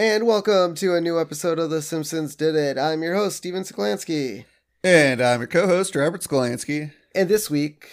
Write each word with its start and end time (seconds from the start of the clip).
And 0.00 0.26
welcome 0.26 0.74
to 0.76 0.94
a 0.94 1.00
new 1.02 1.20
episode 1.20 1.58
of 1.58 1.68
The 1.68 1.82
Simpsons 1.82 2.34
Did 2.34 2.54
It. 2.54 2.78
I'm 2.78 3.02
your 3.02 3.16
host, 3.16 3.36
Steven 3.36 3.64
Sklansky. 3.64 4.46
And 4.82 5.20
I'm 5.20 5.40
your 5.40 5.46
co-host, 5.46 5.94
Robert 5.94 6.22
Skolansky. 6.22 6.92
And 7.14 7.28
this 7.28 7.50
week, 7.50 7.90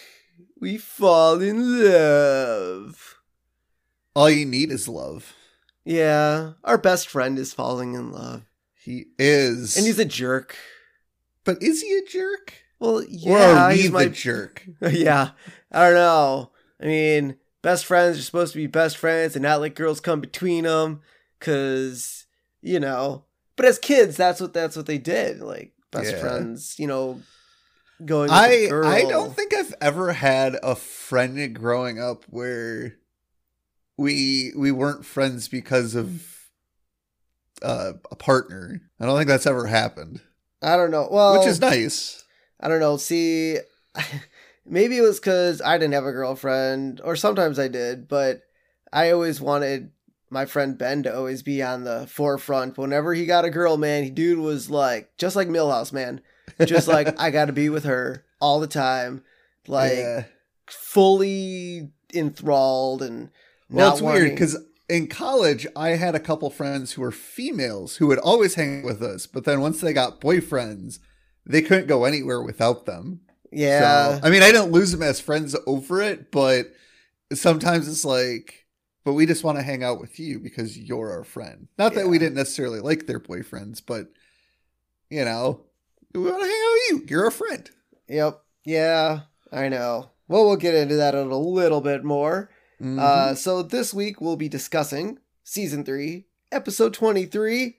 we 0.57 0.77
fall 0.77 1.41
in 1.41 1.83
love. 1.83 3.17
All 4.15 4.29
you 4.29 4.45
need 4.45 4.71
is 4.71 4.87
love. 4.87 5.35
Yeah, 5.83 6.53
our 6.63 6.77
best 6.77 7.09
friend 7.09 7.37
is 7.37 7.53
falling 7.53 7.93
in 7.93 8.13
love. 8.13 8.43
He 8.73 9.07
is. 9.19 9.75
And 9.75 9.85
he's 9.85 9.99
a 9.99 10.05
jerk. 10.05 10.55
But 11.43 11.61
is 11.61 11.81
he 11.81 11.91
a 11.91 12.05
jerk? 12.05 12.53
Well, 12.79 12.99
or 12.99 13.05
yeah, 13.09 13.65
are 13.65 13.67
we 13.67 13.75
he's 13.75 13.87
the 13.87 13.91
my 13.91 14.05
jerk? 14.05 14.65
yeah, 14.81 15.31
I 15.73 15.87
don't 15.87 15.95
know. 15.95 16.51
I 16.81 16.85
mean, 16.85 17.35
best 17.61 17.85
friends 17.85 18.17
are 18.17 18.21
supposed 18.21 18.53
to 18.53 18.59
be 18.59 18.67
best 18.67 18.95
friends 18.95 19.35
and 19.35 19.43
not 19.43 19.59
let 19.59 19.75
girls 19.75 19.99
come 19.99 20.21
between 20.21 20.63
them, 20.63 21.01
cause 21.39 22.25
you 22.61 22.79
know. 22.79 23.25
But 23.55 23.65
as 23.65 23.79
kids, 23.79 24.17
that's 24.17 24.39
what 24.39 24.53
that's 24.53 24.75
what 24.75 24.85
they 24.85 24.97
did. 24.97 25.39
Like 25.39 25.73
best 25.91 26.13
Yeah. 26.13 26.19
friends, 26.19 26.75
you 26.77 26.87
know, 26.87 27.21
going. 28.05 28.29
I. 28.31 28.69
I 28.71 29.05
don't 29.09 29.35
think 29.35 29.53
I've 29.53 29.73
ever 29.81 30.13
had 30.13 30.57
a 30.61 30.75
friend 30.75 31.55
growing 31.55 31.99
up 32.01 32.23
where 32.29 32.97
we 33.97 34.51
we 34.55 34.71
weren't 34.71 35.05
friends 35.05 35.47
because 35.47 35.95
of 35.95 36.23
uh, 37.61 37.93
a 38.11 38.15
partner. 38.15 38.81
I 38.99 39.05
don't 39.05 39.17
think 39.17 39.27
that's 39.27 39.47
ever 39.47 39.65
happened, 39.67 40.21
I 40.61 40.75
don't 40.77 40.91
know. 40.91 41.07
Well, 41.11 41.37
which 41.39 41.47
is 41.47 41.59
nice. 41.59 42.23
I 42.59 42.67
don't 42.67 42.79
know. 42.79 42.97
See, 42.97 43.57
maybe 44.65 44.97
it 44.97 45.01
was 45.01 45.19
because 45.19 45.61
I 45.61 45.77
didn't 45.77 45.93
have 45.93 46.05
a 46.05 46.11
girlfriend, 46.11 47.01
or 47.03 47.15
sometimes 47.15 47.57
I 47.57 47.67
did, 47.67 48.07
but 48.07 48.41
I 48.93 49.11
always 49.11 49.41
wanted 49.41 49.91
my 50.29 50.45
friend 50.45 50.77
Ben 50.77 51.03
to 51.03 51.15
always 51.15 51.43
be 51.43 51.61
on 51.61 51.83
the 51.83 52.07
forefront. 52.07 52.77
Whenever 52.77 53.13
he 53.13 53.25
got 53.25 53.45
a 53.45 53.49
girl, 53.49 53.77
man, 53.77 54.13
dude 54.13 54.39
was 54.39 54.69
like, 54.69 55.15
just 55.17 55.35
like 55.35 55.47
Milhouse, 55.47 55.93
man, 55.93 56.21
just 56.65 56.87
like 56.87 57.19
I 57.19 57.31
got 57.31 57.45
to 57.45 57.53
be 57.53 57.69
with 57.69 57.85
her 57.85 58.25
all 58.39 58.59
the 58.59 58.67
time, 58.67 59.23
like 59.67 59.97
yeah. 59.97 60.23
fully 60.67 61.91
enthralled 62.13 63.01
and. 63.01 63.29
Well, 63.69 63.91
it's 63.91 64.01
weird 64.01 64.31
because 64.31 64.57
in 64.89 65.07
college, 65.07 65.67
I 65.75 65.89
had 65.89 66.15
a 66.15 66.19
couple 66.19 66.49
friends 66.49 66.93
who 66.93 67.01
were 67.01 67.11
females 67.11 67.97
who 67.97 68.07
would 68.07 68.19
always 68.19 68.55
hang 68.55 68.83
with 68.83 69.01
us, 69.01 69.27
but 69.27 69.43
then 69.43 69.59
once 69.59 69.81
they 69.81 69.91
got 69.91 70.21
boyfriends, 70.21 70.99
they 71.45 71.61
couldn't 71.61 71.87
go 71.87 72.05
anywhere 72.05 72.41
without 72.41 72.85
them. 72.85 73.21
yeah, 73.51 74.19
So, 74.19 74.21
I 74.23 74.29
mean, 74.29 74.43
I 74.43 74.51
didn't 74.51 74.71
lose 74.71 74.91
them 74.91 75.03
as 75.03 75.19
friends 75.19 75.55
over 75.65 76.01
it, 76.01 76.31
but 76.31 76.71
sometimes 77.33 77.87
it's 77.87 78.05
like, 78.05 78.65
but 79.07 79.13
we 79.13 79.25
just 79.25 79.45
want 79.45 79.57
to 79.57 79.63
hang 79.63 79.85
out 79.85 80.01
with 80.01 80.19
you 80.19 80.37
because 80.37 80.77
you're 80.77 81.11
our 81.13 81.23
friend. 81.23 81.69
Not 81.77 81.93
that 81.95 82.09
we 82.09 82.19
didn't 82.19 82.35
necessarily 82.35 82.81
like 82.81 83.07
their 83.07 83.21
boyfriends, 83.21 83.81
but 83.85 84.07
you 85.09 85.23
know, 85.23 85.61
we 86.13 86.19
want 86.19 86.41
to 86.41 86.45
hang 86.45 86.51
out 86.65 86.73
with 86.73 86.89
you. 86.89 87.05
You're 87.09 87.23
our 87.23 87.31
friend. 87.31 87.69
yep, 88.09 88.41
yeah, 88.65 89.21
I 89.49 89.69
know. 89.69 90.09
Well, 90.27 90.45
we'll 90.45 90.57
get 90.57 90.75
into 90.75 90.97
that 90.97 91.15
in 91.15 91.31
a 91.31 91.37
little 91.37 91.79
bit 91.79 92.03
more. 92.03 92.49
Mhm. 92.81 92.99
Uh, 92.99 93.33
so 93.33 93.63
this 93.63 93.93
week 93.93 94.19
we'll 94.19 94.35
be 94.35 94.49
discussing 94.49 95.19
season 95.45 95.85
three, 95.85 96.25
episode 96.51 96.93
twenty-three. 96.93 97.77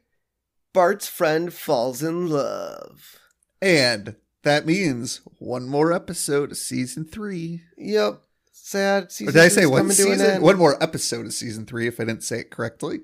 Bart's 0.72 1.08
friend 1.08 1.52
falls 1.52 2.02
in 2.02 2.28
love. 2.28 3.18
and 3.60 4.16
that 4.44 4.64
means 4.64 5.20
one 5.40 5.68
more 5.68 5.92
episode 5.92 6.52
of 6.52 6.56
season 6.56 7.04
three. 7.04 7.64
Yep, 7.76 8.22
sad. 8.62 9.04
Or 9.20 9.32
did 9.32 9.36
I 9.36 9.48
say 9.48 9.66
one 9.66 9.82
coming 9.82 9.96
to 9.96 10.10
an 10.12 10.18
season? 10.18 10.42
One 10.42 10.58
more 10.58 10.82
episode 10.82 11.26
of 11.26 11.32
season 11.32 11.66
three 11.66 11.86
if 11.86 12.00
I 12.00 12.04
didn't 12.04 12.22
say 12.24 12.40
it 12.40 12.50
correctly. 12.50 13.00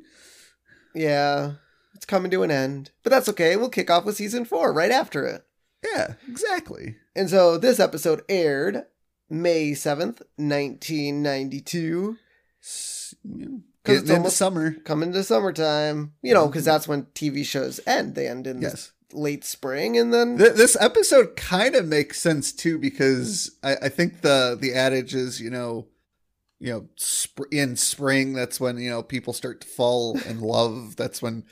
Yeah, 0.95 1.53
it's 1.95 2.07
coming 2.07 2.31
to 2.31 2.43
an 2.43 2.51
end, 2.51 2.91
but 3.03 3.11
that's 3.11 3.29
okay. 3.31 3.57
We'll 3.57 3.69
kick 3.69 3.91
off 3.91 4.05
with 4.05 4.17
season 4.17 4.45
four 4.45 4.73
right 4.73 4.91
after 4.91 5.27
it. 5.27 5.45
Yeah, 5.85 6.15
exactly. 6.29 6.97
And 7.17 7.29
so 7.29 7.59
this 7.59 7.79
episode 7.81 8.23
aired 8.29 8.85
May 9.29 9.75
seventh, 9.75 10.23
nineteen 10.39 11.23
ninety-two. 11.23 12.17
S- 12.63 13.15
it's 13.25 13.63
Getting 13.85 14.03
into 14.03 14.15
almost- 14.17 14.37
summer. 14.39 14.73
Coming 14.85 15.13
to 15.13 15.23
summertime, 15.23 16.15
you 16.23 16.33
know, 16.33 16.45
mm-hmm. 16.45 16.51
because 16.53 16.65
that's 16.65 16.89
when 16.89 17.05
TV 17.15 17.45
shows 17.45 17.81
end. 17.87 18.15
They 18.15 18.27
end 18.29 18.47
in 18.47 18.61
the 18.61 18.69
Yes. 18.69 18.93
Late 19.15 19.45
spring, 19.45 19.97
and 19.97 20.13
then 20.13 20.39
Th- 20.39 20.53
this 20.53 20.77
episode 20.81 21.37
kind 21.37 21.75
of 21.77 21.87
makes 21.87 22.21
sense 22.21 22.53
too 22.53 22.79
because 22.79 23.57
I, 23.63 23.77
I 23.83 23.89
think 23.89 24.23
the 24.23 24.59
the 24.61 24.75
adage 24.75 25.15
is 25.15 25.41
you 25.41 25.51
know 25.51 25.87
you 26.59 26.73
know 26.73 26.89
sp- 26.99 27.51
in 27.53 27.77
spring 27.77 28.33
that's 28.33 28.59
when 28.61 28.79
you 28.79 28.91
know 28.91 29.03
people 29.03 29.33
start 29.33 29.61
to 29.61 29.67
fall 29.69 30.19
in 30.27 30.41
love 30.41 30.97
that's 30.99 31.23
when 31.23 31.45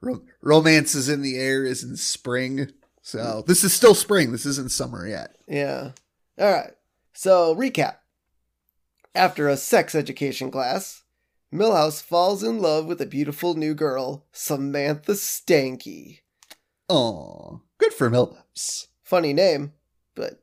ro- 0.00 0.22
romance 0.40 0.94
is 0.94 1.08
in 1.08 1.22
the 1.22 1.36
air 1.36 1.64
is 1.64 1.82
in 1.82 1.96
spring 1.96 2.70
so 3.02 3.42
this 3.46 3.64
is 3.64 3.72
still 3.72 3.94
spring 3.94 4.30
this 4.30 4.46
isn't 4.46 4.70
summer 4.70 5.06
yet 5.06 5.36
Yeah. 5.48 5.92
All 6.38 6.50
right. 6.52 6.72
So, 7.12 7.54
recap. 7.54 7.96
After 9.14 9.48
a 9.48 9.56
sex 9.56 9.94
education 9.94 10.50
class, 10.50 11.02
Milhouse 11.52 12.00
falls 12.02 12.42
in 12.42 12.60
love 12.60 12.86
with 12.86 13.00
a 13.00 13.06
beautiful 13.06 13.54
new 13.54 13.74
girl, 13.74 14.26
Samantha 14.32 15.12
Stanky. 15.12 16.20
Oh 16.90 17.62
good 17.78 17.92
for 17.94 18.10
Milhouse 18.10 18.86
Funny 19.02 19.32
name, 19.32 19.72
but 20.14 20.42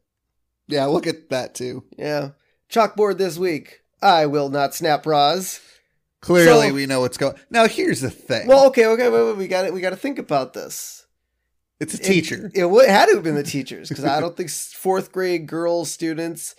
yeah 0.67 0.85
look 0.85 1.05
at 1.07 1.29
that 1.29 1.53
too 1.55 1.83
yeah. 1.97 2.29
Chalkboard 2.69 3.17
this 3.17 3.37
week. 3.37 3.81
I 4.01 4.25
will 4.25 4.49
not 4.49 4.73
snap 4.75 5.03
bras. 5.03 5.59
clearly 6.21 6.69
So- 6.69 6.73
we 6.73 6.85
know 6.85 7.01
what's 7.01 7.17
going 7.17 7.35
now 7.49 7.67
here's 7.67 8.01
the 8.01 8.09
thing 8.09 8.47
Well, 8.47 8.67
okay, 8.67 8.85
okay, 8.87 9.09
wait, 9.09 9.23
wait, 9.25 9.37
we 9.37 9.47
got 9.47 9.65
it. 9.65 9.73
We 9.73 9.81
got 9.81 9.91
to 9.91 9.95
think 9.95 10.19
about 10.19 10.53
this. 10.53 11.05
it's 11.79 11.93
a 11.93 11.97
teacher 11.97 12.51
It, 12.53 12.61
it 12.63 12.69
would 12.69 12.89
had 12.89 13.05
to 13.07 13.15
have 13.15 13.23
been 13.23 13.35
the 13.35 13.43
teachers 13.43 13.89
because 13.89 14.05
I 14.05 14.19
don't 14.19 14.35
think 14.35 14.49
fourth 14.49 15.11
grade 15.11 15.47
girl 15.47 15.85
students. 15.85 16.55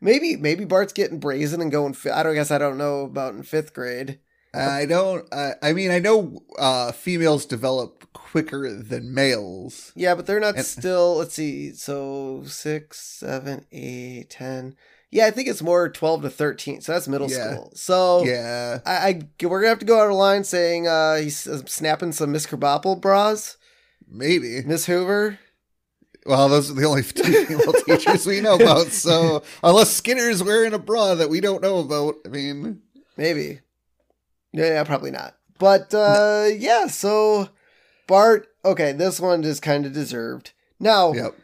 Maybe 0.00 0.36
maybe 0.36 0.64
Bart's 0.64 0.92
getting 0.92 1.18
brazen 1.20 1.60
and 1.62 1.70
going. 1.72 1.96
I 2.12 2.22
don't 2.22 2.34
guess 2.34 2.50
I 2.50 2.58
don't 2.58 2.76
know 2.76 3.00
about 3.02 3.34
in 3.34 3.42
fifth 3.42 3.72
grade. 3.72 4.18
I 4.54 4.86
don't. 4.86 5.26
I 5.32 5.54
I 5.62 5.72
mean, 5.72 5.90
I 5.90 5.98
know 5.98 6.42
uh, 6.58 6.92
females 6.92 7.44
develop 7.46 8.10
quicker 8.12 8.72
than 8.82 9.12
males. 9.14 9.92
Yeah, 9.94 10.14
but 10.14 10.26
they're 10.26 10.40
not 10.40 10.56
And- 10.56 10.64
still. 10.64 11.16
Let's 11.18 11.34
see. 11.34 11.72
So 11.74 12.42
six, 12.46 12.98
seven, 13.00 13.66
eight, 13.72 14.30
ten. 14.30 14.76
Yeah, 15.10 15.26
I 15.26 15.30
think 15.30 15.48
it's 15.48 15.62
more 15.62 15.88
twelve 15.88 16.22
to 16.22 16.30
thirteen. 16.30 16.80
So 16.80 16.92
that's 16.92 17.06
middle 17.08 17.30
Yeah. 17.30 17.52
school. 17.52 17.72
So 17.74 18.24
Yeah, 18.24 18.80
I, 18.86 19.20
I 19.40 19.46
we're 19.46 19.60
gonna 19.60 19.68
have 19.70 19.78
to 19.80 19.84
go 19.86 20.00
out 20.00 20.10
of 20.10 20.16
line 20.16 20.42
saying 20.44 20.86
uh 20.88 21.16
he's 21.16 21.46
uh, 21.46 21.60
snapping 21.66 22.12
some 22.12 22.32
Miss 22.32 22.46
Krabappel 22.46 23.00
bras. 23.00 23.56
maybe. 24.08 24.62
Miss 24.62 24.86
Hoover. 24.86 25.38
Well, 26.26 26.48
those 26.48 26.70
are 26.70 26.74
the 26.74 26.84
only 26.86 27.02
two 27.04 27.22
female 27.46 27.72
teachers 27.86 28.26
we 28.26 28.40
know 28.40 28.56
about. 28.56 28.88
So 28.88 29.42
unless 29.62 29.90
Skinner's 29.90 30.42
wearing 30.42 30.74
a 30.74 30.78
bra 30.78 31.14
that 31.14 31.30
we 31.30 31.40
don't 31.40 31.62
know 31.62 31.78
about, 31.78 32.16
I 32.24 32.28
mean, 32.28 32.82
Maybe. 33.16 33.60
Yeah, 34.56 34.66
yeah, 34.66 34.84
probably 34.84 35.10
not. 35.10 35.36
But 35.58 35.94
uh 35.94 36.48
yeah, 36.56 36.86
so 36.86 37.48
Bart, 38.06 38.48
okay, 38.64 38.92
this 38.92 39.20
one 39.20 39.44
is 39.44 39.60
kind 39.60 39.86
of 39.86 39.92
deserved. 39.92 40.52
Now, 40.78 41.12
yep, 41.12 41.34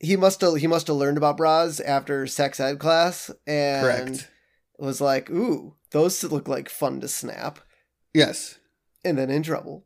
he 0.00 0.16
must 0.16 0.40
have 0.40 0.56
he 0.56 0.66
must 0.66 0.86
have 0.86 0.96
learned 0.96 1.16
about 1.16 1.36
bras 1.36 1.80
after 1.80 2.26
sex 2.26 2.60
ed 2.60 2.78
class 2.78 3.30
and 3.46 3.84
correct. 3.84 4.30
was 4.78 5.00
like, 5.00 5.30
"Ooh, 5.30 5.74
those 5.90 6.22
look 6.24 6.48
like 6.48 6.68
fun 6.68 7.00
to 7.00 7.08
snap." 7.08 7.60
Yes. 8.14 8.58
And 9.04 9.18
then 9.18 9.30
in 9.30 9.42
trouble. 9.42 9.84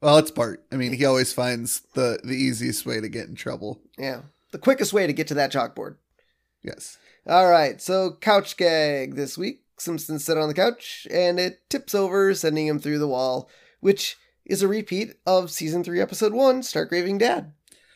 Well, 0.00 0.18
it's 0.18 0.30
Bart. 0.30 0.64
I 0.70 0.76
mean, 0.76 0.92
he 0.92 1.04
always 1.04 1.32
finds 1.32 1.80
the 1.94 2.20
the 2.22 2.34
easiest 2.36 2.84
way 2.84 3.00
to 3.00 3.08
get 3.08 3.28
in 3.28 3.34
trouble. 3.34 3.80
Yeah. 3.96 4.22
The 4.52 4.58
quickest 4.58 4.92
way 4.92 5.06
to 5.06 5.12
get 5.12 5.26
to 5.28 5.34
that 5.34 5.52
chalkboard. 5.52 5.96
Yes. 6.62 6.98
All 7.26 7.50
right, 7.50 7.80
so 7.80 8.16
couch 8.20 8.56
gag 8.56 9.14
this 9.14 9.36
week. 9.36 9.62
Simpsons 9.80 10.24
sit 10.24 10.38
on 10.38 10.48
the 10.48 10.54
couch 10.54 11.06
and 11.10 11.38
it 11.38 11.68
tips 11.70 11.94
over, 11.94 12.34
sending 12.34 12.66
him 12.66 12.78
through 12.78 12.98
the 12.98 13.08
wall, 13.08 13.48
which 13.80 14.16
is 14.44 14.62
a 14.62 14.68
repeat 14.68 15.14
of 15.26 15.50
season 15.50 15.84
three, 15.84 16.00
episode 16.00 16.32
one, 16.32 16.62
Stark 16.62 16.90
Raving 16.90 17.18
Dad. 17.18 17.52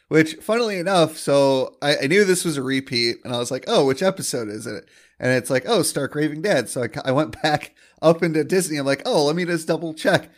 Which, 0.09 0.35
funnily 0.35 0.79
enough, 0.79 1.17
so 1.17 1.77
I, 1.81 1.97
I 2.03 2.07
knew 2.07 2.25
this 2.25 2.45
was 2.45 2.59
a 2.59 2.63
repeat, 2.63 3.17
and 3.25 3.35
I 3.35 3.39
was 3.39 3.51
like, 3.51 3.65
"Oh, 3.67 3.87
which 3.87 4.03
episode 4.03 4.49
is 4.49 4.67
it?" 4.67 4.87
And 5.19 5.33
it's 5.33 5.49
like, 5.49 5.65
"Oh, 5.67 5.81
Stark 5.81 6.15
Raving 6.15 6.43
Dad." 6.43 6.69
So 6.69 6.83
I, 6.83 6.89
I 7.07 7.13
went 7.13 7.41
back 7.43 7.75
up 8.03 8.23
into 8.23 8.45
Disney. 8.45 8.77
I'm 8.77 8.85
like, 8.85 9.03
"Oh, 9.07 9.25
let 9.25 9.37
me 9.37 9.47
just 9.47 9.67
double 9.67 9.95
check." 9.95 10.29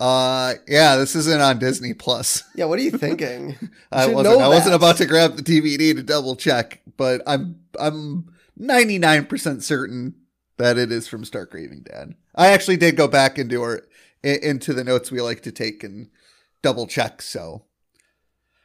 Uh, 0.00 0.54
yeah, 0.66 0.96
this 0.96 1.14
isn't 1.14 1.40
on 1.40 1.58
Disney 1.58 1.94
Plus. 1.94 2.42
Yeah, 2.56 2.64
what 2.64 2.78
are 2.78 2.82
you 2.82 2.90
thinking? 2.90 3.56
You 3.60 3.68
I 3.92 4.08
wasn't. 4.08 4.40
I 4.40 4.48
wasn't 4.48 4.74
about 4.74 4.96
to 4.96 5.06
grab 5.06 5.36
the 5.36 5.42
DVD 5.42 5.94
to 5.94 6.02
double 6.02 6.34
check, 6.34 6.80
but 6.96 7.22
I'm 7.24 7.60
I'm 7.78 8.32
99% 8.58 9.62
certain 9.62 10.14
that 10.60 10.76
it 10.76 10.92
is 10.92 11.08
from 11.08 11.24
Stark 11.24 11.54
Raving 11.54 11.84
Dad. 11.84 12.14
I 12.34 12.48
actually 12.48 12.76
did 12.76 12.96
go 12.96 13.08
back 13.08 13.38
into 13.38 13.62
our 13.62 13.82
into 14.22 14.74
the 14.74 14.84
notes 14.84 15.10
we 15.10 15.20
like 15.20 15.42
to 15.42 15.52
take 15.52 15.82
and 15.82 16.10
double 16.60 16.86
check. 16.86 17.22
So, 17.22 17.64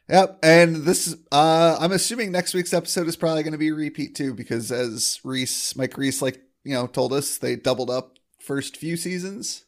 yep. 0.08 0.38
And 0.42 0.76
this, 0.84 1.16
uh, 1.32 1.78
I'm 1.80 1.92
assuming 1.92 2.30
next 2.30 2.52
week's 2.52 2.74
episode 2.74 3.08
is 3.08 3.16
probably 3.16 3.42
going 3.42 3.52
to 3.52 3.58
be 3.58 3.70
a 3.70 3.74
repeat 3.74 4.14
too, 4.14 4.34
because 4.34 4.70
as 4.70 5.20
Reiss, 5.24 5.74
Mike 5.74 5.96
Reiss, 5.96 6.20
like 6.20 6.42
you 6.64 6.74
know, 6.74 6.86
told 6.86 7.14
us 7.14 7.38
they 7.38 7.56
doubled 7.56 7.90
up 7.90 8.18
first 8.38 8.76
few 8.76 8.96
seasons. 8.96 9.64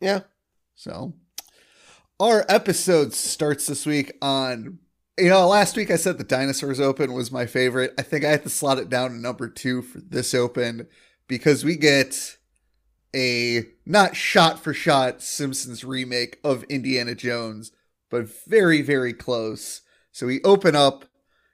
Yeah. 0.00 0.20
So, 0.76 1.14
our 2.20 2.46
episode 2.48 3.12
starts 3.12 3.66
this 3.66 3.84
week 3.84 4.12
on. 4.22 4.78
You 5.16 5.28
know, 5.28 5.46
last 5.46 5.76
week 5.76 5.92
I 5.92 5.96
said 5.96 6.18
the 6.18 6.24
Dinosaurs 6.24 6.80
Open 6.80 7.12
was 7.12 7.30
my 7.30 7.46
favorite. 7.46 7.94
I 7.96 8.02
think 8.02 8.24
I 8.24 8.30
had 8.30 8.42
to 8.42 8.48
slot 8.48 8.78
it 8.78 8.88
down 8.88 9.10
to 9.10 9.16
number 9.16 9.48
two 9.48 9.80
for 9.82 10.00
this 10.00 10.34
Open 10.34 10.88
because 11.28 11.64
we 11.64 11.76
get 11.76 12.36
a 13.14 13.64
not 13.86 14.16
shot 14.16 14.62
for 14.62 14.74
shot 14.74 15.22
Simpsons 15.22 15.84
remake 15.84 16.38
of 16.42 16.64
Indiana 16.64 17.14
Jones, 17.14 17.70
but 18.10 18.28
very, 18.46 18.82
very 18.82 19.12
close. 19.12 19.82
So 20.12 20.26
we 20.26 20.42
open 20.42 20.74
up, 20.76 21.04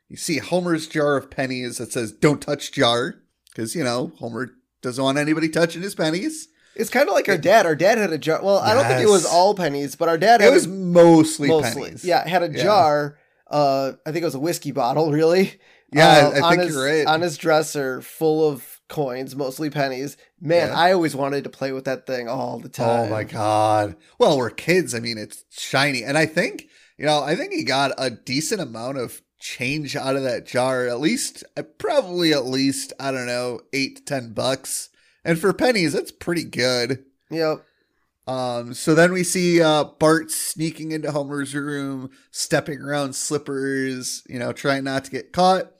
you 0.08 0.16
see 0.16 0.38
Homer's 0.38 0.86
jar 0.86 1.16
of 1.16 1.30
pennies 1.30 1.78
that 1.78 1.92
says, 1.92 2.12
Don't 2.12 2.40
touch 2.42 2.72
jar, 2.72 3.16
because, 3.50 3.74
you 3.74 3.84
know, 3.84 4.12
Homer 4.18 4.50
doesn't 4.82 5.02
want 5.02 5.18
anybody 5.18 5.48
touching 5.48 5.82
his 5.82 5.94
pennies. 5.94 6.48
It's 6.76 6.88
kind 6.90 7.08
of 7.08 7.14
like 7.14 7.28
our 7.28 7.36
dad. 7.36 7.66
Our 7.66 7.74
dad 7.74 7.98
had 7.98 8.12
a 8.12 8.18
jar. 8.18 8.40
Well, 8.42 8.58
I 8.58 8.74
don't 8.74 8.86
think 8.86 9.02
it 9.02 9.10
was 9.10 9.26
all 9.26 9.54
pennies, 9.54 9.96
but 9.96 10.08
our 10.08 10.16
dad 10.16 10.40
had 10.40 10.50
It 10.50 10.54
was 10.54 10.66
a- 10.66 10.68
mostly, 10.70 11.48
mostly. 11.48 11.82
pennies. 11.82 12.04
Yeah, 12.04 12.26
had 12.26 12.42
a 12.42 12.50
Yeah. 12.50 12.62
jar. 12.62 13.18
Uh, 13.50 13.92
I 14.06 14.12
think 14.12 14.22
it 14.22 14.26
was 14.26 14.36
a 14.36 14.40
whiskey 14.40 14.70
bottle. 14.70 15.10
Really. 15.12 15.60
Yeah, 15.92 16.06
uh, 16.06 16.30
I- 16.30 16.46
I 16.46 16.50
think 16.50 16.62
his, 16.62 16.74
you're 16.74 16.84
right. 16.84 17.06
On 17.06 17.20
his 17.20 17.36
dresser, 17.36 18.00
full 18.00 18.48
of 18.48 18.69
coins, 18.90 19.34
mostly 19.34 19.70
pennies. 19.70 20.18
Man, 20.40 20.68
Yeah. 20.68 20.78
I 20.78 20.92
always 20.92 21.16
wanted 21.16 21.44
to 21.44 21.50
play 21.50 21.72
with 21.72 21.86
that 21.86 22.06
thing 22.06 22.28
all 22.28 22.58
the 22.58 22.68
time. 22.68 23.06
Oh 23.08 23.10
my 23.10 23.24
god. 23.24 23.96
Well, 24.18 24.36
we're 24.36 24.50
kids. 24.50 24.94
I 24.94 25.00
mean, 25.00 25.16
it's 25.16 25.44
shiny. 25.50 26.02
And 26.04 26.18
I 26.18 26.26
think, 26.26 26.66
you 26.98 27.06
know, 27.06 27.22
I 27.22 27.34
think 27.34 27.52
he 27.54 27.64
got 27.64 27.92
a 27.96 28.10
decent 28.10 28.60
amount 28.60 28.98
of 28.98 29.22
change 29.38 29.96
out 29.96 30.16
of 30.16 30.22
that 30.24 30.46
jar. 30.46 30.86
At 30.86 31.00
least, 31.00 31.42
uh, 31.56 31.62
probably 31.62 32.34
at 32.34 32.44
least, 32.44 32.92
I 33.00 33.10
don't 33.10 33.26
know, 33.26 33.60
eight 33.72 33.96
to 33.96 34.04
10 34.04 34.34
bucks. 34.34 34.90
And 35.24 35.38
for 35.38 35.52
pennies, 35.54 35.94
that's 35.94 36.12
pretty 36.12 36.44
good. 36.44 37.04
Yep. 37.30 37.64
Um, 38.26 38.74
so 38.74 38.94
then 38.94 39.12
we 39.12 39.24
see 39.24 39.60
uh, 39.62 39.84
Bart 39.84 40.30
sneaking 40.30 40.92
into 40.92 41.10
Homer's 41.10 41.54
room, 41.54 42.10
stepping 42.30 42.80
around 42.80 43.14
slippers, 43.14 44.22
you 44.28 44.38
know, 44.38 44.52
trying 44.52 44.84
not 44.84 45.04
to 45.06 45.10
get 45.10 45.32
caught. 45.32 45.72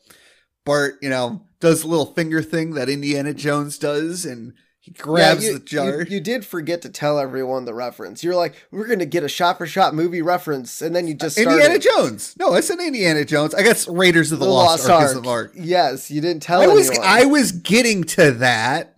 Bart, 0.65 0.97
you 1.03 1.11
know, 1.11 1.43
does 1.61 1.83
a 1.85 1.89
little 1.89 2.07
finger 2.07 2.43
thing 2.43 2.73
that 2.75 2.89
Indiana 2.89 3.35
Jones 3.35 3.79
does, 3.79 4.25
and 4.25 4.55
he 4.81 4.91
grabs 4.93 5.45
Yeah, 5.45 5.51
you- 5.51 5.59
the 5.59 5.65
jar. 5.65 6.01
You, 6.03 6.07
you 6.17 6.21
did 6.21 6.45
forget 6.47 6.81
to 6.83 6.89
tell 6.89 7.19
everyone 7.19 7.67
the 7.67 7.75
reference. 7.75 8.25
You're 8.25 8.35
like, 8.35 8.55
we're 8.71 8.87
going 8.87 8.99
to 9.01 9.07
get 9.07 9.23
a 9.23 9.29
shot 9.29 9.59
for 9.59 9.67
shot 9.67 9.95
movie 9.95 10.23
reference, 10.23 10.81
and 10.81 10.97
then 10.97 11.07
you 11.07 11.15
just 11.15 11.37
started. 11.37 11.59
Indiana 11.61 11.79
Jones. 11.79 12.35
No, 12.39 12.55
it's 12.55 12.71
an 12.71 12.81
Indiana 12.81 13.25
Jones. 13.25 13.55
I 13.55 13.63
guess 13.63 13.87
Raiders 13.87 14.33
of 14.33 14.39
the, 14.39 14.47
Lost, 14.47 14.89
Ark, 14.89 15.05
is 15.05 15.15
the 15.15 15.21
mark. 15.23 15.53
Yes, 15.55 16.11
you 16.11 16.21
didn't 16.23 16.43
tell 16.43 16.63
I 16.63 16.67
was 16.67 16.89
anyone. 16.89 17.07
I 17.07 17.25
was 17.27 17.53
getting 17.53 18.05
to 18.05 18.33
that. 18.33 18.95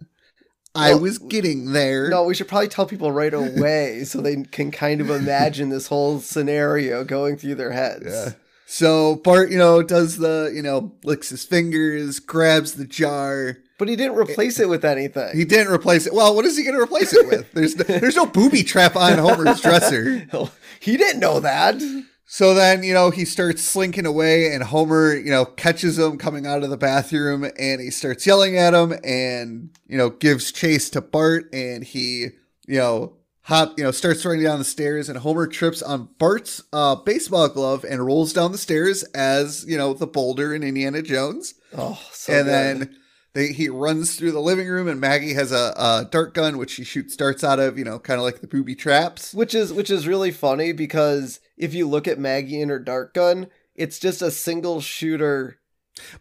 I 0.75 0.93
Well, 0.95 1.01
was 1.01 1.19
getting 1.19 1.73
there. 1.73 2.09
No, 2.09 2.25
we 2.25 2.35
should 2.35 2.49
probably 2.49 2.69
tell 2.69 2.87
people 2.87 3.13
right 3.13 3.35
away 3.35 4.05
so 4.05 4.23
they 4.23 4.37
can 4.45 4.71
kind 4.71 5.03
of 5.03 5.11
imagine 5.11 5.69
this 5.69 5.89
whole 5.89 6.19
scenario 6.21 7.05
going 7.05 7.37
through 7.37 7.57
their 7.57 7.73
heads. 7.73 8.07
Yeah. 8.07 8.33
So 8.73 9.17
Bart, 9.17 9.51
you 9.51 9.59
know, 9.59 9.83
does 9.83 10.17
the, 10.17 10.51
you 10.55 10.63
know, 10.63 10.95
licks 11.05 11.29
his 11.29 11.45
fingers, 11.45 12.19
grabs 12.19 12.73
the 12.73 12.87
jar. 12.87 13.59
But 13.77 13.89
he 13.91 13.97
didn't 13.97 14.17
replace 14.17 14.59
it 14.59 14.67
with 14.67 14.83
anything. 14.83 15.37
He 15.37 15.45
didn't 15.45 15.71
replace 15.71 16.07
it. 16.07 16.15
Well, 16.15 16.35
what 16.35 16.47
is 16.47 16.57
he 16.57 16.65
going 16.65 16.77
to 16.77 16.83
replace 16.83 17.13
it 17.13 17.27
with? 17.27 17.53
There's 17.53 17.77
no, 17.77 17.85
there's 17.85 18.17
no 18.17 18.25
booby 18.25 18.63
trap 18.63 18.97
on 18.97 19.19
Homer's 19.19 19.61
dresser. 19.61 20.27
he 20.81 20.97
didn't 20.97 21.21
know 21.21 21.39
that. 21.41 21.83
So 22.25 22.55
then, 22.55 22.83
you 22.83 22.95
know, 22.95 23.11
he 23.11 23.27
starts 23.27 23.63
slinking 23.63 24.07
away 24.07 24.55
and 24.55 24.65
Homer, 24.65 25.17
you 25.17 25.31
know, 25.31 25.45
catches 25.45 25.99
him 25.99 26.17
coming 26.17 26.47
out 26.47 26.63
of 26.63 26.71
the 26.71 26.79
bathroom 26.79 27.45
and 27.59 27.79
he 27.79 27.91
starts 27.91 28.27
yelling 28.27 28.57
at 28.57 28.73
him 28.73 28.95
and, 29.05 29.69
you 29.87 29.99
know, 29.99 30.09
gives 30.09 30.51
chase 30.51 30.89
to 30.91 31.03
Bart 31.03 31.51
and 31.53 31.85
he, 31.85 32.29
you 32.67 32.79
know, 32.79 33.19
hop, 33.45 33.77
you 33.79 33.85
know, 33.85 33.91
starts 33.91 34.25
running 34.25 34.45
down 34.45 34.59
the 34.59 34.65
stairs 34.65 35.09
and 35.09 35.19
Homer 35.19 35.47
trips 35.47 35.83
on 35.83 36.09
Bart's 36.19 36.63
uh, 36.73 36.95
baseball 36.97 37.49
glove 37.49 37.85
and 37.85 38.05
rolls 38.05 38.33
down 38.33 38.53
the 38.53 38.59
stairs 38.59 39.03
as, 39.15 39.65
you 39.67 39.77
know, 39.77 39.95
the 39.95 40.07
boulder 40.07 40.55
in 40.55 40.63
Indiana 40.63 41.03
Jones. 41.03 41.55
Oh, 41.77 42.01
so 42.13 42.33
and 42.33 42.45
good. 42.47 42.53
then 42.53 42.97
they, 43.35 43.49
he 43.53 43.69
runs 43.69 44.15
through 44.17 44.33
the 44.33 44.41
living 44.41 44.69
room 44.69 44.87
and 44.89 45.01
Maggie 45.01 45.35
has 45.35 45.51
a, 45.53 45.73
a 45.77 46.09
dart 46.11 46.35
gun, 46.35 46.59
which 46.59 46.71
she 46.73 46.85
shoots 46.85 47.17
darts 47.17 47.43
out 47.43 47.59
of, 47.59 47.79
you 47.79 47.85
know, 47.85 47.99
kind 47.99 48.19
of 48.19 48.25
like 48.25 48.41
the 48.41 48.47
booby 48.47 48.75
traps. 48.75 49.33
which 49.35 49.55
is 49.55 49.73
which 49.73 49.91
is 49.91 50.07
really 50.07 50.31
funny 50.31 50.73
because 50.73 51.41
if 51.57 51.75
you 51.75 51.89
look 51.89 52.07
at 52.07 52.19
Maggie 52.19 52.61
and 52.61 52.71
her 52.71 52.79
dart 52.79 53.15
gun, 53.15 53.49
it's 53.75 53.99
just 53.99 54.21
a 54.23 54.31
single 54.31 54.81
shooter. 54.81 55.59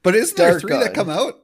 But 0.03 0.15
isn't 0.15 0.37
there 0.37 0.59
three 0.59 0.77
that 0.77 0.93
come 0.93 1.09
out? 1.09 1.35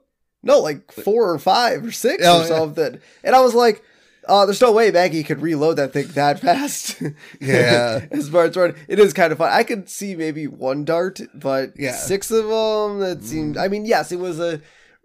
No, 0.44 0.60
like 0.60 0.92
four 0.92 1.32
or 1.32 1.40
five 1.40 1.86
or 1.86 1.92
six 1.92 2.24
Oh, 2.26 2.40
or 2.40 2.42
yeah. 2.44 2.48
something. 2.48 3.00
And 3.24 3.36
I 3.36 3.42
was 3.42 3.54
like, 3.54 3.84
uh, 4.28 4.46
there's 4.46 4.62
no 4.62 4.72
way 4.72 4.92
Maggie 4.92 5.24
could 5.24 5.42
reload 5.42 5.78
that 5.78 5.94
thing 5.94 6.08
that 6.10 6.40
fast. 6.42 7.02
Yeah. 7.42 8.06
as 8.12 8.30
Bart's 8.30 8.58
running. 8.58 8.76
It 8.88 9.00
is 9.00 9.14
kind 9.14 9.32
of 9.32 9.38
fun. 9.38 9.52
I 9.52 9.64
could 9.64 9.90
see 9.90 10.16
maybe 10.16 10.48
one 10.48 10.86
dart, 10.86 11.20
but 11.34 11.74
Yeah. 11.78 11.94
six 11.96 12.30
of 12.32 12.46
them, 12.48 13.00
that 13.00 13.24
seemed 13.24 13.58
I 13.58 13.68
mean, 13.68 13.86
yes, 13.86 14.12
it 14.12 14.20
was 14.20 14.40
a 14.40 14.62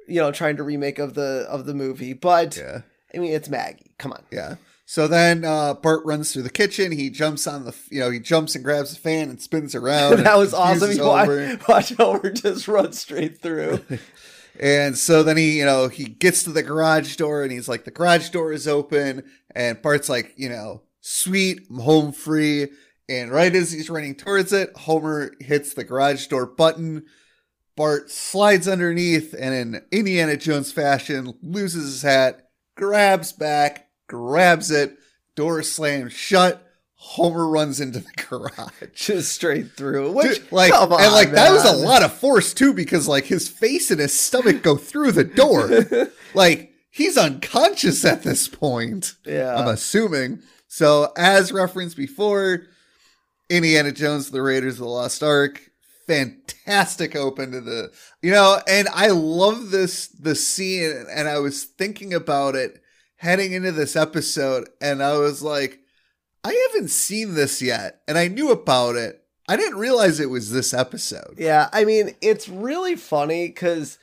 you 0.09 0.21
know, 0.21 0.33
trying 0.33 0.57
to 0.57 0.63
remake 0.63 0.99
of 0.99 1.15
the 1.15 1.47
of 1.49 1.65
the 1.67 1.75
movie, 1.75 2.13
but 2.13 2.57
Yeah. 2.57 2.83
I 3.15 3.19
mean 3.19 3.33
it's 3.33 3.49
Maggie. 3.49 3.93
Come 3.99 4.13
on. 4.13 4.23
Yeah. 4.31 4.57
So 4.85 5.09
then 5.09 5.45
uh, 5.45 5.73
Bart 5.75 6.05
runs 6.05 6.33
through 6.33 6.43
the 6.43 6.51
kitchen. 6.51 6.93
He 6.93 7.09
jumps 7.09 7.47
on 7.47 7.65
the, 7.65 7.75
you 7.91 8.01
know, 8.01 8.11
he 8.11 8.19
jumps 8.19 8.55
and 8.55 8.63
grabs 8.65 8.91
the 8.93 8.97
fan 9.01 9.31
and 9.31 9.41
spins 9.41 9.75
around. 9.75 10.19
that 10.25 10.37
was 10.37 10.53
awesome. 10.53 10.99
watch, 10.99 11.29
over. 11.29 11.59
watch 11.67 11.95
Homer 11.95 12.31
just 12.31 12.69
run 12.69 12.93
straight 12.93 13.41
through. 13.41 13.81
And 14.61 14.97
so 14.97 15.23
then 15.23 15.37
he, 15.37 15.59
you 15.59 15.65
know, 15.65 15.89
he 15.89 16.05
gets 16.05 16.43
to 16.45 16.51
the 16.51 16.63
garage 16.63 17.17
door 17.17 17.43
and 17.43 17.51
he's 17.51 17.69
like, 17.69 17.85
the 17.85 17.91
garage 17.91 18.29
door 18.31 18.53
is 18.53 18.69
open. 18.69 19.25
And 19.55 19.81
Bart's 19.81 20.09
like, 20.09 20.35
you 20.37 20.49
know, 20.49 20.82
sweet, 21.01 21.67
I'm 21.71 21.79
home 21.79 22.13
free. 22.13 22.69
And 23.09 23.31
right 23.31 23.55
as 23.55 23.73
he's 23.73 23.91
running 23.91 24.15
towards 24.15 24.53
it, 24.53 24.77
Homer 24.77 25.35
hits 25.41 25.75
the 25.75 25.85
garage 25.85 26.27
door 26.27 26.47
button. 26.47 27.05
Bart 27.77 28.11
slides 28.11 28.69
underneath 28.69 29.35
and 29.39 29.55
in 29.55 29.82
Indiana 29.91 30.37
Jones 30.37 30.73
fashion 30.73 31.35
loses 31.43 31.85
his 31.85 32.03
hat, 32.03 32.51
grabs 32.77 33.32
back, 33.32 33.89
grabs 34.09 34.71
it, 34.71 34.97
door 35.35 35.63
slams 35.63 36.13
shut. 36.13 36.67
Homer 37.05 37.47
runs 37.49 37.81
into 37.81 37.99
the 37.99 38.11
garage. 38.29 38.71
just 38.94 39.32
straight 39.32 39.73
through. 39.77 40.13
Which 40.13 40.39
Dude, 40.39 40.53
like 40.53 40.73
come 40.73 40.93
on, 40.93 41.03
and 41.03 41.13
like 41.13 41.32
that 41.32 41.51
was 41.53 41.65
a 41.65 41.73
lot 41.77 42.03
of 42.03 42.13
force 42.13 42.55
too 42.55 42.73
because 42.73 43.06
like 43.09 43.25
his 43.25 43.49
face 43.49 43.91
and 43.91 44.01
his 44.01 44.19
stomach 44.19 44.63
go 44.63 44.77
through 44.77 45.13
the 45.13 45.25
door 45.25 45.69
like 46.35 46.73
he's 46.91 47.19
unconscious 47.19 48.05
at 48.05 48.23
this 48.23 48.49
point 48.49 49.15
Yeah. 49.27 49.56
i'm 49.56 49.69
assuming 49.69 50.41
so 50.69 51.13
as 51.17 51.53
referenced 51.53 51.97
before 51.97 52.67
indiana 53.51 53.93
jones 53.93 54.31
the 54.31 54.41
raiders 54.41 54.75
of 54.75 54.81
the 54.81 54.87
lost 54.89 55.23
ark 55.23 55.61
fantastic 56.06 57.15
open 57.17 57.51
to 57.53 57.61
the 57.61 57.91
you 58.23 58.31
know 58.31 58.59
and 58.69 58.89
i 58.94 59.09
love 59.09 59.71
this 59.71 60.06
the 60.09 60.35
scene 60.35 61.05
and 61.11 61.29
i 61.29 61.39
was 61.39 61.65
thinking 61.65 62.15
about 62.15 62.55
it 62.55 62.81
heading 63.17 63.53
into 63.53 63.73
this 63.73 63.97
episode 63.97 64.69
and 64.81 65.03
i 65.03 65.17
was 65.17 65.43
like 65.43 65.81
i 66.44 66.69
haven't 66.69 66.89
seen 66.89 67.34
this 67.34 67.63
yet 67.63 68.01
and 68.06 68.19
i 68.19 68.29
knew 68.29 68.51
about 68.51 68.96
it. 68.96 69.22
I 69.49 69.56
didn't 69.56 69.79
realize 69.79 70.19
it 70.19 70.31
was 70.31 70.51
this 70.51 70.72
episode. 70.72 71.34
Yeah, 71.37 71.69
I 71.75 71.84
mean, 71.84 72.15
it's 72.22 72.49
really 72.49 72.96
funny 72.96 73.49
because 73.49 73.99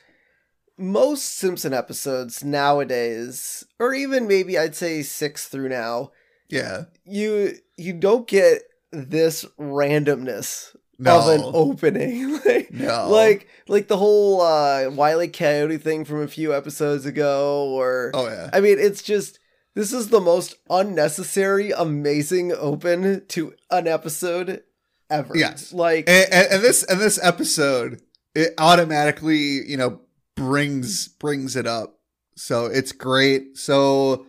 most 0.80 1.38
Simpson 1.38 1.74
episodes 1.74 2.44
nowadays, 2.44 3.64
or 3.78 3.92
even 3.92 4.28
maybe 4.28 4.58
I'd 4.58 4.76
say 4.76 5.02
six 5.02 5.48
through 5.48 5.70
now, 5.70 6.12
yeah. 6.48 6.84
you 7.04 7.56
you 7.76 7.92
don't 7.94 8.28
get 8.28 8.62
this 8.92 9.44
randomness 9.58 10.76
no. 11.00 11.18
of 11.18 11.28
an 11.28 11.42
opening. 11.52 12.38
like, 12.44 12.72
no. 12.72 13.08
like 13.08 13.48
like 13.66 13.88
the 13.88 13.96
whole 13.96 14.42
uh 14.42 14.88
Wiley 14.90 15.28
Coyote 15.28 15.78
thing 15.78 16.04
from 16.04 16.22
a 16.22 16.28
few 16.28 16.54
episodes 16.54 17.06
ago, 17.06 17.64
or 17.70 18.12
oh 18.14 18.28
yeah. 18.28 18.50
I 18.52 18.60
mean, 18.60 18.78
it's 18.78 19.02
just 19.02 19.39
this 19.74 19.92
is 19.92 20.08
the 20.08 20.20
most 20.20 20.56
unnecessary, 20.68 21.70
amazing 21.70 22.52
open 22.52 23.26
to 23.28 23.54
an 23.70 23.86
episode 23.86 24.62
ever. 25.08 25.36
Yes. 25.36 25.72
Like 25.72 26.08
and, 26.08 26.32
and, 26.32 26.52
and 26.52 26.62
this 26.62 26.82
and 26.84 27.00
this 27.00 27.18
episode 27.22 28.00
it 28.34 28.54
automatically 28.58 29.68
you 29.68 29.76
know 29.76 30.00
brings 30.36 31.08
brings 31.08 31.56
it 31.56 31.66
up 31.66 31.98
so 32.36 32.66
it's 32.66 32.92
great 32.92 33.56
so 33.56 34.26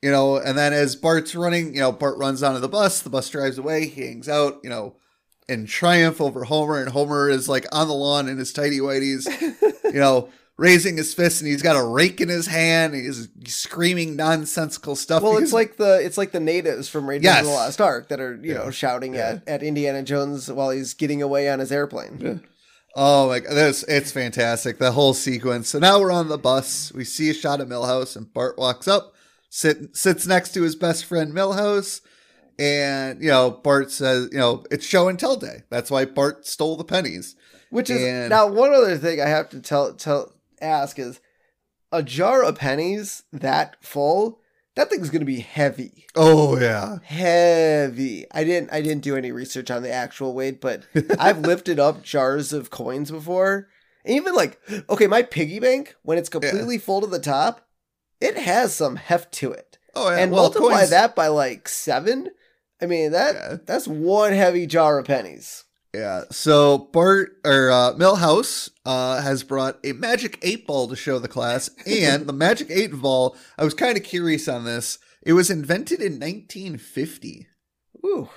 you 0.00 0.10
know 0.10 0.36
and 0.36 0.56
then 0.56 0.72
as 0.72 0.96
bart's 0.96 1.34
running 1.34 1.74
you 1.74 1.80
know 1.80 1.92
bart 1.92 2.18
runs 2.18 2.42
onto 2.42 2.60
the 2.60 2.68
bus 2.68 3.02
the 3.02 3.10
bus 3.10 3.28
drives 3.28 3.58
away 3.58 3.86
he 3.86 4.06
hangs 4.06 4.28
out 4.28 4.58
you 4.64 4.70
know 4.70 4.96
in 5.48 5.66
triumph 5.66 6.20
over 6.20 6.44
homer 6.44 6.80
and 6.80 6.90
homer 6.90 7.28
is 7.28 7.48
like 7.48 7.66
on 7.72 7.88
the 7.88 7.94
lawn 7.94 8.28
in 8.28 8.38
his 8.38 8.52
tidy 8.52 8.78
whities 8.78 9.26
you 9.84 10.00
know 10.00 10.28
raising 10.58 10.96
his 10.96 11.14
fist 11.14 11.40
and 11.40 11.50
he's 11.50 11.62
got 11.62 11.76
a 11.76 11.82
rake 11.84 12.20
in 12.20 12.28
his 12.28 12.46
hand 12.46 12.94
he's 12.94 13.28
screaming 13.46 14.14
nonsensical 14.16 14.94
stuff 14.94 15.22
well, 15.22 15.38
it's 15.38 15.52
like 15.52 15.76
the 15.76 16.00
it's 16.04 16.18
like 16.18 16.30
the 16.32 16.40
natives 16.40 16.88
from 16.88 17.08
Raiders 17.08 17.24
Yes. 17.24 17.40
of 17.40 17.46
the 17.46 17.52
Lost 17.52 17.80
Ark 17.80 18.08
that 18.10 18.20
are 18.20 18.34
you 18.36 18.52
Yeah. 18.52 18.58
know 18.58 18.70
shouting 18.70 19.14
Yeah. 19.14 19.38
at, 19.46 19.48
at 19.48 19.62
Indiana 19.62 20.02
Jones 20.02 20.50
while 20.52 20.70
he's 20.70 20.94
getting 20.94 21.22
away 21.22 21.48
on 21.48 21.58
his 21.58 21.72
airplane. 21.72 22.42
Oh 22.94 23.28
my 23.28 23.40
god, 23.40 23.54
this 23.54 23.82
it's 23.88 24.12
fantastic. 24.12 24.78
The 24.78 24.92
whole 24.92 25.14
sequence. 25.14 25.70
So 25.70 25.78
now 25.78 25.98
we're 25.98 26.12
on 26.12 26.28
the 26.28 26.36
bus. 26.36 26.92
We 26.94 27.04
see 27.04 27.30
a 27.30 27.34
shot 27.34 27.62
of 27.62 27.68
Milhouse, 27.68 28.14
and 28.16 28.30
Bart 28.32 28.58
walks 28.58 28.86
up, 28.86 29.14
sit 29.48 29.96
sits 29.96 30.26
next 30.26 30.52
to 30.52 30.62
his 30.62 30.76
best 30.76 31.06
friend 31.06 31.32
Milhouse, 31.32 32.02
and 32.58 33.22
you 33.22 33.30
know 33.30 33.50
Bart 33.50 33.90
says, 33.90 34.28
you 34.30 34.38
know, 34.38 34.64
it's 34.70 34.84
show 34.84 35.08
and 35.08 35.18
tell 35.18 35.36
day. 35.36 35.62
That's 35.70 35.90
why 35.90 36.04
Bart 36.04 36.46
stole 36.46 36.76
the 36.76 36.84
pennies. 36.84 37.34
Which 37.70 37.88
is 37.88 38.02
And- 38.02 38.28
now 38.28 38.46
one 38.48 38.74
other 38.74 38.98
thing 38.98 39.22
I 39.22 39.28
have 39.28 39.48
to 39.50 39.60
tell 39.60 39.94
tell 39.94 40.34
ask 40.62 40.98
is 40.98 41.20
a 41.90 42.02
jar 42.02 42.42
of 42.44 42.56
pennies 42.56 43.24
that 43.32 43.76
full 43.84 44.38
that 44.74 44.88
thing's 44.88 45.10
gonna 45.10 45.26
be 45.26 45.40
heavy. 45.40 46.06
Oh 46.16 46.58
yeah, 46.58 46.98
heavy. 47.04 48.24
I 48.32 48.44
didn't 48.44 48.72
I 48.72 48.80
didn't 48.80 49.02
do 49.02 49.16
any 49.16 49.30
research 49.32 49.70
on 49.70 49.82
the 49.82 49.92
actual 49.92 50.34
weight, 50.34 50.60
but 50.60 50.84
I've 51.18 51.40
lifted 51.40 51.78
up 51.78 52.02
jars 52.02 52.52
of 52.52 52.70
coins 52.70 53.10
before. 53.10 53.68
And 54.04 54.16
even 54.16 54.34
like 54.34 54.58
okay, 54.88 55.06
my 55.06 55.22
piggy 55.22 55.60
bank 55.60 55.94
when 56.02 56.16
it's 56.18 56.28
completely 56.30 56.78
full 56.78 57.02
to 57.02 57.06
the 57.06 57.18
top, 57.18 57.66
it 58.20 58.36
has 58.38 58.74
some 58.74 58.96
heft 58.96 59.32
to 59.34 59.52
it. 59.52 59.78
oh 59.94 60.10
yeah. 60.10 60.18
and 60.22 60.32
well, 60.32 60.44
multiply 60.44 60.78
coins- 60.78 60.90
that 60.90 61.14
by 61.14 61.26
like 61.28 61.68
7, 61.68 62.30
I 62.80 62.86
mean 62.86 63.12
that 63.12 63.34
Yeah. 63.34 63.56
that's 63.66 63.86
one 63.86 64.32
heavy 64.32 64.66
jar 64.66 64.98
of 64.98 65.04
pennies. 65.06 65.64
Yeah. 65.94 66.22
So 66.30 66.78
Bart 66.78 67.36
or 67.44 67.70
uh, 67.70 67.92
Milhouse 67.94 68.70
uh, 68.86 69.20
has 69.20 69.42
brought 69.42 69.78
a 69.84 69.92
magic 69.92 70.38
eight 70.42 70.66
ball 70.66 70.88
to 70.88 70.96
show 70.96 71.18
the 71.18 71.28
class, 71.28 71.68
and 71.86 72.26
the 72.26 72.32
magic 72.46 72.68
eight 72.70 72.92
ball. 72.94 73.36
I 73.58 73.64
was 73.64 73.74
kind 73.74 73.96
of 73.96 74.02
curious 74.04 74.48
on 74.48 74.64
this. 74.64 74.98
It 75.22 75.34
was 75.34 75.50
invented 75.50 76.00
in 76.00 76.14
1950. 76.14 77.46
Ooh. 78.04 78.28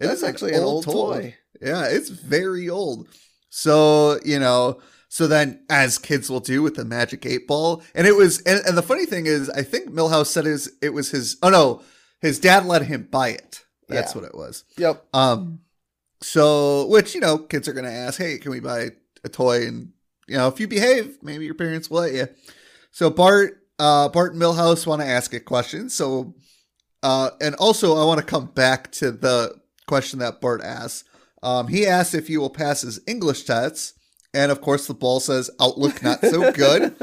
That's 0.00 0.18
is 0.18 0.22
actually 0.24 0.52
an 0.54 0.62
old 0.62 0.84
toy. 0.84 1.34
Yeah, 1.60 1.86
it's 1.88 2.08
very 2.08 2.68
old. 2.70 3.08
So, 3.50 4.20
you 4.24 4.38
know, 4.38 4.80
so 5.08 5.26
then 5.26 5.64
as 5.68 5.98
kids 5.98 6.30
will 6.30 6.40
do 6.40 6.62
with 6.62 6.76
the 6.76 6.84
magic 6.84 7.26
eight 7.26 7.46
ball. 7.48 7.82
And 7.94 8.06
it 8.06 8.14
was 8.16 8.40
and, 8.42 8.60
and 8.66 8.78
the 8.78 8.82
funny 8.82 9.04
thing 9.06 9.26
is 9.26 9.50
I 9.50 9.62
think 9.62 9.90
Milhouse 9.90 10.26
said 10.28 10.44
his 10.46 10.72
it 10.80 10.90
was 10.90 11.10
his 11.10 11.36
oh 11.42 11.50
no, 11.50 11.82
his 12.20 12.38
dad 12.38 12.64
let 12.64 12.82
him 12.82 13.08
buy 13.10 13.30
it. 13.30 13.64
That's 13.88 14.14
Yeah. 14.14 14.20
what 14.20 14.28
it 14.30 14.36
was. 14.36 14.64
Yep. 14.78 15.04
Um 15.12 15.60
so 16.20 16.86
which, 16.86 17.14
you 17.14 17.20
know, 17.20 17.38
kids 17.38 17.68
are 17.68 17.72
gonna 17.72 17.88
ask, 17.90 18.18
Hey, 18.18 18.38
can 18.38 18.50
we 18.50 18.60
buy 18.60 18.90
a 19.24 19.28
toy? 19.28 19.66
And 19.66 19.92
you 20.28 20.36
know, 20.36 20.48
if 20.48 20.60
you 20.60 20.68
behave, 20.68 21.18
maybe 21.22 21.44
your 21.44 21.54
parents 21.54 21.90
will 21.90 22.00
let 22.02 22.12
you. 22.14 22.28
So 22.90 23.10
Bart 23.10 23.62
uh 23.78 24.08
Bart 24.08 24.32
and 24.32 24.42
Milhouse 24.42 24.86
want 24.86 25.02
to 25.02 25.08
ask 25.08 25.32
a 25.34 25.40
question. 25.40 25.88
So 25.88 26.34
uh 27.02 27.30
and 27.40 27.54
also 27.56 27.96
I 27.96 28.04
want 28.04 28.20
to 28.20 28.26
come 28.26 28.46
back 28.46 28.92
to 28.92 29.10
the 29.10 29.54
question 29.86 30.18
that 30.20 30.40
Bart 30.40 30.62
asks. 30.62 31.04
Um, 31.42 31.68
he 31.68 31.86
asks 31.86 32.14
if 32.14 32.28
he 32.28 32.36
will 32.36 32.50
pass 32.50 32.82
his 32.82 33.00
English 33.06 33.44
tests, 33.44 33.94
and 34.34 34.52
of 34.52 34.60
course 34.60 34.86
the 34.86 34.94
ball 34.94 35.20
says 35.20 35.50
outlook 35.58 36.02
not 36.02 36.20
so 36.20 36.52
good. 36.52 36.94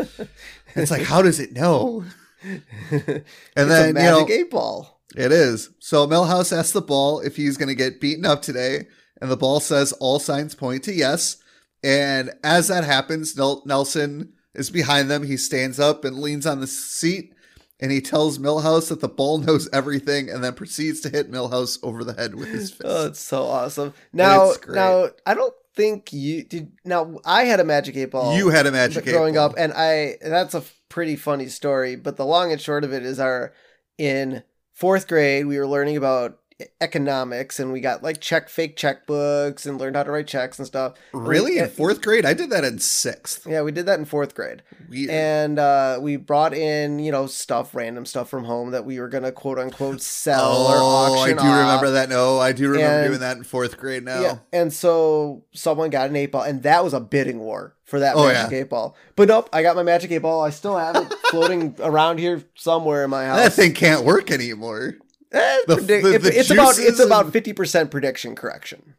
it's 0.75 0.91
like 0.91 1.01
how 1.01 1.21
does 1.23 1.39
it 1.39 1.53
know? 1.53 2.05
And 2.91 3.71
then 3.71 3.83
a 3.83 3.87
you 3.87 3.93
magic 3.93 4.29
know 4.29 4.33
eight 4.33 4.51
ball. 4.51 5.01
it 5.15 5.31
is. 5.31 5.71
So 5.79 6.05
Milhouse 6.07 6.55
asks 6.55 6.71
the 6.71 6.81
ball 6.81 7.19
if 7.19 7.35
he's 7.35 7.57
going 7.57 7.67
to 7.69 7.75
get 7.75 7.99
beaten 7.99 8.25
up 8.25 8.41
today, 8.43 8.85
and 9.21 9.31
the 9.31 9.37
ball 9.37 9.59
says 9.59 9.91
all 9.93 10.19
signs 10.19 10.55
point 10.55 10.83
to 10.83 10.93
yes. 10.93 11.37
And 11.83 12.31
as 12.43 12.67
that 12.67 12.83
happens, 12.83 13.37
Nelson 13.37 14.33
is 14.53 14.69
behind 14.69 15.09
them. 15.09 15.23
He 15.23 15.37
stands 15.37 15.79
up 15.79 16.03
and 16.03 16.19
leans 16.19 16.45
on 16.45 16.59
the 16.59 16.67
seat, 16.67 17.33
and 17.79 17.91
he 17.91 18.01
tells 18.01 18.39
Milhouse 18.39 18.89
that 18.89 18.99
the 18.99 19.07
ball 19.07 19.37
knows 19.39 19.69
everything, 19.71 20.29
and 20.29 20.43
then 20.43 20.53
proceeds 20.53 21.01
to 21.01 21.09
hit 21.09 21.31
Milhouse 21.31 21.77
over 21.83 22.03
the 22.03 22.13
head 22.13 22.35
with 22.35 22.49
his 22.49 22.71
fist. 22.71 22.83
Oh, 22.85 23.07
it's 23.07 23.19
so 23.19 23.43
awesome. 23.43 23.93
Now, 24.11 24.53
now 24.67 25.09
I 25.25 25.33
don't 25.33 25.53
think 25.75 26.11
you 26.11 26.43
did. 26.43 26.71
Now, 26.83 27.19
I 27.23 27.43
had 27.43 27.59
a 27.59 27.63
magic 27.63 27.95
eight 27.95 28.11
ball. 28.11 28.35
you 28.35 28.49
had 28.49 28.65
a 28.65 28.71
magic 28.71 29.07
eight 29.07 29.11
growing 29.11 29.35
ball. 29.35 29.51
up, 29.51 29.55
and 29.57 29.71
I 29.73 30.17
that's 30.21 30.55
a 30.55 30.63
pretty 30.89 31.15
funny 31.15 31.47
story. 31.47 31.95
But 31.95 32.17
the 32.17 32.25
long 32.25 32.51
and 32.51 32.59
short 32.59 32.83
of 32.83 32.91
it 32.93 33.03
is, 33.03 33.19
our 33.19 33.53
in 33.97 34.43
fourth 34.73 35.07
grade 35.07 35.45
we 35.45 35.57
were 35.57 35.67
learning 35.67 35.97
about 35.97 36.39
economics, 36.81 37.59
and 37.59 37.71
we 37.71 37.79
got 37.81 38.03
like 38.03 38.19
check 38.21 38.49
fake 38.49 38.77
checkbooks 38.77 39.65
and 39.65 39.79
learned 39.79 39.95
how 39.95 40.03
to 40.03 40.11
write 40.11 40.27
checks 40.27 40.57
and 40.57 40.65
stuff. 40.67 40.93
Really? 41.13 41.53
We- 41.53 41.59
In 41.59 41.69
fourth 41.69 42.01
grade? 42.01 42.25
I 42.25 42.33
did 42.33 42.49
that 42.49 42.63
in 42.63 42.79
sixth. 42.79 43.45
Yeah, 43.47 43.61
we 43.61 43.71
did 43.71 43.85
that 43.85 43.99
in 43.99 44.05
fourth 44.05 44.33
grade. 44.35 44.63
Weird. 44.89 45.09
and 45.09 45.59
uh, 45.59 45.99
we 46.01 46.15
brought 46.15 46.53
in 46.53 46.99
you 46.99 47.11
know 47.11 47.27
stuff 47.27 47.75
random 47.75 48.05
stuff 48.05 48.29
from 48.29 48.45
home 48.45 48.71
that 48.71 48.85
we 48.85 48.99
were 48.99 49.09
gonna 49.09 49.31
quote 49.31 49.59
unquote 49.59 50.01
sell 50.01 50.65
or 50.67 50.75
oh, 50.77 51.13
I 51.15 51.19
auction 51.21 51.37
do 51.37 51.43
off. 51.43 51.59
remember 51.59 51.91
that. 51.91 52.09
No, 52.09 52.39
I 52.39 52.53
do 52.53 52.69
remember 52.69 52.95
And- 52.99 53.07
doing 53.09 53.19
that 53.19 53.37
in 53.37 53.43
fourth 53.43 53.77
grade 53.77 54.03
now. 54.03 54.21
yeah 54.21 54.37
and 54.53 54.71
so 54.71 55.43
someone 55.53 55.89
got 55.89 56.09
an 56.09 56.15
eight 56.15 56.31
ball 56.31 56.43
and 56.43 56.63
that 56.63 56.83
was 56.83 56.93
a 56.93 56.99
bidding 56.99 57.39
war 57.39 57.75
for 57.83 57.99
that 57.99 58.15
Oh, 58.15 58.27
magic 58.27 58.53
eight 58.53 58.69
ball 58.69 58.95
but 59.15 59.27
nope 59.27 59.49
i 59.53 59.61
got 59.61 59.75
my 59.75 59.83
magic 59.83 60.11
eight 60.11 60.17
ball 60.19 60.41
i 60.43 60.49
still 60.49 60.77
have 60.77 60.95
it 60.95 61.13
floating 61.29 61.75
around 61.83 62.19
here 62.19 62.43
somewhere 62.55 63.03
in 63.03 63.09
my 63.09 63.25
house 63.25 63.37
That 63.37 63.53
thing 63.53 63.73
can't 63.73 64.03
work 64.05 64.31
anymore. 64.31 64.95
Eh, 65.31 65.57
the- 65.67 65.75
predict- 65.75 66.03
the- 66.03 66.19
the 66.19 66.39
it's 66.39 66.49
about 66.51 66.77
it's 66.79 66.99
about 66.99 67.31
50% 67.33 67.91
prediction 67.91 68.35
correction 68.35 68.95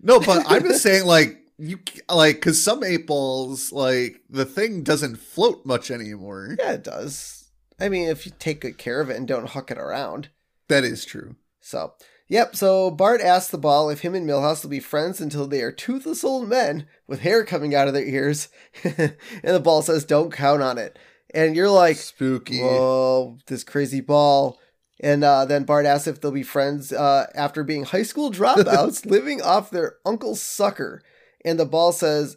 No, 0.00 0.20
but 0.20 0.44
I'm 0.46 0.62
just 0.64 0.82
saying, 0.82 1.06
like 1.06 1.38
you, 1.58 1.78
like, 2.10 2.36
because 2.36 2.62
some 2.62 2.82
eight 2.82 3.06
balls, 3.06 3.70
like 3.72 4.20
the 4.28 4.44
thing 4.44 4.82
doesn't 4.82 5.16
float 5.16 5.64
much 5.64 5.90
anymore. 5.90 6.56
yeah 6.58 6.72
it 6.72 6.82
does 6.84 7.50
i 7.80 7.88
mean 7.88 8.08
if 8.08 8.26
you 8.26 8.32
take 8.38 8.60
good 8.60 8.78
care 8.78 9.00
of 9.00 9.10
it 9.10 9.16
and 9.16 9.26
don't 9.28 9.48
huck 9.50 9.70
it 9.70 9.78
around 9.78 10.28
That 10.68 10.84
is 10.84 11.04
true. 11.04 11.36
So, 11.60 11.94
yep. 12.28 12.56
So 12.56 12.90
Bart 12.90 13.20
asks 13.20 13.50
the 13.50 13.58
ball 13.58 13.88
if 13.90 14.00
him 14.00 14.14
and 14.14 14.28
Milhouse 14.28 14.62
will 14.62 14.70
be 14.70 14.80
friends 14.80 15.20
until 15.20 15.46
they 15.46 15.60
are 15.62 15.70
toothless 15.72 16.24
old 16.24 16.48
men 16.48 16.86
with 17.06 17.20
hair 17.20 17.44
coming 17.44 17.72
out 17.74 17.86
of 17.88 17.94
their 17.94 18.04
ears, 18.04 18.48
and 18.84 19.14
the 19.42 19.60
ball 19.60 19.80
says, 19.82 20.04
"Don't 20.04 20.32
count 20.32 20.60
on 20.62 20.76
it." 20.78 20.98
And 21.34 21.54
you're 21.54 21.70
like, 21.70 21.96
Spooky. 21.98 22.60
"Whoa, 22.60 23.38
this 23.46 23.62
crazy 23.64 24.00
ball!" 24.00 24.58
And 25.00 25.24
uh, 25.24 25.44
then 25.46 25.64
Bart 25.64 25.86
asks 25.86 26.06
if 26.06 26.20
they'll 26.20 26.30
be 26.30 26.42
friends 26.42 26.92
uh, 26.92 27.26
after 27.34 27.64
being 27.64 27.84
high 27.84 28.02
school 28.04 28.30
dropouts 28.30 29.04
living 29.10 29.42
off 29.42 29.70
their 29.70 29.96
uncle's 30.06 30.40
sucker. 30.40 31.02
And 31.44 31.58
the 31.58 31.66
ball 31.66 31.90
says, 31.92 32.36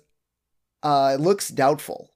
uh, 0.81 1.11
"It 1.15 1.21
looks 1.21 1.49
doubtful." 1.49 2.11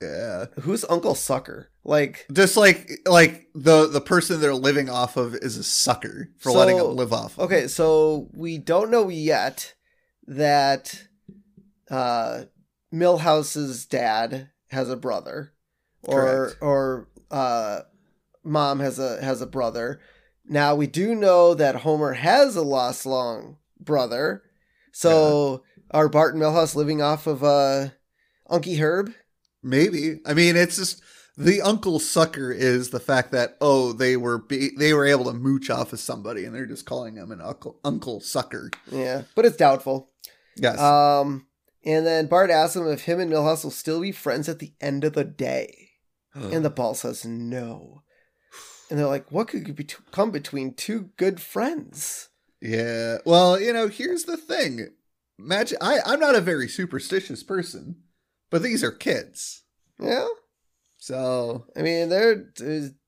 Yeah. 0.00 0.46
Who's 0.62 0.84
Uncle 0.90 1.14
Sucker? 1.14 1.68
Like, 1.84 2.26
Just 2.32 2.56
like 2.56 2.90
like 3.06 3.46
the 3.54 3.86
the 3.86 4.00
person 4.00 4.40
they're 4.40 4.54
living 4.54 4.88
off 4.90 5.16
of 5.16 5.34
is 5.36 5.56
a 5.56 5.62
sucker 5.62 6.30
for 6.38 6.50
So- 6.50 6.58
letting 6.58 6.78
them 6.78 6.96
live 6.96 7.12
off. 7.12 7.38
of. 7.38 7.44
Okay, 7.44 7.68
so 7.68 8.28
we 8.34 8.58
don't 8.58 8.90
know 8.90 9.08
yet 9.08 9.74
that 10.26 11.04
uh 11.90 12.44
Milhouse's 12.92 13.86
dad 13.86 14.50
has 14.70 14.90
a 14.90 14.96
brother 14.96 15.52
or 16.02 16.20
Correct. 16.20 16.56
or 16.60 17.08
uh 17.30 17.80
mom 18.44 18.80
has 18.80 18.98
a 18.98 19.22
has 19.22 19.40
a 19.40 19.46
brother. 19.46 20.00
Now 20.44 20.74
we 20.74 20.86
do 20.86 21.14
know 21.14 21.54
that 21.54 21.76
Homer 21.76 22.14
has 22.14 22.56
a 22.56 22.62
lost 22.62 23.06
long 23.06 23.58
brother. 23.80 24.42
So 24.92 25.62
are 25.90 26.08
Bart 26.08 26.34
and 26.34 26.42
Milhouse 26.42 26.74
living 26.74 27.00
off 27.00 27.26
of 27.26 27.42
uh 27.44 27.88
Unky 28.50 28.78
Herb? 28.78 29.12
Maybe. 29.62 30.20
I 30.26 30.34
mean, 30.34 30.56
it's 30.56 30.76
just 30.76 31.02
the 31.36 31.62
uncle 31.62 31.98
sucker 31.98 32.52
is 32.52 32.90
the 32.90 33.00
fact 33.00 33.32
that 33.32 33.56
oh 33.60 33.92
they 33.92 34.16
were 34.16 34.38
be, 34.38 34.70
they 34.76 34.92
were 34.92 35.06
able 35.06 35.24
to 35.26 35.32
mooch 35.32 35.70
off 35.70 35.92
of 35.92 36.00
somebody 36.00 36.44
and 36.44 36.54
they're 36.54 36.66
just 36.66 36.84
calling 36.84 37.16
him 37.16 37.30
an 37.30 37.40
uncle 37.40 37.78
uncle 37.84 38.20
sucker. 38.20 38.70
Yeah, 38.90 39.22
but 39.34 39.44
it's 39.44 39.56
doubtful. 39.56 40.10
Yes. 40.56 40.78
Um 40.78 41.46
and 41.84 42.06
then 42.06 42.26
Bart 42.26 42.50
asks 42.50 42.76
him 42.76 42.86
if 42.86 43.02
him 43.02 43.18
and 43.20 43.32
Milhouse 43.32 43.64
will 43.64 43.70
still 43.70 44.00
be 44.00 44.12
friends 44.12 44.48
at 44.48 44.58
the 44.58 44.72
end 44.80 45.04
of 45.04 45.14
the 45.14 45.24
day. 45.24 45.78
And 46.34 46.64
the 46.64 46.70
ball 46.70 46.94
says 46.94 47.26
no. 47.26 48.02
And 48.92 49.00
they're 49.00 49.06
like, 49.06 49.32
what 49.32 49.48
could 49.48 49.74
be 49.74 49.86
come 50.10 50.30
between 50.30 50.74
two 50.74 51.08
good 51.16 51.40
friends? 51.40 52.28
Yeah. 52.60 53.16
Well, 53.24 53.58
you 53.58 53.72
know, 53.72 53.88
here's 53.88 54.24
the 54.24 54.36
thing. 54.36 54.88
Magic. 55.38 55.78
I 55.80 56.00
I'm 56.04 56.20
not 56.20 56.34
a 56.34 56.42
very 56.42 56.68
superstitious 56.68 57.42
person, 57.42 58.02
but 58.50 58.62
these 58.62 58.84
are 58.84 58.90
kids, 58.92 59.62
Yeah, 59.98 60.28
so 60.98 61.64
I 61.74 61.80
mean, 61.80 62.10
they're 62.10 62.52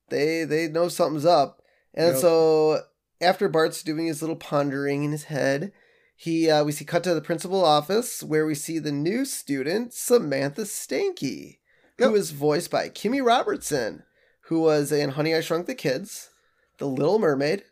they 0.09 0.45
they 0.45 0.69
know 0.69 0.89
something's 0.89 1.27
up, 1.27 1.61
and 1.93 2.13
Yep. 2.15 2.17
so 2.23 2.81
after 3.21 3.47
Bart's 3.51 3.83
doing 3.83 4.07
his 4.07 4.23
little 4.23 4.37
pondering 4.37 5.05
in 5.05 5.13
his 5.13 5.25
head, 5.25 5.71
he 6.17 6.51
uh, 6.51 6.65
we 6.65 6.73
see 6.73 6.87
cut 6.87 7.05
to 7.05 7.13
the 7.15 7.21
principal 7.21 7.63
office 7.63 8.23
where 8.23 8.47
we 8.47 8.55
see 8.55 8.79
the 8.79 8.91
new 8.91 9.27
student 9.27 9.93
Samantha 9.93 10.63
Stanky, 10.63 11.59
Yep. 11.99 12.09
who 12.09 12.15
is 12.15 12.31
voiced 12.31 12.71
by 12.71 12.89
Kimmy 12.89 13.23
Robertson, 13.25 14.03
who 14.47 14.61
was 14.61 14.93
in 14.93 15.11
Honey 15.11 15.35
I 15.35 15.41
Shrunk 15.41 15.67
the 15.67 15.75
Kids, 15.75 16.31
The 16.79 16.87
Little 16.87 17.19
Mermaid, 17.19 17.65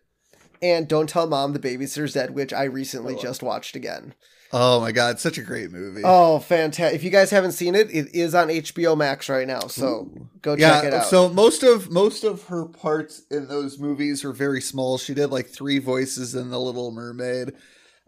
and 0.61 0.89
Don't 0.89 1.09
Tell 1.09 1.27
Mom 1.27 1.53
the 1.53 1.59
Babysitter's 1.59 2.15
Dead, 2.15 2.31
which 2.31 2.53
I 2.53 2.65
recently 2.65 3.17
just 3.17 3.43
watched 3.43 3.77
again. 3.77 4.15
Oh 4.55 4.81
my 4.81 4.93
god, 4.93 5.19
such 5.19 5.39
a 5.39 5.43
great 5.43 5.73
movie. 5.73 6.03
Oh, 6.05 6.39
fantastic! 6.39 6.95
If 6.95 7.05
you 7.05 7.09
guys 7.11 7.31
haven't 7.31 7.53
seen 7.53 7.75
it, 7.75 7.91
it 7.91 8.15
is 8.15 8.35
on 8.35 8.49
HBO 8.49 8.95
Max 8.97 9.31
right 9.31 9.47
now, 9.47 9.61
so 9.61 10.11
go 10.43 10.57
check 10.57 10.85
it 10.85 10.93
out. 10.93 11.07
So 11.07 11.31
most 11.31 11.63
of 11.63 11.91
most 11.91 12.23
of 12.23 12.45
her 12.45 12.67
parts 12.67 13.23
in 13.31 13.49
those 13.49 13.79
movies 13.79 14.27
are 14.27 14.33
very 14.33 14.61
small. 14.61 14.99
She 14.99 15.15
did 15.15 15.29
like 15.29 15.47
three 15.47 15.79
voices 15.79 16.35
in 16.35 16.51
The 16.51 16.61
Little 16.61 16.91
Mermaid, 16.91 17.55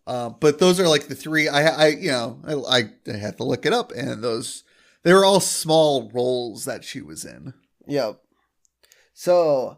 uh, 0.06 0.28
but 0.28 0.58
those 0.58 0.78
are 0.78 0.86
like 0.86 1.08
the 1.08 1.14
three. 1.14 1.48
I, 1.48 1.62
I 1.62 1.86
you 1.88 2.10
know, 2.10 2.38
I, 2.68 2.90
I 3.10 3.16
had 3.16 3.38
to 3.38 3.44
look 3.44 3.64
it 3.64 3.72
up, 3.72 3.90
and 3.92 4.22
those 4.22 4.64
they 5.02 5.14
were 5.14 5.24
all 5.24 5.40
small 5.40 6.10
roles 6.12 6.66
that 6.66 6.84
she 6.84 7.00
was 7.00 7.24
in. 7.24 7.54
Yep. 7.86 8.20
So 9.14 9.76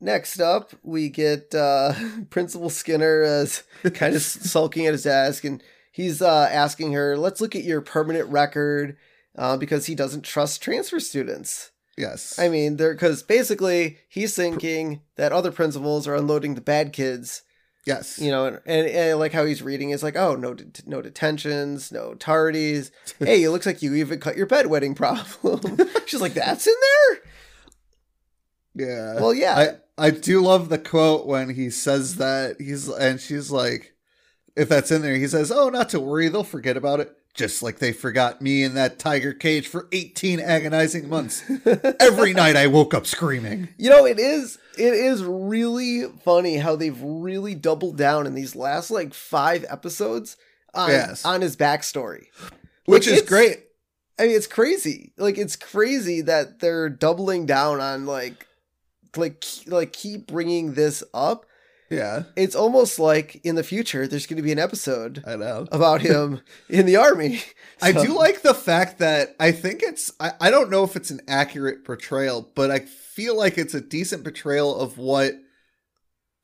next 0.00 0.40
up, 0.40 0.72
we 0.82 1.08
get 1.08 1.54
uh, 1.54 1.92
Principal 2.30 2.70
Skinner 2.70 3.22
as 3.22 3.62
kind 3.94 4.16
of 4.16 4.22
sulking 4.22 4.86
at 4.86 4.92
his 4.92 5.04
desk, 5.04 5.44
and 5.44 5.62
he's 5.92 6.20
uh, 6.22 6.48
asking 6.50 6.92
her, 6.92 7.16
"Let's 7.16 7.40
look 7.40 7.54
at 7.54 7.64
your 7.64 7.80
permanent 7.80 8.28
record," 8.30 8.96
uh, 9.36 9.56
because 9.56 9.86
he 9.86 9.94
doesn't 9.94 10.24
trust 10.24 10.62
transfer 10.62 10.98
students. 10.98 11.70
Yes, 11.96 12.38
I 12.38 12.48
mean, 12.48 12.76
they're 12.78 12.94
because 12.94 13.22
basically 13.22 13.98
he's 14.08 14.34
thinking 14.34 15.02
that 15.16 15.32
other 15.32 15.52
principals 15.52 16.08
are 16.08 16.14
unloading 16.14 16.54
the 16.54 16.62
bad 16.62 16.94
kids. 16.94 17.42
yes, 17.84 18.18
You 18.18 18.30
know, 18.30 18.46
and, 18.46 18.60
and, 18.64 18.86
and 18.86 19.18
like 19.18 19.32
how 19.32 19.44
he's 19.44 19.60
reading 19.62 19.90
is 19.90 20.02
like, 20.02 20.16
oh, 20.16 20.34
no, 20.34 20.54
det- 20.54 20.86
no 20.86 21.02
detentions, 21.02 21.92
no 21.92 22.14
tardies. 22.14 22.90
hey, 23.18 23.42
it 23.42 23.50
looks 23.50 23.66
like 23.66 23.82
you 23.82 23.94
even 23.96 24.18
cut 24.18 24.36
your 24.36 24.46
bedwetting 24.46 24.96
problem. 24.96 25.78
She's 26.06 26.22
like, 26.22 26.32
that's 26.32 26.66
in 26.66 26.74
there. 26.80 27.18
Yeah. 28.74 29.14
Well, 29.14 29.34
yeah. 29.34 29.76
I 29.98 30.06
I 30.06 30.10
do 30.10 30.40
love 30.40 30.68
the 30.68 30.78
quote 30.78 31.26
when 31.26 31.50
he 31.54 31.70
says 31.70 32.16
that 32.16 32.56
he's 32.60 32.88
and 32.88 33.20
she's 33.20 33.50
like, 33.50 33.94
if 34.56 34.68
that's 34.68 34.90
in 34.90 35.02
there, 35.02 35.16
he 35.16 35.26
says, 35.28 35.50
"Oh, 35.52 35.68
not 35.68 35.88
to 35.90 36.00
worry, 36.00 36.28
they'll 36.28 36.44
forget 36.44 36.76
about 36.76 37.00
it." 37.00 37.14
Just 37.32 37.62
like 37.62 37.78
they 37.78 37.92
forgot 37.92 38.42
me 38.42 38.64
in 38.64 38.74
that 38.74 38.98
tiger 38.98 39.32
cage 39.32 39.68
for 39.68 39.86
18 39.92 40.40
agonizing 40.40 41.08
months. 41.08 41.42
Every 42.00 42.32
night 42.34 42.56
I 42.56 42.66
woke 42.66 42.92
up 42.92 43.06
screaming. 43.06 43.68
You 43.78 43.88
know, 43.90 44.04
it 44.04 44.18
is 44.18 44.58
it 44.76 44.94
is 44.94 45.22
really 45.22 46.06
funny 46.24 46.56
how 46.56 46.74
they've 46.74 47.00
really 47.00 47.54
doubled 47.54 47.96
down 47.96 48.26
in 48.26 48.34
these 48.34 48.56
last 48.56 48.90
like 48.90 49.14
five 49.14 49.64
episodes 49.68 50.36
on 50.74 50.90
Yes. 50.90 51.24
on 51.24 51.40
his 51.40 51.56
backstory. 51.56 52.24
Which 52.86 53.06
Like, 53.06 53.16
is 53.16 53.22
great. 53.22 53.58
I 54.18 54.26
mean, 54.26 54.34
it's 54.36 54.48
crazy. 54.48 55.12
Like 55.16 55.38
it's 55.38 55.54
crazy 55.56 56.22
that 56.22 56.58
they're 56.58 56.88
doubling 56.88 57.46
down 57.46 57.80
on 57.80 58.06
like 58.06 58.48
like 59.16 59.44
like 59.66 59.92
keep 59.92 60.26
bringing 60.26 60.74
this 60.74 61.02
up. 61.14 61.46
Yeah, 61.90 62.22
It's 62.36 62.54
almost 62.54 63.00
like 63.00 63.40
in 63.42 63.56
the 63.56 63.64
future 63.64 64.06
there's 64.06 64.26
going 64.28 64.36
to 64.36 64.44
be 64.44 64.52
an 64.52 64.60
episode 64.60 65.24
I 65.26 65.34
know. 65.34 65.66
about 65.72 66.02
him 66.02 66.40
in 66.68 66.86
the 66.86 66.94
army. 66.94 67.42
I 67.82 67.90
do 67.90 68.14
like 68.16 68.42
the 68.42 68.54
fact 68.54 68.98
that 69.00 69.34
I 69.40 69.50
think 69.50 69.82
it's 69.82 70.12
I, 70.20 70.30
I 70.40 70.50
don't 70.52 70.70
know 70.70 70.84
if 70.84 70.94
it's 70.94 71.10
an 71.10 71.20
accurate 71.26 71.84
portrayal, 71.84 72.48
but 72.54 72.70
I 72.70 72.78
feel 72.78 73.36
like 73.36 73.58
it's 73.58 73.74
a 73.74 73.80
decent 73.80 74.22
portrayal 74.22 74.76
of 74.80 74.98
what 74.98 75.34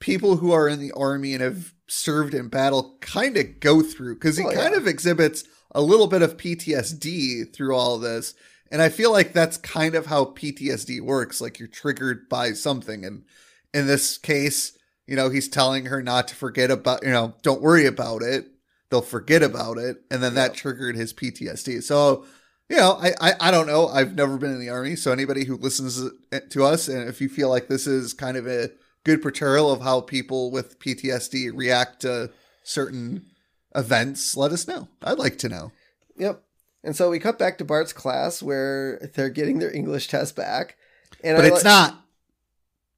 people 0.01 0.37
who 0.39 0.51
are 0.51 0.69
in 0.69 0.81
the 0.81 0.91
army 0.93 1.33
and 1.33 1.43
have 1.43 1.73
served 1.89 2.35
in 2.35 2.49
battle 2.49 2.97
kind 3.01 3.37
of 3.37 3.61
go 3.61 3.83
through 3.83 4.15
because 4.15 4.37
he 4.37 4.45
Oh, 4.45 4.51
kind 4.53 4.73
yeah. 4.73 4.79
of 4.81 4.89
exhibits 4.89 5.45
a 5.71 5.81
little 5.81 6.09
bit 6.09 6.23
of 6.23 6.37
PTSD 6.37 7.55
through 7.55 7.75
all 7.75 7.99
this. 7.99 8.35
And 8.71 8.83
I 8.83 8.89
feel 8.89 9.13
like 9.13 9.33
that's 9.33 9.57
kind 9.57 9.95
of 9.95 10.07
how 10.07 10.27
PTSD 10.27 11.01
works. 11.01 11.41
Like 11.41 11.59
you're 11.59 11.69
triggered 11.69 12.29
by 12.29 12.53
something. 12.53 13.05
And 13.05 13.25
in 13.73 13.87
this 13.87 14.19
case, 14.19 14.77
you 15.07 15.15
know, 15.17 15.31
he's 15.31 15.49
telling 15.49 15.87
her 15.87 16.03
not 16.03 16.29
to 16.29 16.35
forget 16.35 16.71
about, 16.71 17.05
you 17.05 17.11
know, 17.11 17.35
don't 17.43 17.63
worry 17.63 17.87
about 17.87 18.23
it. 18.23 18.47
They'll 18.91 19.03
forget 19.03 19.43
about 19.43 19.79
it. 19.79 20.03
And 20.11 20.23
then 20.23 20.35
that 20.35 20.55
triggered 20.55 20.97
his 20.97 21.13
PTSD. 21.13 21.83
So, 21.83 22.25
you 22.69 22.77
know, 22.77 22.99
I, 23.01 23.13
I, 23.21 23.35
I 23.41 23.51
don't 23.51 23.67
know. 23.67 23.89
I've 23.89 24.15
never 24.15 24.37
been 24.37 24.53
in 24.53 24.61
the 24.61 24.71
army. 24.71 24.97
So 24.97 25.13
anybody 25.13 25.45
who 25.45 25.57
listens 25.57 26.03
eh, 26.33 26.41
to 26.51 26.65
us, 26.65 26.89
and 26.89 27.09
if 27.09 27.21
you 27.21 27.29
feel 27.29 27.49
like 27.49 27.69
this 27.69 27.87
is 27.87 28.13
kind 28.13 28.37
of 28.37 28.47
a 28.47 28.71
good 29.05 29.23
portrayal 29.23 29.71
of 29.71 29.83
how 29.83 30.01
people 30.01 30.51
with 30.51 30.81
PTSD 30.81 31.53
react 31.55 32.01
to 32.01 32.31
certain 32.65 33.27
events, 33.75 34.37
let 34.37 34.51
us 34.51 34.67
know. 34.67 34.89
I'd 35.03 35.19
like 35.19 35.39
to 35.39 35.49
know. 35.49 35.71
Yep. 36.17 36.43
And 36.87 36.95
so 36.97 37.11
we 37.11 37.19
cut 37.19 37.39
back 37.39 37.59
to 37.59 37.65
Bart's 37.65 37.93
class 37.93 38.43
where 38.43 39.11
they're 39.15 39.29
getting 39.29 39.59
their 39.59 39.75
English 39.75 40.07
test 40.09 40.37
back. 40.37 40.77
And 41.25 41.37
But 41.37 41.45
I 41.45 41.49
it's 41.49 41.65
not. 41.65 42.01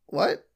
what? 0.07 0.46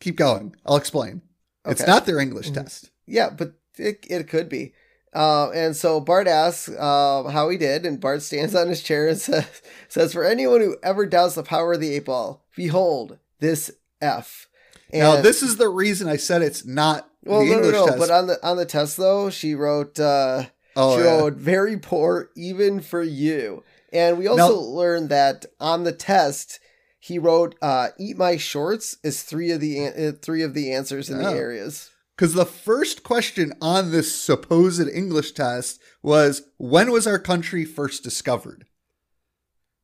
Keep 0.00 0.16
going. 0.16 0.54
I'll 0.66 0.76
explain. 0.76 1.22
It's 1.64 1.86
not 1.86 2.06
their 2.06 2.18
English 2.18 2.50
Mhm. 2.50 2.54
test. 2.54 2.90
Yeah, 3.06 3.30
but 3.30 3.54
it, 3.78 4.06
it 4.08 4.28
could 4.28 4.48
be. 4.48 4.74
Uh, 5.14 5.50
and 5.50 5.74
so 5.74 5.98
Bart 6.00 6.28
asks 6.28 6.68
uh, 6.68 7.24
how 7.24 7.48
he 7.48 7.56
did, 7.56 7.86
and 7.86 7.98
Bart 8.00 8.22
stands 8.22 8.54
on 8.54 8.68
his 8.68 8.82
chair 8.82 9.08
and 9.08 9.18
says, 9.20 9.46
says, 9.88 10.12
For 10.12 10.24
anyone 10.24 10.60
who 10.60 10.76
ever 10.82 11.06
doubts 11.06 11.34
the 11.36 11.42
power 11.42 11.72
of 11.72 11.80
the 11.80 11.94
eight 11.94 12.04
ball, 12.04 12.44
behold 12.54 13.18
this 13.40 13.70
F. 14.00 14.46
And, 14.90 15.00
now, 15.02 15.20
this 15.20 15.42
is 15.42 15.56
the 15.56 15.68
reason 15.68 16.06
I 16.08 16.16
said 16.16 16.42
it's 16.42 16.64
not 16.66 17.10
well, 17.24 17.40
the 17.40 17.46
no, 17.46 17.50
no, 17.52 17.56
English 17.58 17.72
no. 17.74 17.86
test. 17.86 17.98
But 17.98 18.10
on 18.10 18.26
the 18.26 18.46
on 18.46 18.56
the 18.58 18.64
test 18.66 18.96
though, 18.98 19.28
she 19.30 19.54
wrote 19.54 19.98
uh, 19.98 20.44
oh, 20.78 21.26
yeah. 21.26 21.30
very 21.34 21.76
poor 21.76 22.30
even 22.36 22.80
for 22.80 23.02
you. 23.02 23.64
And 23.92 24.18
we 24.18 24.26
also 24.26 24.54
Now- 24.54 24.60
learned 24.60 25.08
that 25.10 25.46
on 25.60 25.84
the 25.84 25.92
test, 25.92 26.60
he 27.00 27.18
wrote 27.18 27.54
uh, 27.62 27.88
"eat 27.98 28.16
my 28.16 28.36
shorts" 28.36 28.96
is 29.02 29.22
three 29.22 29.50
of 29.50 29.60
the 29.60 29.78
an- 29.78 30.08
uh, 30.08 30.12
three 30.20 30.42
of 30.42 30.54
the 30.54 30.72
answers 30.72 31.08
in 31.10 31.18
the 31.18 31.28
Oh. 31.28 31.34
areas. 31.34 31.90
Because 32.16 32.34
the 32.34 32.44
first 32.46 33.02
question 33.04 33.52
on 33.62 33.90
this 33.92 34.12
supposed 34.12 34.80
English 34.88 35.32
test 35.32 35.80
was 36.02 36.42
when 36.58 36.90
was 36.90 37.06
our 37.06 37.18
country 37.18 37.64
first 37.64 38.02
discovered? 38.02 38.66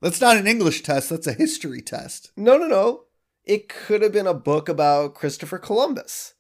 That's 0.03 0.21
not 0.21 0.37
an 0.37 0.47
English 0.47 0.83
test, 0.83 1.09
that's 1.11 1.27
a 1.29 1.33
history 1.33 1.81
test. 1.81 2.31
No, 2.37 2.59
no, 2.59 2.67
no. 2.67 3.05
It 3.45 3.69
could 3.69 4.03
have 4.03 4.13
been 4.13 4.27
a 4.27 4.35
book 4.35 4.69
about 4.69 5.15
Christopher 5.15 5.59
Columbus. 5.59 6.35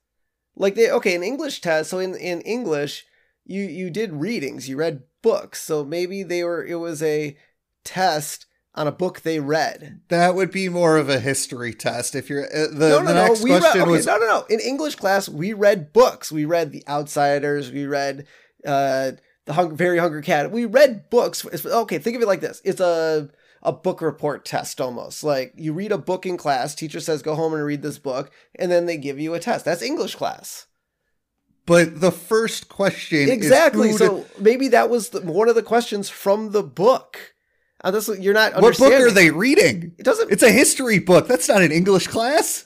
Like 0.57 0.75
they 0.75 0.90
okay, 0.90 1.14
an 1.14 1.23
English 1.23 1.61
test, 1.61 1.90
so 1.90 1.99
in, 1.99 2.14
in 2.17 2.40
English, 2.43 3.07
you 3.45 3.63
you 3.63 3.91
did 3.91 4.13
readings, 4.13 4.69
you 4.69 4.77
read 4.77 5.03
books. 5.23 5.63
So 5.63 5.85
maybe 5.85 6.23
they 6.23 6.45
were 6.45 6.65
it 6.65 6.77
was 6.77 7.03
a 7.03 7.37
test 7.85 8.47
on 8.75 8.87
a 8.87 8.93
book 8.93 9.21
they 9.21 9.41
read. 9.41 10.01
That 10.09 10.35
would 10.35 10.51
be 10.51 10.69
more 10.69 10.97
of 10.97 11.09
a 11.09 11.21
history 11.21 11.73
test. 11.73 12.15
If 12.15 12.29
you're 12.29 12.45
uh, 12.45 12.69
the, 12.73 12.89
no, 12.89 13.01
no, 13.01 13.05
the 13.07 13.15
no. 13.15 13.37
We 13.43 13.53
read 13.53 13.77
okay, 13.77 13.83
was 13.85 14.07
no, 14.07 14.17
no, 14.19 14.27
no. 14.27 14.45
In 14.49 14.61
English 14.61 14.97
class, 14.97 15.29
we 15.29 15.53
read 15.53 15.93
books. 15.93 16.33
We 16.33 16.45
read 16.45 16.73
The 16.73 16.87
Outsiders. 16.89 17.71
We 17.71 17.87
read 17.87 18.27
uh, 18.67 19.13
the 19.45 19.53
Hung- 19.53 19.77
Very 19.77 19.99
Hungry 19.99 20.23
Cat. 20.23 20.51
We 20.51 20.65
read 20.65 21.09
books. 21.11 21.47
Okay, 21.65 21.99
think 21.99 22.17
of 22.17 22.23
it 22.23 22.29
like 22.29 22.41
this: 22.41 22.61
it's 22.65 22.81
a 22.81 23.31
a 23.63 23.73
book 23.73 24.03
report 24.03 24.45
test 24.45 24.81
almost. 24.81 25.25
Like 25.25 25.55
you 25.57 25.73
read 25.73 25.93
a 25.93 25.99
book 25.99 26.27
in 26.27 26.37
class. 26.37 26.75
Teacher 26.75 27.01
says, 27.01 27.23
"Go 27.23 27.35
home 27.35 27.55
and 27.55 27.65
read 27.65 27.83
this 27.83 27.99
book," 27.99 28.31
and 28.57 28.71
then 28.71 28.87
they 28.87 28.97
give 28.97 29.19
you 29.19 29.35
a 29.35 29.41
test. 29.41 29.65
That's 29.65 29.83
English 29.83 30.17
class. 30.17 30.67
But 31.66 32.00
the 32.00 32.12
first 32.12 32.68
question 32.68 33.31
Exactly. 33.31 33.92
So 33.92 34.27
maybe 34.38 34.68
that 34.68 34.90
was 34.90 35.11
the, 35.11 35.22
one 35.22 35.48
of 35.48 35.55
the 35.55 35.62
questions 35.62 36.09
from 36.09 36.53
the 36.53 36.62
book. 36.62 37.35
Uh, 37.83 37.90
this, 37.90 38.09
you're 38.18 38.35
not 38.35 38.61
what 38.61 38.79
book 38.79 38.92
are 38.92 39.11
they 39.11 39.31
reading? 39.31 39.92
It 39.98 40.05
doesn't. 40.05 40.31
It's 40.31 40.42
a 40.42 40.50
history 40.50 40.98
book. 40.98 41.29
That's 41.29 41.48
not 41.48 41.62
an 41.62 41.72
English 41.72 42.07
class. 42.07 42.64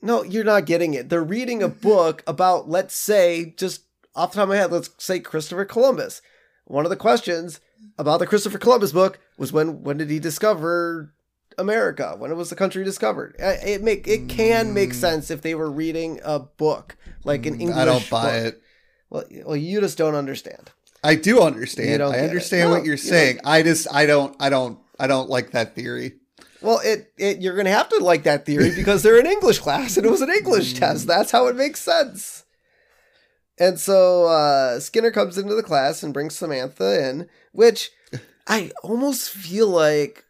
No, 0.00 0.22
you're 0.22 0.44
not 0.44 0.66
getting 0.66 0.94
it. 0.94 1.08
They're 1.08 1.22
reading 1.22 1.62
a 1.62 1.68
book 1.68 2.22
about, 2.26 2.68
let's 2.68 2.94
say, 2.94 3.54
just 3.56 3.82
off 4.14 4.32
the 4.32 4.36
top 4.36 4.44
of 4.44 4.48
my 4.50 4.56
head, 4.56 4.72
let's 4.72 4.90
say 4.98 5.20
Christopher 5.20 5.64
Columbus. 5.64 6.22
One 6.64 6.86
of 6.86 6.90
the 6.90 6.96
questions 6.96 7.60
about 7.98 8.18
the 8.18 8.26
Christopher 8.26 8.58
Columbus 8.58 8.92
book 8.92 9.18
was 9.36 9.52
when 9.52 9.82
when 9.82 9.96
did 9.98 10.10
he 10.10 10.18
discover 10.18 11.14
America? 11.58 12.14
When 12.18 12.30
it 12.30 12.34
was 12.36 12.50
the 12.50 12.56
country 12.56 12.84
discovered? 12.84 13.34
It 13.38 13.82
make 13.82 14.06
it 14.08 14.28
can 14.28 14.74
make 14.74 14.94
sense 14.94 15.30
if 15.30 15.42
they 15.42 15.54
were 15.54 15.70
reading 15.70 16.20
a 16.24 16.38
book 16.38 16.96
like 17.24 17.46
an 17.46 17.60
English. 17.60 17.76
Mm. 17.76 17.80
I 17.80 17.84
don't 17.84 18.10
buy 18.10 18.40
book. 18.42 18.54
it. 18.54 18.62
Well, 19.10 19.24
well, 19.46 19.56
you 19.56 19.80
just 19.80 19.96
don't 19.98 20.14
understand. 20.14 20.70
I 21.04 21.14
do 21.14 21.40
understand. 21.40 22.02
I 22.02 22.16
it. 22.16 22.24
understand 22.28 22.70
No, 22.70 22.76
what 22.76 22.84
you're 22.84 22.94
you 22.94 22.98
saying. 22.98 23.38
I 23.44 23.62
just 23.62 23.86
I 23.92 24.06
don't 24.06 24.34
I 24.40 24.48
don't 24.50 24.78
I 24.98 25.06
don't 25.06 25.30
like 25.30 25.52
that 25.52 25.74
theory. 25.74 26.14
Well, 26.62 26.80
it, 26.82 27.12
it 27.18 27.40
you're 27.40 27.56
gonna 27.56 27.70
have 27.70 27.88
to 27.90 27.98
like 27.98 28.24
that 28.24 28.44
theory 28.46 28.74
because 28.74 29.02
they're 29.02 29.18
an 29.20 29.26
English 29.26 29.58
class 29.60 29.96
and 29.96 30.04
it 30.04 30.10
was 30.10 30.22
an 30.22 30.30
English 30.30 30.74
Mm. 30.74 30.78
test. 30.78 31.06
That's 31.06 31.30
how 31.30 31.46
it 31.46 31.54
makes 31.56 31.80
sense. 31.80 32.44
And 33.58 33.78
so 33.80 34.26
uh, 34.26 34.80
Skinner 34.80 35.10
comes 35.10 35.38
into 35.38 35.54
the 35.54 35.62
class 35.62 36.02
and 36.02 36.12
brings 36.12 36.34
Samantha 36.34 37.08
in, 37.08 37.28
which 37.52 37.90
I 38.46 38.70
almost 38.82 39.30
feel 39.30 39.68
like. 39.68 40.24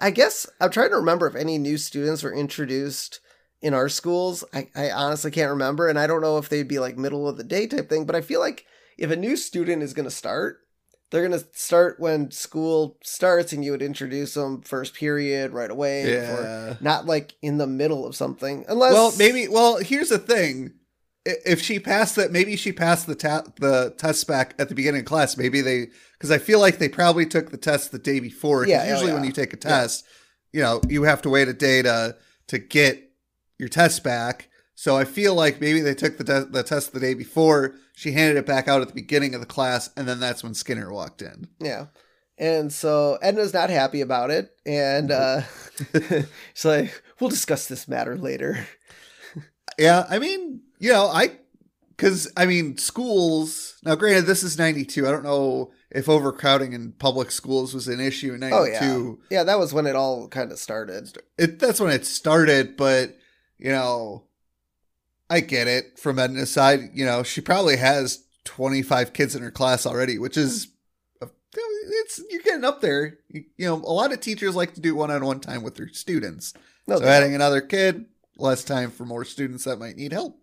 I 0.00 0.10
guess 0.10 0.46
I'm 0.60 0.70
trying 0.70 0.90
to 0.90 0.96
remember 0.96 1.26
if 1.26 1.34
any 1.34 1.58
new 1.58 1.76
students 1.78 2.22
were 2.22 2.32
introduced 2.34 3.20
in 3.62 3.74
our 3.74 3.88
schools. 3.88 4.44
I, 4.54 4.68
I 4.74 4.90
honestly 4.90 5.30
can't 5.30 5.50
remember, 5.50 5.88
and 5.88 5.98
I 5.98 6.06
don't 6.06 6.22
know 6.22 6.38
if 6.38 6.48
they'd 6.48 6.68
be 6.68 6.78
like 6.78 6.96
middle 6.98 7.28
of 7.28 7.36
the 7.36 7.44
day 7.44 7.66
type 7.66 7.88
thing. 7.88 8.04
But 8.06 8.16
I 8.16 8.20
feel 8.20 8.40
like 8.40 8.64
if 8.98 9.10
a 9.10 9.16
new 9.16 9.36
student 9.36 9.82
is 9.82 9.94
going 9.94 10.04
to 10.04 10.10
start, 10.10 10.58
they're 11.10 11.26
going 11.26 11.38
to 11.40 11.46
start 11.52 11.98
when 11.98 12.30
school 12.30 12.96
starts, 13.02 13.52
and 13.52 13.64
you 13.64 13.72
would 13.72 13.82
introduce 13.82 14.34
them 14.34 14.62
first 14.62 14.94
period 14.94 15.52
right 15.52 15.70
away, 15.70 16.12
Yeah. 16.12 16.36
or 16.36 16.78
not 16.80 17.06
like 17.06 17.34
in 17.42 17.58
the 17.58 17.66
middle 17.66 18.06
of 18.06 18.14
something. 18.14 18.64
Unless, 18.68 18.92
Well, 18.92 19.12
maybe. 19.18 19.48
Well, 19.48 19.78
here's 19.78 20.10
the 20.10 20.18
thing: 20.18 20.72
if 21.44 21.60
she 21.60 21.78
passed 21.78 22.16
that, 22.16 22.32
maybe 22.32 22.56
she 22.56 22.72
passed 22.72 23.06
the 23.06 23.14
ta- 23.14 23.44
the 23.56 23.94
test 23.98 24.26
back 24.26 24.54
at 24.58 24.68
the 24.68 24.74
beginning 24.74 25.00
of 25.00 25.06
class. 25.06 25.36
Maybe 25.36 25.60
they, 25.60 25.88
because 26.12 26.30
I 26.30 26.38
feel 26.38 26.60
like 26.60 26.78
they 26.78 26.88
probably 26.88 27.26
took 27.26 27.50
the 27.50 27.56
test 27.56 27.92
the 27.92 27.98
day 27.98 28.20
before. 28.20 28.66
Yeah, 28.66 28.84
oh, 28.86 28.90
usually 28.90 29.12
when 29.12 29.24
you 29.24 29.32
take 29.32 29.52
a 29.52 29.56
test, 29.56 30.04
you 30.52 30.60
know, 30.60 30.80
you 30.88 31.04
have 31.04 31.22
to 31.22 31.30
wait 31.30 31.48
a 31.48 31.52
day 31.52 31.82
to 31.82 32.16
to 32.48 32.58
get 32.58 33.12
your 33.58 33.68
test 33.68 34.02
back. 34.02 34.48
So 34.74 34.96
I 34.96 35.04
feel 35.04 35.34
like 35.34 35.60
maybe 35.60 35.80
they 35.80 35.94
took 35.94 36.16
the 36.16 36.24
te- 36.24 36.50
the 36.50 36.62
test 36.62 36.92
the 36.92 37.00
day 37.00 37.14
before. 37.14 37.74
She 37.94 38.12
handed 38.12 38.38
it 38.38 38.46
back 38.46 38.66
out 38.66 38.80
at 38.80 38.88
the 38.88 38.94
beginning 38.94 39.34
of 39.34 39.40
the 39.40 39.46
class, 39.46 39.90
and 39.96 40.08
then 40.08 40.20
that's 40.20 40.42
when 40.42 40.54
Skinner 40.54 40.90
walked 40.92 41.20
in. 41.20 41.48
Yeah. 41.60 41.86
And 42.38 42.72
so 42.72 43.18
Edna's 43.20 43.52
not 43.52 43.68
happy 43.68 44.00
about 44.00 44.30
it. 44.30 44.50
And 44.64 45.10
uh, 45.10 45.42
she's 46.54 46.64
like, 46.64 47.02
we'll 47.20 47.28
discuss 47.28 47.66
this 47.66 47.86
matter 47.86 48.16
later. 48.16 48.66
Yeah, 49.78 50.04
I 50.10 50.18
mean, 50.18 50.60
you 50.80 50.90
know, 50.92 51.06
I 51.06 51.36
because 51.96 52.30
I 52.36 52.46
mean, 52.46 52.76
schools. 52.78 53.76
Now, 53.84 53.94
granted, 53.94 54.26
this 54.26 54.42
is 54.42 54.58
'92. 54.58 55.06
I 55.06 55.10
don't 55.12 55.22
know 55.22 55.70
if 55.90 56.08
overcrowding 56.08 56.72
in 56.72 56.92
public 56.92 57.30
schools 57.30 57.74
was 57.74 57.86
an 57.88 58.00
issue 58.00 58.32
in 58.34 58.42
Oh, 58.42 58.64
'92. 58.64 59.18
yeah. 59.30 59.38
Yeah, 59.38 59.44
that 59.44 59.58
was 59.58 59.72
when 59.72 59.86
it 59.86 59.94
all 59.96 60.26
kind 60.28 60.50
of 60.50 60.58
started. 60.58 61.16
It 61.38 61.58
that's 61.58 61.78
when 61.80 61.92
it 61.92 62.06
started, 62.06 62.76
but 62.76 63.16
you 63.58 63.70
know, 63.70 64.24
I 65.28 65.40
get 65.40 65.68
it 65.68 65.98
from 65.98 66.18
Edna's 66.18 66.50
side. 66.50 66.90
You 66.94 67.04
know, 67.04 67.22
she 67.22 67.40
probably 67.40 67.76
has 67.76 68.24
25 68.44 69.12
kids 69.12 69.36
in 69.36 69.42
her 69.42 69.50
class 69.50 69.84
already, 69.86 70.18
which 70.18 70.36
is 70.36 70.68
it's 71.52 72.22
you're 72.30 72.42
getting 72.42 72.64
up 72.64 72.80
there. 72.80 73.18
You, 73.28 73.44
you 73.56 73.66
know, 73.66 73.74
a 73.74 73.92
lot 73.92 74.12
of 74.12 74.20
teachers 74.20 74.56
like 74.56 74.74
to 74.74 74.80
do 74.80 74.94
one-on-one 74.94 75.40
time 75.40 75.62
with 75.62 75.74
their 75.74 75.88
students. 75.88 76.54
No, 76.86 76.98
so 76.98 77.04
adding 77.04 77.34
another 77.34 77.60
kid, 77.60 78.06
less 78.36 78.64
time 78.64 78.90
for 78.90 79.04
more 79.04 79.24
students 79.24 79.64
that 79.64 79.78
might 79.78 79.96
need 79.96 80.12
help. 80.12 80.39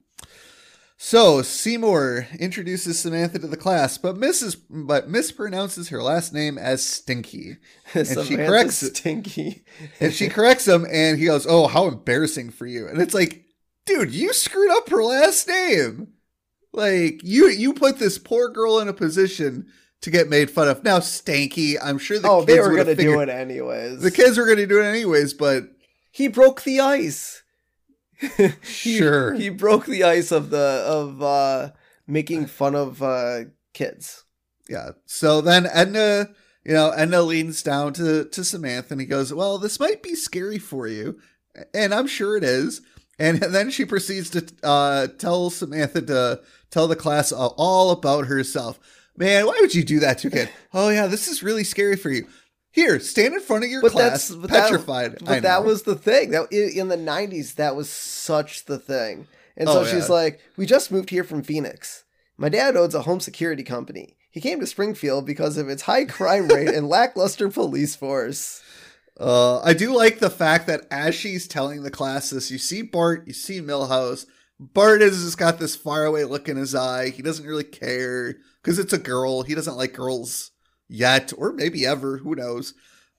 So 0.99 1.43
Seymour 1.43 2.27
introduces 2.39 2.99
Samantha 2.99 3.37
to 3.37 3.47
the 3.47 3.55
class, 3.55 3.99
but 3.99 4.15
Mrs. 4.15 4.59
but 4.67 5.07
mispronounces 5.07 5.89
her 5.89 6.01
last 6.01 6.33
name 6.33 6.57
as 6.57 6.83
Stinky, 6.83 7.57
and 7.93 8.07
she 8.07 8.35
corrects. 8.35 8.77
Stinky. 8.77 9.63
and 9.99 10.11
she 10.11 10.27
corrects 10.27 10.67
him, 10.67 10.87
and 10.91 11.19
he 11.19 11.25
goes, 11.25 11.45
"Oh, 11.47 11.67
how 11.67 11.85
embarrassing 11.85 12.49
for 12.49 12.65
you!" 12.65 12.87
And 12.87 12.99
it's 12.99 13.13
like, 13.13 13.45
dude, 13.85 14.11
you 14.11 14.33
screwed 14.33 14.71
up 14.71 14.89
her 14.89 15.03
last 15.03 15.47
name. 15.47 16.13
Like 16.73 17.21
you, 17.23 17.47
you 17.47 17.73
put 17.73 17.99
this 17.99 18.17
poor 18.17 18.49
girl 18.49 18.79
in 18.79 18.87
a 18.87 18.93
position 18.93 19.67
to 20.01 20.09
get 20.09 20.29
made 20.29 20.49
fun 20.49 20.67
of. 20.67 20.83
Now, 20.83 20.97
Stanky, 20.97 21.75
I'm 21.81 21.99
sure 21.99 22.17
the 22.17 22.27
oh, 22.27 22.39
kids 22.39 22.47
they 22.47 22.59
were 22.59 22.75
going 22.75 22.87
have 22.87 22.97
to 22.97 23.03
do 23.03 23.19
it 23.19 23.29
anyways. 23.29 24.01
The 24.01 24.11
kids 24.11 24.37
were 24.37 24.45
going 24.45 24.57
to 24.57 24.67
do 24.67 24.81
it 24.81 24.85
anyways, 24.85 25.35
but 25.35 25.63
he 26.11 26.27
broke 26.27 26.63
the 26.63 26.79
ice. 26.79 27.43
He- 28.63 28.97
Sure. 28.97 29.33
He 29.33 29.49
broke 29.49 29.85
the 29.85 30.03
ice 30.03 30.31
of 30.31 30.49
the 30.49 30.83
of 30.85 31.21
uh 31.21 31.71
making 32.07 32.47
fun 32.47 32.75
of 32.75 33.01
uh 33.03 33.45
kids. 33.73 34.23
Yeah. 34.69 34.91
So 35.05 35.41
then 35.41 35.67
Edna, 35.71 36.29
you 36.65 36.73
know, 36.73 36.89
Edna 36.91 37.21
leans 37.21 37.61
down 37.63 37.93
to 37.93 38.25
to 38.25 38.43
Samantha 38.43 38.93
and 38.93 39.01
he 39.01 39.07
goes, 39.07 39.33
"Well, 39.33 39.57
this 39.57 39.79
might 39.79 40.01
be 40.03 40.15
scary 40.15 40.57
for 40.59 40.87
you," 40.87 41.19
and 41.73 41.93
I'm 41.93 42.07
sure 42.07 42.35
it 42.37 42.43
is. 42.43 42.81
And 43.19 43.37
then 43.41 43.71
she 43.71 43.85
proceeds 43.85 44.29
to 44.31 44.45
uh, 44.63 45.07
tell 45.17 45.49
Samantha 45.49 46.01
to 46.03 46.41
tell 46.69 46.87
the 46.87 46.95
class 46.95 47.31
uh, 47.31 47.47
all 47.57 47.91
about 47.91 48.27
herself. 48.27 48.79
Man, 49.15 49.47
why 49.47 49.57
would 49.61 49.73
you 49.73 49.83
do 49.83 49.99
that 50.01 50.19
to 50.19 50.27
a 50.27 50.31
kid? 50.31 50.49
oh 50.73 50.89
yeah, 50.89 51.07
this 51.07 51.27
is 51.27 51.41
really 51.43 51.63
scary 51.63 51.95
for 51.95 52.09
you. 52.11 52.27
Here, 52.77 52.99
stand 52.99 53.33
in 53.33 53.39
front 53.39 53.63
of 53.63 53.71
your 53.71 53.81
But 53.81 53.91
class, 53.93 54.27
that's 54.27 54.35
but 54.35 54.51
that- 54.51 54.63
petrified. 54.69 55.17
But 55.25 55.41
that 55.41 55.65
was 55.65 55.81
the 55.81 55.95
thing. 55.95 56.29
That 56.29 56.51
in, 56.51 56.89
the 56.89 56.95
'90s, 56.95 57.55
that 57.55 57.75
was 57.75 57.89
such 57.89 58.65
the 58.65 58.77
thing. 58.77 59.27
And 59.57 59.67
so 59.67 59.79
Oh, 59.79 59.83
she's 59.83 60.07
yeah. 60.07 60.13
like, 60.15 60.39
"We 60.57 60.67
just 60.67 60.91
moved 60.91 61.09
here 61.09 61.23
from 61.23 61.41
Phoenix. 61.41 62.03
My 62.37 62.49
dad 62.49 62.77
owns 62.77 62.93
a 62.93 63.01
home 63.01 63.19
security 63.19 63.63
company. 63.63 64.15
He 64.29 64.39
came 64.41 64.59
to 64.59 64.67
Springfield 64.67 65.25
because 65.25 65.57
of 65.57 65.67
its 65.69 65.81
high 65.81 66.05
crime 66.05 66.47
rate 66.49 66.69
and 66.69 66.87
lackluster 66.87 67.49
police 67.49 67.95
force." 67.95 68.61
Uh, 69.19 69.59
I 69.61 69.73
do 69.73 69.95
like 69.95 70.19
the 70.19 70.29
fact 70.29 70.67
that 70.67 70.85
as 70.91 71.15
she's 71.15 71.47
telling 71.47 71.81
the 71.81 71.89
class 71.89 72.29
this, 72.29 72.51
you 72.51 72.59
see 72.59 72.83
Bart, 72.83 73.23
you 73.25 73.33
see 73.33 73.59
Milhouse. 73.59 74.27
Bart 74.59 75.01
has 75.01 75.23
just 75.23 75.39
got 75.39 75.57
this 75.57 75.75
faraway 75.75 76.23
look 76.25 76.47
in 76.47 76.57
his 76.57 76.75
eye. 76.75 77.09
He 77.09 77.23
doesn't 77.23 77.45
really 77.47 77.63
care 77.63 78.35
because 78.61 78.77
it's 78.77 78.93
a 78.93 78.99
girl. 78.99 79.41
He 79.41 79.55
doesn't 79.55 79.75
like 79.77 79.93
girls 79.93 80.51
yet, 80.87 81.31
or 81.37 81.53
maybe 81.53 81.85
ever. 81.85 82.17
Who 82.17 82.35
knows? 82.35 82.73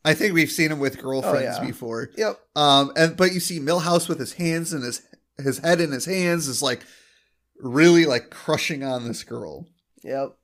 I 0.05 0.15
think 0.15 0.33
we've 0.33 0.51
seen 0.51 0.71
him 0.73 0.79
with 0.79 1.01
girlfriends 1.03 1.57
Oh, 1.59 1.63
yeah. 1.63 1.67
before. 1.67 2.11
Yep. 2.17 2.41
Um, 2.57 2.93
and 2.97 3.17
but 3.17 3.33
you 3.33 3.41
see 3.41 3.59
Milhouse 3.61 4.09
with 4.09 4.19
his 4.21 4.35
hands 4.35 4.73
and 4.73 4.83
his 4.85 5.03
his 5.43 5.59
head 5.59 5.81
in 5.81 5.93
his 5.93 6.05
hands 6.07 6.49
is 6.49 6.63
like 6.63 6.83
really 7.61 8.07
like 8.07 8.31
crushing 8.31 8.83
on 8.85 9.07
this 9.07 9.25
girl. 9.25 9.67
Yep. 10.03 10.37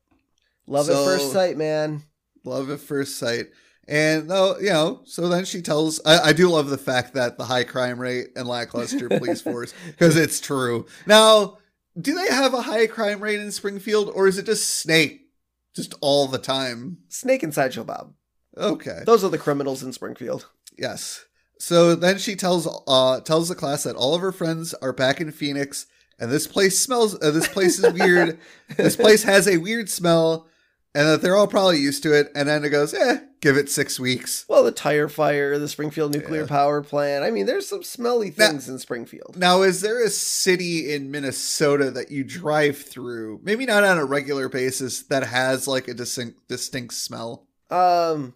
Love 0.67 0.87
So- 0.87 1.01
at 1.03 1.05
first 1.05 1.33
sight, 1.33 1.57
man. 1.57 2.03
love 2.45 2.71
at 2.71 2.81
first 2.81 3.17
sight. 3.19 3.47
And 3.87 4.31
though 4.31 4.59
you 4.59 4.71
know, 4.71 5.03
so 5.05 5.29
then 5.29 5.45
she 5.45 5.61
tells. 5.63 6.01
I, 6.07 6.19
I 6.29 6.33
do 6.33 6.49
love 6.49 6.69
the 6.71 6.79
fact 6.79 7.15
that 7.15 7.37
the 7.39 7.45
high 7.45 7.65
crime 7.65 7.99
rate 7.99 8.29
and 8.35 8.49
lackluster 8.49 9.09
police 9.09 9.41
force 9.43 9.75
because 9.87 10.17
it's 10.17 10.41
true. 10.41 10.87
Now, 11.07 11.59
do 12.01 12.15
they 12.15 12.35
have 12.35 12.55
a 12.55 12.63
high 12.63 12.87
crime 12.87 13.21
rate 13.21 13.41
in 13.41 13.53
Springfield, 13.53 14.11
or 14.15 14.27
is 14.27 14.39
it 14.39 14.47
just 14.47 14.69
Snake, 14.81 15.24
just 15.75 15.95
all 16.01 16.27
the 16.29 16.39
time? 16.39 16.99
Snake 17.09 17.43
and 17.43 17.53
Sideshow 17.55 17.85
Bob. 17.85 18.15
Okay, 18.57 19.03
Those 19.05 19.25
are 19.25 19.31
the 19.31 19.39
criminals 19.39 19.83
in 19.83 19.93
Springfield. 19.93 20.49
yes. 20.79 21.25
So 21.59 21.95
then 21.95 22.19
she 22.19 22.35
tells 22.37 22.67
uh 22.87 23.21
tells 23.21 23.49
the 23.49 23.55
class 23.55 23.85
that 23.85 23.97
all 23.97 24.15
of 24.15 24.21
her 24.21 24.33
friends 24.33 24.75
are 24.75 24.93
back 24.93 25.21
in 25.21 25.31
Phoenix, 25.33 25.87
and 26.19 26.31
this 26.31 26.47
place 26.47 26.79
smells. 26.79 27.15
Uh, 27.23 27.31
this 27.31 27.49
place 27.49 27.79
is 27.79 27.93
weird. 27.93 28.39
this 28.77 28.97
place 28.97 29.23
has 29.23 29.47
a 29.49 29.57
weird 29.59 29.89
smell, 29.89 30.47
and 30.95 31.09
that 31.09 31.23
they're 31.23 31.35
all 31.37 31.49
probably 31.49 31.79
used 31.79 32.03
to 32.05 32.13
it. 32.13 32.31
And 32.35 32.49
then 32.49 32.65
it 32.65 32.71
goes, 32.71 32.95
eh, 32.95 33.19
give 33.41 33.57
it 33.57 33.69
six 33.69 33.99
weeks. 33.99 34.45
Well, 34.49 34.63
the 34.63 34.71
tire 34.73 35.09
fire, 35.09 35.59
the 35.59 35.69
Springfield 35.69 36.15
nuclear 36.15 36.43
Yeah. 36.43 36.47
power 36.47 36.83
plant. 36.83 37.25
I 37.25 37.31
mean, 37.31 37.47
there's 37.47 37.69
some 37.69 37.83
smelly 37.83 38.33
Now- 38.37 38.49
things 38.51 38.69
in 38.69 38.79
Springfield. 38.79 39.37
Now, 39.37 39.63
is 39.63 39.81
there 39.81 40.03
a 40.05 40.09
city 40.11 40.93
in 40.95 41.11
Minnesota 41.11 41.91
that 41.91 42.11
you 42.11 42.23
drive 42.25 42.79
through, 42.79 43.41
maybe 43.43 43.67
not 43.67 43.83
on 43.85 43.99
a 43.99 44.05
regular 44.05 44.49
basis, 44.49 45.03
that 45.05 45.25
has 45.25 45.67
like 45.67 45.89
a 45.89 45.95
distinct 45.95 46.47
distinct 46.49 46.95
smell? 46.95 47.47
Um, 47.71 48.35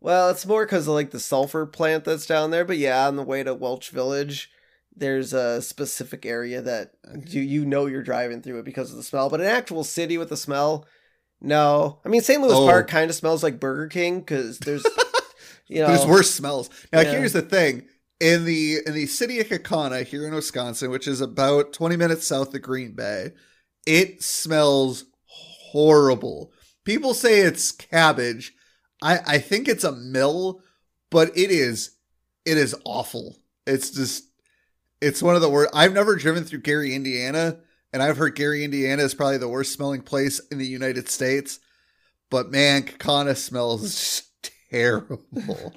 well, 0.00 0.30
it's 0.30 0.46
more 0.46 0.64
because 0.64 0.86
of 0.86 0.94
like 0.94 1.10
the 1.10 1.18
sulfur 1.20 1.66
plant 1.66 2.04
that's 2.04 2.26
down 2.26 2.52
there. 2.52 2.64
But 2.64 2.78
yeah, 2.78 3.08
on 3.08 3.16
the 3.16 3.22
way 3.24 3.42
to 3.42 3.54
Welch 3.54 3.90
Village, 3.90 4.50
there's 4.96 5.32
a 5.32 5.60
specific 5.62 6.24
area 6.24 6.62
that 6.62 6.92
you 7.26 7.40
you 7.40 7.64
know 7.64 7.86
you're 7.86 8.02
driving 8.04 8.40
through 8.40 8.60
it 8.60 8.64
because 8.64 8.90
of 8.92 8.96
the 8.96 9.02
smell. 9.02 9.28
But 9.28 9.40
an 9.40 9.46
actual 9.46 9.82
city 9.84 10.16
with 10.16 10.30
a 10.30 10.36
smell, 10.36 10.86
no. 11.40 12.00
I 12.04 12.08
mean, 12.08 12.20
St. 12.20 12.40
Louis 12.40 12.52
Oh. 12.54 12.66
Park 12.66 12.88
kind 12.88 13.10
of 13.10 13.16
smells 13.16 13.42
like 13.42 13.60
Burger 13.60 13.88
King 13.88 14.20
because 14.20 14.58
there's, 14.58 14.84
you 15.68 15.80
know, 15.80 15.88
There's 15.88 16.06
worse 16.06 16.30
smells. 16.30 16.70
Now, 16.92 17.00
Yeah. 17.00 17.12
here's 17.12 17.32
the 17.32 17.42
thing: 17.42 17.84
in 18.20 18.44
the 18.44 18.78
in 18.86 18.94
the 18.94 19.06
city 19.06 19.40
of 19.40 19.48
Kaukauna 19.48 20.04
here 20.04 20.26
in 20.26 20.34
Wisconsin, 20.34 20.90
which 20.90 21.06
is 21.06 21.20
about 21.20 21.72
20 21.72 21.96
minutes 21.96 22.26
south 22.26 22.54
of 22.54 22.62
Green 22.62 22.92
Bay, 22.92 23.32
it 23.86 24.22
smells 24.22 25.04
horrible. 25.26 26.52
People 26.84 27.14
say 27.14 27.40
it's 27.40 27.70
cabbage. 27.72 28.54
I 29.02 29.18
I 29.26 29.38
think 29.38 29.68
it's 29.68 29.84
a 29.84 29.92
mill, 29.92 30.60
but 31.10 31.28
it 31.36 31.50
is 31.50 31.92
it 32.44 32.56
is 32.56 32.74
awful. 32.84 33.36
It's 33.66 33.90
just 33.90 34.24
it's 35.00 35.22
one 35.22 35.36
of 35.36 35.42
the 35.42 35.50
worst. 35.50 35.70
I've 35.74 35.92
never 35.92 36.16
driven 36.16 36.44
through 36.44 36.62
Gary, 36.62 36.94
Indiana, 36.94 37.58
and 37.92 38.02
I've 38.02 38.16
heard 38.16 38.34
Gary, 38.34 38.64
Indiana 38.64 39.02
is 39.02 39.14
probably 39.14 39.38
the 39.38 39.48
worst 39.48 39.72
smelling 39.72 40.02
place 40.02 40.40
in 40.50 40.58
the 40.58 40.66
United 40.66 41.08
States. 41.08 41.60
But 42.30 42.50
man, 42.50 42.82
Kaukauna 42.82 43.36
smells 43.36 44.22
terrible. 44.70 45.72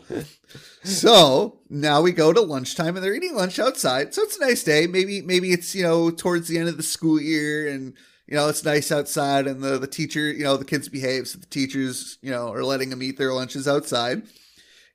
so 0.84 1.60
now 1.70 2.02
we 2.02 2.12
go 2.12 2.34
to 2.34 2.42
lunchtime 2.42 2.96
and 2.96 3.04
they're 3.04 3.16
eating 3.16 3.36
lunch 3.36 3.60
outside. 3.60 4.14
So 4.14 4.22
it's 4.24 4.38
a 4.38 4.46
nice 4.46 4.64
day. 4.64 4.88
Maybe 4.88 5.22
maybe 5.22 5.52
it's 5.52 5.74
you 5.74 5.84
know 5.84 6.12
towards 6.12 6.48
the 6.48 6.58
end 6.58 6.68
of 6.68 6.78
the 6.78 6.84
school 6.84 7.20
year 7.20 7.70
and 7.70 7.94
you 8.28 8.36
know 8.36 8.50
it's 8.50 8.66
nice 8.66 8.92
outside 8.92 9.48
and 9.48 9.62
the 9.62 9.78
the 9.78 9.88
teacher 9.88 10.32
you 10.32 10.44
know 10.44 10.58
the 10.58 10.66
kids 10.66 10.90
behave 10.90 11.28
so 11.28 11.40
the 11.40 11.46
teachers 11.46 12.18
you 12.22 12.32
know 12.32 12.52
are 12.52 12.64
letting 12.64 12.90
them 12.90 13.04
eat 13.04 13.18
their 13.18 13.34
lunches 13.34 13.68
outside. 13.68 14.24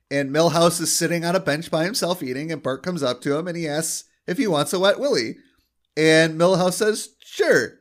And 0.09 0.29
Milhouse 0.29 0.79
is 0.79 0.93
sitting 0.93 1.25
on 1.25 1.35
a 1.35 1.39
bench 1.39 1.69
by 1.69 1.83
himself 1.83 2.23
eating, 2.23 2.51
and 2.51 2.63
Bart 2.63 2.81
comes 2.81 3.03
up 3.03 3.19
to 3.21 3.35
him 3.35 3.47
and 3.47 3.57
he 3.57 3.67
asks 3.67 4.05
if 4.25 4.37
he 4.37 4.47
wants 4.47 4.71
a 4.73 4.79
wet 4.79 4.99
willy. 4.99 5.37
And 5.97 6.39
Milhouse 6.39 6.73
says, 6.73 7.09
"Sure." 7.19 7.73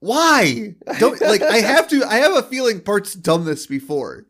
Why? 0.00 0.74
Don't 0.98 1.20
like 1.20 1.42
I 1.42 1.58
have 1.58 1.88
to 1.88 2.04
I 2.04 2.16
have 2.16 2.36
a 2.36 2.42
feeling 2.42 2.80
Bart's 2.80 3.14
done 3.14 3.44
this 3.44 3.66
before. 3.66 4.26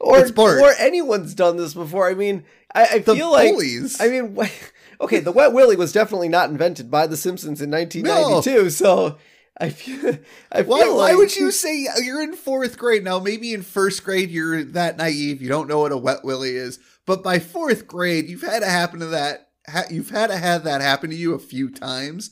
or 0.00 0.18
or 0.60 0.72
anyone's 0.78 1.34
done 1.34 1.56
this 1.56 1.74
before. 1.74 2.10
I 2.10 2.14
mean, 2.14 2.44
I, 2.74 2.86
I 2.92 2.98
The 2.98 3.14
feel 3.14 3.30
like 3.30 3.52
bullies. 3.52 4.00
I 4.00 4.08
mean, 4.08 4.36
okay, 5.00 5.20
the 5.20 5.30
wet 5.32 5.52
willy 5.52 5.76
was 5.76 5.92
definitely 5.92 6.28
not 6.28 6.50
invented 6.50 6.90
by 6.90 7.06
The 7.06 7.16
Simpsons 7.16 7.60
in 7.60 7.70
1992. 7.70 8.70
So 8.70 9.18
I 9.60 9.68
feel, 9.68 10.18
I 10.50 10.62
feel 10.62 10.70
Why, 10.70 10.84
like 10.84 10.96
why 10.96 11.14
would 11.14 11.36
you 11.36 11.50
say 11.50 11.86
uh, 11.86 11.98
you're 11.98 12.22
in 12.22 12.34
fourth 12.34 12.78
grade 12.78 13.04
now? 13.04 13.18
Maybe 13.18 13.52
in 13.52 13.62
first 13.62 14.02
grade 14.02 14.30
you're 14.30 14.64
that 14.64 14.96
naive, 14.96 15.42
you 15.42 15.48
don't 15.48 15.68
know 15.68 15.80
what 15.80 15.92
a 15.92 15.96
wet 15.96 16.24
willy 16.24 16.56
is. 16.56 16.78
But 17.04 17.22
by 17.22 17.38
fourth 17.38 17.86
grade, 17.86 18.28
you've 18.28 18.42
had 18.42 18.60
to 18.60 18.68
happen 18.68 19.00
to 19.00 19.06
that. 19.06 19.50
Ha- 19.68 19.84
you've 19.90 20.10
had 20.10 20.28
to 20.28 20.36
have 20.36 20.64
that 20.64 20.80
happen 20.80 21.10
to 21.10 21.16
you 21.16 21.34
a 21.34 21.38
few 21.38 21.70
times. 21.70 22.30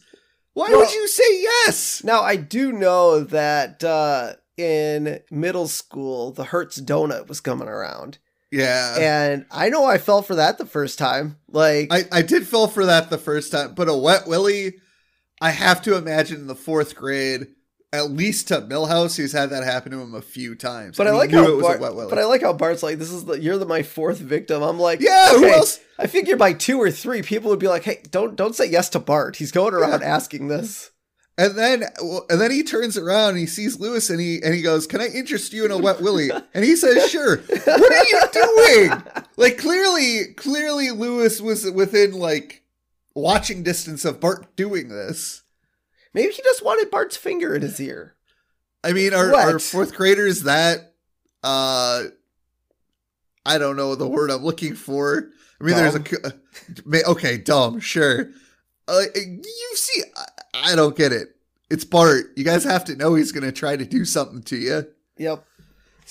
Why 0.52 0.68
Well- 0.70 0.80
would 0.80 0.92
you 0.92 1.06
say 1.08 1.40
yes? 1.42 2.02
Now 2.04 2.22
I 2.22 2.36
do 2.36 2.72
know 2.72 3.20
that 3.20 3.82
uh, 3.84 4.34
in 4.56 5.20
middle 5.30 5.68
school, 5.68 6.32
the 6.32 6.44
Hertz 6.44 6.80
donut 6.80 7.28
was 7.28 7.40
coming 7.40 7.68
around, 7.68 8.18
Yeah, 8.50 8.96
and 8.98 9.46
I 9.50 9.68
know 9.70 9.84
I 9.84 9.98
fell 9.98 10.22
for 10.22 10.34
that 10.34 10.58
the 10.58 10.66
first 10.66 10.98
time. 10.98 11.36
Like, 11.48 11.88
I, 11.92 12.04
I 12.10 12.22
did 12.22 12.46
fall 12.46 12.66
for 12.66 12.84
that 12.86 13.10
the 13.10 13.18
first 13.18 13.52
time, 13.52 13.74
but 13.74 13.88
a 13.88 13.94
wet 13.96 14.26
willy, 14.26 14.74
I 15.40 15.50
have 15.50 15.80
to 15.82 15.96
imagine 15.96 16.40
in 16.40 16.46
the 16.48 16.54
fourth 16.56 16.94
grade, 16.96 17.46
at 17.92 18.10
least 18.10 18.48
to 18.48 18.60
Milhouse, 18.62 19.16
he's 19.16 19.32
had 19.32 19.50
that 19.50 19.64
happen 19.64 19.90
to 19.92 20.00
him 20.00 20.14
a 20.14 20.22
few 20.22 20.54
times. 20.54 20.96
but 20.96 21.06
I 21.06 21.10
and 21.10 21.16
he 21.16 21.20
like 21.20 21.30
how 21.32 21.60
Bart, 21.60 22.08
but 22.08 22.18
I 22.18 22.24
like 22.24 22.42
how 22.42 22.52
Bart's 22.52 22.82
like, 22.82 22.98
"This 22.98 23.10
is 23.10 23.24
the 23.24 23.40
you're 23.40 23.58
the 23.58 23.66
my 23.66 23.82
fourth 23.82 24.18
victim." 24.18 24.62
I'm 24.62 24.78
like, 24.78 25.00
yeah, 25.00 25.30
who 25.30 25.44
else? 25.46 25.80
I 25.98 26.06
figure 26.06 26.36
by 26.36 26.52
two 26.52 26.78
or 26.80 26.90
three, 26.90 27.22
people 27.22 27.50
would 27.50 27.58
be 27.58 27.68
like, 27.68 27.84
"Hey, 27.84 28.00
don't 28.10 28.36
don't 28.36 28.54
say 28.54 28.66
yes 28.66 28.88
to 28.90 29.00
Bart. 29.00 29.36
He's 29.36 29.52
going 29.52 29.74
around 29.74 30.02
asking 30.02 30.48
this." 30.48 30.90
And 31.38 31.56
then, 31.56 31.84
and 32.28 32.38
then 32.40 32.50
he 32.50 32.62
turns 32.62 32.98
around 32.98 33.30
and 33.30 33.38
he 33.38 33.46
sees 33.46 33.80
Lewis 33.80 34.10
and 34.10 34.20
he 34.20 34.40
and 34.42 34.54
he 34.54 34.62
goes, 34.62 34.86
"Can 34.86 35.00
I 35.00 35.06
interest 35.08 35.52
you 35.52 35.64
in 35.64 35.70
a 35.70 35.78
wet 35.78 36.00
willy?" 36.00 36.30
And 36.54 36.64
he 36.64 36.76
says, 36.76 37.10
"Sure." 37.10 37.38
What 37.38 37.92
are 37.92 38.04
you 38.04 38.20
doing? 38.32 39.02
Like 39.36 39.58
clearly, 39.58 40.34
clearly, 40.36 40.90
Lewis 40.90 41.40
was 41.40 41.68
within 41.70 42.12
like 42.12 42.62
watching 43.14 43.62
distance 43.62 44.04
of 44.04 44.20
Bart 44.20 44.54
doing 44.54 44.88
this. 44.88 45.42
Maybe 46.12 46.32
he 46.32 46.42
just 46.42 46.64
wanted 46.64 46.90
Bart's 46.90 47.16
finger 47.16 47.54
in 47.54 47.62
his 47.62 47.80
ear. 47.80 48.14
I 48.82 48.92
mean, 48.92 49.14
are, 49.14 49.34
are 49.34 49.58
fourth 49.58 49.94
graders 49.94 50.42
that? 50.42 50.94
uh 51.42 52.04
I 53.46 53.58
don't 53.58 53.76
know 53.76 53.94
the 53.94 54.08
word 54.08 54.30
I'm 54.30 54.44
looking 54.44 54.74
for. 54.74 55.30
I 55.60 55.64
mean, 55.64 55.76
there's 55.76 55.94
a 55.94 57.10
okay, 57.10 57.38
dumb, 57.38 57.80
sure. 57.80 58.30
Uh, 58.86 59.02
you 59.14 59.76
see, 59.76 60.02
I, 60.16 60.72
I 60.72 60.76
don't 60.76 60.96
get 60.96 61.12
it. 61.12 61.36
It's 61.70 61.84
Bart. 61.84 62.32
You 62.36 62.44
guys 62.44 62.64
have 62.64 62.84
to 62.86 62.96
know 62.96 63.14
he's 63.14 63.32
going 63.32 63.44
to 63.44 63.52
try 63.52 63.76
to 63.76 63.84
do 63.84 64.04
something 64.04 64.42
to 64.42 64.56
you. 64.56 64.86
Yep. 65.16 65.44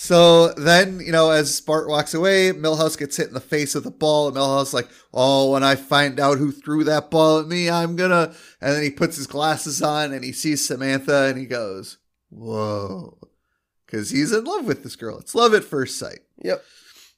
So 0.02 0.54
then, 0.54 1.02
you 1.02 1.12
know, 1.12 1.30
as 1.30 1.60
Bart 1.60 1.90
walks 1.90 2.14
away, 2.14 2.54
Milhouse 2.54 2.98
gets 2.98 3.18
hit 3.18 3.28
in 3.28 3.34
the 3.34 3.42
face 3.42 3.76
with 3.76 3.84
the 3.84 3.92
ball. 3.92 4.30
And 4.30 4.38
Milhouse 4.38 4.68
is 4.68 4.74
like, 4.74 4.88
oh, 5.14 5.52
when 5.52 5.62
I 5.62 5.76
find 5.76 6.22
out 6.22 6.38
who 6.38 6.54
threw 6.54 6.86
that 6.86 7.12
ball 7.12 7.40
at 7.40 7.50
me, 7.50 7.70
I'm 7.70 7.98
gonna. 7.98 8.34
And 8.62 8.76
then 8.76 8.82
he 8.82 8.92
puts 8.92 9.18
his 9.18 9.28
glasses 9.28 9.82
on 9.82 10.14
and 10.14 10.24
he 10.24 10.32
sees 10.32 10.66
Samantha 10.66 11.26
and 11.26 11.38
he 11.38 11.46
goes, 11.46 11.98
whoa. 12.30 13.18
Because 13.86 14.10
he's 14.10 14.32
in 14.32 14.46
love 14.46 14.66
with 14.66 14.84
this 14.84 14.96
girl. 14.96 15.20
It's 15.20 15.36
love 15.36 15.54
at 15.54 15.66
first 15.66 16.00
sight. 16.00 16.20
Yep. 16.44 16.64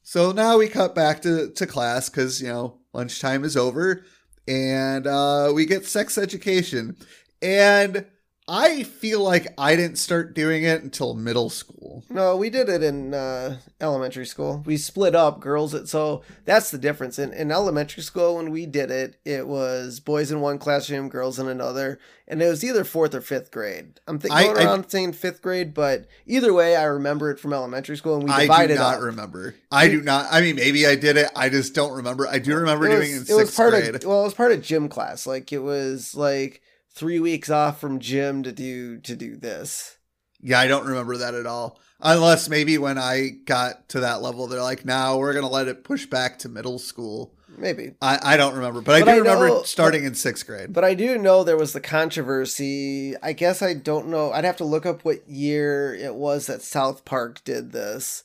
So 0.02 0.32
now 0.32 0.58
we 0.58 0.68
cut 0.68 0.96
back 0.96 1.22
to, 1.22 1.52
to 1.52 1.68
class 1.68 2.10
because, 2.10 2.42
you 2.42 2.48
know, 2.48 2.80
lunchtime 2.94 3.44
is 3.44 3.56
over 3.56 4.06
and 4.48 5.06
uh, 5.06 5.52
we 5.54 5.68
get 5.68 5.86
sex 5.86 6.18
education. 6.18 6.98
And 7.44 8.08
I 8.54 8.84
feel 8.84 9.22
like 9.22 9.48
I 9.58 9.78
didn't 9.78 9.98
start 9.98 10.34
doing 10.36 10.64
it 10.64 10.84
until 10.84 11.14
middle 11.14 11.50
school. 11.50 12.04
No, 12.10 12.36
we 12.36 12.50
did 12.50 12.68
it 12.68 12.84
in 12.84 13.14
uh, 13.14 13.60
elementary 13.80 14.26
school. 14.26 14.62
We 14.66 14.76
split 14.76 15.16
up 15.16 15.40
girls. 15.40 15.90
So 15.90 16.22
that's 16.44 16.70
the 16.70 16.78
difference. 16.78 17.18
In, 17.18 17.32
in 17.32 17.50
elementary 17.50 18.04
school, 18.04 18.36
when 18.36 18.52
we 18.52 18.66
did 18.66 18.92
it, 18.92 19.16
it 19.24 19.48
was 19.48 20.02
boys 20.02 20.32
in 20.34 20.42
one 20.42 20.58
classroom, 20.58 21.08
girls 21.08 21.40
in 21.40 21.48
another, 21.48 21.98
and 22.28 22.42
it 22.42 22.50
was 22.50 22.62
either 22.62 22.84
fourth 22.84 23.16
or 23.16 23.22
fifth 23.22 23.52
grade. 23.52 24.02
I'm 24.06 24.20
thinking 24.20 24.38
I- 24.38 24.44
going 24.48 24.58
I- 24.58 24.64
around 24.66 24.90
saying 24.92 25.14
fifth 25.14 25.42
grade, 25.42 25.74
but 25.74 26.08
either 26.26 26.54
way, 26.54 26.76
I 26.76 26.84
remember 26.84 27.32
it 27.32 27.40
from 27.40 27.54
elementary 27.54 27.96
school, 27.96 28.16
and 28.16 28.24
we 28.26 28.32
divided 28.38 28.74
I 28.74 28.76
do 28.76 28.76
not 28.76 28.96
up. 28.96 29.02
remember. 29.02 29.56
I 29.72 29.88
do 29.88 30.02
not. 30.02 30.28
I 30.30 30.42
mean, 30.42 30.58
maybe 30.58 30.86
I 30.86 30.96
did 30.96 31.16
it. 31.16 31.30
I 31.38 31.48
just 31.48 31.74
don't 31.74 31.94
remember. 31.94 32.28
I 32.28 32.40
do 32.40 32.54
remember 32.56 32.86
it 32.88 32.96
doing 32.96 33.14
was, 33.14 33.30
it 33.30 33.34
in 33.34 33.40
it 33.40 33.42
was 33.44 33.56
part 33.56 33.72
grade. 33.72 33.96
of 33.96 34.04
well, 34.04 34.22
it 34.22 34.26
was 34.26 34.34
part 34.34 34.52
of 34.52 34.62
gym 34.62 34.90
class. 34.90 35.26
Like 35.26 35.54
it 35.54 35.60
was 35.60 36.14
like 36.16 36.62
three 36.94 37.20
weeks 37.20 37.50
off 37.50 37.80
from 37.80 38.00
gym 38.00 38.44
to 38.44 38.52
do 38.52 38.98
to 39.00 39.16
do 39.16 39.36
this. 39.38 39.98
yeah, 40.42 40.60
I 40.60 40.68
don't 40.68 40.86
remember 40.88 41.18
that 41.18 41.34
at 41.36 41.46
all. 41.46 41.80
Unless 42.04 42.50
maybe 42.50 42.78
when 42.80 42.98
I 42.98 43.30
got 43.46 43.88
to 43.90 44.00
that 44.00 44.22
level, 44.24 44.48
they're 44.48 44.62
like, 44.62 44.84
"Now 44.86 45.18
we're 45.18 45.34
gonna 45.34 45.50
let 45.50 45.68
it 45.68 45.84
push 45.84 46.06
back 46.08 46.40
to 46.40 46.50
middle 46.50 46.80
school." 46.80 47.36
Maybe. 47.58 47.92
I, 48.02 48.18
I 48.24 48.38
don't 48.38 48.56
remember, 48.56 48.82
but 48.82 48.96
I 48.96 49.02
do 49.02 49.10
I 49.12 49.16
remember 49.18 49.48
know- 49.50 49.64
starting 49.64 50.04
in 50.06 50.16
sixth 50.16 50.48
grade. 50.48 50.74
But 50.74 50.84
I 50.86 50.94
do 50.96 51.18
know 51.18 51.44
there 51.44 51.58
was 51.58 51.74
the 51.74 51.82
controversy. 51.82 53.16
I 53.22 53.34
guess 53.34 53.62
I 53.62 53.74
don't 53.74 54.08
know. 54.08 54.32
I'd 54.32 54.46
have 54.46 54.58
to 54.58 54.64
look 54.66 54.86
up 54.86 55.04
what 55.06 55.28
year 55.30 55.94
it 55.94 56.16
was 56.16 56.48
that 56.48 56.62
South 56.62 57.06
Park 57.06 57.44
did 57.44 57.72
this. 57.72 58.24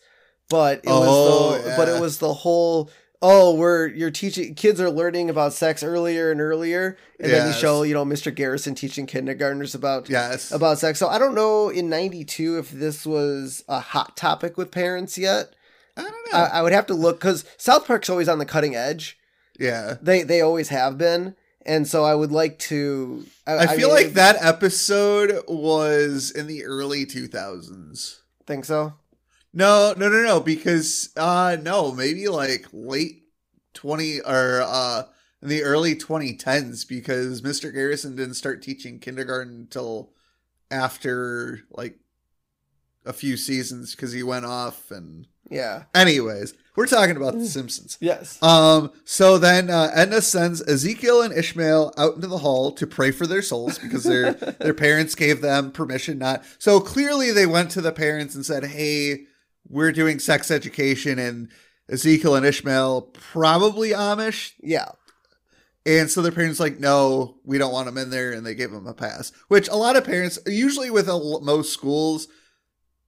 But 0.48 0.78
it 0.78 0.84
Oh, 0.86 1.00
was 1.50 1.64
the 1.64 1.72
oh, 1.72 1.76
but 1.76 1.88
it 1.88 2.00
was 2.00 2.18
the 2.18 2.32
whole 2.32 2.88
oh, 3.22 3.54
we're 3.54 3.88
you're 3.88 4.10
teaching 4.10 4.54
kids 4.54 4.80
are 4.80 4.90
learning 4.90 5.30
about 5.30 5.52
sex 5.52 5.82
earlier 5.82 6.30
and 6.30 6.40
earlier. 6.40 6.96
And 7.18 7.32
then 7.32 7.46
you 7.48 7.52
show, 7.52 7.82
you 7.82 7.94
know, 7.94 8.04
Mr. 8.04 8.34
Garrison 8.34 8.74
teaching 8.74 9.06
kindergartners 9.06 9.74
about 9.74 10.08
yes, 10.08 10.50
about 10.52 10.78
sex. 10.78 10.98
So 10.98 11.08
I 11.08 11.18
don't 11.18 11.34
know 11.34 11.68
in 11.68 11.88
ninety 11.88 12.24
two 12.24 12.58
if 12.58 12.70
this 12.70 13.06
was 13.06 13.64
a 13.68 13.80
hot 13.80 14.16
topic 14.16 14.56
with 14.56 14.70
parents 14.70 15.16
yet. 15.16 15.54
I 15.96 16.02
don't 16.02 16.32
know. 16.32 16.38
I, 16.38 16.44
I 16.58 16.62
would 16.62 16.72
have 16.72 16.86
to 16.86 16.94
look 16.94 17.18
because 17.18 17.44
South 17.56 17.86
Park's 17.86 18.10
always 18.10 18.28
on 18.28 18.38
the 18.38 18.44
cutting 18.44 18.74
edge. 18.74 19.18
yeah, 19.58 19.94
They 20.02 20.22
they 20.22 20.42
always 20.42 20.68
have 20.68 20.98
been, 20.98 21.34
and 21.64 21.88
so 21.88 22.04
I 22.04 22.14
would 22.14 22.32
like 22.32 22.58
to. 22.60 23.24
I, 23.46 23.66
feel 23.76 23.88
mean, 23.88 24.04
like 24.04 24.12
that 24.14 24.36
episode 24.40 25.42
was 25.48 26.30
in 26.30 26.46
the 26.48 26.64
early 26.64 27.06
two 27.06 27.28
thousands. 27.28 28.20
Think 28.46 28.64
so? 28.66 28.92
No, 29.56 29.94
no, 29.96 30.08
no, 30.10 30.22
no. 30.22 30.38
Because 30.40 31.10
uh 31.16 31.56
no, 31.60 31.90
maybe 31.92 32.28
like 32.28 32.66
late 32.72 33.22
twenty 33.74 34.20
or 34.20 34.62
uh 34.62 35.04
in 35.42 35.48
the 35.48 35.62
early 35.62 35.96
twenty 35.96 36.36
tens 36.36 36.84
because 36.84 37.40
Mr. 37.42 37.72
Garrison 37.72 38.14
didn't 38.16 38.34
start 38.34 38.62
teaching 38.62 38.98
kindergarten 38.98 39.54
until 39.54 40.10
after 40.70 41.60
like 41.70 41.98
a 43.04 43.12
few 43.12 43.36
seasons 43.36 43.94
because 43.94 44.12
he 44.12 44.22
went 44.22 44.44
off 44.44 44.90
and 44.90 45.26
Yeah. 45.48 45.84
anyways, 45.94 46.54
we're 46.74 46.86
talking 46.86 47.16
about 47.16 47.34
the 47.38 47.46
Simpsons. 47.46 47.96
Yes. 48.00 48.42
Um, 48.42 48.90
so 49.04 49.38
then 49.38 49.70
uh, 49.70 49.90
Edna 49.94 50.20
sends 50.20 50.60
Ezekiel 50.68 51.22
and 51.22 51.32
Ishmael 51.32 51.94
out 51.96 52.16
into 52.16 52.26
the 52.26 52.38
hall 52.38 52.72
to 52.72 52.86
pray 52.86 53.12
for 53.12 53.26
their 53.26 53.42
souls 53.42 53.78
because 53.78 54.02
their 54.04 54.32
their 54.60 54.74
parents 54.74 55.14
gave 55.14 55.40
them 55.40 55.70
permission 55.70 56.18
not. 56.18 56.44
So 56.58 56.80
clearly 56.80 57.30
they 57.30 57.46
went 57.46 57.70
to 57.70 57.80
the 57.80 57.92
parents 57.92 58.34
and 58.34 58.44
said, 58.44 58.64
"Hey, 58.64 59.26
we're 59.68 59.92
doing 59.92 60.18
sex 60.18 60.50
education," 60.50 61.18
and 61.18 61.48
Ezekiel 61.90 62.34
and 62.34 62.44
Ishmael 62.46 63.02
probably 63.12 63.90
Amish, 63.90 64.52
Yeah. 64.60 64.88
and 65.84 66.10
so 66.10 66.20
their 66.22 66.32
parents 66.32 66.58
like, 66.58 66.80
"No, 66.80 67.36
we 67.44 67.58
don't 67.58 67.72
want 67.72 67.86
them 67.86 67.98
in 67.98 68.10
there," 68.10 68.32
and 68.32 68.44
they 68.44 68.54
give 68.54 68.72
them 68.72 68.86
a 68.86 68.94
pass. 68.94 69.30
Which 69.48 69.68
a 69.68 69.76
lot 69.76 69.96
of 69.96 70.04
parents, 70.04 70.38
usually 70.46 70.90
with 70.90 71.08
a, 71.08 71.38
most 71.42 71.72
schools, 71.72 72.26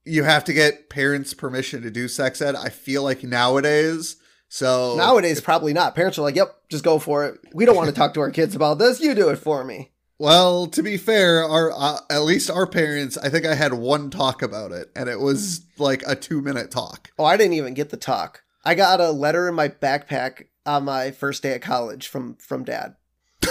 you 0.05 0.23
have 0.23 0.43
to 0.45 0.53
get 0.53 0.89
parents' 0.89 1.33
permission 1.33 1.81
to 1.83 1.91
do 1.91 2.07
sex 2.07 2.41
ed. 2.41 2.55
I 2.55 2.69
feel 2.69 3.03
like 3.03 3.23
nowadays. 3.23 4.15
So 4.51 4.95
Nowadays, 4.97 5.41
probably 5.41 5.73
not. 5.73 5.93
Parents 5.93 6.17
are 6.17 6.23
like, 6.23 6.35
"Yep, 6.35 6.69
just 6.69 6.83
go 6.83 6.97
for 6.99 7.25
it. 7.25 7.39
We 7.53 7.65
don't 7.65 7.75
want 7.75 7.89
to 7.89 7.95
talk 7.95 8.13
to 8.15 8.21
our 8.21 8.31
kids 8.31 8.55
about 8.55 8.79
this. 8.79 8.99
You 8.99 9.13
do 9.13 9.29
it 9.29 9.35
for 9.37 9.63
me." 9.63 9.91
Well, 10.19 10.67
to 10.67 10.83
be 10.83 10.97
fair, 10.97 11.45
our 11.45 11.71
uh, 11.71 11.99
at 12.09 12.23
least 12.23 12.51
our 12.51 12.67
parents, 12.67 13.17
I 13.17 13.29
think 13.29 13.45
I 13.45 13.55
had 13.55 13.73
one 13.73 14.09
talk 14.09 14.41
about 14.41 14.73
it, 14.73 14.91
and 14.93 15.07
it 15.07 15.19
was 15.19 15.65
like 15.77 16.03
a 16.05 16.15
two 16.15 16.41
minute 16.41 16.69
talk. 16.71 17.09
Oh, 17.17 17.23
I 17.23 17.37
didn't 17.37 17.53
even 17.53 17.73
get 17.73 17.89
the 17.89 17.97
talk. 17.97 18.43
I 18.65 18.75
got 18.75 18.99
a 18.99 19.11
letter 19.11 19.47
in 19.47 19.55
my 19.55 19.69
backpack 19.69 20.47
on 20.65 20.83
my 20.83 21.11
first 21.11 21.41
day 21.41 21.53
at 21.53 21.61
college 21.61 22.07
from 22.07 22.35
from 22.35 22.65
dad. 22.65 22.95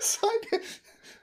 So 0.00 0.28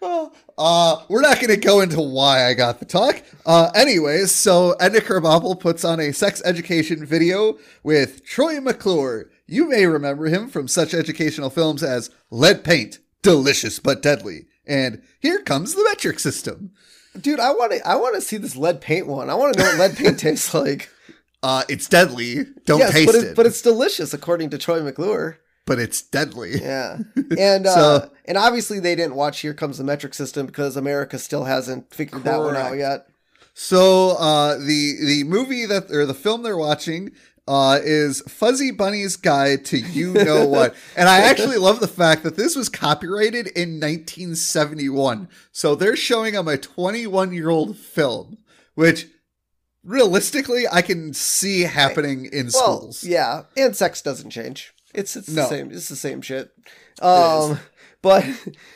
uh, 0.02 0.30
uh, 0.58 1.04
we're 1.10 1.20
not 1.20 1.38
going 1.42 1.50
to 1.50 1.58
go 1.58 1.82
into 1.82 2.00
why 2.00 2.46
I 2.46 2.54
got 2.54 2.80
the 2.80 2.86
talk. 2.86 3.22
Uh, 3.46 3.70
anyways, 3.76 4.32
so 4.32 4.72
Edna 4.80 5.00
Krabappel 5.00 5.60
puts 5.60 5.84
on 5.84 6.00
a 6.00 6.14
sex 6.14 6.42
education 6.46 7.06
video 7.06 7.58
with 7.84 8.24
Troy 8.24 8.62
McClure. 8.62 9.30
You 9.48 9.68
may 9.68 9.86
remember 9.86 10.28
him 10.28 10.48
from 10.48 10.70
such 10.70 10.94
educational 10.94 11.50
films 11.50 11.84
as 11.84 12.10
Lead 12.30 12.64
Paint, 12.64 13.00
Delicious 13.22 13.80
but 13.80 14.02
Deadly, 14.02 14.48
and 14.66 15.02
Here 15.20 15.42
Comes 15.42 15.76
the 15.76 15.84
Metric 15.84 16.20
System. 16.20 16.72
Dude, 17.20 17.40
I 17.40 17.52
want 17.52 17.72
to 17.74 17.88
I 17.88 17.96
want 17.96 18.16
to 18.16 18.22
see 18.22 18.38
this 18.38 18.56
lead 18.56 18.82
paint 18.82 19.08
one. 19.08 19.30
I 19.30 19.34
want 19.36 19.54
to 19.54 19.60
know 19.60 19.66
what 19.66 19.80
lead 19.80 19.98
paint 19.98 20.20
tastes 20.20 20.54
like. 20.54 20.90
Uh, 21.42 21.64
it's 21.70 21.88
deadly. 21.88 22.46
Don't 22.66 22.80
yes, 22.80 22.92
taste 22.92 23.06
but 23.08 23.16
it. 23.16 23.36
but 23.36 23.46
it's 23.46 23.62
delicious 23.62 24.14
according 24.14 24.50
to 24.52 24.58
Troy 24.58 24.82
McClure. 24.84 25.40
but 25.66 25.80
it's 25.80 26.02
deadly. 26.02 26.60
Yeah, 26.62 27.00
and 27.38 27.66
uh, 27.66 28.10
and 28.26 28.38
obviously 28.38 28.80
they 28.80 28.96
didn't 28.96 29.16
watch 29.16 29.40
Here 29.40 29.54
Comes 29.54 29.78
the 29.78 29.84
Metric 29.84 30.14
System 30.14 30.46
because 30.46 30.76
America 30.78 31.18
still 31.18 31.46
hasn't 31.46 31.94
figured 31.94 32.24
that 32.24 32.40
one 32.40 32.56
out 32.56 32.78
yet. 32.78 33.08
So 33.54 34.12
uh, 34.12 34.58
the 34.58 34.96
the 35.06 35.24
movie 35.26 35.66
that 35.66 35.92
or 35.92 36.06
the 36.06 36.14
film 36.14 36.44
they're 36.44 36.58
watching 36.58 37.12
uh, 37.50 37.80
is 37.84 38.22
Fuzzy 38.28 38.70
Bunny's 38.70 39.16
Guide 39.16 39.66
to 39.66 39.78
You 39.80 40.14
Know 40.14 40.46
What. 40.46 40.76
and 40.96 41.10
I 41.10 41.22
actually 41.22 41.58
love 41.58 41.80
the 41.80 41.88
fact 41.88 42.22
that 42.22 42.38
this 42.38 42.56
was 42.56 42.70
copyrighted 42.70 43.48
in 43.48 43.80
1971. 43.80 45.28
So 45.52 45.74
they're 45.74 45.96
showing 45.96 46.36
them 46.36 46.48
a 46.48 46.58
21 46.60 47.34
year 47.34 47.50
old 47.50 47.76
film, 47.76 48.38
which 48.76 49.08
realistically 49.84 50.66
I 50.72 50.84
can 50.84 51.12
see 51.14 51.62
happening 51.62 52.26
in 52.26 52.52
Well, 52.54 52.78
schools. 52.82 53.04
yeah, 53.04 53.44
and 53.58 53.76
sex 53.76 54.04
doesn't 54.04 54.30
change. 54.30 54.72
It's 54.94 55.16
it's 55.16 55.30
No. 55.30 55.42
the 55.44 55.50
same. 55.50 55.72
It's 55.72 55.90
the 55.90 55.96
same 55.96 56.22
shit. 56.22 56.52
Um, 57.02 57.60
but 58.04 58.26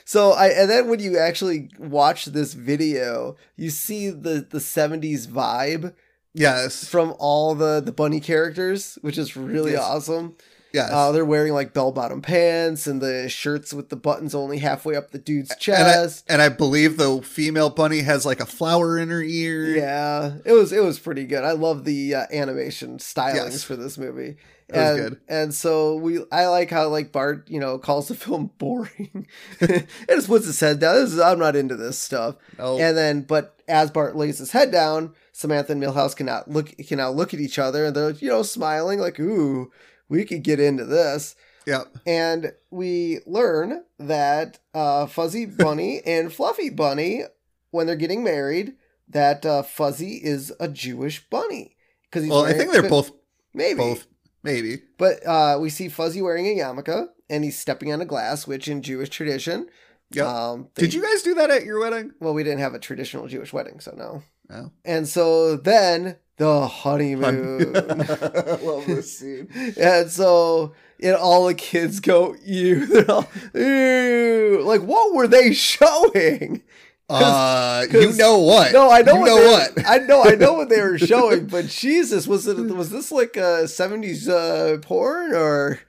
so 0.04 0.32
I 0.32 0.48
and 0.48 0.68
then 0.68 0.90
when 0.90 1.00
you 1.00 1.20
actually 1.20 1.70
watch 1.78 2.26
this 2.26 2.54
video, 2.54 3.36
you 3.56 3.70
see 3.70 4.10
the 4.10 4.48
the 4.50 4.58
'70s 4.60 5.28
vibe 5.28 5.94
Yes. 6.34 6.88
from 6.88 7.14
all 7.20 7.56
the 7.56 7.82
the 7.84 7.92
bunny 7.92 8.20
characters, 8.20 8.98
which 9.02 9.18
is 9.18 9.36
really 9.38 9.74
Yes. 9.74 9.82
awesome. 9.84 10.36
Yes. 10.74 10.90
Uh, 10.92 11.12
they're 11.12 11.24
wearing 11.24 11.54
like 11.54 11.72
bell 11.72 11.92
bottom 11.92 12.20
pants 12.24 12.88
and 12.88 13.00
the 13.00 13.30
shirts 13.30 13.76
with 13.76 13.90
the 13.90 13.96
buttons 13.96 14.34
only 14.34 14.58
halfway 14.58 14.96
up 14.96 15.12
the 15.12 15.20
dude's 15.20 15.52
and, 15.52 15.58
I, 15.60 15.60
chest. 15.60 16.26
and 16.28 16.42
I 16.42 16.50
believe 16.50 16.98
the 16.98 17.22
female 17.22 17.70
bunny 17.70 18.00
has 18.00 18.26
like 18.26 18.40
a 18.40 18.48
flower 18.48 18.98
in 18.98 19.10
her 19.10 19.22
ear. 19.22 19.68
Yeah, 19.76 20.38
it 20.44 20.54
was 20.54 20.74
it 20.74 20.84
was 20.84 20.98
pretty 20.98 21.26
good. 21.26 21.44
I 21.44 21.52
love 21.52 21.86
the 21.86 22.16
uh, 22.16 22.26
animation 22.34 22.98
stylings 22.98 23.36
Yes. 23.52 23.64
for 23.64 23.76
this 23.76 24.00
movie. 24.00 24.38
It 24.70 24.76
was 24.76 24.90
and, 24.90 24.98
good. 24.98 25.20
And 25.28 25.54
so 25.54 25.96
we, 25.98 26.22
I 26.32 26.48
like 26.48 26.72
how 26.72 26.88
like 26.88 27.12
Bart, 27.12 27.48
you 27.52 27.60
know, 27.60 27.78
calls 27.78 28.08
the 28.08 28.16
film 28.26 28.50
boring. 28.58 29.28
it 29.60 29.88
just 30.10 30.28
puts 30.28 30.48
his 30.48 30.60
head 30.60 30.80
down. 30.80 30.96
This 30.96 31.14
is, 31.14 31.20
I'm 31.20 31.38
not 31.38 31.56
into 31.56 31.76
this 31.76 32.00
stuff. 32.00 32.38
No. 32.58 32.80
And 32.80 32.98
then, 32.98 33.22
but 33.22 33.60
as 33.68 33.92
Bart 33.92 34.16
lays 34.16 34.40
his 34.40 34.52
head 34.52 34.72
down, 34.72 35.14
Samantha 35.34 35.74
and 35.74 35.84
Milhouse 35.84 36.16
cannot 36.16 36.50
look 36.50 36.78
cannot 36.88 37.16
look 37.16 37.34
at 37.34 37.40
each 37.42 37.60
other, 37.60 37.86
and 37.86 37.96
they're 37.96 38.12
you 38.12 38.30
know 38.30 38.44
smiling 38.44 39.00
like, 39.00 39.20
"Ooh, 39.20 39.72
we 40.08 40.24
could 40.24 40.44
get 40.44 40.60
into 40.60 40.86
this." 40.86 41.36
Yep. 41.66 41.96
And 42.06 42.54
we 42.72 43.20
learn 43.26 43.84
that 43.98 44.60
uh, 44.74 45.06
Fuzzy 45.08 45.46
Bunny 45.64 46.02
and 46.06 46.32
Fluffy 46.32 46.70
Bunny, 46.70 47.24
when 47.72 47.88
they're 47.88 47.96
getting 47.96 48.24
married, 48.24 48.74
that 49.10 49.46
uh, 49.46 49.64
Fuzzy 49.64 50.16
is 50.24 50.54
a 50.60 50.68
Jewish 50.68 51.28
bunny. 51.30 51.76
Because 52.12 52.28
Well, 52.30 52.46
I 52.46 52.54
think 52.54 52.72
they're 52.72 52.90
both 52.90 53.12
maybe 53.54 53.78
both 53.80 54.06
maybe. 54.44 54.82
but 54.98 55.26
uh, 55.26 55.58
we 55.60 55.70
see 55.70 55.88
Fuzzy 55.88 56.22
wearing 56.22 56.46
a 56.48 56.62
yarmulke 56.62 57.08
and 57.30 57.44
he's 57.46 57.58
stepping 57.58 57.92
on 57.94 58.02
a 58.02 58.06
glass, 58.06 58.46
which 58.46 58.68
in 58.68 58.82
Jewish 58.82 59.10
tradition, 59.10 59.68
Yep. 60.12 60.26
um, 60.28 60.68
Did 60.76 60.94
you 60.94 61.02
guys 61.02 61.24
do 61.24 61.34
that 61.36 61.50
at 61.50 61.64
your 61.64 61.80
wedding? 61.80 62.12
Well, 62.20 62.34
we 62.36 62.44
didn't 62.44 62.60
have 62.60 62.74
a 62.76 62.80
traditional 62.80 63.28
Jewish 63.28 63.52
wedding, 63.54 63.80
so 63.80 63.94
no. 63.98 64.22
No. 64.50 64.72
And 64.86 65.08
so 65.08 65.56
then 65.56 66.18
the 66.38 66.68
honeymoon. 66.68 67.74
love 67.74 68.86
this 68.88 69.18
scene. 69.20 69.48
and 69.80 70.10
so 70.10 70.74
and 71.02 71.16
all 71.16 71.48
the 71.48 71.54
kids 71.54 72.00
go, 72.00 72.36
ew. 72.46 72.86
They're 72.88 73.10
all, 73.12 73.28
ew. 73.54 74.62
Like, 74.66 74.82
what 74.82 75.14
were 75.14 75.28
they 75.28 75.54
showing? 75.54 76.64
Uh, 77.10 77.86
you 77.92 78.06
'cause- 78.08 78.18
know 78.18 78.40
what? 78.40 78.72
No, 78.72 78.90
I 78.90 79.02
know, 79.02 79.14
You 79.16 79.20
what, 79.20 79.26
know 79.28 79.36
they 79.36 79.46
were- 79.46 79.52
what? 79.52 79.86
I 79.86 79.98
know, 80.00 80.24
I 80.24 80.36
know 80.36 80.54
what 80.54 80.70
they 80.70 80.82
were 80.82 80.98
showing, 80.98 81.46
but 81.48 81.68
Jesus, 81.68 82.28
was 82.28 82.48
it 82.48 82.58
was 82.58 82.90
this 82.92 83.12
like 83.12 83.36
a 83.38 83.68
seventies 83.68 84.28
uh, 84.30 84.78
porn 84.82 85.34
or 85.34 85.80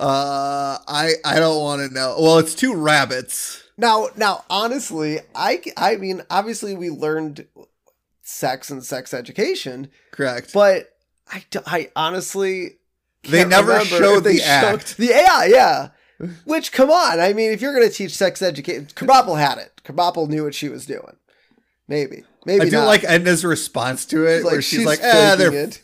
Uh, 0.00 0.78
I 0.88 1.12
I 1.24 1.38
don't 1.38 1.60
want 1.60 1.86
to 1.86 1.92
know. 1.94 2.16
Well, 2.18 2.38
it's 2.38 2.54
two 2.54 2.74
rabbits. 2.74 3.62
now? 3.76 4.08
Now, 4.16 4.44
honestly, 4.48 5.18
I 5.34 5.60
I 5.76 5.96
mean, 5.96 6.22
obviously 6.30 6.74
we 6.76 6.88
learned 6.90 7.46
sex 8.24 8.70
and 8.70 8.82
sex 8.82 9.14
education, 9.14 9.88
Correct. 10.10 10.52
but 10.52 10.90
I, 11.30 11.44
I 11.66 11.90
honestly 11.94 12.78
They 13.22 13.44
never 13.44 13.78
they 13.84 14.20
the 14.20 14.42
act. 14.44 14.96
the 14.96 15.06
yeah 15.06 15.44
yeah. 15.44 15.88
Which 16.44 16.72
come 16.72 16.90
on, 16.90 17.20
I 17.20 17.32
mean, 17.32 17.50
if 17.52 17.60
you're 17.60 17.74
gonna 17.74 17.90
teach 17.90 18.12
sex 18.16 18.40
education, 18.42 18.86
Krabappel 18.94 19.38
had 19.38 19.58
it. 19.58 19.80
Krabappel 19.84 20.28
knew 20.28 20.44
what 20.44 20.54
she 20.54 20.68
was 20.68 20.86
doing. 20.86 21.16
Maybe, 21.86 22.24
maybe 22.46 22.62
I 22.66 22.70
do 22.70 22.76
not. 22.76 22.86
like 22.86 23.04
Edna's 23.04 23.44
response 23.44 24.06
to 24.06 24.24
it, 24.26 24.36
It's 24.36 24.44
where 24.44 24.62
she's, 24.62 24.86
like, 24.86 25.00
"Ah, 25.04 25.34
they're." 25.36 25.52
it. 25.52 25.82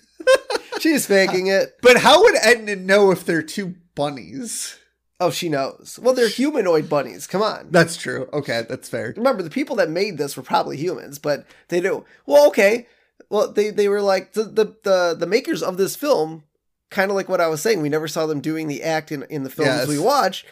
she's 0.81 1.05
faking 1.07 1.49
it. 1.49 1.77
But 1.83 1.99
how 1.99 2.23
would 2.23 2.37
Edna 2.43 2.77
know 2.77 3.11
if 3.11 3.25
they're 3.27 3.43
two 3.43 3.75
bunnies? 3.95 4.79
Oh, 5.21 5.31
she 5.31 5.51
knows. 5.51 5.99
Well, 6.03 6.15
they're 6.15 6.29
humanoid 6.29 6.89
bunnies. 6.89 7.27
Come 7.27 7.43
on. 7.43 7.69
That's 7.71 7.97
true. 7.97 8.29
Okay, 8.33 8.65
that's 8.67 8.89
fair. 8.89 9.13
Remember, 9.17 9.43
the 9.43 9.51
people 9.51 9.77
that 9.77 9.91
made 9.91 10.17
this 10.17 10.35
were 10.37 10.43
probably 10.43 10.79
humans, 10.79 11.19
but 11.19 11.45
they 11.69 11.81
do. 11.81 12.05
Well, 12.25 12.47
okay. 12.49 12.87
Well, 13.29 13.53
they, 13.53 13.71
they 13.71 13.89
were 13.89 14.01
like 14.03 14.33
the, 14.33 14.45
the 14.45 14.77
the 14.83 15.15
the 15.19 15.27
makers 15.27 15.63
of 15.63 15.77
this 15.77 15.95
film, 15.95 16.45
kind 16.91 17.11
of 17.11 17.17
like 17.17 17.29
what 17.29 17.41
I 17.41 17.49
was 17.49 17.61
saying. 17.61 17.83
We 17.83 17.89
never 17.91 18.09
saw 18.09 18.25
them 18.27 18.41
doing 18.41 18.67
the 18.67 18.83
act 18.83 19.13
in, 19.13 19.23
in 19.25 19.45
the 19.45 19.51
films 19.51 19.69
Yes. 19.69 19.89
we 19.89 19.99
watch. 19.99 20.47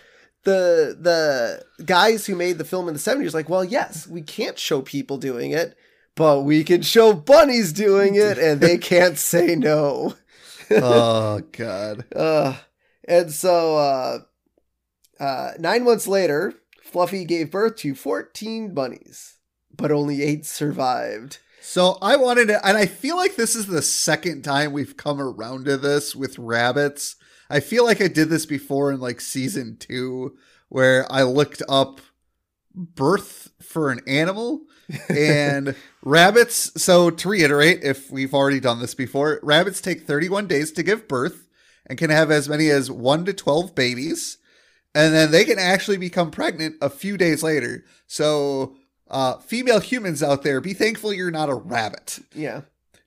The 0.45 0.97
the 1.01 1.65
guys 1.85 2.27
who 2.27 2.37
made 2.37 2.59
the 2.59 2.65
film 2.65 2.87
in 2.89 2.95
the 2.95 3.01
seventies, 3.01 3.35
like, 3.35 3.49
well, 3.49 3.65
yes, 3.65 4.07
we 4.07 4.23
can't 4.23 4.59
show 4.59 4.83
people 4.83 5.17
doing 5.19 5.51
it, 5.51 5.77
but 6.15 6.43
we 6.43 6.63
can 6.63 6.83
show 6.83 7.13
bunnies 7.15 7.73
doing 7.73 8.15
it, 8.15 8.39
and 8.39 8.61
they 8.61 8.77
can't 8.93 9.19
say 9.19 9.57
no. 9.57 10.15
oh 10.71 11.41
God. 11.53 12.05
Uh, 12.15 12.57
and 13.07 13.33
so 13.33 13.77
uh, 13.79 14.19
uh, 15.21 15.53
nine 15.59 15.85
months 15.85 16.07
later, 16.07 16.55
Fluffy 16.83 17.25
gave 17.25 17.51
birth 17.51 17.77
to 17.77 17.95
14 17.95 18.75
bunnies, 18.75 19.39
but 19.77 19.91
only 19.91 20.23
eight 20.23 20.47
survived. 20.47 21.39
So 21.61 21.99
I 22.01 22.17
wanted 22.17 22.49
to, 22.49 22.67
and 22.67 22.77
I 22.77 22.87
feel 22.87 23.17
like 23.17 23.37
this 23.37 23.55
is 23.55 23.67
the 23.67 23.83
second 23.83 24.43
time 24.43 24.73
we've 24.73 24.97
come 24.97 25.21
around 25.21 25.67
to 25.67 25.77
this 25.77 26.17
with 26.17 26.39
rabbits. 26.39 27.17
I 27.51 27.61
feel 27.61 27.85
like 27.85 28.01
I 28.01 28.09
did 28.09 28.29
this 28.31 28.47
before 28.47 28.93
in 28.93 29.01
like 29.01 29.21
season 29.21 29.77
two, 29.79 30.37
where 30.69 31.11
I 31.11 31.23
looked 31.23 31.63
up 31.69 32.01
birth 32.75 33.51
for 33.61 33.91
an 33.91 34.01
animal 34.07 34.63
and 35.09 35.75
rabbits. 36.03 36.83
So 36.83 37.11
to 37.11 37.29
reiterate, 37.29 37.83
if 37.83 38.11
we've 38.11 38.35
already 38.35 38.61
done 38.61 38.81
this 38.81 38.95
before, 38.95 39.41
rabbits 39.43 39.81
take 39.81 40.07
31 40.07 40.47
days 40.47 40.73
to 40.73 40.83
give 40.83 41.09
birth 41.09 41.49
and 41.87 41.99
can 41.99 42.11
have 42.11 42.31
as 42.31 42.49
many 42.49 42.71
as 42.71 42.91
1 42.91 43.25
to 43.27 43.33
12 43.33 43.75
babies. 43.75 44.39
And 44.95 45.15
then 45.15 45.31
they 45.31 45.45
can 45.45 45.59
actually 45.59 45.97
become 45.99 46.31
pregnant 46.31 46.77
a 46.81 46.89
few 46.91 47.17
days 47.17 47.43
later. 47.43 47.85
So, 48.07 48.77
uh, 49.11 49.39
female 49.39 49.81
humans 49.81 50.23
out 50.23 50.43
there, 50.43 50.61
be 50.61 50.75
thankful 50.75 51.13
you're 51.13 51.31
not 51.31 51.49
a 51.51 51.55
rabbit. 51.55 52.19
Yeah. 52.35 52.63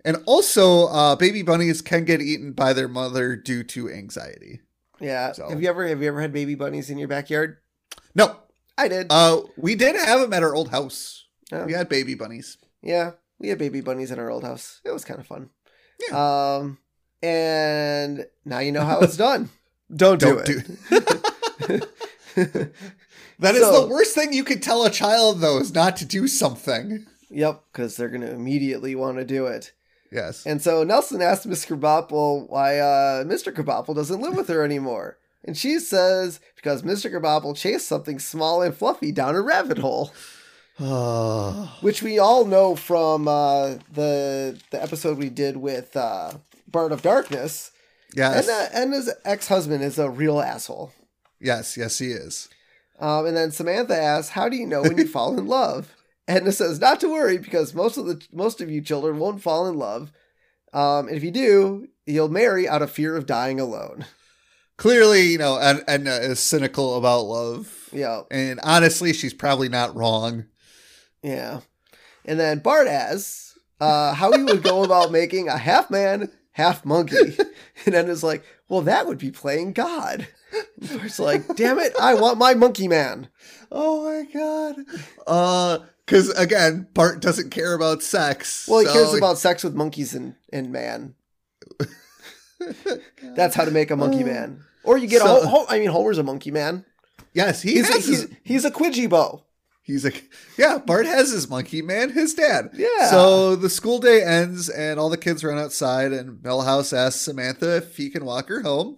And 0.05 0.17
also, 0.25 0.87
uh, 0.87 1.15
baby 1.15 1.41
bunnies 1.43 1.81
can 1.81 2.05
get 2.05 2.21
eaten 2.21 2.53
by 2.53 2.73
their 2.73 2.87
mother 2.87 3.35
due 3.35 3.63
to 3.63 3.89
anxiety. 3.89 4.61
Yeah. 4.99 5.31
So- 5.33 5.49
Have 5.49 5.61
you 5.61 5.69
ever 5.69 5.87
have 5.87 6.01
you 6.01 6.07
ever 6.07 6.21
had 6.21 6.31
baby 6.33 6.55
bunnies 6.55 6.89
in 6.89 6.97
your 6.97 7.07
backyard? 7.07 7.57
No, 8.15 8.35
I 8.77 8.87
did. 8.87 9.07
uh, 9.09 9.41
we 9.57 9.75
did 9.75 9.95
have 9.95 10.21
them 10.21 10.33
at 10.33 10.43
our 10.43 10.53
old 10.55 10.69
house. 10.69 11.25
Oh. 11.51 11.65
We 11.65 11.73
had 11.73 11.89
baby 11.89 12.15
bunnies. 12.15 12.57
yeah. 12.81 13.11
We 13.39 13.49
had 13.49 13.57
baby 13.57 13.81
bunnies 13.81 14.11
in 14.11 14.19
our 14.19 14.29
old 14.29 14.43
house. 14.43 14.81
It 14.85 14.91
was 14.91 15.03
kind 15.03 15.19
of 15.19 15.25
fun. 15.25 15.49
Yeah. 16.07 16.15
Um 16.59 16.77
and 17.23 18.25
now 18.45 18.59
you 18.59 18.71
know 18.71 18.85
how 18.85 18.99
it's 18.99 19.17
done. 19.17 19.49
Don't 19.93 20.19
do 20.19 20.35
Don't 20.35 20.49
it. 20.49 20.65
That 23.39 23.55
is 23.55 23.61
So- 23.61 23.81
the 23.81 23.87
worst 23.87 24.13
thing 24.13 24.33
you 24.33 24.43
could 24.43 24.61
tell 24.61 24.85
a 24.85 24.89
child, 24.91 25.39
though, 25.41 25.57
is 25.59 25.73
not 25.73 25.97
to 25.97 26.05
do 26.05 26.27
something. 26.27 27.07
yep, 27.29 27.63
because 27.71 27.97
they're 27.97 28.09
gonna 28.09 28.27
immediately 28.31 28.93
want 28.95 29.17
to 29.17 29.25
do 29.25 29.47
it. 29.47 29.71
Yes. 30.11 30.45
And 30.45 30.61
so 30.61 30.83
Nelson 30.83 31.21
asked 31.21 31.47
Miss 31.47 31.65
Krabappel 31.65 32.49
why 32.49 32.77
uh, 32.79 33.23
Mr. 33.23 33.51
Krabappel 33.53 33.95
doesn't 33.95 34.21
live 34.21 34.35
with 34.35 34.47
her 34.49 34.63
anymore. 34.63 35.17
And 35.43 35.57
she 35.57 35.79
says, 35.79 36.39
because 36.55 36.83
Mr. 36.83 37.11
Krabappel 37.11 37.55
chased 37.57 37.87
something 37.87 38.19
small 38.19 38.61
and 38.61 38.75
fluffy 38.75 39.11
down 39.11 39.35
a 39.35 39.41
rabbit 39.41 39.79
hole, 39.79 40.11
which 41.81 42.03
we 42.03 42.19
all 42.19 42.45
know 42.45 42.75
from 42.75 43.27
uh, 43.27 43.75
the 43.91 44.59
the 44.71 44.81
episode 44.83 45.17
we 45.17 45.29
did 45.29 45.57
with 45.57 45.95
uh, 45.97 46.33
Bart 46.67 46.91
of 46.91 47.01
Darkness. 47.01 47.71
yes. 48.13 48.47
And, 48.47 48.49
uh, 48.49 48.69
and 48.83 48.93
his 48.93 49.11
ex 49.25 49.47
husband 49.47 49.83
is 49.83 49.97
a 49.97 50.09
real 50.09 50.39
asshole. 50.41 50.91
Yes, 51.41 51.75
yes, 51.77 51.97
he 51.99 52.11
is. 52.11 52.47
Um, 52.99 53.25
and 53.25 53.35
then 53.35 53.51
Samantha 53.51 53.97
asks, 53.97 54.29
"How 54.29 54.47
do 54.47 54.55
you 54.55 54.67
know 54.67 54.81
when 54.83 54.97
you 54.97 55.07
fall 55.17 55.37
in 55.37 55.47
love?" 55.47 55.95
Edna 56.27 56.51
says, 56.51 56.79
"Not 56.79 56.99
to 57.01 57.09
worry, 57.09 57.37
because 57.37 57.73
most 57.73 57.97
of 57.97 58.05
the 58.05 58.21
most 58.31 58.61
of 58.61 58.69
you 58.69 58.81
children 58.81 59.17
won't 59.19 59.41
fall 59.41 59.67
in 59.67 59.77
love. 59.77 60.11
Um, 60.73 61.07
and 61.07 61.17
if 61.17 61.23
you 61.23 61.31
do, 61.31 61.87
you'll 62.05 62.29
marry 62.29 62.67
out 62.69 62.81
of 62.81 62.91
fear 62.91 63.15
of 63.17 63.25
dying 63.25 63.59
alone." 63.59 64.05
Clearly, 64.77 65.27
you 65.27 65.37
know, 65.37 65.57
Ed- 65.57 65.83
Edna 65.87 66.11
is 66.15 66.39
cynical 66.39 66.95
about 66.97 67.25
love. 67.25 67.89
Yeah, 67.91 68.21
And 68.31 68.59
honestly, 68.63 69.13
she's 69.13 69.33
probably 69.33 69.69
not 69.69 69.95
wrong. 69.95 70.45
yeah. 71.21 71.59
And 72.23 72.39
then 72.39 72.59
Bart 72.59 72.87
asks, 72.87 73.57
uh, 73.79 74.13
"How 74.13 74.33
you 74.33 74.45
would 74.45 74.63
go 74.63 74.83
about 74.83 75.11
making 75.21 75.47
a 75.49 75.57
half 75.57 75.89
man, 75.89 76.31
half 76.51 76.85
monkey?" 76.85 77.37
And 77.85 77.95
Edna's 77.95 78.23
like, 78.23 78.43
"Well, 78.69 78.81
that 78.81 79.07
would 79.07 79.17
be 79.17 79.31
playing 79.31 79.73
God." 79.73 80.27
Bart's 80.97 81.19
like, 81.19 81.55
"Damn 81.55 81.79
it, 81.79 81.93
I 81.99 82.13
want 82.15 82.37
my 82.37 82.53
monkey 82.53 82.87
man." 82.87 83.29
Oh 83.71 84.03
my 84.03 84.25
god. 84.31 84.75
Uh, 85.27 85.79
because 86.05 86.29
again, 86.31 86.87
Bart 86.93 87.21
doesn't 87.21 87.51
care 87.51 87.73
about 87.73 88.03
sex. 88.03 88.67
Well, 88.67 88.79
he 88.81 88.85
so- 88.87 88.93
cares 88.93 89.13
about 89.13 89.37
sex 89.37 89.63
with 89.63 89.75
monkeys 89.75 90.13
and 90.13 90.35
and 90.51 90.71
man. 90.71 91.15
That's 93.35 93.55
how 93.55 93.65
to 93.65 93.71
make 93.71 93.91
a 93.91 93.95
monkey 93.95 94.23
man. 94.23 94.63
Or 94.83 94.97
you 94.97 95.07
get 95.07 95.21
So- 95.21 95.41
a. 95.43 95.65
I 95.69 95.79
mean, 95.79 95.89
Homer's 95.89 96.17
a 96.17 96.23
monkey 96.23 96.51
man. 96.51 96.85
Yes, 97.33 97.61
he 97.61 97.73
He's 97.75 97.89
a, 97.89 97.93
his, 97.93 98.05
he's, 98.07 98.27
he's 98.43 98.65
a 98.65 98.71
Quijibo. 98.71 99.43
He's 99.83 100.03
like, 100.03 100.29
yeah, 100.57 100.77
Bart 100.77 101.05
has 101.05 101.31
his 101.31 101.49
monkey 101.49 101.81
man, 101.81 102.11
his 102.11 102.33
dad. 102.33 102.69
Yeah. 102.73 103.09
So 103.09 103.55
the 103.55 103.69
school 103.69 103.99
day 103.99 104.21
ends 104.23 104.69
and 104.69 104.99
all 104.99 105.09
the 105.09 105.17
kids 105.17 105.43
run 105.43 105.57
outside 105.57 106.11
and 106.13 106.37
Milhouse 106.43 106.95
asks 106.95 107.21
Samantha 107.21 107.77
if 107.77 107.97
he 107.97 108.09
can 108.09 108.25
walk 108.25 108.47
her 108.49 108.61
home. 108.61 108.97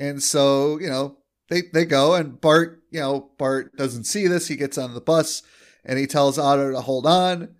And 0.00 0.22
so, 0.22 0.80
you 0.80 0.88
know, 0.88 1.18
they, 1.50 1.62
they 1.74 1.84
go 1.84 2.14
and 2.14 2.40
Bart, 2.40 2.82
you 2.90 3.00
know, 3.00 3.30
Bart 3.36 3.76
doesn't 3.76 4.04
see 4.04 4.26
this. 4.26 4.48
He 4.48 4.56
gets 4.56 4.78
on 4.78 4.94
the 4.94 5.00
bus 5.00 5.42
and 5.84 5.98
he 5.98 6.06
tells 6.06 6.38
Otto 6.38 6.72
to 6.72 6.80
hold 6.80 7.06
on. 7.06 7.54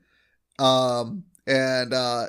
Um, 0.59 1.25
and, 1.47 1.93
uh, 1.93 2.29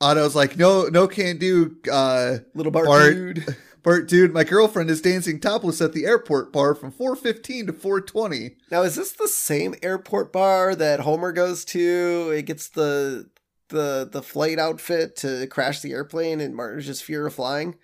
Otto's 0.00 0.34
like, 0.34 0.56
no, 0.56 0.84
no 0.86 1.06
can 1.06 1.38
do, 1.38 1.76
uh, 1.90 2.38
Little 2.54 2.72
Bart, 2.72 2.86
Bart. 2.86 3.14
dude. 3.14 3.56
Bart, 3.82 4.08
dude, 4.08 4.34
my 4.34 4.44
girlfriend 4.44 4.90
is 4.90 5.00
dancing 5.00 5.40
topless 5.40 5.80
at 5.80 5.92
the 5.92 6.04
airport 6.04 6.52
bar 6.52 6.74
from 6.74 6.90
415 6.90 7.68
to 7.68 7.72
420. 7.72 8.56
Now, 8.70 8.82
is 8.82 8.96
this 8.96 9.12
the 9.12 9.28
same 9.28 9.74
airport 9.82 10.32
bar 10.32 10.74
that 10.74 11.00
Homer 11.00 11.32
goes 11.32 11.64
to? 11.66 12.30
It 12.34 12.42
gets 12.42 12.68
the 12.68 13.30
the 13.68 14.06
the 14.10 14.22
flight 14.22 14.58
outfit 14.58 15.16
to 15.16 15.46
crash 15.46 15.80
the 15.80 15.92
airplane, 15.92 16.40
and 16.40 16.54
Martin's 16.54 16.86
just 16.86 17.04
fear 17.04 17.26
of 17.26 17.34
flying. 17.34 17.76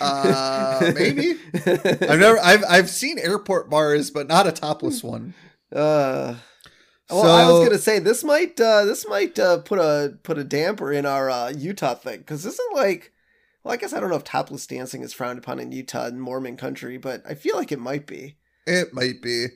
Uh, 0.00 0.92
maybe. 0.94 1.34
I've 1.54 2.20
never 2.20 2.38
I've 2.38 2.64
I've 2.68 2.90
seen 2.90 3.18
airport 3.18 3.68
bars, 3.68 4.10
but 4.10 4.28
not 4.28 4.46
a 4.46 4.52
topless 4.52 5.02
one. 5.02 5.34
Uh, 5.72 6.36
well, 7.10 7.30
I 7.30 7.50
was 7.50 7.66
gonna 7.66 7.78
say 7.78 7.98
this 7.98 8.24
might 8.24 8.60
uh, 8.60 8.84
this 8.84 9.06
might 9.08 9.38
uh, 9.38 9.58
put 9.58 9.78
a 9.78 10.18
put 10.22 10.38
a 10.38 10.44
damper 10.44 10.92
in 10.92 11.06
our 11.06 11.30
uh, 11.30 11.50
Utah 11.50 11.94
thing 11.94 12.18
because 12.18 12.42
this 12.42 12.54
isn't 12.54 12.76
like 12.76 13.12
well 13.64 13.74
I 13.74 13.76
guess 13.76 13.92
I 13.92 14.00
don't 14.00 14.10
know 14.10 14.16
if 14.16 14.24
topless 14.24 14.66
dancing 14.66 15.02
is 15.02 15.12
frowned 15.12 15.38
upon 15.38 15.58
in 15.58 15.72
Utah 15.72 16.06
and 16.06 16.20
Mormon 16.20 16.56
country, 16.56 16.98
but 16.98 17.22
I 17.28 17.34
feel 17.34 17.56
like 17.56 17.72
it 17.72 17.80
might 17.80 18.06
be. 18.06 18.36
It 18.66 18.94
might 18.94 19.20
be. 19.22 19.46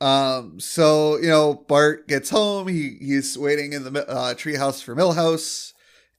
Um, 0.00 0.58
so 0.58 1.16
you 1.18 1.28
know, 1.28 1.54
Bart 1.54 2.08
gets 2.08 2.30
home. 2.30 2.68
He 2.68 2.96
he's 3.00 3.38
waiting 3.38 3.72
in 3.72 3.84
the 3.84 4.08
uh, 4.08 4.34
treehouse 4.34 4.82
for 4.82 4.96
Milhouse, 4.96 5.71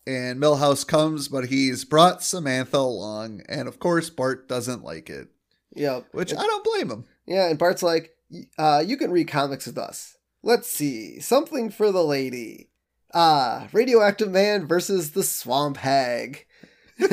and 0.06 0.39
Milhouse 0.41 0.86
comes, 0.86 1.28
but 1.28 1.45
he's 1.47 1.86
brought 1.86 2.24
Samantha 2.24 2.78
along, 2.78 3.41
and 3.47 3.68
of 3.68 3.80
course, 3.80 4.10
Bart 4.10 4.47
doesn't 4.47 4.84
like 4.84 5.10
it, 5.10 5.28
Yeah, 5.76 6.01
which 6.12 6.34
I 6.34 6.41
don't 6.43 6.64
blame 6.64 6.89
him. 6.91 7.06
yeah, 7.26 7.49
and 7.49 7.58
Bart's 7.60 7.84
like, 7.84 8.16
uh, 8.58 8.84
you 8.86 8.97
can 8.97 9.12
read 9.12 9.28
comics 9.28 9.66
with 9.68 9.78
us. 9.78 10.18
Let's 10.41 10.68
see, 10.70 11.20
something 11.20 11.70
for 11.70 11.91
the 11.91 12.04
lady. 12.04 12.70
Ah, 13.14 13.68
Radioactive 13.72 14.30
Man 14.32 14.68
versus 14.68 15.12
the 15.12 15.24
Swamp 15.24 15.78
Hag. 15.78 16.45
so 16.99 17.08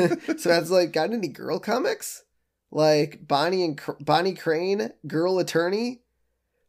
that's 0.49 0.71
like, 0.71 0.93
got 0.93 1.13
any 1.13 1.29
girl 1.29 1.59
comics? 1.61 2.25
Like 2.73 3.27
Bonnie 3.29 3.65
and 3.65 3.77
Cr- 3.79 3.93
Bonnie 4.01 4.35
Crane, 4.35 4.93
Girl 5.07 5.39
Attorney, 5.39 6.01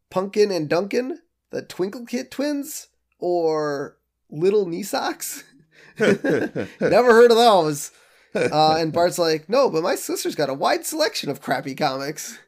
Pumpkin 0.09 0.51
and 0.51 0.67
Duncan, 0.69 1.19
the 1.51 1.61
Twinkle 1.61 2.05
Kid 2.05 2.29
twins, 2.31 2.87
or 3.19 3.97
Little 4.29 4.65
Knee 4.67 4.83
Socks? 4.83 5.43
Never 5.99 7.11
heard 7.11 7.31
of 7.31 7.37
those. 7.37 7.91
Uh, 8.33 8.77
and 8.77 8.93
Bart's 8.93 9.19
like, 9.19 9.49
no, 9.49 9.69
but 9.69 9.83
my 9.83 9.95
sister's 9.95 10.35
got 10.35 10.49
a 10.49 10.53
wide 10.53 10.85
selection 10.85 11.29
of 11.29 11.41
crappy 11.41 11.75
comics. 11.75 12.37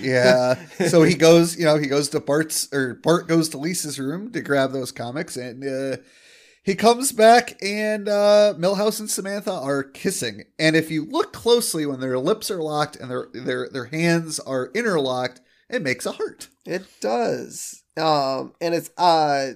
Yeah. 0.00 0.56
so 0.88 1.04
he 1.04 1.14
goes, 1.14 1.56
you 1.56 1.64
know, 1.64 1.76
he 1.76 1.86
goes 1.86 2.08
to 2.08 2.18
Bart's 2.18 2.72
or 2.74 2.94
Bart 2.94 3.28
goes 3.28 3.48
to 3.50 3.58
Lisa's 3.58 4.00
room 4.00 4.32
to 4.32 4.40
grab 4.40 4.72
those 4.72 4.90
comics 4.90 5.36
and 5.36 5.64
uh 5.64 5.98
he 6.64 6.74
comes 6.74 7.12
back 7.12 7.62
and 7.62 8.08
uh 8.08 8.54
Milhouse 8.58 8.98
and 8.98 9.08
Samantha 9.08 9.52
are 9.52 9.84
kissing. 9.84 10.42
And 10.58 10.74
if 10.74 10.90
you 10.90 11.04
look 11.04 11.32
closely 11.32 11.86
when 11.86 12.00
their 12.00 12.18
lips 12.18 12.50
are 12.50 12.62
locked 12.62 12.96
and 12.96 13.08
their 13.08 13.28
their 13.32 13.68
their 13.68 13.84
hands 13.84 14.40
are 14.40 14.70
interlocked, 14.74 15.40
it 15.70 15.82
makes 15.82 16.04
a 16.04 16.12
heart. 16.12 16.48
It 16.66 16.86
does. 17.00 17.84
Um, 17.96 18.54
and 18.60 18.74
it's 18.74 18.90
uh 18.98 19.52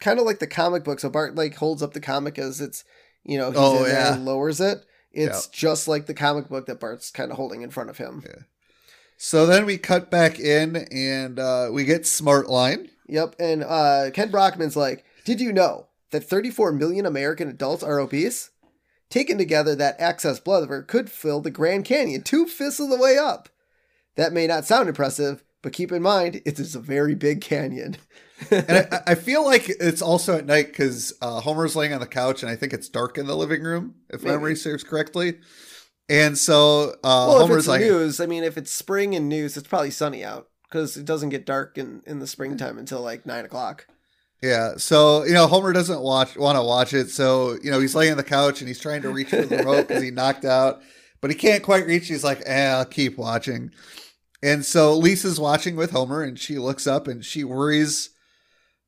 kind 0.00 0.18
of 0.18 0.26
like 0.26 0.38
the 0.38 0.46
comic 0.46 0.84
book. 0.84 1.00
So 1.00 1.08
Bart 1.10 1.34
like 1.34 1.56
holds 1.56 1.82
up 1.82 1.92
the 1.92 2.00
comic 2.00 2.38
as 2.38 2.60
it's 2.60 2.84
you 3.24 3.38
know 3.38 3.50
he's 3.50 3.58
Oh, 3.60 3.76
in 3.78 3.82
there 3.84 3.92
yeah. 3.92 4.14
and 4.14 4.24
lowers 4.24 4.60
it. 4.60 4.84
It's 5.12 5.46
just 5.48 5.88
like 5.88 6.06
the 6.06 6.14
comic 6.14 6.48
book 6.48 6.66
that 6.66 6.78
Bart's 6.80 7.10
kind 7.10 7.30
of 7.30 7.36
holding 7.36 7.62
in 7.62 7.70
front 7.70 7.90
of 7.90 7.98
him. 7.98 8.22
So 9.16 9.44
then 9.44 9.66
we 9.66 9.76
cut 9.76 10.10
back 10.10 10.38
in 10.38 10.76
and 10.92 11.38
uh 11.38 11.68
we 11.72 11.84
get 11.84 12.06
Smart 12.06 12.48
Line. 12.48 12.90
Yep. 13.08 13.34
And 13.40 13.64
uh, 13.64 14.10
Kent 14.14 14.30
Brockman's 14.30 14.76
like, 14.76 15.04
did 15.24 15.40
you 15.40 15.52
know 15.52 15.88
that 16.12 16.22
34 16.22 16.70
million 16.72 17.04
American 17.06 17.48
adults 17.48 17.82
are 17.82 17.98
obese? 17.98 18.50
Taken 19.08 19.36
together, 19.36 19.74
that 19.74 19.96
excess 19.98 20.38
blood 20.38 20.68
could 20.86 21.10
fill 21.10 21.40
the 21.40 21.50
Grand 21.50 21.84
Canyon 21.84 22.22
two 22.22 22.46
fifths 22.46 22.78
of 22.78 22.88
the 22.88 22.96
way 22.96 23.18
up. 23.18 23.48
That 24.14 24.32
may 24.32 24.46
not 24.46 24.64
sound 24.64 24.88
impressive, 24.88 25.42
but 25.62 25.72
keep 25.72 25.92
in 25.92 26.02
mind 26.02 26.42
it 26.44 26.58
is 26.58 26.74
a 26.74 26.80
very 26.80 27.14
big 27.14 27.40
canyon. 27.40 27.96
And 28.68 28.78
I, 28.92 29.00
I 29.08 29.14
feel 29.14 29.44
like 29.44 29.68
it's 29.68 30.02
also 30.02 30.36
at 30.38 30.46
night 30.46 30.68
because 30.68 31.12
uh, 31.22 31.40
Homer's 31.40 31.76
laying 31.76 31.92
on 31.92 32.00
the 32.00 32.06
couch, 32.06 32.42
and 32.42 32.50
I 32.50 32.56
think 32.56 32.72
it's 32.72 32.88
dark 32.88 33.18
in 33.18 33.26
the 33.26 33.36
living 33.36 33.62
room, 33.62 33.96
if 34.08 34.24
Maybe. 34.24 34.32
memory 34.32 34.56
serves 34.56 34.84
correctly. 34.84 35.38
And 36.08 36.36
so 36.36 36.96
uh, 37.04 37.26
well, 37.26 37.40
if 37.40 37.48
Homer's 37.48 37.66
it's 37.66 37.68
like, 37.68 37.82
news, 37.82 38.20
I 38.20 38.26
mean, 38.26 38.44
if 38.44 38.56
it's 38.58 38.72
spring 38.72 39.14
and 39.14 39.28
news, 39.28 39.56
it's 39.56 39.68
probably 39.68 39.90
sunny 39.90 40.24
out 40.24 40.48
because 40.68 40.96
it 40.96 41.04
doesn't 41.04 41.28
get 41.30 41.46
dark 41.46 41.78
in, 41.78 42.02
in 42.06 42.18
the 42.18 42.26
springtime 42.26 42.78
until 42.78 43.00
like 43.02 43.26
nine 43.26 43.44
o'clock. 43.44 43.86
yeah. 44.42 44.74
So 44.76 45.24
you 45.24 45.34
know, 45.34 45.46
Homer 45.46 45.72
doesn't 45.72 46.00
watch 46.00 46.36
want 46.36 46.56
to 46.56 46.62
watch 46.62 46.94
it, 46.94 47.10
so 47.10 47.56
you 47.62 47.70
know 47.70 47.80
he's 47.80 47.94
laying 47.94 48.12
on 48.12 48.16
the 48.16 48.24
couch 48.24 48.60
and 48.60 48.68
he's 48.68 48.80
trying 48.80 49.02
to 49.02 49.10
reach 49.10 49.32
for 49.32 49.44
the 49.44 49.56
remote 49.58 49.88
because 49.88 50.00
he 50.02 50.10
knocked 50.10 50.44
out, 50.44 50.80
but 51.20 51.30
he 51.30 51.36
can't 51.36 51.62
quite 51.62 51.86
reach. 51.86 52.08
He's 52.08 52.24
like, 52.24 52.42
eh, 52.46 52.70
I'll 52.72 52.84
keep 52.86 53.18
watching. 53.18 53.70
And 54.42 54.64
so 54.64 54.96
Lisa's 54.96 55.38
watching 55.38 55.76
with 55.76 55.90
Homer, 55.90 56.22
and 56.22 56.38
she 56.38 56.58
looks 56.58 56.86
up 56.86 57.06
and 57.06 57.24
she 57.24 57.44
worries. 57.44 58.10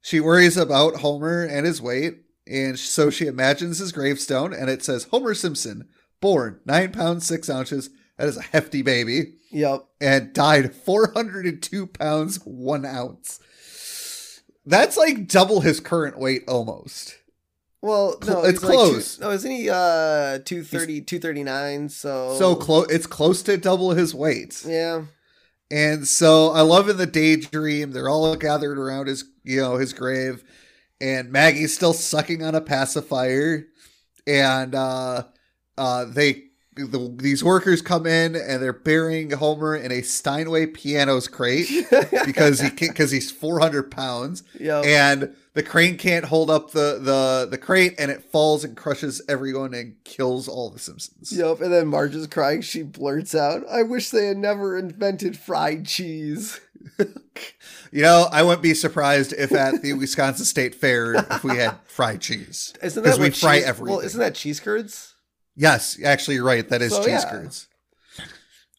She 0.01 0.19
worries 0.19 0.57
about 0.57 0.97
Homer 0.97 1.45
and 1.45 1.65
his 1.67 1.81
weight, 1.81 2.23
and 2.47 2.79
so 2.79 3.09
she 3.11 3.27
imagines 3.27 3.79
his 3.79 3.93
gravestone, 3.93 4.53
and 4.53 4.69
it 4.69 4.83
says 4.83 5.05
Homer 5.05 5.35
Simpson, 5.35 5.89
born 6.21 6.61
nine 6.65 6.91
pounds 6.93 7.27
six 7.27 7.49
ounces. 7.51 7.91
That 8.19 8.29
is 8.29 8.37
a 8.37 8.43
hefty 8.43 8.83
baby, 8.83 9.35
Yep. 9.53 9.85
and 10.01 10.33
died 10.33 10.75
402 10.75 11.87
pounds 11.87 12.37
one 12.45 12.85
ounce. 12.85 13.39
That's 14.65 14.97
like 14.97 15.29
double 15.29 15.61
his 15.61 15.81
current 15.81 16.19
weight 16.19 16.45
almost. 16.49 17.17
Well, 17.81 18.17
no, 18.27 18.43
it's 18.45 18.61
he's 18.61 18.63
like 18.63 18.73
two- 18.73 18.77
close. 18.93 19.19
no, 19.19 19.31
isn't 19.31 19.51
he 19.51 19.69
uh 19.69 20.39
230, 20.45 21.01
239? 21.03 21.89
So 21.89 22.37
So 22.39 22.55
close, 22.55 22.87
it's 22.91 23.07
close 23.07 23.43
to 23.45 23.57
double 23.57 23.91
his 23.93 24.15
weight. 24.15 24.63
Yeah. 24.67 25.03
And 25.73 26.07
so 26.07 26.51
I 26.51 26.61
love 26.61 26.91
in 26.91 26.99
the 26.99 27.07
daydream, 27.07 27.93
they're 27.93 28.11
all 28.11 28.37
gathered 28.37 28.79
around 28.79 29.07
his, 29.07 29.25
you 29.43 29.59
know, 29.59 29.79
his 29.79 29.95
grave, 29.95 30.45
and 31.01 31.33
Maggie's 31.33 31.75
still 31.75 31.95
sucking 31.95 32.43
on 32.43 32.55
a 32.55 32.61
pacifier, 32.61 33.65
and 34.27 34.75
uh, 34.75 35.23
uh, 35.79 36.05
they, 36.05 36.43
the, 36.75 37.13
these 37.17 37.45
workers 37.45 37.83
come 37.83 38.07
in 38.07 38.35
and 38.35 38.63
they're 38.63 38.73
burying 38.73 39.31
Homer 39.31 39.77
in 39.77 39.93
a 39.93 40.01
Steinway 40.03 40.67
piano's 40.67 41.29
crate 41.29 41.69
because 42.25 42.61
he 42.61 42.71
because 42.71 43.11
he's 43.11 43.31
four 43.31 43.59
hundred 43.61 43.91
pounds, 43.91 44.43
Yep. 44.59 44.85
and 44.87 45.35
the 45.55 45.63
crane 45.63 45.99
can't 45.99 46.25
hold 46.25 46.49
up 46.51 46.71
the 46.71 46.99
the 47.01 47.47
the 47.51 47.59
crate, 47.59 47.95
and 47.99 48.11
it 48.11 48.23
falls 48.33 48.65
and 48.65 48.77
crushes 48.77 49.21
everyone 49.29 49.75
and 49.75 49.97
kills 50.05 50.49
all 50.49 50.71
the 50.71 50.79
Simpsons. 50.79 51.31
Yep, 51.33 51.61
and 51.61 51.73
then 51.73 51.89
Marge 51.89 52.15
is 52.15 52.27
crying. 52.27 52.63
She 52.63 52.83
blurts 52.83 53.35
out, 53.35 53.63
I 53.71 53.83
wish 53.83 54.09
they 54.11 54.27
had 54.29 54.39
never 54.39 54.79
invented 54.79 55.37
fried 55.37 55.87
cheese. 55.87 56.59
You 57.95 58.03
know, 58.03 58.27
I 58.33 58.43
wouldn't 58.43 58.63
be 58.63 58.73
surprised 58.73 59.35
if 59.35 59.53
at 59.53 59.83
the 59.83 59.93
Wisconsin 59.99 60.47
State 60.47 60.75
Fair 60.75 61.15
if 61.15 61.45
we 61.45 61.57
had 61.59 61.77
fried 61.87 62.23
cheese. 62.23 62.73
Isn't 62.83 63.03
that 63.05 63.19
we 63.19 63.29
fry 63.31 63.59
cheese, 63.59 63.65
everything. 63.67 63.97
Well, 63.97 64.05
isn't 64.05 64.19
that 64.19 64.35
cheese 64.35 64.61
curds? 64.61 65.12
Yes, 65.57 65.99
actually, 66.03 66.37
you're 66.37 66.45
right. 66.45 66.69
That 66.69 66.83
is 66.83 66.93
So, 66.93 66.99
cheese 67.05 67.25
yeah. 67.25 67.31
curds. 67.31 67.69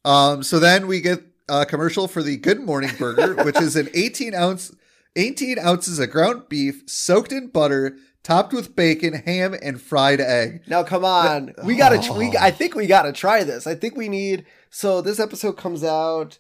Um, 0.05 0.43
so 0.43 0.59
then 0.59 0.87
we 0.87 1.01
get 1.01 1.21
a 1.49 1.65
commercial 1.65 2.07
for 2.07 2.23
the 2.23 2.37
Good 2.37 2.59
Morning 2.59 2.91
Burger, 2.97 3.43
which 3.45 3.57
is 3.61 3.75
an 3.75 3.89
18 3.93 4.33
ounce, 4.33 4.73
18 5.15 5.59
ounces 5.59 5.99
of 5.99 6.09
ground 6.11 6.43
beef 6.49 6.83
soaked 6.87 7.31
in 7.31 7.47
butter, 7.47 7.95
topped 8.23 8.53
with 8.53 8.75
bacon, 8.75 9.13
ham, 9.13 9.55
and 9.61 9.81
fried 9.81 10.19
egg. 10.19 10.61
Now, 10.67 10.83
come 10.83 11.05
on. 11.05 11.53
We 11.63 11.75
gotta, 11.75 11.99
tr- 12.01 12.13
we, 12.13 12.27
Oh. 12.29 12.39
I 12.41 12.51
think 12.51 12.75
we 12.75 12.87
gotta 12.87 13.11
try 13.13 13.43
this. 13.43 13.67
I 13.67 13.75
think 13.75 13.95
we 13.95 14.09
need, 14.09 14.45
so 14.69 15.01
this 15.01 15.19
episode 15.19 15.53
comes 15.57 15.83
out 15.83 16.37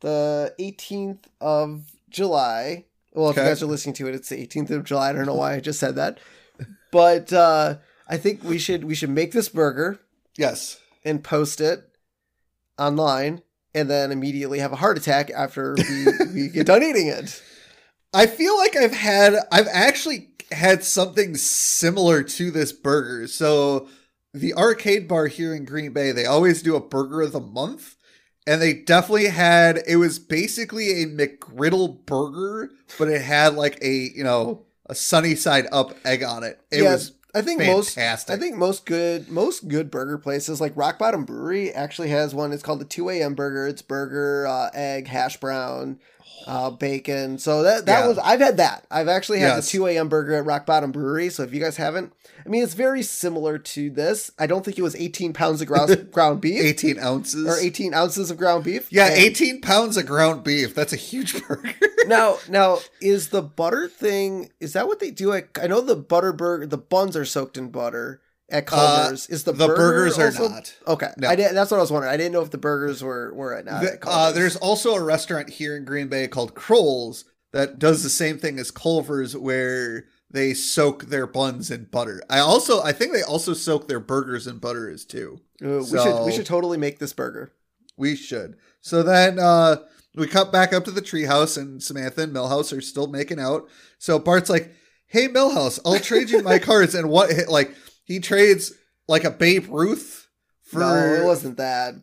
the 0.00 0.54
18th 0.58 1.24
of 1.40 1.92
July. 2.10 2.86
Well, 3.12 3.30
if 3.30 3.36
you 3.36 3.42
guys 3.42 3.62
are 3.62 3.66
listening 3.66 3.94
to 3.94 4.08
it, 4.08 4.14
it's 4.14 4.28
the 4.28 4.46
18th 4.46 4.70
of 4.70 4.84
July. 4.84 5.08
I 5.10 5.12
don't 5.12 5.24
know 5.26 5.34
why 5.34 5.54
I 5.54 5.60
just 5.60 5.80
said 5.80 5.96
that. 5.96 6.18
But 6.92 7.32
uh, 7.32 7.76
I 8.08 8.16
think 8.16 8.42
we 8.44 8.58
should, 8.58 8.84
we 8.84 8.94
should 8.94 9.10
make 9.10 9.32
this 9.32 9.48
burger 9.48 10.00
Yes. 10.36 10.78
and 11.04 11.22
post 11.22 11.60
it 11.60 11.96
online 12.78 13.42
and 13.74 13.90
then 13.90 14.12
immediately 14.12 14.58
have 14.60 14.72
a 14.72 14.76
heart 14.76 14.98
attack 14.98 15.30
after 15.30 15.80
we, 15.88 16.18
we 16.32 16.48
get 16.52 16.66
done 16.66 16.82
eating 16.82 17.08
it. 17.08 17.42
I 18.12 18.26
feel 18.26 18.56
like 18.56 18.76
I've 18.76 18.94
had 18.94 19.34
I've 19.52 19.68
actually 19.70 20.30
had 20.52 20.84
something 20.84 21.36
similar 21.36 22.22
to 22.22 22.50
this 22.50 22.72
burger. 22.72 23.26
So 23.28 23.88
the 24.32 24.54
arcade 24.54 25.08
bar 25.08 25.26
here 25.26 25.54
in 25.54 25.64
Green 25.64 25.92
Bay, 25.92 26.12
they 26.12 26.26
always 26.26 26.62
do 26.62 26.76
a 26.76 26.80
burger 26.80 27.22
of 27.22 27.32
the 27.32 27.40
month. 27.40 27.96
And 28.46 28.62
they 28.62 28.74
definitely 28.74 29.26
had 29.26 29.82
it 29.88 29.96
was 29.96 30.18
basically 30.20 31.02
a 31.02 31.06
McGriddle 31.06 32.06
burger, 32.06 32.70
but 32.96 33.08
it 33.08 33.20
had 33.22 33.54
like 33.54 33.78
a, 33.82 33.92
you 34.14 34.22
know, 34.22 34.66
a 34.88 34.94
sunny 34.94 35.34
side 35.34 35.66
up 35.72 35.96
egg 36.04 36.22
on 36.22 36.44
it. 36.44 36.60
It 36.70 36.82
Yeah, 36.82 36.92
was 36.92 37.12
I 37.36 37.42
think 37.42 37.60
fantastic. 37.60 37.96
most 38.30 38.30
I 38.30 38.36
think 38.40 38.56
most 38.56 38.86
good 38.86 39.28
most 39.28 39.68
good 39.68 39.90
burger 39.90 40.16
places 40.16 40.60
like 40.60 40.72
Rock 40.74 40.98
Bottom 40.98 41.24
Brewery 41.24 41.70
actually 41.70 42.08
has 42.08 42.34
one. 42.34 42.52
It's 42.52 42.62
called 42.62 42.80
the 42.80 42.86
two 42.86 43.10
AM 43.10 43.34
burger. 43.34 43.66
It's 43.66 43.82
burger, 43.82 44.46
uh, 44.46 44.70
egg, 44.72 45.06
hash 45.08 45.36
brown, 45.38 45.98
uh, 46.46 46.70
bacon. 46.70 47.38
So 47.38 47.62
that 47.62 47.86
that 47.86 48.00
Yeah. 48.00 48.06
was 48.08 48.18
I've 48.18 48.40
had 48.40 48.56
that. 48.58 48.86
I've 48.90 49.08
actually 49.08 49.40
had 49.40 49.48
Yes. 49.56 49.66
the 49.66 49.70
two 49.78 49.86
AM 49.86 50.08
burger 50.08 50.34
at 50.34 50.44
Rock 50.44 50.64
Bottom 50.66 50.92
Brewery. 50.92 51.28
So 51.30 51.42
if 51.42 51.52
you 51.52 51.60
guys 51.60 51.76
haven't, 51.76 52.12
I 52.44 52.48
mean 52.48 52.62
it's 52.62 52.74
very 52.74 53.02
similar 53.02 53.58
to 53.58 53.90
this. 53.90 54.30
I 54.38 54.46
don't 54.46 54.64
think 54.64 54.78
it 54.78 54.82
was 54.82 54.94
18 54.96 55.32
pounds 55.32 55.60
of 55.60 55.66
ground 55.68 56.10
ground 56.12 56.40
beef 56.40 56.62
18 56.62 56.98
ounces. 56.98 57.46
or 57.46 57.58
18 57.58 57.94
ounces 57.94 58.30
of 58.30 58.36
ground 58.36 58.64
beef. 58.64 58.86
Yeah, 58.90 59.06
And- 59.06 59.16
18 59.18 59.60
pounds 59.60 59.96
of 59.96 60.06
ground 60.06 60.44
beef. 60.44 60.74
That's 60.74 60.92
a 60.92 60.96
huge 60.96 61.42
burger. 61.48 61.72
now, 62.06 62.38
now 62.48 62.78
is 63.00 63.28
the 63.28 63.42
butter 63.42 63.88
thing? 63.88 64.50
Is 64.60 64.72
that 64.74 64.86
what 64.86 65.00
they 65.00 65.10
do? 65.10 65.32
At, 65.32 65.48
I 65.60 65.66
know 65.66 65.80
the 65.80 65.96
butter 65.96 66.32
burger, 66.32 66.66
the 66.66 66.78
buns 66.78 67.16
are 67.16 67.24
soaked 67.24 67.56
in 67.58 67.68
butter 67.70 68.20
at 68.48 68.66
Culver's. 68.66 69.26
is 69.28 69.44
the, 69.44 69.52
Uh, 69.52 69.56
the 69.56 69.66
burger 69.66 69.76
burgers 69.76 70.18
are 70.18 70.26
also- 70.26 70.48
not. 70.48 70.74
Okay, 70.86 71.08
No. 71.16 71.28
I 71.28 71.34
did, 71.36 71.54
that's 71.54 71.70
what 71.70 71.78
I 71.78 71.80
was 71.80 71.90
wondering. 71.90 72.12
I 72.12 72.16
didn't 72.16 72.32
know 72.32 72.42
if 72.42 72.50
the 72.50 72.58
burgers 72.58 73.02
were 73.02 73.32
were 73.34 73.54
at 73.54 73.64
not 73.64 73.82
The- 73.82 73.92
at 73.94 73.98
uh, 74.06 74.32
there's 74.32 74.56
also 74.56 74.94
a 74.94 75.02
restaurant 75.02 75.50
here 75.50 75.76
in 75.76 75.84
Green 75.84 76.08
Bay 76.08 76.28
called 76.28 76.54
Kroll's 76.54 77.24
that 77.52 77.78
does 77.78 78.02
the 78.02 78.10
same 78.10 78.38
thing 78.38 78.58
as 78.58 78.70
Culver's, 78.70 79.36
where 79.36 80.04
they 80.30 80.52
soak 80.54 81.06
their 81.06 81.26
buns 81.26 81.70
in 81.70 81.84
butter. 81.90 82.20
I 82.28 82.38
also, 82.40 82.82
I 82.82 82.92
think 82.92 83.12
they 83.12 83.22
also 83.22 83.54
soak 83.54 83.88
their 83.88 84.00
burgers 84.00 84.46
in 84.46 84.58
butter 84.58 84.90
as 84.90 85.04
too. 85.04 85.40
Uh, 85.64 85.78
we 85.78 85.98
should 85.98 86.24
we 86.26 86.32
should 86.32 86.46
totally 86.46 86.76
make 86.76 86.98
this 86.98 87.12
burger. 87.12 87.52
We 87.96 88.14
should. 88.14 88.56
So 88.82 89.02
then 89.02 89.38
uh, 89.38 89.76
we 90.14 90.26
cut 90.26 90.52
back 90.52 90.72
up 90.74 90.84
to 90.84 90.90
the 90.90 91.00
treehouse, 91.00 91.56
and 91.56 91.82
Samantha 91.82 92.22
and 92.22 92.32
Milhouse 92.34 92.76
are 92.76 92.80
still 92.82 93.06
making 93.06 93.40
out. 93.40 93.68
So 93.98 94.18
Bart's 94.18 94.50
like, 94.50 94.72
"Hey, 95.06 95.28
Milhouse, 95.28 95.80
I'll 95.86 95.98
trade 95.98 96.28
you 96.30 96.42
my 96.42 96.58
cards." 96.70 96.94
And 96.94 97.08
what, 97.08 97.30
like, 97.48 97.74
he 98.06 98.20
trades 98.20 98.72
like 99.08 99.24
a 99.24 99.30
Babe 99.30 99.66
Ruth 99.68 100.28
for. 100.62 100.80
no, 100.80 100.94
it 100.94 101.24
wasn't 101.24 101.58
that. 101.58 101.94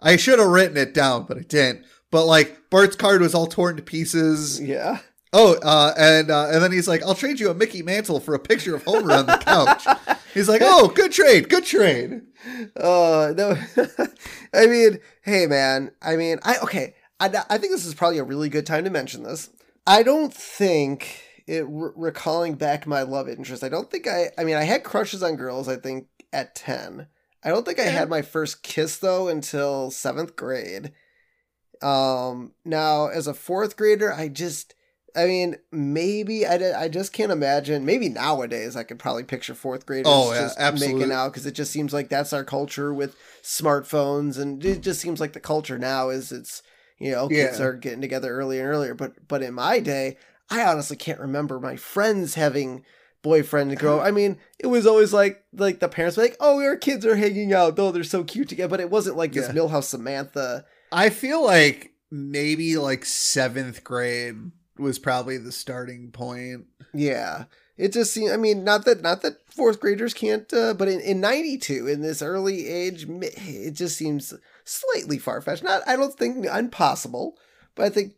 I 0.00 0.16
should 0.16 0.38
have 0.38 0.48
written 0.48 0.78
it 0.78 0.94
down, 0.94 1.26
but 1.26 1.36
I 1.36 1.42
didn't. 1.42 1.84
But 2.10 2.24
like 2.24 2.70
Bart's 2.70 2.96
card 2.96 3.20
was 3.20 3.34
all 3.34 3.46
torn 3.46 3.76
to 3.76 3.82
pieces. 3.82 4.60
Yeah. 4.60 5.00
Oh, 5.32 5.54
uh, 5.62 5.92
and 5.96 6.30
uh, 6.30 6.48
and 6.50 6.62
then 6.62 6.72
he's 6.72 6.88
like, 6.88 7.02
"I'll 7.04 7.14
trade 7.14 7.38
you 7.38 7.50
a 7.50 7.54
Mickey 7.54 7.82
Mantle 7.82 8.18
for 8.18 8.34
a 8.34 8.38
picture 8.40 8.74
of 8.74 8.82
Homer 8.84 9.12
on 9.12 9.26
the 9.26 9.36
couch." 9.36 9.86
He's 10.34 10.48
like, 10.48 10.62
"Oh, 10.64 10.88
good 10.88 11.12
trade, 11.12 11.48
good 11.48 11.64
trade." 11.64 12.22
Uh, 12.76 13.32
no. 13.36 13.56
I 14.54 14.66
mean, 14.66 14.98
hey, 15.22 15.46
man. 15.46 15.92
I 16.02 16.16
mean, 16.16 16.38
I 16.42 16.58
okay. 16.58 16.94
I 17.20 17.26
I 17.48 17.58
think 17.58 17.72
this 17.72 17.86
is 17.86 17.94
probably 17.94 18.18
a 18.18 18.24
really 18.24 18.48
good 18.48 18.66
time 18.66 18.84
to 18.84 18.90
mention 18.90 19.22
this. 19.22 19.50
I 19.86 20.02
don't 20.02 20.34
think 20.34 21.22
it 21.50 21.66
re- 21.68 21.90
recalling 21.96 22.54
back 22.54 22.86
my 22.86 23.02
love 23.02 23.28
interest. 23.28 23.64
I 23.64 23.68
don't 23.68 23.90
think 23.90 24.06
I. 24.06 24.30
I 24.38 24.44
mean, 24.44 24.56
I 24.56 24.62
had 24.64 24.84
crushes 24.84 25.22
on 25.22 25.36
girls. 25.36 25.68
I 25.68 25.76
think 25.76 26.06
at 26.32 26.54
ten. 26.54 27.08
I 27.42 27.48
don't 27.50 27.64
think 27.66 27.80
I 27.80 27.84
had 27.86 28.08
my 28.08 28.22
first 28.22 28.62
kiss 28.62 28.98
though 28.98 29.28
until 29.28 29.90
seventh 29.90 30.36
grade. 30.36 30.92
Um, 31.82 32.52
now 32.64 33.06
as 33.08 33.26
a 33.26 33.34
fourth 33.34 33.76
grader, 33.76 34.12
I 34.12 34.28
just. 34.28 34.74
I 35.16 35.26
mean, 35.26 35.56
maybe 35.72 36.46
I, 36.46 36.84
I 36.84 36.88
just 36.88 37.12
can't 37.12 37.32
imagine. 37.32 37.84
Maybe 37.84 38.08
nowadays 38.08 38.76
I 38.76 38.84
could 38.84 39.00
probably 39.00 39.24
picture 39.24 39.54
fourth 39.56 39.84
graders 39.84 40.06
Oh, 40.06 40.32
yeah, 40.32 40.42
just 40.42 40.58
absolutely. 40.60 41.00
making 41.00 41.12
out 41.12 41.32
because 41.32 41.46
it 41.46 41.54
just 41.54 41.72
seems 41.72 41.92
like 41.92 42.08
that's 42.08 42.32
our 42.32 42.44
culture 42.44 42.94
with 42.94 43.16
smartphones, 43.42 44.38
and 44.38 44.64
it 44.64 44.82
just 44.82 45.00
seems 45.00 45.20
like 45.20 45.32
the 45.32 45.40
culture 45.40 45.78
now 45.78 46.10
is 46.10 46.30
it's 46.30 46.62
you 46.98 47.10
know 47.10 47.28
kids 47.28 47.58
Yeah. 47.58 47.64
are 47.64 47.72
getting 47.72 48.00
together 48.00 48.30
earlier 48.32 48.62
and 48.62 48.70
earlier. 48.70 48.94
But 48.94 49.26
but 49.26 49.42
in 49.42 49.54
my 49.54 49.80
day, 49.80 50.16
I 50.50 50.64
honestly 50.64 50.96
can't 50.96 51.20
remember 51.20 51.60
my 51.60 51.76
friends 51.76 52.34
having 52.34 52.84
boyfriend 53.22 53.70
and 53.70 53.80
girl. 53.80 54.00
I 54.00 54.10
mean, 54.10 54.38
it 54.58 54.66
was 54.66 54.86
always 54.86 55.12
like 55.12 55.44
like 55.52 55.80
the 55.80 55.88
parents 55.88 56.16
were 56.16 56.24
like, 56.24 56.36
"Oh, 56.40 56.60
our 56.60 56.76
kids 56.76 57.06
are 57.06 57.16
hanging 57.16 57.52
out. 57.52 57.76
though 57.76 57.92
they're 57.92 58.04
so 58.04 58.24
cute 58.24 58.48
together." 58.48 58.68
But 58.70 58.80
it 58.80 58.90
wasn't 58.90 59.16
like 59.16 59.32
this 59.32 59.48
Milhouse 59.48 59.84
Samantha. 59.84 60.64
I 60.92 61.10
feel 61.10 61.44
like 61.44 61.92
maybe 62.10 62.76
like 62.76 63.04
seventh 63.04 63.84
grade 63.84 64.36
was 64.78 64.98
probably 64.98 65.38
the 65.38 65.52
starting 65.52 66.10
point. 66.10 66.66
Yeah. 66.92 67.44
It 67.76 67.92
just 67.94 68.12
seems. 68.12 68.30
I 68.32 68.36
mean, 68.36 68.62
not 68.62 68.84
that 68.84 69.00
not 69.00 69.22
that 69.22 69.38
fourth 69.50 69.80
graders 69.80 70.12
can't, 70.12 70.52
uh, 70.52 70.74
but 70.74 70.88
in 70.88 71.00
in 71.00 71.20
'92, 71.20 71.86
in 71.86 72.02
this 72.02 72.20
early 72.20 72.68
age, 72.68 73.06
it 73.08 73.70
just 73.70 73.96
seems 73.96 74.34
slightly 74.64 75.16
far 75.16 75.40
fetched. 75.40 75.62
Not, 75.62 75.82
I 75.88 75.96
don't 75.96 76.14
think 76.14 76.44
impossible, 76.44 77.38
but 77.74 77.86
I 77.86 77.88
think, 77.88 78.16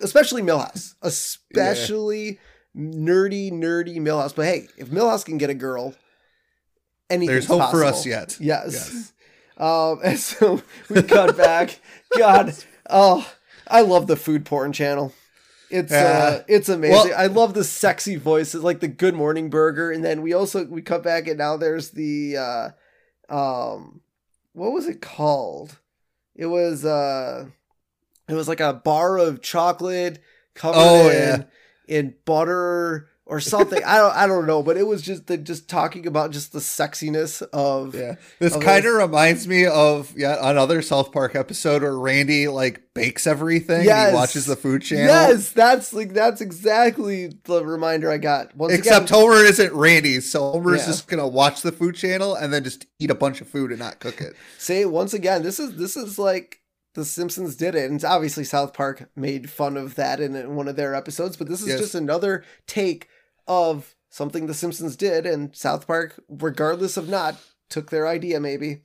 especially 0.00 0.42
Milhouse, 0.42 0.94
especially 1.02 2.38
nerdy, 2.76 3.52
nerdy 3.52 3.96
Milhouse. 3.98 4.34
But 4.34 4.46
hey, 4.46 4.68
if 4.76 4.88
Milhouse 4.88 5.24
can 5.24 5.38
get 5.38 5.50
a 5.50 5.54
girl, 5.54 5.94
anything's 7.10 7.46
There's 7.46 7.60
hope 7.60 7.70
for 7.70 7.84
us 7.84 8.06
yet. 8.06 8.36
Yes. 8.40 8.72
Yes. 8.72 9.12
Um, 9.58 10.00
and 10.02 10.18
so 10.18 10.62
we 10.88 11.02
cut 11.02 11.36
back. 11.36 11.78
God, 12.18 12.54
oh, 12.88 13.30
I 13.68 13.82
love 13.82 14.06
the 14.06 14.16
food 14.16 14.46
porn 14.46 14.72
channel. 14.72 15.12
It's 15.70 15.92
uh, 15.92 16.42
Yeah. 16.48 16.54
it's 16.56 16.68
amazing. 16.70 17.10
Well- 17.10 17.18
I 17.20 17.26
love 17.26 17.52
the 17.54 17.62
sexy 17.62 18.16
voices, 18.16 18.64
like 18.64 18.80
the 18.80 18.88
Good 18.88 19.14
Morning 19.14 19.50
Burger, 19.50 19.92
and 19.92 20.02
then 20.02 20.22
we 20.22 20.32
also 20.32 20.64
we 20.64 20.80
cut 20.82 21.02
back 21.04 21.28
and 21.28 21.36
now 21.38 21.58
there's 21.58 21.90
the 21.90 22.36
uh, 22.38 22.68
um, 23.28 24.00
what 24.54 24.72
was 24.72 24.88
it 24.88 25.00
called? 25.02 25.78
It 26.34 26.46
was 26.46 26.84
uh, 26.84 27.46
it 28.28 28.34
was 28.34 28.48
like 28.48 28.60
a 28.60 28.72
bar 28.72 29.18
of 29.18 29.42
chocolate 29.42 30.22
covered 30.54 30.78
Oh, 30.78 31.08
in 31.08 31.12
yeah. 31.16 31.42
in 31.88 32.14
butter 32.24 33.08
or 33.24 33.40
something. 33.40 33.82
I 33.84 33.96
don't 33.98 34.14
I 34.14 34.26
don't 34.26 34.46
know, 34.46 34.62
but 34.62 34.76
it 34.76 34.86
was 34.86 35.00
just 35.00 35.26
the 35.26 35.38
just 35.38 35.68
talking 35.68 36.06
about 36.06 36.32
just 36.32 36.52
the 36.52 36.58
sexiness 36.58 37.40
of 37.52 37.94
Yeah. 37.94 38.16
This 38.40 38.56
kind 38.56 38.84
of 38.84 38.94
reminds 38.94 39.46
me 39.48 39.64
of 39.66 40.12
yeah, 40.16 40.36
another 40.40 40.82
South 40.82 41.12
Park 41.12 41.34
episode 41.34 41.82
where 41.82 41.96
Randy 41.96 42.48
like 42.48 42.82
bakes 42.94 43.26
everything 43.26 43.76
and 43.76 43.84
Yes. 43.86 44.10
he 44.10 44.14
watches 44.16 44.46
the 44.46 44.56
food 44.56 44.82
channel. 44.82 45.06
Yes, 45.06 45.50
that's 45.52 45.92
like 45.94 46.12
that's 46.12 46.40
exactly 46.40 47.32
the 47.44 47.64
reminder 47.64 48.10
I 48.10 48.18
got. 48.18 48.54
Once 48.56 48.74
Except 48.74 49.08
again, 49.08 49.20
Homer 49.20 49.36
isn't 49.44 49.72
Randy, 49.72 50.20
so 50.20 50.52
Homer's 50.52 50.80
Yeah. 50.80 50.86
just 50.86 51.06
gonna 51.08 51.28
watch 51.28 51.62
the 51.62 51.72
food 51.72 51.94
channel 51.94 52.34
and 52.34 52.52
then 52.52 52.64
just 52.64 52.86
eat 52.98 53.10
a 53.10 53.14
bunch 53.14 53.40
of 53.40 53.48
food 53.48 53.70
and 53.70 53.78
not 53.78 54.00
cook 54.00 54.20
it. 54.20 54.34
say 54.58 54.84
once 54.84 55.14
again, 55.14 55.42
this 55.42 55.58
is 55.60 55.76
this 55.76 55.96
is 55.96 56.18
like 56.18 56.58
the 56.94 57.04
Simpsons 57.04 57.56
did 57.56 57.74
it, 57.74 57.90
and 57.90 58.04
obviously 58.04 58.44
South 58.44 58.72
Park 58.74 59.08
made 59.16 59.48
fun 59.50 59.76
of 59.76 59.94
that 59.94 60.20
in, 60.20 60.54
one 60.54 60.68
of 60.68 60.76
their 60.76 60.94
episodes. 60.94 61.36
But 61.36 61.48
this 61.48 61.62
is 61.62 61.68
Yes. 61.68 61.78
just 61.80 61.94
another 61.94 62.44
take 62.66 63.08
of 63.48 63.94
something 64.10 64.46
the 64.46 64.54
Simpsons 64.54 64.96
did, 64.96 65.24
and 65.26 65.54
South 65.56 65.86
Park, 65.86 66.22
regardless 66.28 66.96
of 66.96 67.08
not, 67.08 67.36
took 67.68 67.90
their 67.90 68.06
idea 68.06 68.38
maybe. 68.40 68.82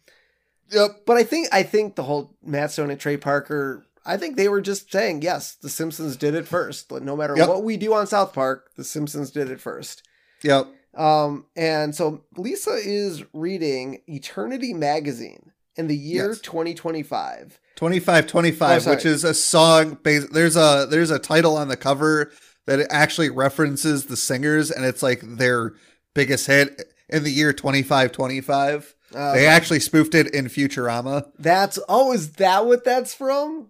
Yep. 0.72 1.02
But 1.06 1.18
I 1.18 1.24
think 1.24 1.48
I 1.52 1.64
think 1.64 1.96
the 1.96 2.04
whole 2.04 2.36
Matt 2.44 2.72
Stone 2.72 2.92
and 2.92 3.00
Trey 3.00 3.18
Parker. 3.18 3.86
I 4.06 4.16
think 4.16 4.38
they 4.38 4.48
were 4.48 4.62
just 4.62 4.90
saying, 4.90 5.22
yes, 5.22 5.56
the 5.56 5.70
Simpsons 5.70 6.16
did 6.16 6.34
it 6.34 6.48
first. 6.48 6.88
But 6.88 7.04
no 7.04 7.16
matter 7.18 7.36
Yep. 7.36 7.50
what 7.50 7.64
we 7.64 7.76
do 7.76 7.94
on 7.94 8.08
South 8.08 8.32
Park, 8.34 8.72
the 8.78 8.86
Simpsons 8.86 9.32
did 9.32 9.52
it 9.52 9.60
first. 9.60 10.02
Yep. 10.44 10.68
Um, 10.96 11.46
and 11.58 11.94
so 11.94 12.24
Lisa 12.38 12.72
is 12.82 13.24
reading 13.34 14.02
Eternity 14.08 14.74
Magazine 14.74 15.52
in 15.78 15.88
the 15.88 15.96
year 15.96 16.30
Yes. 16.30 16.40
2025. 16.42 17.60
25 17.76 18.24
Oh, 18.24 18.28
25 18.28 18.82
sorry. 18.84 18.96
which 18.96 19.06
is 19.06 19.24
a 19.24 19.34
song 19.34 19.98
based 20.04 20.34
there's 20.34 20.56
a 20.56 20.88
there's 20.90 21.12
a 21.12 21.20
title 21.20 21.56
on 21.56 21.68
the 21.68 21.78
cover 21.78 22.32
that 22.66 22.86
actually 22.90 23.30
references 23.30 24.06
the 24.06 24.18
singers 24.18 24.72
and 24.72 24.84
it's 24.84 25.04
like 25.04 25.22
their 25.22 25.74
biggest 26.16 26.48
hit 26.48 26.92
in 27.10 27.24
the 27.24 27.30
year 27.32 27.54
25 27.54 28.12
25 28.12 28.96
Uh, 29.14 29.34
they 29.34 29.46
actually 29.46 29.80
spoofed 29.80 30.16
it 30.16 30.34
in 30.34 30.46
futurama 30.48 31.30
that's 31.38 31.78
oh, 31.88 32.12
is 32.14 32.32
that 32.34 32.66
what 32.66 32.84
that's 32.84 33.14
from? 33.14 33.70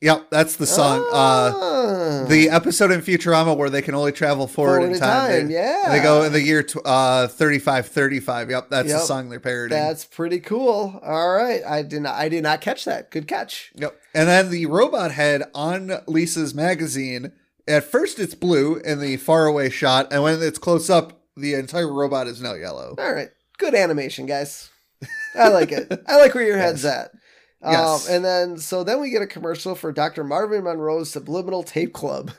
Yep 0.00 0.26
that's 0.30 0.56
the 0.56 0.66
song 0.66 1.00
uh 1.12 1.52
Ah. 1.54 2.24
the 2.28 2.48
episode 2.50 2.90
in 2.90 3.00
futurama 3.00 3.56
where 3.56 3.70
they 3.70 3.82
can 3.82 3.94
only 3.94 4.12
travel 4.12 4.46
forward, 4.46 4.78
Forward 4.80 4.92
in 4.94 4.98
time, 5.00 5.30
time, 5.30 5.48
they, 5.48 5.54
yeah. 5.54 5.84
they 5.90 6.00
go 6.02 6.22
in 6.22 6.32
the 6.32 6.40
year 6.42 6.62
tw- 6.62 6.84
uh 6.84 7.26
35 7.28 7.86
35 7.88 8.50
yep 8.50 8.68
that's 8.70 8.88
Yep. 8.88 8.98
the 9.00 9.04
song 9.06 9.28
they're 9.28 9.40
parodying 9.40 9.80
that's 9.80 10.04
pretty 10.04 10.40
cool. 10.40 11.00
All 11.02 11.32
right, 11.32 11.62
I 11.66 11.82
did 11.82 12.02
not 12.02 12.14
I 12.14 12.28
did 12.28 12.42
not 12.42 12.60
catch 12.60 12.84
that. 12.84 13.10
Good 13.10 13.26
catch. 13.26 13.72
Yep. 13.74 13.96
And 14.14 14.28
then 14.28 14.50
the 14.50 14.66
robot 14.66 15.12
head 15.12 15.44
on 15.54 15.92
Lisa's 16.06 16.54
magazine, 16.54 17.32
at 17.66 17.84
first 17.84 18.18
it's 18.18 18.34
blue 18.34 18.76
in 18.76 19.00
the 19.00 19.16
faraway 19.16 19.68
shot, 19.70 20.12
and 20.12 20.22
when 20.22 20.42
it's 20.42 20.58
close 20.58 20.88
up, 20.90 21.20
the 21.36 21.54
entire 21.54 21.92
robot 21.92 22.26
is 22.26 22.40
now 22.42 22.54
yellow. 22.54 22.94
All 22.98 23.12
right, 23.12 23.30
good 23.58 23.74
animation, 23.74 24.26
guys. 24.26 24.70
I 25.34 25.48
like 25.48 25.70
it. 25.72 25.92
I 26.08 26.16
like 26.18 26.34
where 26.34 26.44
your 26.44 26.58
head's 26.64 26.84
at. 26.84 27.10
Yes. 27.62 28.08
Um, 28.08 28.14
and 28.14 28.24
then 28.24 28.58
so 28.58 28.84
then 28.84 29.00
we 29.00 29.10
get 29.10 29.22
a 29.22 29.26
commercial 29.26 29.74
for 29.74 29.90
Dr. 29.90 30.22
Marvin 30.22 30.62
Monroe's 30.62 31.10
Subliminal 31.10 31.64
Tape 31.64 31.92
Club, 31.92 32.30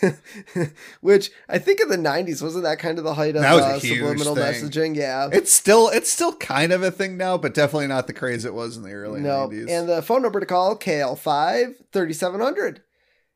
which 1.00 1.30
I 1.48 1.58
think 1.58 1.80
in 1.80 1.88
the 1.88 1.96
'90s 1.96 2.40
wasn't 2.42 2.62
that 2.62 2.78
kind 2.78 2.96
of 2.96 3.02
the 3.04 3.14
height 3.14 3.34
of 3.34 3.42
That 3.42 3.54
was 3.54 3.64
a 3.64 3.68
uh, 3.68 3.78
subliminal 3.80 4.36
thing. 4.36 4.44
messaging. 4.44 4.96
Yeah. 4.96 5.30
It's 5.32 5.52
still 5.52 5.88
it's 5.88 6.12
still 6.12 6.34
kind 6.36 6.72
of 6.72 6.84
a 6.84 6.92
thing 6.92 7.16
now, 7.16 7.36
but 7.36 7.54
definitely 7.54 7.88
not 7.88 8.06
the 8.06 8.12
craze 8.12 8.44
it 8.44 8.54
was 8.54 8.76
in 8.76 8.84
the 8.84 8.92
early 8.92 9.20
no, 9.20 9.48
90s. 9.48 9.68
and 9.68 9.88
the 9.88 10.00
phone 10.00 10.22
number 10.22 10.38
to 10.38 10.46
call 10.46 10.76
KL5 10.76 11.74
3700. 11.92 12.82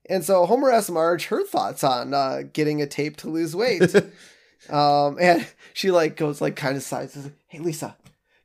And 0.08 0.24
so 0.24 0.46
Homer 0.46 0.70
asks 0.70 0.90
Marge 0.90 1.26
her 1.26 1.44
thoughts 1.44 1.82
on 1.82 2.14
uh, 2.14 2.42
getting 2.52 2.80
a 2.82 2.86
tape 2.86 3.16
to 3.18 3.28
lose 3.28 3.54
weight. 3.56 3.94
um, 4.70 5.16
and 5.20 5.46
she 5.72 5.90
like 5.90 6.16
goes 6.16 6.40
like 6.40 6.54
kind 6.54 6.76
of 6.76 6.84
sighs, 6.84 7.14
says, 7.14 7.30
"Hey 7.48 7.58
Lisa, 7.58 7.96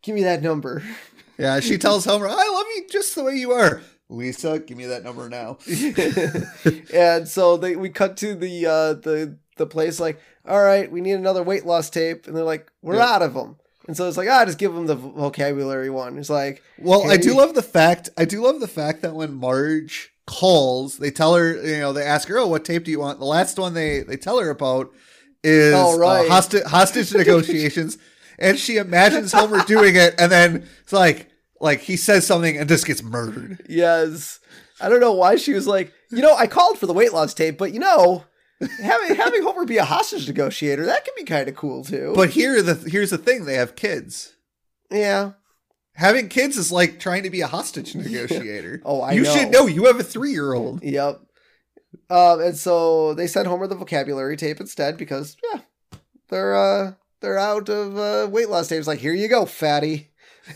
give 0.01 0.15
me 0.15 0.23
that 0.23 0.41
number." 0.41 0.81
Yeah, 1.37 1.59
she 1.59 1.77
tells 1.79 2.05
Homer, 2.05 2.27
"I 2.27 2.33
love 2.33 2.65
you 2.75 2.85
just 2.89 3.15
the 3.15 3.23
way 3.23 3.35
you 3.35 3.51
are." 3.51 3.81
Lisa, 4.09 4.59
give 4.59 4.77
me 4.77 4.85
that 4.85 5.03
number 5.03 5.27
now. 5.27 5.57
and 6.93 7.27
so 7.27 7.57
they 7.57 7.75
we 7.75 7.89
cut 7.89 8.17
to 8.17 8.35
the 8.35 8.65
uh 8.65 8.93
the 8.93 9.37
the 9.57 9.65
place 9.65 9.99
like 9.99 10.19
all 10.47 10.61
right 10.63 10.91
we 10.91 11.01
need 11.01 11.13
another 11.13 11.43
weight 11.43 11.65
loss 11.65 11.89
tape 11.89 12.27
and 12.27 12.35
they're 12.35 12.43
like 12.43 12.71
we're 12.81 12.99
out 13.01 13.21
of 13.21 13.33
them 13.33 13.57
and 13.87 13.97
so 13.97 14.07
it's 14.07 14.15
like 14.17 14.29
ah 14.29 14.45
just 14.45 14.57
give 14.59 14.73
them 14.73 14.85
the 14.85 14.95
vocabulary 14.95 15.89
one 15.89 16.17
it's 16.17 16.29
like 16.29 16.61
Well, 16.77 17.09
I 17.09 17.17
do 17.17 17.35
love 17.35 17.53
the 17.55 17.63
fact 17.63 18.09
I 18.17 18.25
do 18.25 18.41
love 18.43 18.59
the 18.59 18.67
fact 18.67 19.01
that 19.01 19.15
when 19.15 19.33
Marge 19.33 20.11
calls, 20.25 20.97
they 20.97 21.09
tell 21.09 21.35
her, 21.35 21.55
you 21.65 21.79
know, 21.79 21.93
they 21.93 22.03
ask 22.03 22.27
her, 22.27 22.37
"Oh, 22.37 22.47
what 22.47 22.65
tape 22.65 22.83
do 22.83 22.91
you 22.91 22.99
want?" 22.99 23.19
The 23.19 23.25
last 23.25 23.57
one 23.57 23.73
they 23.73 24.01
they 24.03 24.17
tell 24.17 24.39
her 24.39 24.49
about 24.49 24.91
is 25.43 25.73
Oh, 25.75 25.97
right. 25.97 26.25
uh, 26.25 26.29
hostage 26.29 26.63
hostage 26.63 27.13
negotiations, 27.23 27.97
and 28.37 28.57
she 28.59 28.77
imagines 28.77 29.31
Homer 29.31 29.63
doing 29.65 29.95
it, 29.95 30.15
and 30.19 30.31
then 30.31 30.67
it's 30.81 30.93
like 30.93 31.29
like 31.59 31.79
he 31.81 31.97
says 31.97 32.25
something 32.27 32.57
and 32.57 32.69
just 32.69 32.85
gets 32.85 33.01
murdered. 33.01 33.65
yes 33.67 34.39
i 34.79 34.87
don't 34.89 34.99
know 34.99 35.13
why 35.13 35.35
she 35.35 35.53
was 35.53 35.65
like 35.65 35.91
you 36.11 36.21
know 36.21 36.35
i 36.35 36.45
called 36.45 36.77
for 36.77 36.85
the 36.85 36.93
weight 36.93 37.11
loss 37.11 37.33
tape 37.33 37.57
but 37.57 37.73
you 37.73 37.79
know 37.79 38.23
having 38.79 39.15
having 39.15 39.41
homer 39.41 39.65
be 39.65 39.77
a 39.77 39.83
hostage 39.83 40.27
negotiator 40.27 40.85
that 40.85 41.03
can 41.03 41.15
be 41.17 41.23
kind 41.23 41.49
of 41.49 41.55
cool 41.55 41.83
too 41.83 42.11
But 42.15 42.29
here 42.29 42.61
the 42.61 42.75
here's 42.75 43.09
the 43.09 43.17
thing: 43.17 43.45
they 43.45 43.55
have 43.55 43.75
kids. 43.75 44.35
yeah 44.91 45.31
Having 45.93 46.29
kids 46.29 46.57
is 46.57 46.71
like 46.71 46.99
trying 46.99 47.23
to 47.23 47.31
be 47.31 47.41
a 47.41 47.47
hostage 47.47 47.95
negotiator. 47.95 48.79
Oh, 48.85 49.01
I 49.01 49.13
you 49.13 49.23
know. 49.23 49.35
should 49.35 49.49
know. 49.49 49.65
You 49.65 49.85
have 49.85 49.99
a 49.99 50.03
three 50.03 50.29
year 50.31 50.53
old. 50.53 50.83
Yep. 50.83 51.21
Um, 52.11 52.39
and 52.39 52.55
so 52.55 53.15
they 53.15 53.25
sent 53.25 53.47
Homer 53.47 53.65
the 53.65 53.73
vocabulary 53.73 54.37
tape 54.37 54.59
instead 54.59 54.95
because 54.97 55.35
yeah, 55.51 55.61
they're 56.29 56.55
uh 56.55 56.93
they're 57.27 57.37
out 57.37 57.67
of 57.67 57.97
uh, 57.97 58.29
weight 58.31 58.47
loss 58.49 58.69
tapes. 58.69 58.87
Like 58.87 58.99
here 58.99 59.13
you 59.13 59.27
go, 59.27 59.45
fatty. 59.45 60.11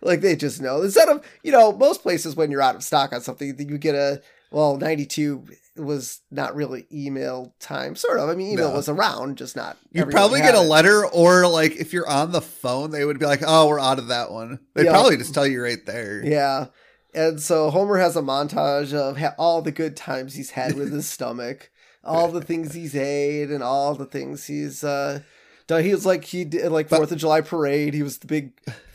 like 0.00 0.20
they 0.22 0.34
just 0.34 0.62
know 0.62 0.80
instead 0.82 1.08
of 1.08 1.22
you 1.42 1.52
know 1.52 1.70
most 1.72 2.02
places 2.02 2.34
when 2.34 2.50
you're 2.50 2.62
out 2.62 2.74
of 2.74 2.82
stock 2.82 3.12
on 3.12 3.20
something 3.20 3.54
that 3.56 3.68
you 3.68 3.76
get 3.76 3.94
a 3.94 4.22
well 4.50 4.78
92 4.78 5.44
was 5.76 6.20
not 6.30 6.54
really 6.54 6.86
email 6.90 7.54
time 7.60 7.94
sort 7.94 8.18
of 8.18 8.28
i 8.30 8.34
mean 8.34 8.52
email 8.52 8.70
No. 8.70 8.76
was 8.76 8.88
around 8.88 9.36
just 9.36 9.54
not 9.54 9.76
You 9.92 10.06
probably 10.06 10.40
get 10.40 10.54
a 10.54 10.60
it. 10.62 10.68
letter, 10.68 11.04
or 11.06 11.46
like 11.46 11.76
if 11.76 11.92
you're 11.92 12.08
on 12.08 12.32
the 12.32 12.40
phone, 12.40 12.90
they 12.90 13.04
would 13.04 13.18
be 13.18 13.26
like, 13.26 13.42
"Oh, 13.46 13.68
we're 13.68 13.78
out 13.80 13.98
of 13.98 14.08
that 14.08 14.30
one." 14.32 14.58
Yeah. 14.74 14.90
probably 14.92 15.18
just 15.18 15.34
tell 15.34 15.46
you 15.46 15.62
right 15.62 15.84
there. 15.84 16.24
Yeah. 16.24 16.66
And 17.14 17.40
so 17.40 17.70
Homer 17.70 17.98
has 17.98 18.16
a 18.16 18.22
montage 18.22 18.92
of 18.94 19.18
all 19.38 19.60
the 19.62 19.72
good 19.72 19.94
times 19.96 20.34
he's 20.34 20.50
had 20.50 20.74
with 20.74 20.92
his 20.92 21.08
stomach, 21.16 21.70
all 22.08 22.28
the 22.28 22.40
things 22.42 22.74
he's 22.74 22.94
ate, 22.96 23.50
and 23.50 23.62
all 23.62 23.94
the 23.94 24.06
things 24.06 24.46
he's 24.46 24.82
uh 24.82 25.20
done. 25.66 25.84
He 25.84 25.92
was 25.94 26.06
like 26.06 26.24
he 26.24 26.44
did 26.44 26.72
like 26.72 26.88
Fourth 26.88 27.12
of 27.12 27.18
July 27.18 27.40
parade. 27.42 27.94
He 27.94 28.02
was 28.02 28.18
the 28.18 28.26
big 28.26 28.52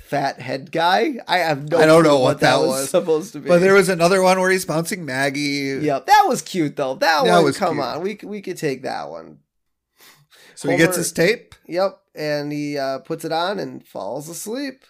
fat 0.08 0.40
head 0.40 0.72
guy. 0.72 1.16
I 1.28 1.38
have 1.40 1.70
no. 1.70 1.78
I 1.78 1.86
don't 1.86 2.04
know 2.04 2.20
what 2.20 2.40
that 2.42 2.60
was. 2.60 2.90
supposed 2.90 3.34
to 3.34 3.40
be. 3.40 3.48
But 3.48 3.60
there 3.60 3.74
was 3.74 3.90
another 3.90 4.22
one 4.22 4.40
where 4.40 4.50
he's 4.52 4.66
bouncing 4.66 5.06
Maggie. 5.06 5.80
Yep, 5.82 6.06
that 6.08 6.26
was 6.28 6.42
cute 6.42 6.76
though. 6.76 6.96
That, 6.96 7.24
That 7.26 7.36
one, 7.36 7.44
was 7.46 7.58
come 7.58 7.76
cute. 7.76 7.86
on, 7.86 8.02
we 8.02 8.20
we 8.24 8.42
could 8.42 8.58
take 8.58 8.84
that 8.84 9.10
one. 9.10 9.40
So 10.56 10.70
he 10.70 10.78
gets 10.78 10.96
his 10.98 11.12
tape. 11.12 11.56
Yep, 11.68 12.00
and 12.16 12.52
he 12.52 12.78
uh, 12.78 13.00
puts 13.00 13.26
it 13.26 13.32
on 13.32 13.60
and 13.60 13.86
falls 13.86 14.30
asleep. 14.30 14.84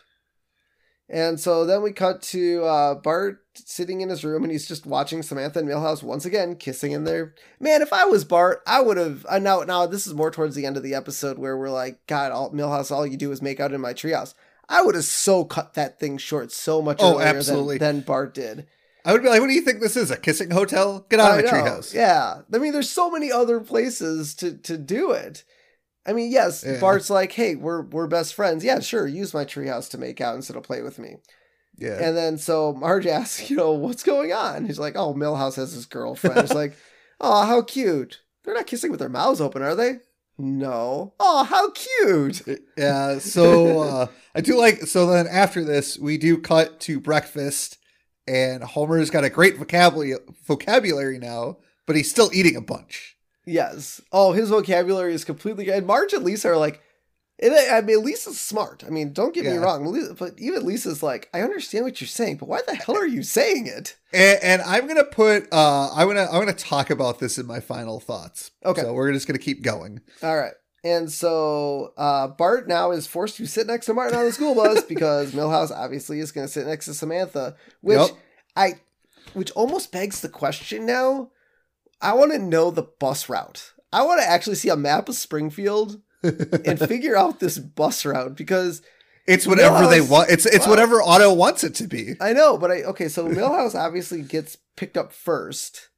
And 1.09 1.39
so 1.39 1.65
then 1.65 1.81
we 1.81 1.91
cut 1.91 2.21
to 2.23 2.63
uh, 2.63 2.95
Bart 2.95 3.39
sitting 3.55 4.01
in 4.01 4.09
his 4.09 4.23
room 4.23 4.43
and 4.43 4.51
he's 4.51 4.67
just 4.67 4.85
watching 4.85 5.21
Samantha 5.21 5.59
and 5.59 5.67
Milhouse 5.67 6.01
once 6.01 6.25
again 6.25 6.55
kissing 6.55 6.91
in 6.91 7.03
there. 7.03 7.35
Man, 7.59 7.81
if 7.81 7.91
I 7.93 8.05
was 8.05 8.23
Bart, 8.25 8.61
I 8.65 8.81
would 8.81 8.97
have. 8.97 9.25
Uh, 9.29 9.37
now, 9.39 9.59
now 9.61 9.85
this 9.85 10.07
is 10.07 10.13
more 10.13 10.31
towards 10.31 10.55
the 10.55 10.65
end 10.65 10.77
of 10.77 10.83
the 10.83 10.95
episode 10.95 11.37
where 11.37 11.57
we're 11.57 11.69
like, 11.69 11.99
God, 12.07 12.31
all, 12.31 12.51
Milhouse, 12.51 12.89
all 12.89 13.05
you 13.05 13.17
do 13.17 13.31
is 13.31 13.41
make 13.41 13.59
out 13.59 13.73
in 13.73 13.81
my 13.81 13.93
treehouse. 13.93 14.33
I 14.69 14.81
would 14.81 14.95
have 14.95 15.03
so 15.03 15.43
cut 15.43 15.73
that 15.73 15.99
thing 15.99 16.17
short 16.17 16.51
so 16.51 16.81
much 16.81 16.97
Oh, 17.01 17.15
earlier 17.15 17.27
absolutely. 17.27 17.77
Than, 17.77 17.97
than 17.97 18.05
Bart 18.05 18.33
did. 18.33 18.65
I 19.05 19.11
would 19.11 19.21
be 19.21 19.27
like, 19.27 19.41
"What 19.41 19.47
do 19.47 19.53
you 19.53 19.61
think 19.61 19.81
this 19.81 19.97
is? 19.97 20.09
A 20.09 20.15
kissing 20.17 20.51
hotel? 20.51 21.05
Get 21.09 21.19
out 21.19 21.31
I 21.31 21.39
of 21.39 21.45
my 21.45 21.51
know. 21.51 21.57
treehouse!" 21.57 21.93
Yeah. 21.93 22.39
I 22.53 22.57
mean, 22.57 22.71
there's 22.71 22.89
so 22.89 23.11
many 23.11 23.29
other 23.29 23.59
places 23.59 24.33
to 24.35 24.53
to 24.59 24.77
do 24.77 25.11
it. 25.11 25.43
I 26.05 26.13
mean, 26.13 26.31
yes, 26.31 26.63
Yeah. 26.65 26.79
Bart's 26.79 27.09
like, 27.09 27.31
hey, 27.31 27.55
we're 27.55 27.81
we're 27.83 28.07
best 28.07 28.33
friends. 28.33 28.63
Yeah, 28.63 28.79
sure, 28.79 29.07
use 29.07 29.33
my 29.33 29.45
treehouse 29.45 29.89
to 29.91 29.97
make 29.97 30.19
out 30.21 30.35
instead 30.35 30.57
of 30.57 30.63
play 30.63 30.81
with 30.81 30.99
me. 30.99 31.15
yeah. 31.77 31.97
And 32.01 32.15
then 32.17 32.37
so 32.37 32.73
Marge 32.73 33.07
asks, 33.17 33.49
you 33.49 33.55
know, 33.55 33.71
what's 33.71 34.03
going 34.03 34.33
on? 34.33 34.65
He's 34.65 34.79
like, 34.79 34.95
oh, 34.95 35.13
Milhouse 35.13 35.55
has 35.55 35.71
his 35.73 35.85
girlfriend. 35.85 36.39
It's 36.39 36.53
like, 36.53 36.75
oh, 37.21 37.45
how 37.45 37.61
cute. 37.61 38.19
They're 38.43 38.53
not 38.53 38.67
kissing 38.67 38.91
with 38.91 38.99
their 38.99 39.07
mouths 39.09 39.39
open, 39.39 39.61
are 39.61 39.75
they? 39.75 39.99
No. 40.37 41.13
Oh, 41.19 41.43
how 41.43 41.69
cute. 41.71 42.41
Yeah, 42.75 43.19
so 43.19 43.79
uh, 43.81 44.07
I 44.35 44.41
do 44.41 44.57
like. 44.57 44.81
So 44.81 45.05
then 45.05 45.27
after 45.27 45.63
this, 45.63 45.97
we 45.97 46.17
do 46.17 46.37
cut 46.39 46.79
to 46.81 46.99
breakfast, 46.99 47.77
and 48.27 48.63
Homer's 48.63 49.09
got 49.11 49.23
a 49.23 49.29
great 49.29 49.57
vocabulary 49.57 50.15
vocabulary 50.45 51.19
now, 51.19 51.59
but 51.85 51.95
he's 51.95 52.09
still 52.09 52.31
eating 52.33 52.55
a 52.55 52.61
bunch. 52.61 53.12
Yes. 53.45 54.01
Oh, 54.11 54.31
his 54.31 54.49
vocabulary 54.49 55.13
is 55.13 55.25
completely. 55.25 55.69
And 55.69 55.85
Marge 55.85 56.13
and 56.13 56.23
Lisa 56.23 56.49
are 56.49 56.57
like, 56.57 56.81
and 57.39 57.53
I 57.53 57.77
I 57.77 57.81
mean, 57.81 58.03
Lisa's 58.03 58.39
smart. 58.39 58.83
I 58.85 58.89
mean, 58.89 59.11
don't 59.11 59.33
get 59.33 59.45
me 59.45 59.57
wrong, 59.57 59.85
Lisa- 59.85 60.13
but 60.13 60.33
even 60.37 60.65
Lisa's 60.65 61.01
like, 61.03 61.29
I 61.33 61.41
understand 61.41 61.83
what 61.83 61.99
you're 61.99 62.07
saying, 62.07 62.37
but 62.37 62.47
why 62.47 62.61
the 62.65 62.75
hell 62.75 62.95
are 62.95 63.07
you 63.07 63.23
saying 63.23 63.67
it? 63.67 63.97
And, 64.13 64.39
and 64.43 64.61
I'm 64.61 64.87
gonna 64.87 65.03
put. 65.03 65.51
Uh, 65.51 65.89
I'm 65.93 66.07
gonna. 66.07 66.25
I'm 66.31 66.39
gonna 66.39 66.53
talk 66.53 66.89
about 66.89 67.19
this 67.19 67.37
in 67.37 67.45
my 67.47 67.59
final 67.59 67.99
thoughts. 67.99 68.51
Okay. 68.63 68.81
So 68.81 68.93
we're 68.93 69.11
just 69.11 69.27
gonna 69.27 69.39
keep 69.39 69.61
going. 69.63 70.01
All 70.21 70.37
right. 70.37 70.53
And 70.85 71.09
so 71.11 71.93
uh, 71.97 72.27
Bart 72.27 72.67
now 72.67 72.91
is 72.91 73.07
forced 73.07 73.37
to 73.37 73.45
sit 73.45 73.67
next 73.67 73.85
to 73.85 73.93
Martin 73.93 74.17
on 74.19 74.25
the 74.25 74.31
school 74.33 74.53
bus 74.53 74.83
because 74.87 75.31
Milhouse 75.31 75.71
obviously 75.71 76.19
is 76.19 76.33
going 76.33 76.45
to 76.45 76.51
sit 76.51 76.67
next 76.67 76.87
to 76.87 76.93
Samantha, 76.93 77.55
which 77.79 77.99
Yep. 77.99 78.09
I, 78.57 78.73
which 79.33 79.49
almost 79.51 79.93
begs 79.93 80.19
the 80.19 80.27
question 80.27 80.85
now. 80.85 81.31
I 82.03 82.13
want 82.13 82.31
to 82.33 82.39
know 82.39 82.69
the 82.69 82.83
bus 82.83 83.29
route. 83.29 83.71
I 83.91 84.03
want 84.03 84.21
to 84.21 84.27
actually 84.29 84.55
see 84.55 84.69
a 84.69 84.75
map 84.75 85.07
of 85.09 85.15
Springfield 85.15 86.01
and 86.23 86.79
figure 86.87 87.15
out 87.15 87.39
this 87.39 87.57
bus 87.59 88.05
route 88.05 88.35
because 88.35 88.81
It's 89.27 89.47
whatever 89.47 89.87
they 89.87 90.01
want. 90.01 90.29
It's 90.29 90.45
it's 90.45 90.65
Wow. 90.65 90.71
whatever 90.71 91.01
Otto 91.01 91.33
wants 91.33 91.63
it 91.63 91.75
to 91.75 91.87
be. 91.87 92.15
I 92.19 92.33
know, 92.33 92.57
but 92.57 92.71
I 92.71 92.83
okay. 92.83 93.07
So 93.07 93.27
Milhouse 93.27 93.75
obviously 93.75 94.21
gets 94.21 94.57
picked 94.75 94.97
up 94.97 95.13
first, 95.13 95.89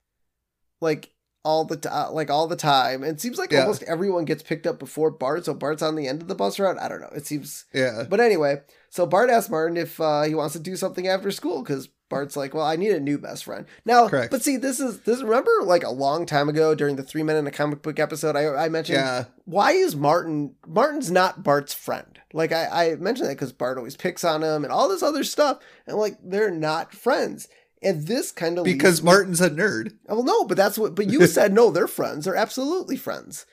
like 0.81 1.11
all 1.43 1.63
the 1.63 1.77
time, 1.77 2.13
like 2.13 2.29
all 2.29 2.47
the 2.47 2.55
time. 2.55 3.03
It 3.03 3.21
seems 3.21 3.37
like 3.37 3.51
Yeah. 3.51 3.61
almost 3.61 3.83
everyone 3.83 4.25
gets 4.25 4.43
picked 4.43 4.67
up 4.67 4.79
before 4.79 5.11
Bart. 5.11 5.45
So 5.45 5.53
Bart's 5.53 5.81
on 5.83 5.95
the 5.95 6.07
end 6.07 6.21
of 6.21 6.27
the 6.27 6.35
bus 6.35 6.59
route. 6.59 6.77
I 6.79 6.87
don't 6.87 7.01
know. 7.01 7.11
It 7.15 7.25
seems, 7.27 7.65
Yeah. 7.73 8.03
but 8.09 8.19
anyway. 8.19 8.61
So 8.89 9.05
Bart 9.05 9.29
asks 9.29 9.49
Martin 9.49 9.77
if 9.77 9.99
uh, 10.01 10.23
he 10.23 10.33
wants 10.35 10.53
to 10.53 10.59
do 10.59 10.75
something 10.75 11.07
after 11.07 11.29
school 11.31 11.61
because 11.63 11.89
Bart's 12.15 12.35
like, 12.35 12.53
"Well, 12.53 12.65
I 12.65 12.75
need 12.75 12.91
a 12.91 12.99
new 12.99 13.17
best 13.17 13.43
friend 13.45 13.65
now." 13.85 14.07
Correct. 14.09 14.31
But 14.31 14.41
see, 14.43 14.57
this 14.57 14.79
is 14.79 15.01
this. 15.01 15.21
Remember, 15.21 15.51
like 15.63 15.83
a 15.83 15.89
long 15.91 16.25
time 16.25 16.49
ago 16.49 16.73
during 16.75 16.95
the 16.95 17.03
three 17.03 17.23
men 17.23 17.35
in 17.35 17.47
a 17.47 17.51
comic 17.51 17.81
book 17.81 17.99
episode, 17.99 18.35
I 18.35 18.47
I 18.65 18.69
mentioned 18.69 18.97
Yeah. 18.97 19.25
why 19.45 19.71
is 19.71 19.95
Martin 19.95 20.55
Martin's 20.67 21.11
not 21.11 21.43
Bart's 21.43 21.73
friend? 21.73 22.19
Like 22.33 22.51
I, 22.51 22.91
I 22.91 22.95
mentioned 22.95 23.29
that 23.29 23.35
because 23.35 23.53
Bart 23.53 23.77
always 23.77 23.95
picks 23.95 24.23
on 24.23 24.43
him 24.43 24.63
and 24.63 24.71
all 24.73 24.89
this 24.89 25.03
other 25.03 25.23
stuff, 25.23 25.59
and 25.87 25.97
like 25.97 26.17
they're 26.23 26.51
not 26.51 26.93
friends. 26.93 27.47
And 27.81 28.07
this 28.07 28.31
kind 28.31 28.57
of 28.57 28.63
Because 28.63 29.03
Martin's 29.03 29.41
a 29.41 29.49
nerd. 29.49 29.95
well, 30.07 30.23
no, 30.23 30.45
but 30.45 30.57
that's 30.57 30.77
what. 30.77 30.95
But 30.95 31.07
you 31.11 31.27
said 31.27 31.53
no, 31.53 31.69
they're 31.69 31.87
friends. 31.87 32.25
They're 32.25 32.35
absolutely 32.35 32.95
friends. 32.97 33.45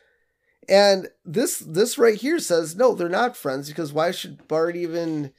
And 0.68 1.08
this 1.24 1.58
this 1.58 1.98
right 1.98 2.14
here 2.16 2.38
says 2.38 2.76
no, 2.76 2.94
they're 2.94 3.08
not 3.08 3.36
friends 3.36 3.68
because 3.68 3.92
why 3.92 4.10
should 4.12 4.46
Bart 4.48 4.76
even? 4.76 5.32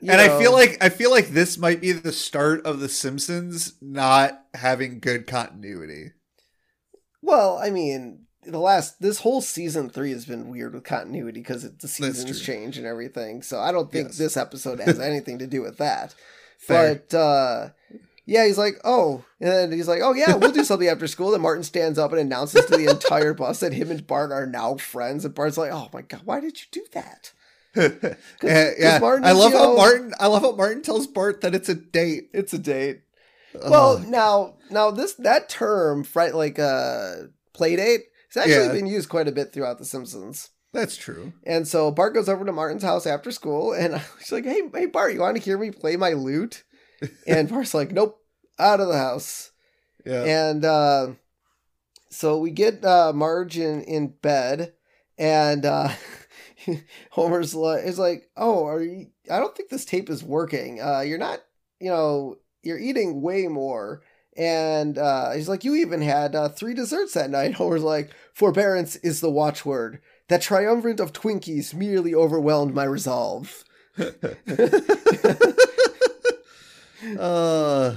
And 0.00 0.20
I 0.20 0.38
feel 0.38 0.52
like 0.52 0.78
I 0.82 0.88
feel 0.88 1.10
like 1.10 1.28
this 1.28 1.58
might 1.58 1.80
be 1.80 1.92
the 1.92 2.12
start 2.12 2.64
of 2.66 2.80
the 2.80 2.88
Simpsons 2.88 3.74
not 3.80 4.42
having 4.54 5.00
good 5.00 5.26
continuity. 5.26 6.12
Well, 7.22 7.58
I 7.58 7.70
mean, 7.70 8.26
the 8.44 8.58
last 8.58 9.00
this 9.00 9.20
whole 9.20 9.40
season 9.40 9.90
three 9.90 10.12
has 10.12 10.24
been 10.24 10.48
weird 10.48 10.74
with 10.74 10.84
continuity 10.84 11.40
because 11.40 11.70
the 11.76 11.88
seasons 11.88 12.40
change 12.40 12.78
and 12.78 12.86
everything. 12.86 13.42
So 13.42 13.60
I 13.60 13.72
don't 13.72 13.90
think 13.92 14.08
Yes. 14.08 14.18
this 14.18 14.36
episode 14.36 14.80
has 14.80 14.98
anything 15.00 15.38
to 15.38 15.46
do 15.46 15.62
with 15.62 15.78
that. 15.78 16.14
Fair. 16.58 16.94
But 17.08 17.16
uh 17.16 17.68
yeah, 18.26 18.46
he's 18.46 18.58
like, 18.58 18.74
oh, 18.84 19.24
and 19.40 19.50
then 19.50 19.72
he's 19.72 19.88
like, 19.88 20.02
oh 20.04 20.12
yeah, 20.12 20.36
we'll 20.36 20.52
do 20.52 20.62
something 20.62 20.86
after 20.86 21.08
school. 21.08 21.32
Then 21.32 21.40
Martin 21.40 21.64
stands 21.64 21.98
up 21.98 22.12
and 22.12 22.20
announces 22.20 22.64
to 22.66 22.76
the 22.76 22.88
entire 22.88 23.34
bus 23.34 23.58
that 23.60 23.72
him 23.72 23.90
and 23.90 24.06
Bart 24.06 24.30
are 24.30 24.46
now 24.46 24.76
friends. 24.76 25.24
And 25.24 25.34
Bart's 25.34 25.58
like, 25.58 25.72
oh 25.72 25.88
my 25.92 26.02
god, 26.02 26.20
why 26.24 26.38
did 26.40 26.60
you 26.60 26.66
do 26.70 26.84
that? 26.92 27.32
Uh, 27.76 27.90
yeah, 28.42 28.98
Martin 29.00 29.24
I 29.24 29.32
love 29.32 29.52
you 29.52 29.58
how 29.58 29.76
Martin. 29.76 30.12
I 30.18 30.26
love 30.26 30.42
how 30.42 30.52
Martin 30.56 30.82
tells 30.82 31.06
Bart 31.06 31.40
that 31.42 31.54
it's 31.54 31.68
a 31.68 31.74
date. 31.74 32.30
It's 32.32 32.52
a 32.52 32.58
date. 32.58 33.02
Well, 33.54 33.98
now 34.00 34.54
now 34.70 34.90
this 34.90 35.14
that 35.14 35.48
term, 35.48 36.04
fright 36.04 36.34
like 36.34 36.58
uh 36.58 37.14
play 37.52 37.76
date, 37.76 38.02
it's 38.28 38.36
actually 38.36 38.66
Yeah. 38.66 38.72
been 38.72 38.86
used 38.86 39.08
quite 39.08 39.28
a 39.28 39.32
bit 39.32 39.52
throughout 39.52 39.78
The 39.78 39.84
Simpsons. 39.84 40.50
that's 40.72 40.96
true. 40.96 41.32
And 41.44 41.66
so 41.66 41.90
Bart 41.90 42.14
goes 42.14 42.28
over 42.28 42.44
to 42.44 42.52
Martin's 42.52 42.82
house 42.84 43.06
after 43.06 43.30
school, 43.32 43.72
and 43.72 44.00
she's 44.20 44.32
like, 44.32 44.44
"Hey, 44.44 44.62
hey, 44.74 44.86
Bart, 44.86 45.14
you 45.14 45.20
want 45.20 45.36
to 45.36 45.42
hear 45.42 45.58
me 45.58 45.70
play 45.70 45.96
my 45.96 46.12
lute?" 46.12 46.62
And 47.26 47.48
Bart's 47.48 47.74
like, 47.74 47.92
"Nope, 47.92 48.20
out 48.58 48.80
of 48.80 48.88
the 48.88 48.98
house." 48.98 49.50
Yeah, 50.06 50.22
And 50.24 50.64
uh, 50.64 51.08
so 52.10 52.38
we 52.38 52.50
get 52.50 52.84
uh, 52.84 53.12
Marge 53.14 53.58
in, 53.58 53.82
in 53.82 54.08
bed, 54.08 54.72
and 55.18 55.66
uh, 55.66 55.88
Homer's 57.10 57.54
like, 57.54 57.84
is 57.84 57.98
like, 57.98 58.28
"Oh, 58.36 58.66
are 58.66 58.82
you? 58.82 59.06
I 59.30 59.38
don't 59.38 59.56
think 59.56 59.70
this 59.70 59.84
tape 59.84 60.10
is 60.10 60.22
working. 60.22 60.80
Uh, 60.80 61.00
you're 61.00 61.18
not, 61.18 61.40
you 61.80 61.90
know, 61.90 62.36
you're 62.62 62.78
eating 62.78 63.22
way 63.22 63.46
more." 63.48 64.02
And 64.36 64.96
uh, 64.98 65.32
he's 65.32 65.48
like, 65.48 65.64
"You 65.64 65.74
even 65.76 66.02
had 66.02 66.34
uh, 66.34 66.48
three 66.48 66.74
desserts 66.74 67.14
that 67.14 67.30
night." 67.30 67.54
Homer's 67.56 67.82
like, 67.82 68.10
"Forbearance 68.34 68.96
is 68.96 69.20
the 69.20 69.30
watchword. 69.30 70.00
That 70.28 70.42
triumvirate 70.42 71.00
of 71.00 71.12
Twinkies 71.12 71.74
merely 71.74 72.14
overwhelmed 72.14 72.74
my 72.74 72.84
resolve." 72.84 73.64
uh, 77.18 77.96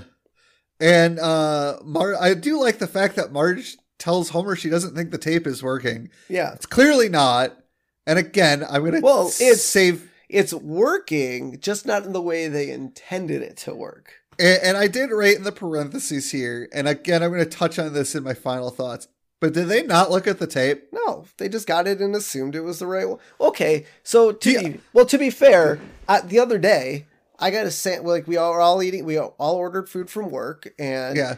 and 0.79 1.19
uh, 1.19 1.77
Mar- 1.83 2.21
I 2.21 2.33
do 2.33 2.59
like 2.59 2.79
the 2.79 2.87
fact 2.87 3.15
that 3.15 3.31
Marge 3.31 3.77
tells 3.99 4.29
Homer 4.29 4.55
she 4.55 4.69
doesn't 4.69 4.95
think 4.95 5.11
the 5.11 5.17
tape 5.17 5.47
is 5.47 5.63
working. 5.63 6.09
Yeah, 6.27 6.53
It's 6.53 6.65
clearly 6.65 7.09
not. 7.09 7.57
And 8.05 8.19
again, 8.19 8.65
I'm 8.69 8.83
gonna 8.83 8.99
Well, 9.01 9.27
it's- 9.39 9.61
save. 9.63 10.09
it's 10.29 10.53
working, 10.53 11.59
just 11.59 11.85
not 11.85 12.05
in 12.05 12.13
the 12.13 12.21
way 12.21 12.47
they 12.47 12.69
intended 12.69 13.41
it 13.41 13.57
to 13.57 13.73
work. 13.73 14.13
And, 14.39 14.59
and 14.63 14.77
I 14.77 14.87
did 14.87 15.11
write 15.11 15.37
in 15.37 15.43
the 15.43 15.51
parentheses 15.51 16.31
here. 16.31 16.67
And 16.73 16.87
again, 16.87 17.21
I'm 17.23 17.31
going 17.31 17.43
to 17.43 17.49
touch 17.49 17.77
on 17.77 17.93
this 17.93 18.15
in 18.15 18.23
my 18.23 18.33
final 18.33 18.71
thoughts. 18.71 19.07
But 19.39 19.53
did 19.53 19.67
they 19.67 19.83
not 19.83 20.09
look 20.09 20.25
at 20.25 20.39
the 20.39 20.47
tape? 20.47 20.87
No, 20.91 21.25
they 21.37 21.49
just 21.49 21.67
got 21.67 21.85
it 21.87 21.99
and 21.99 22.15
assumed 22.15 22.55
it 22.55 22.61
was 22.61 22.79
the 22.79 22.87
right 22.87 23.07
one. 23.07 23.19
Okay, 23.41 23.85
so 24.01 24.31
to 24.31 24.51
Yeah. 24.51 24.61
be 24.63 24.79
well, 24.93 25.05
to 25.05 25.17
be 25.17 25.29
fair, 25.29 25.79
uh, 26.07 26.21
the 26.21 26.39
other 26.39 26.57
day 26.57 27.05
I 27.39 27.51
got 27.51 27.65
a 27.65 27.71
san- 27.71 28.05
like 28.05 28.25
we 28.27 28.37
all 28.37 28.53
were 28.53 28.61
all 28.61 28.81
eating, 28.81 29.03
we 29.05 29.17
all 29.19 29.35
ordered 29.55 29.89
food 29.89 30.09
from 30.09 30.31
work, 30.31 30.73
and 30.79 31.17
Yeah. 31.17 31.35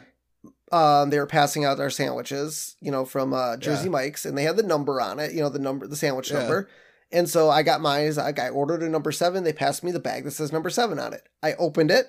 Um, 0.76 1.10
they 1.10 1.20
were 1.20 1.26
passing 1.28 1.64
out 1.66 1.80
our 1.80 1.90
sandwiches, 1.90 2.76
you 2.82 2.92
know, 2.92 3.06
from 3.06 3.34
uh, 3.34 3.58
Jersey 3.58 3.86
Yeah. 3.86 3.92
Mike's, 3.92 4.26
and 4.26 4.38
they 4.38 4.44
had 4.44 4.58
the 4.58 4.64
number 4.64 5.00
on 5.00 5.20
it, 5.20 5.32
you 5.34 5.42
know, 5.42 5.50
the 5.50 5.60
number, 5.60 5.88
the 5.88 5.96
sandwich 5.96 6.32
Yeah. 6.32 6.40
number. 6.40 6.70
And 7.12 7.30
so 7.30 7.50
I 7.50 7.64
got 7.64 7.82
mine. 7.82 8.12
I 8.20 8.34
I 8.38 8.50
ordered 8.50 8.84
a 8.84 8.90
number 8.90 9.12
seven. 9.12 9.44
They 9.44 9.54
passed 9.54 9.84
me 9.84 9.92
the 9.92 10.00
bag 10.00 10.24
that 10.26 10.32
says 10.32 10.52
number 10.52 10.70
seven 10.70 11.00
on 11.00 11.14
it. 11.14 11.30
I 11.42 11.54
opened 11.54 11.92
it, 11.92 12.08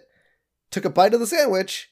took 0.71 0.85
a 0.85 0.91
bite 0.91 1.15
of 1.15 1.21
the 1.21 1.27
sandwich, 1.27 1.91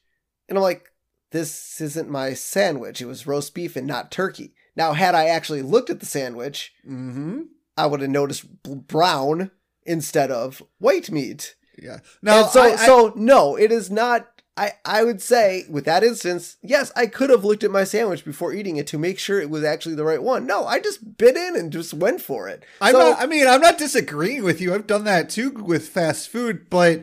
and 0.49 0.57
I'm 0.59 0.63
like, 0.63 0.91
this 1.31 1.81
isn't 1.81 2.09
my 2.11 2.33
sandwich. 2.35 3.01
It 3.01 3.07
was 3.07 3.27
roast 3.27 3.55
beef 3.55 3.77
and 3.77 3.87
not 3.87 4.11
turkey. 4.11 4.55
Now, 4.77 4.93
had 4.95 5.15
I 5.15 5.27
actually 5.27 5.63
looked 5.63 5.91
at 5.91 6.01
the 6.01 6.07
sandwich, 6.07 6.73
Mm-hmm. 6.89 7.43
I 7.77 7.87
would 7.87 8.01
have 8.01 8.11
noticed 8.11 8.63
brown 8.63 9.51
instead 9.85 10.31
of 10.31 10.63
white 10.79 11.11
meat. 11.11 11.57
Yeah. 11.77 11.99
Now, 12.23 12.43
and 12.43 12.51
so, 12.51 12.63
I- 12.63 12.73
I- 12.73 12.87
so 12.87 13.13
no, 13.17 13.57
it 13.57 13.71
is 13.71 13.91
not. 13.91 14.29
I, 14.57 14.73
I 14.85 15.03
would 15.03 15.21
say 15.21 15.65
with 15.69 15.85
that 15.87 16.05
instance, 16.05 16.57
yes, 16.63 16.93
I 16.95 17.07
could 17.07 17.29
have 17.31 17.45
looked 17.45 17.65
at 17.65 17.73
my 17.73 17.83
sandwich 17.83 18.25
before 18.25 18.53
eating 18.53 18.77
it 18.77 18.87
to 18.89 18.99
make 18.99 19.19
sure 19.19 19.41
it 19.41 19.51
was 19.51 19.65
actually 19.65 19.97
the 19.97 20.05
right 20.05 20.23
one. 20.23 20.47
No, 20.47 20.65
I 20.65 20.79
just 20.79 21.17
bit 21.19 21.37
in 21.37 21.57
and 21.57 21.73
just 21.73 21.93
went 21.93 22.21
for 22.21 22.49
it. 22.49 22.65
I'm 22.81 22.93
So- 22.93 22.99
not. 23.01 23.21
I 23.21 23.27
mean, 23.27 23.49
I'm 23.49 23.61
not 23.61 23.79
disagreeing 23.79 24.45
with 24.45 24.61
you. 24.61 24.73
I've 24.73 24.87
done 24.87 25.05
that 25.05 25.29
too 25.29 25.51
with 25.51 25.89
fast 25.89 26.29
food, 26.29 26.71
but 26.71 27.03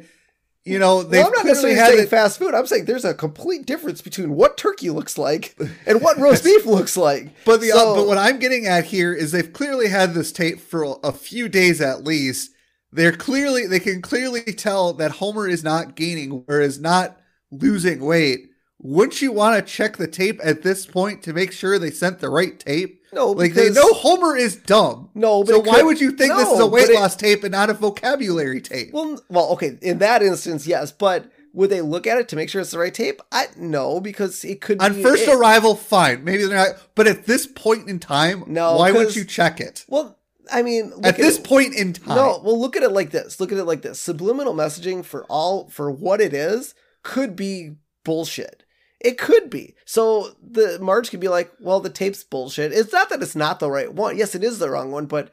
you 0.63 0.77
know, 0.79 1.01
they've 1.03 1.19
well, 1.23 1.27
I'm 1.27 1.31
not 1.33 1.41
clearly 1.41 1.49
necessarily 1.73 1.79
had 1.79 1.87
saying 1.89 2.03
it. 2.03 2.09
fast 2.09 2.37
food. 2.39 2.53
I'm 2.53 2.67
saying 2.67 2.85
there's 2.85 3.03
a 3.03 3.15
complete 3.15 3.65
difference 3.65 3.99
between 4.01 4.35
what 4.35 4.57
turkey 4.57 4.89
looks 4.91 5.17
like 5.17 5.57
and 5.87 6.01
what 6.03 6.17
roast 6.19 6.43
beef 6.43 6.65
looks 6.67 6.95
like. 6.95 7.33
But 7.45 7.59
the 7.61 7.69
So- 7.69 7.93
uh, 7.93 7.95
but 7.95 8.07
what 8.07 8.17
I'm 8.19 8.37
getting 8.39 8.65
at 8.67 8.85
here 8.85 9.11
is 9.13 9.31
they've 9.31 9.51
clearly 9.51 9.87
had 9.89 10.13
this 10.13 10.31
tape 10.31 10.61
for 10.61 10.83
a- 10.83 10.91
a 11.03 11.11
few 11.11 11.49
days 11.49 11.81
at 11.81 12.03
least. 12.05 12.51
They're 12.93 13.11
clearly 13.11 13.65
they 13.67 13.79
can 13.79 14.01
clearly 14.01 14.41
tell 14.43 14.93
that 14.93 15.11
Homer 15.13 15.47
is 15.47 15.63
not 15.63 15.95
gaining 15.95 16.43
or 16.47 16.61
is 16.61 16.79
not 16.79 17.17
losing 17.51 17.99
weight. 18.03 18.47
Wouldn't 18.83 19.21
you 19.21 19.31
want 19.31 19.55
to 19.63 19.71
check 19.71 19.97
the 19.97 20.07
tape 20.07 20.39
at 20.43 20.63
this 20.63 20.85
point 20.87 21.21
to 21.23 21.33
make 21.33 21.51
sure 21.51 21.77
they 21.77 21.91
sent 21.91 22.19
the 22.19 22.29
right 22.29 22.59
tape? 22.59 22.99
no, 23.13 23.31
Like 23.31 23.53
they 23.53 23.69
know 23.69 23.93
Homer 23.93 24.35
is 24.35 24.55
dumb. 24.55 25.09
No, 25.13 25.43
but 25.43 25.51
so 25.51 25.59
why 25.59 25.75
could- 25.77 25.85
would 25.85 26.01
you 26.01 26.11
think 26.13 26.33
this 26.33 26.49
is 26.49 26.59
a 26.59 26.65
weight 26.65 26.89
it- 26.89 26.95
loss 26.95 27.15
tape 27.15 27.43
and 27.43 27.51
not 27.51 27.69
a 27.69 27.73
vocabulary 27.73 28.61
tape? 28.61 28.91
Well, 28.93 29.21
well, 29.29 29.49
okay. 29.49 29.77
In 29.81 29.99
that 29.99 30.23
instance, 30.23 30.65
yes, 30.65 30.91
but 30.91 31.25
would 31.53 31.69
they 31.69 31.81
look 31.81 32.07
at 32.07 32.17
it 32.17 32.29
to 32.29 32.35
make 32.37 32.49
sure 32.49 32.61
it's 32.61 32.71
the 32.71 32.79
right 32.79 32.93
tape? 32.93 33.21
I 33.31 33.47
no, 33.57 33.99
because 33.99 34.43
it 34.45 34.61
could 34.61 34.81
On 34.81 34.93
first 35.03 35.27
it. 35.27 35.35
arrival, 35.35 35.75
fine. 35.75 36.23
Maybe 36.23 36.45
they're 36.45 36.55
not. 36.55 36.77
But 36.95 37.05
at 37.07 37.25
this 37.27 37.45
point 37.45 37.87
in 37.89 37.99
time, 37.99 38.45
No, 38.47 38.77
why 38.77 38.91
would 38.91 39.15
you 39.15 39.25
check 39.25 39.59
it? 39.59 39.85
Well, 39.89 40.17
I 40.51 40.63
mean, 40.63 40.89
look 40.95 41.05
At 41.05 41.17
this 41.17 41.37
it- 41.37 41.43
point 41.43 41.75
in 41.75 41.93
time, 41.93 42.15
no. 42.15 42.41
Well, 42.43 42.59
look 42.59 42.75
at 42.77 42.81
it 42.83 42.91
like 42.93 43.11
this. 43.11 43.39
Look 43.39 43.51
at 43.51 43.57
it 43.59 43.65
like 43.65 43.81
this. 43.83 43.99
Subliminal 43.99 44.55
messaging 44.55 45.03
for 45.05 45.25
all 45.25 45.67
for 45.69 45.91
what 45.91 46.19
it 46.21 46.33
is 46.33 46.73
could 47.03 47.35
be 47.35 47.75
bullshit. 48.03 48.63
It 48.99 49.17
could 49.17 49.49
be. 49.49 49.75
So 49.85 50.35
the 50.41 50.77
Marge 50.79 51.09
could 51.09 51.19
be 51.19 51.27
like, 51.27 51.51
"Well, 51.59 51.79
the 51.79 51.89
tape's 51.89 52.23
bullshit." 52.23 52.71
It's 52.71 52.93
not 52.93 53.09
that 53.09 53.21
it's 53.23 53.35
not 53.35 53.59
the 53.59 53.71
right 53.71 53.91
one. 53.91 54.17
Yes, 54.17 54.35
it 54.35 54.43
is 54.43 54.59
the 54.59 54.69
wrong 54.69 54.91
one, 54.91 55.07
but 55.07 55.31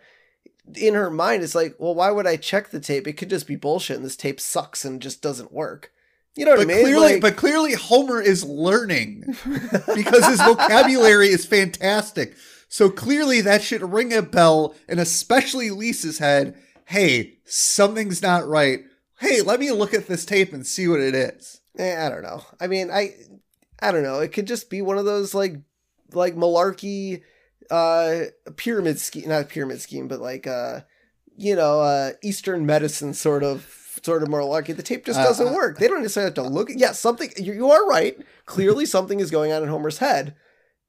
in 0.75 0.95
her 0.95 1.11
mind, 1.11 1.43
it's 1.43 1.55
like, 1.55 1.75
"Well, 1.79 1.95
why 1.95 2.11
would 2.11 2.27
I 2.27 2.37
check 2.37 2.71
the 2.71 2.81
tape? 2.81 3.07
It 3.07 3.15
could 3.19 3.31
just 3.31 3.47
be 3.47 3.57
bullshit, 3.57 3.97
and 3.97 4.05
this 4.07 4.17
tape 4.17 4.41
sucks 4.41 4.85
and 4.85 5.03
just 5.03 5.21
doesn't 5.21 5.53
work." 5.53 5.93
You 6.35 6.45
know 6.45 6.53
what 6.53 6.67
but 6.67 6.73
I 6.73 6.77
mean? 6.77 6.85
clearly, 6.85 7.13
Like- 7.15 7.21
but 7.21 7.37
clearly, 7.37 7.75
Homer 7.75 8.21
is 8.23 8.45
learning 8.45 9.25
because 9.95 10.25
his 10.27 10.41
vocabulary 10.41 11.29
is 11.29 11.45
fantastic. 11.45 12.35
So 12.69 12.89
clearly, 12.91 13.41
that 13.43 13.63
should 13.63 13.83
ring 13.93 14.13
a 14.15 14.23
bell, 14.23 14.75
and 14.89 15.01
especially 15.01 15.71
Lisa's 15.71 16.19
head. 16.19 16.55
Hey, 16.87 17.39
something's 17.45 18.23
not 18.23 18.47
right. 18.47 18.81
Hey, 19.21 19.41
let 19.43 19.59
me 19.61 19.71
look 19.73 19.93
at 19.93 20.07
this 20.07 20.25
tape 20.25 20.53
and 20.53 20.67
see 20.67 20.87
what 20.87 21.01
it 21.01 21.15
is. 21.15 21.58
Eh, 21.79 22.07
I 22.07 22.09
don't 22.09 22.23
know. 22.23 22.45
I 22.61 22.67
mean, 22.67 22.91
I, 22.91 23.15
I 23.81 23.93
don't 23.93 24.03
know. 24.03 24.21
It 24.21 24.33
could 24.33 24.47
just 24.47 24.69
be 24.69 24.83
one 24.83 24.99
of 24.99 25.05
those 25.05 25.35
like, 25.35 25.57
like 26.13 26.35
malarkey, 26.35 27.23
uh, 27.71 28.25
pyramid 28.57 28.99
scheme, 28.99 29.29
not 29.29 29.49
pyramid 29.49 29.81
scheme, 29.81 30.09
but 30.09 30.21
like, 30.21 30.47
uh, 30.47 30.81
you 31.37 31.55
know, 31.55 31.81
uh, 31.81 32.13
Eastern 32.23 32.67
medicine 32.67 33.15
sort 33.15 33.45
of, 33.45 34.01
sort 34.03 34.23
of 34.23 34.29
malarkey. 34.29 34.77
The 34.77 34.83
tape 34.83 35.05
just 35.05 35.21
Uh, 35.21 35.25
doesn't 35.25 35.49
uh, 35.49 35.53
work. 35.53 35.79
They 35.79 35.89
don't 35.89 36.03
necessarily 36.03 36.29
have 36.29 36.35
to 36.35 36.43
look. 36.43 36.69
Yeah, 36.75 36.93
something. 36.93 37.31
You, 37.37 37.53
you 37.53 37.71
are 37.71 37.87
right. 37.87 38.17
Clearly, 38.47 38.87
something 38.87 39.21
is 39.21 39.31
going 39.31 39.53
on 39.53 39.63
in 39.63 39.69
Homer's 39.69 39.99
head. 39.99 40.35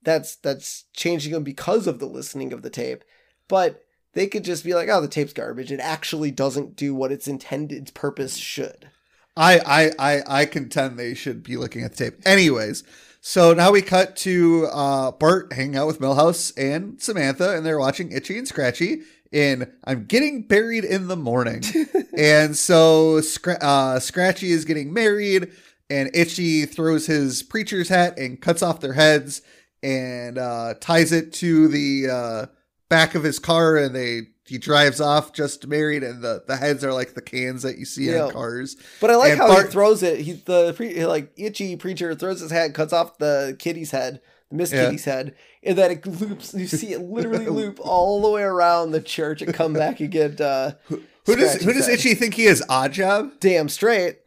That's 0.03 0.35
that's 0.37 0.85
changing 0.93 1.33
him 1.33 1.43
because 1.43 1.85
of 1.85 1.99
the 1.99 2.05
listening 2.05 2.53
of 2.53 2.61
the 2.61 2.69
tape. 2.69 3.03
But 3.47 3.83
they 4.13 4.27
could 4.27 4.43
just 4.43 4.63
be 4.63 4.73
like, 4.73 4.89
oh, 4.89 5.01
the 5.01 5.07
tape's 5.07 5.33
garbage. 5.33 5.71
It 5.71 5.79
actually 5.79 6.31
doesn't 6.31 6.75
do 6.75 6.95
what 6.95 7.11
its 7.11 7.27
intended 7.27 7.91
purpose 7.93 8.37
should. 8.37 8.89
I, 9.35 9.59
I, 9.59 9.91
I, 9.99 10.41
I 10.41 10.45
contend 10.45 10.97
they 10.97 11.13
should 11.13 11.43
be 11.43 11.57
looking 11.57 11.83
at 11.83 11.95
the 11.95 12.11
tape. 12.11 12.21
Anyways, 12.25 12.83
so 13.21 13.53
now 13.53 13.71
we 13.71 13.81
cut 13.81 14.15
to 14.17 14.67
uh, 14.71 15.11
Bart 15.11 15.53
hanging 15.53 15.75
out 15.75 15.87
with 15.87 15.99
Milhouse 15.99 16.53
and 16.57 17.01
Samantha, 17.01 17.55
and 17.55 17.65
they're 17.65 17.79
watching 17.79 18.11
Itchy 18.11 18.37
and 18.37 18.47
Scratchy 18.47 19.03
in 19.31 19.71
I'm 19.83 20.05
Getting 20.05 20.43
Buried 20.43 20.85
in 20.85 21.07
the 21.07 21.17
Morning. 21.17 21.63
and 22.17 22.55
so 22.55 23.21
uh, 23.61 23.99
Scratchy 23.99 24.51
is 24.51 24.65
getting 24.65 24.93
married, 24.93 25.51
and 25.89 26.09
Itchy 26.13 26.65
throws 26.65 27.07
his 27.07 27.43
preacher's 27.43 27.89
hat 27.89 28.17
and 28.17 28.41
cuts 28.41 28.61
off 28.61 28.79
their 28.79 28.93
heads 28.93 29.41
and 29.81 30.37
uh, 30.37 30.75
ties 30.79 31.11
it 31.11 31.33
to 31.33 31.67
the 31.67 32.09
uh, 32.09 32.45
back 32.89 33.15
of 33.15 33.23
his 33.23 33.39
car, 33.39 33.77
and 33.77 33.95
they 33.95 34.21
he 34.49 34.57
drives 34.57 34.99
off 34.99 35.31
just 35.31 35.65
married, 35.67 36.03
and 36.03 36.21
the, 36.21 36.43
the 36.47 36.57
heads 36.57 36.83
are 36.83 36.91
like 36.91 37.13
the 37.13 37.21
cans 37.21 37.61
that 37.63 37.77
you 37.77 37.85
see 37.85 38.09
Yeah. 38.11 38.25
on 38.25 38.31
cars. 38.31 38.75
But 38.99 39.11
I 39.11 39.15
like 39.15 39.31
And 39.31 39.39
how 39.39 39.47
Bart- 39.47 39.67
he 39.67 39.71
throws 39.71 40.03
it. 40.03 40.19
He 40.19 40.33
the 40.33 40.73
pre, 40.75 41.05
like 41.05 41.31
itchy 41.37 41.75
preacher 41.77 42.13
throws 42.15 42.41
his 42.41 42.51
head, 42.51 42.73
cuts 42.73 42.91
off 42.91 43.17
the 43.19 43.55
kitty's 43.59 43.91
head, 43.91 44.19
the 44.49 44.55
Miss 44.57 44.73
Yeah. 44.73 44.85
Kitty's 44.85 45.05
head, 45.05 45.35
and 45.63 45.77
then 45.77 45.91
it 45.91 46.05
loops. 46.05 46.53
You 46.53 46.67
see 46.67 46.91
it 46.93 47.01
literally 47.01 47.45
loop 47.49 47.79
all 47.81 48.21
the 48.21 48.29
way 48.29 48.41
around 48.43 48.91
the 48.91 49.01
church 49.01 49.41
and 49.41 49.53
come 49.53 49.73
back 49.73 49.99
and 49.99 50.09
get 50.11 50.41
uh, 50.41 50.71
Who 50.87 51.35
does 51.35 51.61
who 51.63 51.71
does. 51.71 51.87
Itchy 51.87 52.15
think 52.15 52.33
he 52.33 52.45
is? 52.45 52.63
Oddjob. 52.69 53.39
damn 53.39 53.69
straight. 53.69 54.17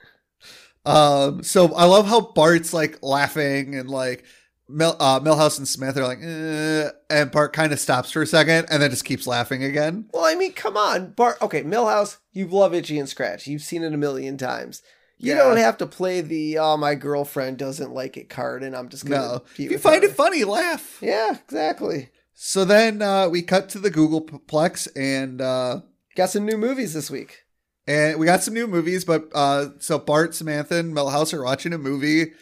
Um, 0.85 1.43
so 1.43 1.73
I 1.75 1.85
love 1.85 2.07
how 2.07 2.21
Bart's 2.21 2.73
like 2.73 2.99
laughing 3.03 3.75
and 3.77 3.89
like 3.89 4.25
Mil- 4.69 4.97
uh, 5.01 5.21
Milhouse 5.21 5.59
and 5.59 5.67
Smith 5.69 5.97
are 5.99 6.05
like, 6.07 6.21
eh, 6.23 6.91
and 7.11 7.31
Bart 7.31 7.53
kind 7.53 7.73
of 7.73 7.81
stops 7.81 8.11
for 8.13 8.23
a 8.23 8.27
second 8.27 8.67
and 8.71 8.83
then 8.83 8.91
just 8.91 9.05
keeps 9.05 9.27
laughing 9.27 9.63
again. 9.63 10.07
Well, 10.13 10.25
I 10.25 10.35
mean, 10.35 10.53
come 10.53 10.77
on, 10.77 11.13
Bart. 11.13 11.37
Okay, 11.43 11.63
Milhouse, 11.63 12.19
you 12.33 12.47
love 12.47 12.73
Itchy 12.75 12.99
and 12.99 13.09
Scratch. 13.09 13.47
You've 13.47 13.63
seen 13.63 13.83
it 13.83 13.93
a 13.93 13.99
million 13.99 14.37
times. 14.39 14.83
You 15.19 15.35
Yeah. 15.35 15.39
don't 15.45 15.57
have 15.59 15.77
to 15.79 15.87
play 15.87 16.21
the 16.21 16.59
"oh 16.59 16.77
my 16.77 16.95
girlfriend 16.95 17.59
doesn't 17.59 17.93
like 17.93 18.17
it" 18.17 18.29
card, 18.29 18.63
and 18.65 18.75
I'm 18.75 18.89
just 18.89 19.05
gonna. 19.07 19.17
No, 19.35 19.43
if 19.53 19.59
you 19.59 19.79
find 19.79 20.03
her. 20.03 20.09
it 20.09 20.17
funny, 20.17 20.43
laugh. 20.43 20.99
yeah, 21.01 21.37
exactly. 21.45 22.09
So 22.35 22.65
then 22.65 23.03
uh, 23.03 23.29
we 23.29 23.43
cut 23.43 23.69
to 23.71 23.79
the 23.79 23.91
Googolplex 23.91 24.89
and 24.97 25.41
uh, 25.41 25.81
Got 26.17 26.31
some 26.31 26.45
new 26.45 26.57
movies 26.57 26.93
this 26.95 27.11
week. 27.11 27.45
And 27.87 28.19
we 28.19 28.27
got 28.27 28.43
some 28.43 28.55
new 28.55 28.67
movies, 28.67 29.05
but 29.05 29.29
uh 29.35 29.71
so 29.79 29.99
Bart, 29.99 30.35
Samantha, 30.35 30.77
and 30.77 30.95
Milhouse 30.95 31.33
are 31.35 31.43
watching 31.45 31.73
a 31.73 31.79
movie 31.79 32.33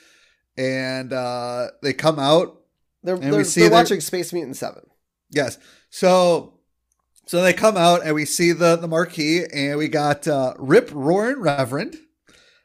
and 0.61 1.12
uh 1.12 1.68
they 1.82 1.92
come 1.92 2.18
out. 2.18 2.56
They're, 3.02 3.16
they're, 3.16 3.42
they're 3.44 3.70
watching 3.70 4.00
Space 4.00 4.32
Mutant 4.32 4.56
7. 4.56 4.82
Yes. 5.30 5.58
So 5.88 6.54
so 7.26 7.42
they 7.42 7.52
come 7.52 7.76
out 7.76 8.04
and 8.04 8.14
we 8.14 8.24
see 8.24 8.52
the 8.52 8.76
the 8.76 8.88
marquee 8.88 9.44
and 9.52 9.78
we 9.78 9.88
got 9.88 10.28
uh 10.28 10.54
Rip 10.58 10.90
Roaring 10.92 11.40
Reverend. 11.40 11.96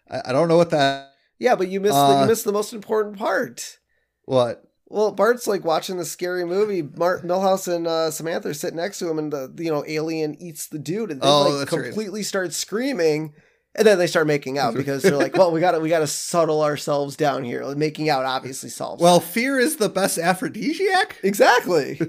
I, 0.09 0.21
I 0.25 0.31
don't 0.33 0.47
know 0.47 0.57
what 0.57 0.71
that 0.71 1.11
Yeah, 1.39 1.55
but 1.55 1.67
you 1.69 1.79
missed, 1.79 1.93
the, 1.95 1.99
Uh, 2.01 2.21
you 2.21 2.27
missed 2.27 2.45
the 2.45 2.51
most 2.51 2.73
important 2.73 3.17
part. 3.17 3.77
what. 4.25 4.61
Well, 4.87 5.11
Bart's 5.11 5.47
like 5.47 5.65
watching 5.65 5.97
the 5.97 6.05
scary 6.05 6.45
movie. 6.45 6.83
Mart 6.83 7.23
Milhouse 7.25 7.67
and 7.73 7.87
uh, 7.87 8.11
Samantha 8.11 8.49
are 8.49 8.53
sitting 8.53 8.77
next 8.77 8.99
to 8.99 9.09
him, 9.09 9.17
and 9.17 9.33
the 9.33 9.51
you 9.57 9.71
know 9.71 9.83
alien 9.87 10.35
eats 10.39 10.67
the 10.67 10.77
dude, 10.77 11.09
and 11.11 11.19
they 11.21 11.27
Oh, 11.27 11.49
like 11.49 11.59
that's 11.59 11.73
right. 11.73 11.85
completely 11.85 12.21
start 12.21 12.53
screaming, 12.53 13.33
and 13.77 13.85
then 13.85 13.97
they 13.97 14.07
start 14.07 14.25
making 14.27 14.57
out 14.57 14.73
because 14.73 15.03
they're 15.03 15.17
like, 15.17 15.33
"Well, 15.37 15.51
we 15.51 15.59
got 15.59 15.71
to 15.71 15.79
we 15.79 15.89
got 15.89 15.99
to 15.99 16.07
settle 16.07 16.61
ourselves 16.63 17.15
down 17.15 17.43
here." 17.43 17.63
Making 17.75 18.09
out 18.09 18.25
obviously 18.25 18.69
solves. 18.69 19.01
Well, 19.01 19.19
fear 19.19 19.59
is 19.59 19.77
the 19.77 19.89
best 19.89 20.17
aphrodisiac. 20.17 21.17
exactly. 21.23 21.99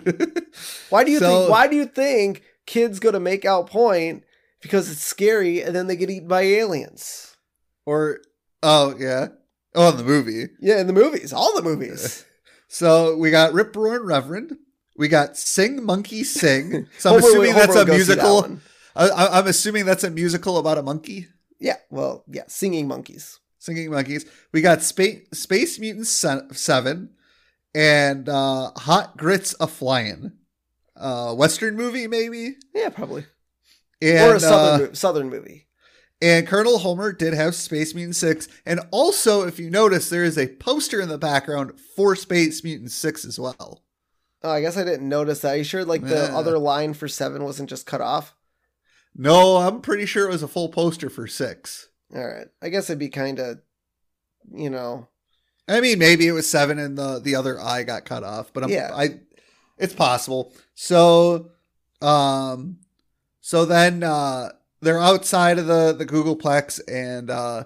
Why 0.90 1.04
do 1.04 1.10
you 1.10 1.18
So- 1.18 1.40
think? 1.40 1.50
Why 1.50 1.66
do 1.66 1.76
you 1.76 1.86
think 1.86 2.42
kids 2.66 3.00
go 3.00 3.10
to 3.12 3.20
make 3.20 3.44
out 3.44 3.68
point 3.68 4.24
because 4.62 4.90
it's 4.90 5.02
scary, 5.02 5.60
and 5.62 5.74
then 5.74 5.86
they 5.86 5.96
get 5.96 6.10
eaten 6.10 6.28
by 6.28 6.42
aliens? 6.42 7.36
or 7.84 8.18
oh 8.62 8.94
yeah. 8.98 9.28
Oh, 9.74 9.90
in 9.90 9.96
the 9.98 10.04
movie. 10.04 10.46
Yeah, 10.60 10.80
in 10.80 10.86
the 10.86 10.92
movies, 10.92 11.32
all 11.32 11.54
the 11.54 11.62
movies. 11.62 12.24
So 12.68 13.16
we 13.16 13.30
got 13.30 13.52
Rip 13.52 13.76
Roaring 13.76 14.04
Reverend. 14.04 14.56
We 14.96 15.06
got 15.06 15.36
Sing 15.36 15.84
Monkey 15.84 16.24
Sing. 16.24 16.88
So 16.98 17.12
I'm 17.12 17.20
assuming 17.20 17.54
that's 17.54 17.76
a 17.76 17.84
that 17.84 17.92
musical. 17.94 18.58
I, 18.96 19.08
I- 19.08 19.38
I'm 19.38 19.46
assuming 19.46 19.84
that's 19.86 20.02
a 20.02 20.10
musical 20.10 20.58
about 20.58 20.76
a 20.76 20.82
monkey 20.82 21.28
Yeah, 21.58 21.76
well, 21.90 22.24
yeah, 22.28 22.44
singing 22.48 22.86
monkeys. 22.88 23.40
singing 23.58 23.90
monkeys. 23.90 24.26
We 24.52 24.60
got 24.60 24.82
Space 24.82 25.26
Space 25.32 25.78
Mutants 25.78 26.10
Seven 26.52 27.10
and 27.74 28.28
uh, 28.28 28.70
Hot 28.76 29.16
Grits 29.16 29.54
a 29.60 29.66
Flying. 29.66 30.32
Uh, 30.96 31.34
Western 31.34 31.76
movie 31.76 32.06
maybe. 32.06 32.56
Yeah, 32.74 32.88
probably. 32.90 33.26
And, 34.02 34.30
or 34.32 34.34
a 34.36 34.40
southern 34.40 34.90
uh, 34.90 34.94
southern 34.94 35.28
movie. 35.30 35.66
And 36.22 36.46
Colonel 36.46 36.78
Homer 36.78 37.12
did 37.12 37.34
have 37.34 37.54
Space 37.54 37.94
Mutant 37.94 38.16
6. 38.16 38.48
And 38.64 38.80
also, 38.90 39.46
if 39.46 39.58
you 39.58 39.68
notice, 39.68 40.08
there 40.08 40.24
is 40.24 40.38
a 40.38 40.46
poster 40.48 40.98
in 41.00 41.10
the 41.10 41.18
background 41.18 41.78
for 41.94 42.16
Space 42.16 42.64
Mutant 42.64 42.90
6 42.90 43.26
as 43.26 43.38
well. 43.38 43.82
Oh, 44.42 44.50
I 44.50 44.62
guess 44.62 44.78
I 44.78 44.84
didn't 44.84 45.08
notice 45.10 45.40
that. 45.42 45.54
Are 45.54 45.56
you 45.58 45.64
sure 45.64 45.84
like 45.84 46.00
the 46.02 46.28
Yeah. 46.30 46.36
other 46.38 46.58
line 46.58 46.94
for 46.94 47.06
seven 47.08 47.44
wasn't 47.44 47.68
just 47.68 47.84
cut 47.84 48.00
off? 48.00 48.34
No, 49.16 49.56
I'm 49.56 49.80
pretty 49.80 50.06
sure 50.06 50.26
it 50.26 50.32
was 50.32 50.42
a 50.42 50.48
full 50.48 50.68
poster 50.68 51.08
for 51.08 51.26
6. 51.26 51.88
All 52.14 52.26
right. 52.26 52.46
I 52.60 52.68
guess 52.68 52.90
it'd 52.90 52.98
be 52.98 53.08
kind 53.08 53.38
of, 53.38 53.60
you 54.52 54.70
know, 54.70 55.08
I 55.68 55.80
mean, 55.80 55.98
maybe 55.98 56.26
it 56.26 56.32
was 56.32 56.48
7 56.48 56.78
and 56.78 56.96
the, 56.96 57.18
the 57.18 57.34
other 57.34 57.60
eye 57.60 57.82
got 57.82 58.04
cut 58.04 58.22
off, 58.22 58.52
but 58.52 58.64
I'm, 58.64 58.70
Yeah. 58.70 58.90
I, 58.94 59.20
it's 59.78 59.94
possible. 59.94 60.52
So, 60.74 61.50
um, 62.02 62.78
so 63.40 63.64
then, 63.64 64.02
uh, 64.02 64.50
they're 64.82 65.00
outside 65.00 65.58
of 65.58 65.66
the, 65.66 65.94
the 65.96 66.06
Googolplex 66.06 66.80
and, 66.86 67.30
uh, 67.30 67.64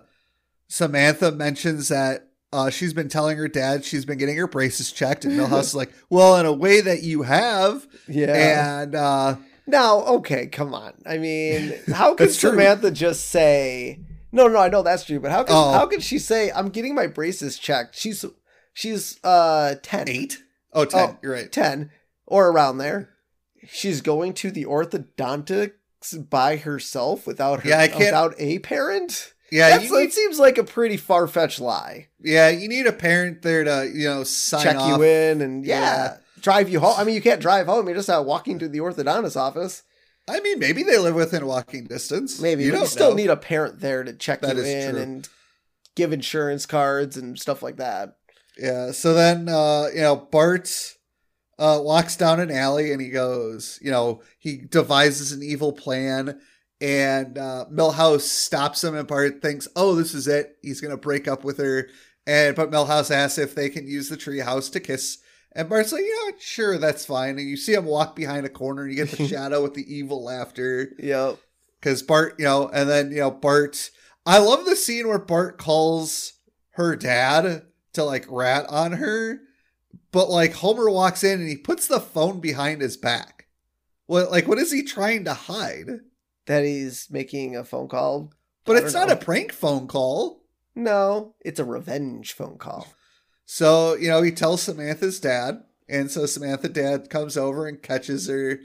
Samantha 0.69 1.33
mentions 1.33 1.89
that 1.89 2.29
uh, 2.53 2.71
she's 2.71 2.93
been 2.93 3.09
telling 3.09 3.37
her 3.39 3.49
dad 3.49 3.85
she's 3.85 4.05
been 4.05 4.19
getting 4.19 4.37
her 4.37 4.47
braces 4.47 4.93
checked, 4.93 5.25
and 5.25 5.35
Milhouse 5.39 5.61
is 5.63 5.75
like, 5.77 5.93
"Well, 6.09 6.37
in 6.39 6.47
a 6.47 6.53
way 6.53 6.81
that 6.81 7.03
you 7.03 7.23
have." 7.23 7.87
yeah. 8.09 8.81
And 8.83 8.95
uh, 8.95 9.37
now, 9.71 10.01
okay, 10.01 10.47
come 10.47 10.75
on. 10.75 10.93
I 11.07 11.19
mean, 11.19 11.75
how 11.93 12.15
could 12.15 12.29
That's 12.29 12.39
true. 12.39 12.51
Samantha 12.51 12.91
just 12.91 13.27
say? 13.31 14.01
No, 14.33 14.47
no, 14.49 14.59
I 14.59 14.69
know 14.69 14.83
that's 14.83 15.05
true, 15.05 15.19
but 15.21 15.31
how 15.33 15.43
could 15.45 15.53
Oh. 15.55 15.73
how 15.73 15.87
could 15.87 16.03
she 16.03 16.19
say 16.19 16.53
I'm 16.53 16.69
getting 16.69 16.95
my 16.95 17.07
braces 17.07 17.59
checked? 17.59 17.97
She's 17.97 18.25
she's 18.73 19.19
uh 19.25 19.75
ten. 19.83 20.09
eight, 20.09 20.39
oh, 20.73 20.85
10, 20.85 21.01
Oh, 21.01 21.19
You're 21.23 21.33
right. 21.33 21.51
10 21.51 21.91
or 22.27 22.49
around 22.51 22.79
there. 22.79 23.09
She's 23.69 24.01
going 24.01 24.35
to 24.35 24.51
the 24.51 24.65
orthodontics 24.67 25.73
by 26.31 26.57
herself 26.57 27.27
without 27.27 27.63
her 27.63 27.69
Yeah, 27.69 27.81
I 27.81 27.89
can't- 27.89 27.99
without 28.01 28.35
a 28.39 28.59
parent. 28.61 29.35
Yeah, 29.53 29.71
That's, 29.71 29.85
you 29.91 29.99
need, 29.99 30.07
that 30.07 30.13
seems 30.13 30.39
like 30.39 30.59
a 30.59 30.65
pretty 30.65 30.97
far 30.97 31.27
fetched 31.27 31.59
lie. 31.61 32.07
yeah, 32.21 32.51
you 32.51 32.69
need 32.69 32.87
a 32.87 32.93
parent 32.93 33.43
there 33.43 33.65
to 33.65 33.91
you 33.93 34.07
know 34.09 34.23
sign 34.23 34.63
Check 34.63 34.77
off. 34.77 34.89
you 34.99 35.03
in 35.03 35.41
and 35.43 35.67
yeah, 35.67 35.81
Yeah. 35.81 36.17
Drive 36.43 36.69
you 36.69 36.81
home. 36.81 36.95
I 36.97 37.05
mean, 37.05 37.15
you 37.15 37.21
can't 37.23 37.41
drive 37.41 37.67
home. 37.67 37.87
You're 37.87 37.97
just 37.97 38.11
out 38.11 38.27
walking 38.27 38.59
to 38.59 38.69
the 38.69 38.79
orthodontist 38.79 39.37
office. 39.37 39.83
I 40.29 40.41
mean, 40.41 40.59
maybe 40.59 40.83
they 40.83 40.99
live 40.99 41.15
within 41.15 41.47
walking 41.47 41.85
distance. 41.85 42.41
Maybe 42.41 42.63
you 42.63 42.69
you 42.71 42.73
don't 42.77 42.87
still 42.87 43.15
need 43.15 43.31
a 43.31 43.37
parent 43.37 43.81
there 43.81 44.05
to 44.05 44.13
check 44.13 44.41
That 44.43 44.57
you 44.57 44.63
in 44.63 44.93
true. 44.93 45.03
and 45.03 45.29
give 45.97 46.13
insurance 46.13 46.67
cards 46.67 47.17
and 47.17 47.39
stuff 47.39 47.63
like 47.63 47.77
that. 47.79 48.17
Yeah. 48.57 48.93
So 48.93 49.15
then, 49.15 49.49
uh, 49.49 49.87
you 49.95 50.01
know, 50.03 50.17
Bart 50.17 50.97
uh, 51.59 51.81
walks 51.83 52.17
down 52.17 52.41
an 52.41 52.51
alley 52.51 52.93
and 52.93 53.01
he 53.01 53.09
goes, 53.09 53.79
you 53.83 53.91
know, 53.91 54.23
he 54.39 54.59
devises 54.59 55.33
an 55.33 55.43
evil 55.43 55.73
plan. 55.73 56.41
And 56.83 57.37
uh, 57.37 57.67
Milhouse 57.71 58.23
stops 58.23 58.83
him, 58.83 58.95
and 58.97 59.07
Bart 59.07 59.43
thinks, 59.43 59.69
"Oh, 59.77 59.95
this 59.95 60.15
is 60.15 60.27
it. 60.27 60.57
He's 60.63 60.81
gonna 60.81 60.97
break 60.97 61.29
up 61.29 61.45
with 61.45 61.59
her." 61.59 61.91
And 62.27 62.57
but 62.57 62.71
Milhouse 62.71 63.11
asks 63.11 63.37
if 63.37 63.55
they 63.55 63.69
can 63.69 63.87
use 63.87 64.09
the 64.09 64.17
treehouse 64.17 64.73
to 64.73 64.81
kiss, 64.81 65.19
and 65.53 65.69
Bart's 65.69 65.93
like, 65.93 66.05
"Yeah, 66.05 66.33
sure, 66.39 66.79
that's 66.79 67.05
fine." 67.05 67.39
And 67.39 67.49
you 67.49 67.57
see 67.57 67.73
him 67.75 67.85
walk 67.87 68.15
behind 68.17 68.47
a 68.47 68.51
corner, 68.51 68.83
and 68.85 68.93
you 68.93 68.97
get 69.05 69.17
the 69.17 69.27
shadow 69.29 69.63
with 69.63 69.75
the 69.75 69.95
evil 69.95 70.23
laughter 70.25 70.91
Yep. 70.99 71.39
because 71.81 72.03
Bart, 72.03 72.37
you 72.39 72.45
know, 72.45 72.69
and 72.69 72.89
then 72.89 73.11
you 73.11 73.19
know 73.19 73.31
Bart. 73.31 73.91
I 74.27 74.39
love 74.39 74.65
the 74.67 74.77
scene 74.77 75.09
where 75.09 75.19
Bart 75.19 75.59
calls 75.59 76.35
her 76.73 76.95
dad 76.95 77.63
to 77.95 78.05
like 78.05 78.27
rat 78.29 78.67
on 78.69 78.93
her, 78.93 79.41
but 80.13 80.31
like 80.31 80.53
Homer 80.55 80.91
walks 80.91 81.25
in 81.25 81.41
and 81.41 81.49
he 81.49 81.57
puts 81.57 81.87
the 81.89 82.01
phone 82.01 82.39
behind 82.41 82.81
his 82.83 82.97
back. 82.97 83.47
What 84.07 84.31
like 84.31 84.47
what 84.47 84.59
is 84.59 84.71
he 84.73 84.83
trying 84.83 85.25
to 85.25 85.35
hide? 85.35 85.89
That 86.47 86.65
he's 86.65 87.09
making 87.11 87.57
a 87.57 87.65
phone 87.65 87.89
call. 87.89 88.33
But 88.65 88.77
it's 88.77 88.93
don't 88.93 89.03
not 89.03 89.09
know. 89.09 89.21
a 89.21 89.25
prank 89.25 89.53
phone 89.53 89.87
call. 89.89 90.43
No, 90.75 91.35
it's 91.41 91.59
a 91.61 91.65
revenge 91.65 92.33
phone 92.33 92.59
call. 92.59 92.87
So 93.53 93.95
you 93.97 94.07
know 94.09 94.23
he 94.23 94.31
tells 94.31 94.63
Samantha's 94.63 95.19
dad, 95.19 95.65
and 95.89 96.09
so 96.09 96.25
Samantha 96.25 96.69
dad 96.69 97.11
comes 97.11 97.37
over 97.37 97.67
and 97.67 97.83
catches 97.83 98.29
her, 98.29 98.61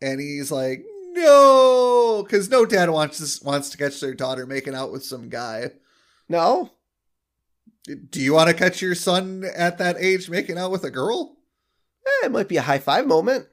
and 0.00 0.18
he's 0.18 0.50
like, 0.50 0.82
"No," 1.12 2.22
because 2.26 2.48
no 2.48 2.64
dad 2.64 2.88
wants 2.88 3.42
wants 3.42 3.68
to 3.68 3.76
catch 3.76 4.00
their 4.00 4.14
daughter 4.14 4.46
making 4.46 4.74
out 4.74 4.92
with 4.92 5.04
some 5.04 5.28
guy. 5.28 5.72
No, 6.26 6.70
Do 8.10 8.18
you 8.18 8.32
want 8.32 8.48
to 8.48 8.54
catch 8.54 8.80
your 8.80 8.94
son 8.94 9.44
at 9.54 9.76
that 9.76 9.96
age 9.98 10.30
making 10.30 10.56
out 10.56 10.70
with 10.70 10.84
a 10.84 10.90
girl? 10.90 11.36
Eh, 12.06 12.26
it 12.26 12.32
might 12.32 12.48
be 12.48 12.56
a 12.56 12.62
high 12.62 12.78
five 12.78 13.06
moment. 13.06 13.46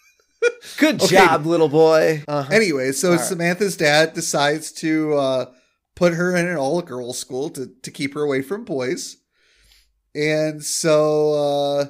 Good 0.78 1.02
Okay. 1.02 1.16
job, 1.16 1.44
little 1.44 1.68
boy. 1.68 2.24
Uh-huh. 2.26 2.48
Anyway, 2.50 2.92
so 2.92 3.10
All 3.10 3.16
right. 3.16 3.24
Samantha's 3.24 3.76
dad 3.76 4.14
decides 4.14 4.72
to 4.72 5.12
uh, 5.14 5.46
put 5.94 6.14
her 6.14 6.34
in 6.34 6.46
an 6.48 6.56
all 6.56 6.80
girls 6.80 7.18
school 7.18 7.50
to, 7.50 7.66
to 7.82 7.90
keep 7.90 8.14
her 8.14 8.22
away 8.22 8.40
from 8.40 8.64
boys. 8.64 9.18
And 10.14 10.62
so 10.62 11.32
uh, 11.32 11.86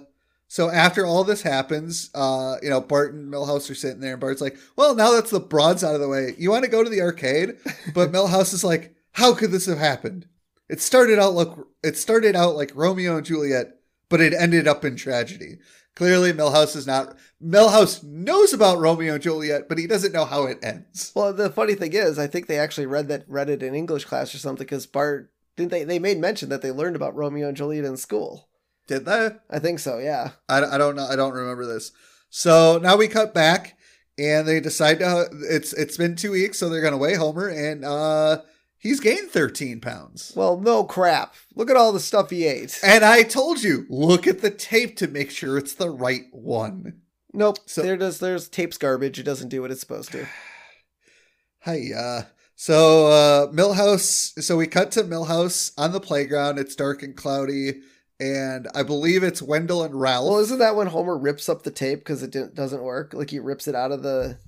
so 0.53 0.69
after 0.69 1.07
all 1.07 1.25
this 1.25 1.41
happens, 1.41 2.11
uh, 2.15 2.57
you 2.63 2.69
know, 2.69 2.83
Bart 2.83 3.15
and 3.15 3.33
Milhouse 3.33 3.71
are 3.71 3.75
sitting 3.75 4.01
there 4.01 4.13
and 4.13 4.21
Bart's 4.21 4.43
like, 4.43 4.59
Well, 4.77 4.95
now 4.95 5.13
that's 5.13 5.31
the 5.31 5.41
broads 5.41 5.83
out 5.83 5.95
of 5.95 6.03
the 6.03 6.09
way. 6.09 6.35
You 6.37 6.51
want 6.51 6.65
to 6.65 6.71
go 6.71 6.85
to 6.85 6.91
the 6.91 7.01
arcade? 7.01 7.57
But 7.95 8.13
Milhouse 8.13 8.53
is 8.53 8.63
like, 8.63 8.95
How 9.13 9.35
could 9.35 9.51
this 9.51 9.65
have 9.65 9.79
happened? 9.79 10.27
It 10.69 10.83
started 10.83 11.19
out 11.19 11.33
like 11.33 11.49
it 11.83 11.97
started 11.97 12.37
out 12.37 12.55
like 12.55 12.71
Romeo 12.75 13.17
and 13.17 13.25
Juliet, 13.25 13.79
but 14.11 14.21
it 14.21 14.35
ended 14.35 14.69
up 14.69 14.85
in 14.85 14.95
tragedy. 14.95 15.57
Clearly, 15.95 16.35
Milhouse 16.35 16.77
is 16.77 16.87
not. 16.87 17.17
Milhouse 17.43 18.03
knows 18.05 18.53
about 18.53 18.79
Romeo 18.79 19.15
and 19.15 19.23
Juliet, 19.23 19.71
but 19.71 19.79
he 19.79 19.87
doesn't 19.87 20.13
know 20.13 20.27
how 20.27 20.45
it 20.45 20.59
ends. 20.63 21.13
Well, 21.15 21.33
the 21.33 21.49
funny 21.49 21.77
thing 21.77 21.95
is, 21.95 22.19
I 22.19 22.27
think 22.27 22.47
they 22.47 22.59
actually 22.59 22.87
read 22.87 23.09
that 23.09 23.25
read 23.27 23.49
it 23.49 23.63
in 23.63 23.75
English 23.75 24.05
class 24.05 24.35
or 24.35 24.39
something 24.39 24.67
because 24.67 24.85
Bart 24.85 25.32
didn't 25.57 25.71
they 25.71 25.85
they 25.85 25.99
made 25.99 26.19
mention 26.19 26.49
that 26.49 26.63
they 26.63 26.71
learned 26.71 26.97
about 26.97 27.15
Romeo 27.17 27.49
and 27.49 27.57
Juliet 27.57 27.85
in 27.85 27.97
school. 27.97 28.49
Did 28.89 29.05
they? 29.05 29.31
I 29.51 29.59
think 29.59 29.79
so. 29.79 29.99
Yeah. 29.99 30.31
I, 30.49 30.65
I 30.65 30.79
don't 30.79 30.97
know. 30.97 31.07
I 31.07 31.17
don't 31.17 31.35
remember 31.35 31.67
this. 31.67 31.93
So 32.31 32.79
now 32.83 32.97
we 32.97 33.09
cut 33.09 33.35
back, 33.35 33.77
and 34.19 34.47
they 34.49 34.61
decide 34.61 34.99
to. 35.01 35.29
It's 35.49 35.73
it's 35.73 35.97
been 35.97 36.17
two 36.17 36.33
weeks, 36.33 36.59
so 36.59 36.69
they're 36.69 36.81
gonna 36.83 36.97
weigh 36.99 37.15
Homer, 37.15 37.49
and 37.49 37.85
uh, 37.85 38.43
he's 38.79 39.01
gained 39.01 39.31
thirteen 39.31 39.81
pounds. 39.81 40.33
Well, 40.35 40.59
no 40.59 40.85
crap. 40.85 41.35
Look 41.55 41.71
at 41.71 41.77
all 41.77 41.93
the 41.93 42.01
stuff 42.01 42.31
he 42.31 42.47
ate. 42.47 42.81
And 42.83 43.05
I 43.05 43.23
told 43.23 43.63
you, 43.63 43.87
look 43.89 44.27
at 44.27 44.41
the 44.41 44.51
tape 44.51 44.97
to 44.97 45.09
make 45.09 45.31
sure 45.31 45.59
it's 45.59 45.75
the 45.75 45.91
right 45.91 46.25
one. 46.33 47.03
Nope. 47.33 47.59
So- 47.67 47.83
there 47.83 47.97
does. 47.97 48.19
There's 48.19 48.49
tape's 48.49 48.79
garbage. 48.79 49.19
It 49.19 49.25
doesn't 49.25 49.49
do 49.51 49.63
what 49.63 49.71
it's 49.71 49.81
supposed 49.81 50.13
to. 50.13 50.27
Hi, 51.61 51.91
uh, 51.97 52.23
so 52.63 53.07
uh, 53.09 53.47
Milhouse. 53.49 54.41
So 54.41 54.57
we 54.57 54.69
cut 54.69 54.93
to 54.93 55.03
Milhouse 55.03 55.73
on 55.77 55.91
the 55.91 55.99
playground. 55.99 56.61
It's 56.61 56.77
dark 56.77 57.03
and 57.03 57.17
cloudy, 57.17 57.81
and 58.21 58.69
I 58.73 58.85
believe 58.85 59.25
it's 59.25 59.43
Wendell 59.43 59.83
and 59.83 60.01
Ralph. 60.01 60.29
Well, 60.31 60.39
isn't 60.39 60.61
that 60.61 60.77
when 60.77 60.87
Homer 60.87 61.19
rips 61.19 61.49
up 61.49 61.65
the 61.65 61.73
tape 61.73 61.99
because 61.99 62.23
it 62.23 62.31
didn't, 62.31 62.55
doesn't 62.55 62.81
work? 62.81 63.15
Like 63.15 63.31
he 63.31 63.41
rips 63.41 63.67
it 63.67 63.75
out 63.75 63.91
of 63.91 64.05
the 64.05 64.39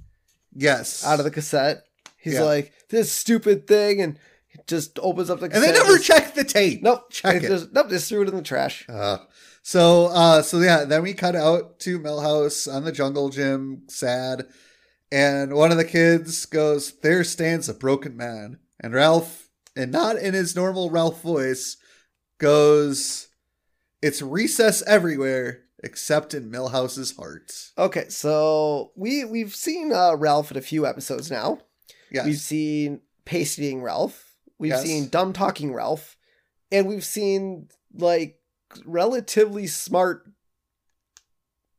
Yes. 0.55 1.05
out 1.05 1.19
of 1.19 1.25
the 1.25 1.33
cassette. 1.33 1.83
He's 2.17 2.35
Yeah. 2.35 2.43
like, 2.45 2.73
this 2.89 3.11
stupid 3.11 3.67
thing, 3.67 4.01
and 4.01 4.17
just 4.69 4.97
opens 5.03 5.29
up 5.29 5.41
the 5.41 5.47
and 5.47 5.55
they 5.65 5.73
never 5.73 5.99
checked 5.99 6.37
the 6.37 6.45
tape. 6.45 6.85
Nope. 6.85 7.11
Check 7.11 7.35
It 7.35 7.45
it. 7.45 7.49
Just, 7.49 7.73
nope, 7.73 7.91
just 7.91 8.09
threw 8.09 8.23
it 8.23 8.29
in 8.29 8.37
the 8.37 8.43
trash. 8.43 8.87
Uh, 8.89 9.19
so 9.65 10.07
uh 10.07 10.41
so 10.43 10.61
yeah, 10.61 10.85
then 10.85 11.03
we 11.03 11.15
cut 11.15 11.35
out 11.35 11.81
to 11.81 11.99
Milhouse 11.99 12.73
on 12.73 12.85
the 12.85 12.93
jungle 12.93 13.29
gym, 13.31 13.83
sad. 13.89 14.47
And 15.15 15.55
one 15.55 15.71
of 15.71 15.77
the 15.77 15.85
kids 15.85 16.45
goes, 16.45 16.93
There 16.99 17.23
stands 17.23 17.69
a 17.69 17.75
broken 17.75 18.17
man. 18.17 18.59
And 18.81 18.93
Ralph, 18.93 19.49
and 19.77 19.93
not 19.93 20.17
in 20.17 20.35
his 20.35 20.57
normal 20.57 20.91
Ralph 20.91 21.23
voice, 21.23 21.77
goes, 22.39 23.29
It's 24.03 24.21
recess 24.21 24.83
everywhere 24.89 25.61
except 25.85 26.35
in 26.35 26.51
Milhouse's 26.51 27.15
heart. 27.17 27.53
Okay, 27.79 28.09
so 28.09 28.91
we 28.97 29.25
we've 29.25 29.55
seen 29.55 29.93
uh, 29.93 30.17
Ralph 30.17 30.51
in 30.51 30.57
a 30.57 30.63
few 30.63 30.85
episodes 30.85 31.31
now. 31.31 31.59
Yes. 32.11 32.27
We've 32.27 32.37
seen 32.39 33.01
pasty 33.25 33.67
eating 33.67 33.83
Ralph. 33.83 34.35
We've 34.59 34.71
Yes. 34.71 34.83
seen 34.83 35.09
dumb 35.11 35.33
talking 35.33 35.73
Ralph, 35.73 36.17
and 36.73 36.89
we've 36.89 37.05
seen 37.05 37.69
like 37.93 38.41
relatively 38.85 39.69
smart, 39.69 40.29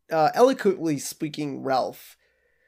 uh, 0.09 0.29
eloquently 0.33 0.99
speaking 0.99 1.63
Ralph. 1.63 2.15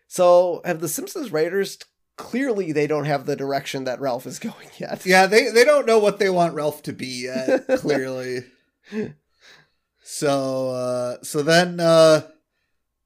So 0.08 0.62
have 0.66 0.80
the 0.80 0.88
Simpsons 0.88 1.32
writers 1.32 1.78
clearly 2.18 2.72
they 2.72 2.88
don't 2.88 3.06
have 3.06 3.26
the 3.26 3.36
direction 3.36 3.86
that 3.86 4.02
Ralph 4.02 4.26
is 4.26 4.40
going 4.50 4.70
yet. 4.78 5.06
Yeah, 5.06 5.28
they 5.28 5.50
they 5.50 5.64
don't 5.64 5.86
know 5.86 6.00
what 6.00 6.20
they 6.20 6.30
want 6.30 6.56
Ralph 6.56 6.84
to 6.84 6.94
be 6.94 7.24
yet, 7.26 7.68
clearly. 7.78 8.46
so 10.02 10.70
uh 10.70 11.18
so 11.24 11.42
then 11.42 11.80
uh 11.80 12.22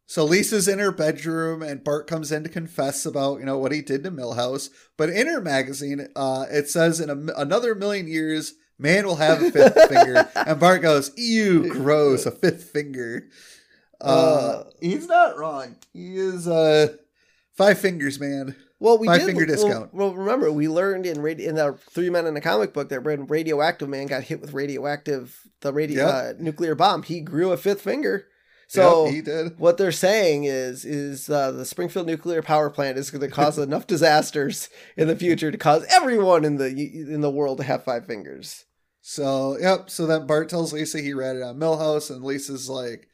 so 0.08 0.26
Lisa's 0.26 0.68
in 0.68 0.80
her 0.80 0.92
bedroom 0.92 1.62
and 1.62 1.84
Bart 1.84 2.06
comes 2.06 2.34
in 2.34 2.44
to 2.44 2.50
confess 2.50 3.06
about, 3.06 3.40
you 3.40 3.46
know, 3.46 3.58
what 3.58 3.72
he 3.72 3.82
did 3.82 4.04
to 4.04 4.12
Milhouse. 4.12 4.70
But 4.98 5.10
in 5.10 5.28
her 5.28 5.42
magazine, 5.42 6.08
uh 6.16 6.46
it 6.50 6.70
says 6.70 7.00
in 7.00 7.10
a, 7.10 7.34
another 7.40 7.76
million 7.76 8.08
years 8.08 8.54
man 8.78 9.06
will 9.06 9.18
have 9.18 9.42
a 9.42 9.52
fifth 9.52 9.90
finger. 9.90 10.30
And 10.36 10.60
Bart 10.60 10.82
goes, 10.82 11.12
"Ew, 11.18 11.70
gross, 11.72 12.26
a 12.26 12.32
fifth 12.32 12.72
finger." 12.72 13.28
Uh, 14.02 14.06
Uh, 14.08 14.64
he's 14.82 15.08
not 15.08 15.38
wrong. 15.38 15.76
He 15.94 16.18
is 16.18 16.48
uh 16.48 16.88
five 17.54 17.80
fingers, 17.80 18.20
man. 18.20 18.56
Well, 18.80 18.98
we 18.98 19.06
Five 19.08 19.20
did, 19.20 19.26
finger 19.28 19.46
well- 19.46 19.56
discount. 19.56 19.94
Well, 19.94 20.16
remember 20.16 20.52
we 20.52 20.68
learned 20.68 21.06
in 21.06 21.18
radi- 21.18 21.46
in 21.48 21.56
the 21.56 21.78
Three 21.92 22.10
Men 22.10 22.26
in 22.26 22.36
a 22.36 22.42
Comic 22.42 22.74
Book 22.74 22.90
that 22.90 23.04
when 23.04 23.28
Radioactive 23.28 23.88
Man 23.88 24.08
got 24.08 24.24
hit 24.24 24.42
with 24.42 24.54
radioactive 24.54 25.40
the 25.62 25.72
radio 25.72 26.06
Yep. 26.08 26.14
uh, 26.16 26.34
nuclear 26.42 26.74
bomb, 26.76 27.04
he 27.04 27.22
grew 27.22 27.52
a 27.52 27.58
fifth 27.58 27.82
finger. 27.82 28.26
So 28.68 29.06
Yep, 29.06 29.14
he 29.14 29.22
did. 29.22 29.60
what 29.60 29.78
they're 29.78 29.92
saying 29.92 30.46
is 30.46 30.84
is 30.86 31.30
uh, 31.30 31.52
the 31.52 31.66
Springfield 31.66 32.08
nuclear 32.08 32.42
power 32.42 32.70
plant 32.72 32.98
is 32.98 33.12
going 33.12 33.22
to 33.22 33.28
cause 33.28 33.58
enough 33.60 33.86
disasters 33.86 34.70
in 34.98 35.08
the 35.08 35.16
future 35.16 35.52
to 35.52 35.58
cause 35.60 35.86
everyone 35.92 36.44
in 36.46 36.56
the 36.58 36.68
in 36.70 37.22
the 37.22 37.30
world 37.30 37.58
to 37.60 37.64
have 37.64 37.84
five 37.84 38.08
fingers. 38.08 38.66
So, 39.02 39.58
yep. 39.60 39.90
So 39.90 40.06
then 40.08 40.26
Bart 40.26 40.48
tells 40.50 40.74
Lisa 40.74 41.00
he 41.02 41.14
read 41.14 41.36
it 41.36 41.44
on 41.44 41.58
Milhouse, 41.58 42.10
and 42.10 42.24
Lisa's 42.24 42.70
like, 42.70 43.08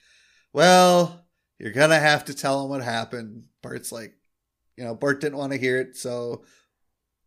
Well, 0.54 1.26
you're 1.60 1.72
going 1.72 1.90
to 1.90 2.00
have 2.00 2.26
to 2.26 2.34
tell 2.34 2.64
him 2.64 2.70
what 2.70 2.84
happened. 2.84 3.44
Bart's 3.62 3.92
like, 3.92 4.14
You 4.76 4.84
know, 4.84 4.96
Bart 4.96 5.22
didn't 5.22 5.38
want 5.38 5.54
to 5.54 5.60
hear 5.60 5.80
it. 5.80 5.96
So, 5.98 6.44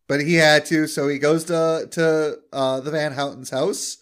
but 0.07 0.21
he 0.21 0.35
had 0.35 0.65
to. 0.67 0.87
So 0.87 1.07
he 1.07 1.19
goes 1.19 1.45
to, 1.45 1.87
to 1.91 2.39
uh, 2.51 2.79
the 2.81 2.91
Van 2.91 3.13
Houten's 3.13 3.49
house, 3.49 3.97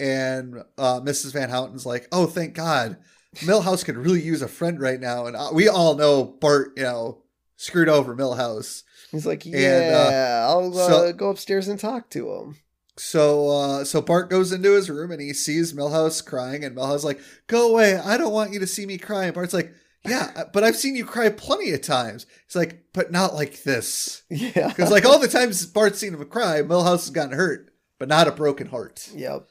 and 0.00 0.62
uh, 0.78 1.00
Mrs. 1.00 1.32
Van 1.32 1.50
Houten's 1.50 1.86
like, 1.86 2.08
Oh, 2.12 2.26
thank 2.26 2.54
God. 2.54 2.96
Milhouse 3.36 3.84
could 3.84 3.96
really 3.96 4.22
use 4.22 4.42
a 4.42 4.48
friend 4.48 4.80
right 4.80 5.00
now. 5.00 5.26
And 5.26 5.34
uh, 5.36 5.50
we 5.52 5.68
all 5.68 5.96
know 5.96 6.24
Bart, 6.24 6.72
you 6.76 6.84
know, 6.84 7.22
screwed 7.56 7.88
over 7.88 8.14
Milhouse. 8.14 8.82
He's 9.10 9.26
like, 9.26 9.44
And, 9.44 9.54
uh, 9.54 9.58
yeah, 9.58 10.46
I'll 10.48 10.76
uh, 10.78 10.88
so- 10.88 11.12
go 11.12 11.30
upstairs 11.30 11.68
and 11.68 11.78
talk 11.78 12.10
to 12.10 12.30
him. 12.32 12.56
So 12.96 13.48
uh 13.50 13.84
so 13.84 14.00
Bart 14.00 14.30
goes 14.30 14.52
into 14.52 14.72
his 14.72 14.88
room 14.88 15.10
and 15.10 15.20
he 15.20 15.32
sees 15.32 15.72
Milhouse 15.72 16.24
crying 16.24 16.64
and 16.64 16.76
Milhouse 16.76 17.02
like, 17.04 17.20
"Go 17.48 17.70
away. 17.70 17.96
I 17.96 18.16
don't 18.16 18.32
want 18.32 18.52
you 18.52 18.60
to 18.60 18.66
see 18.66 18.86
me 18.86 18.98
cry." 18.98 19.24
And 19.24 19.34
Bart's 19.34 19.52
like, 19.54 19.72
"Yeah, 20.06 20.44
but 20.52 20.62
I've 20.62 20.76
seen 20.76 20.94
you 20.94 21.04
cry 21.04 21.28
plenty 21.30 21.72
of 21.72 21.82
times." 21.82 22.26
He's 22.46 22.54
like, 22.56 22.84
"But 22.92 23.10
not 23.10 23.34
like 23.34 23.62
this." 23.64 24.22
Yeah, 24.30 24.72
Cuz 24.72 24.90
like 24.90 25.04
all 25.04 25.18
the 25.18 25.26
times 25.28 25.66
Bart's 25.66 25.98
seen 25.98 26.14
him 26.14 26.24
cry, 26.26 26.62
Milhouse 26.62 27.00
has 27.06 27.10
gotten 27.10 27.36
hurt, 27.36 27.72
but 27.98 28.08
not 28.08 28.28
a 28.28 28.32
broken 28.32 28.68
heart. 28.68 29.08
yep. 29.14 29.48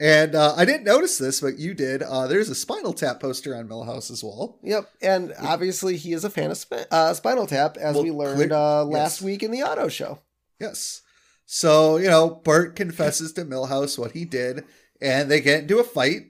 And 0.00 0.34
uh 0.34 0.54
I 0.56 0.64
didn't 0.64 0.84
notice 0.84 1.18
this, 1.18 1.40
but 1.42 1.58
you 1.58 1.74
did. 1.74 2.02
Uh 2.02 2.26
there's 2.26 2.48
a 2.48 2.54
Spinal 2.54 2.94
Tap 2.94 3.20
poster 3.20 3.54
on 3.54 3.68
Milhouse's 3.68 4.22
wall. 4.24 4.60
Yep, 4.62 4.88
and 5.02 5.34
obviously 5.40 5.96
he 5.98 6.12
is 6.14 6.24
a 6.24 6.30
fan 6.30 6.50
of 6.52 6.56
Sp- 6.56 6.88
uh, 6.90 7.12
Spinal 7.12 7.46
Tap, 7.46 7.76
as 7.76 7.96
Well, 7.96 8.04
we 8.04 8.12
learned 8.12 8.36
clear- 8.36 8.52
uh, 8.52 8.84
last 8.84 9.20
yes. 9.20 9.22
week 9.22 9.42
in 9.42 9.50
the 9.50 9.62
auto 9.62 9.88
show. 9.88 10.20
Yes. 10.58 11.02
So, 11.50 11.96
you 11.96 12.08
know, 12.08 12.28
Bart 12.28 12.76
confesses 12.76 13.32
to 13.32 13.44
Milhouse 13.46 13.98
what 13.98 14.12
he 14.12 14.26
did, 14.26 14.64
and 15.00 15.30
they 15.30 15.40
get 15.40 15.60
into 15.62 15.78
a 15.78 15.82
fight. 15.84 16.26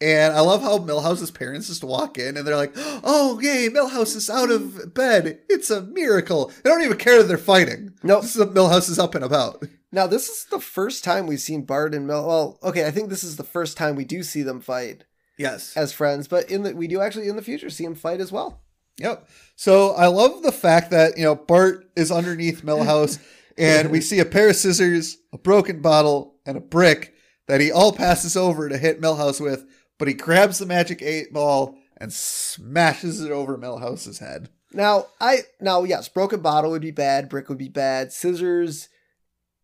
And 0.00 0.32
I 0.32 0.40
love 0.40 0.62
how 0.62 0.78
Milhouse's 0.78 1.30
parents 1.30 1.66
just 1.68 1.84
walk 1.84 2.16
in 2.18 2.36
and 2.36 2.46
they're 2.46 2.56
like, 2.56 2.72
oh, 2.76 3.38
yay, 3.40 3.68
Milhouse 3.68 4.16
is 4.16 4.28
out 4.28 4.50
of 4.50 4.92
bed. 4.94 5.38
It's 5.48 5.70
a 5.70 5.82
miracle. 5.82 6.50
They 6.62 6.70
don't 6.70 6.82
even 6.82 6.96
care 6.98 7.18
that 7.18 7.28
they're 7.28 7.38
fighting. 7.38 7.92
Nope. 8.02 8.22
This 8.22 8.36
is 8.36 8.44
Milhouse 8.46 8.88
is 8.90 8.98
up 8.98 9.14
and 9.14 9.24
about. 9.24 9.62
Now, 9.92 10.06
this 10.06 10.28
is 10.28 10.46
the 10.50 10.60
first 10.60 11.04
time 11.04 11.26
we've 11.26 11.40
seen 11.40 11.62
Bart 11.62 11.94
and 11.94 12.06
Mel. 12.06 12.26
Well, 12.26 12.58
okay, 12.62 12.86
I 12.86 12.90
think 12.90 13.08
this 13.08 13.22
is 13.22 13.36
the 13.36 13.44
first 13.44 13.76
time 13.76 13.96
we 13.96 14.04
do 14.04 14.22
see 14.22 14.42
them 14.42 14.60
fight 14.60 15.04
Yes. 15.38 15.76
as 15.76 15.92
friends, 15.92 16.26
but 16.26 16.50
in 16.50 16.62
the 16.64 16.74
we 16.74 16.86
do 16.88 17.00
actually 17.00 17.28
in 17.28 17.36
the 17.36 17.42
future 17.42 17.70
see 17.70 17.84
them 17.84 17.94
fight 17.94 18.20
as 18.20 18.32
well. 18.32 18.62
Yep. 18.98 19.28
So 19.56 19.90
I 19.92 20.06
love 20.08 20.42
the 20.42 20.52
fact 20.52 20.90
that, 20.90 21.16
you 21.16 21.24
know, 21.24 21.34
Bart 21.36 21.88
is 21.96 22.10
underneath 22.10 22.62
Milhouse 22.62 23.20
and 23.58 23.90
we 23.90 24.00
see 24.00 24.18
a 24.20 24.24
pair 24.24 24.48
of 24.50 24.56
scissors, 24.56 25.18
a 25.32 25.38
broken 25.38 25.80
bottle, 25.82 26.36
and 26.46 26.56
a 26.56 26.60
brick 26.60 27.14
that 27.46 27.60
he 27.60 27.70
all 27.70 27.92
passes 27.92 28.36
over 28.36 28.68
to 28.68 28.78
hit 28.78 29.00
Milhouse 29.00 29.40
with, 29.40 29.64
but 29.98 30.08
he 30.08 30.14
grabs 30.14 30.58
the 30.58 30.66
magic 30.66 31.02
eight 31.02 31.32
ball 31.32 31.76
and 31.96 32.12
smashes 32.12 33.20
it 33.20 33.30
over 33.30 33.56
Milhouse's 33.56 34.18
head. 34.18 34.48
Now, 34.72 35.06
I 35.20 35.40
now 35.60 35.84
yes, 35.84 36.08
broken 36.08 36.40
bottle 36.40 36.70
would 36.72 36.82
be 36.82 36.90
bad, 36.90 37.28
brick 37.28 37.48
would 37.48 37.58
be 37.58 37.68
bad, 37.68 38.12
scissors. 38.12 38.88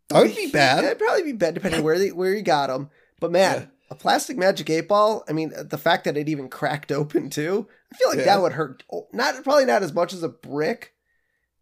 That 0.09 0.22
would 0.22 0.36
be 0.36 0.51
bad. 0.51 0.84
It'd 0.84 0.99
probably 0.99 1.22
be 1.24 1.32
bad 1.32 1.55
depending 1.55 1.82
where 1.82 1.99
they 1.99 2.12
where 2.12 2.34
you 2.34 2.43
got 2.43 2.68
them. 2.68 2.91
But 3.20 3.32
man, 3.32 3.61
Yeah. 3.61 3.66
a 3.91 3.95
plastic 3.97 4.36
magic 4.36 4.70
eight 4.70 4.88
ball. 4.88 5.24
I 5.28 5.32
mean, 5.32 5.53
the 5.57 5.78
fact 5.78 6.05
that 6.05 6.16
it 6.16 6.28
even 6.28 6.49
cracked 6.49 6.93
open 6.93 7.28
too. 7.30 7.66
I 7.93 7.97
feel 7.97 8.09
like 8.11 8.18
Yeah. 8.20 8.24
that 8.26 8.43
would 8.43 8.53
hurt. 8.53 8.84
Oh, 8.93 9.09
Not 9.12 9.43
probably 9.43 9.64
not 9.64 9.82
as 9.82 9.93
much 9.93 10.12
as 10.12 10.22
a 10.22 10.28
brick. 10.28 10.95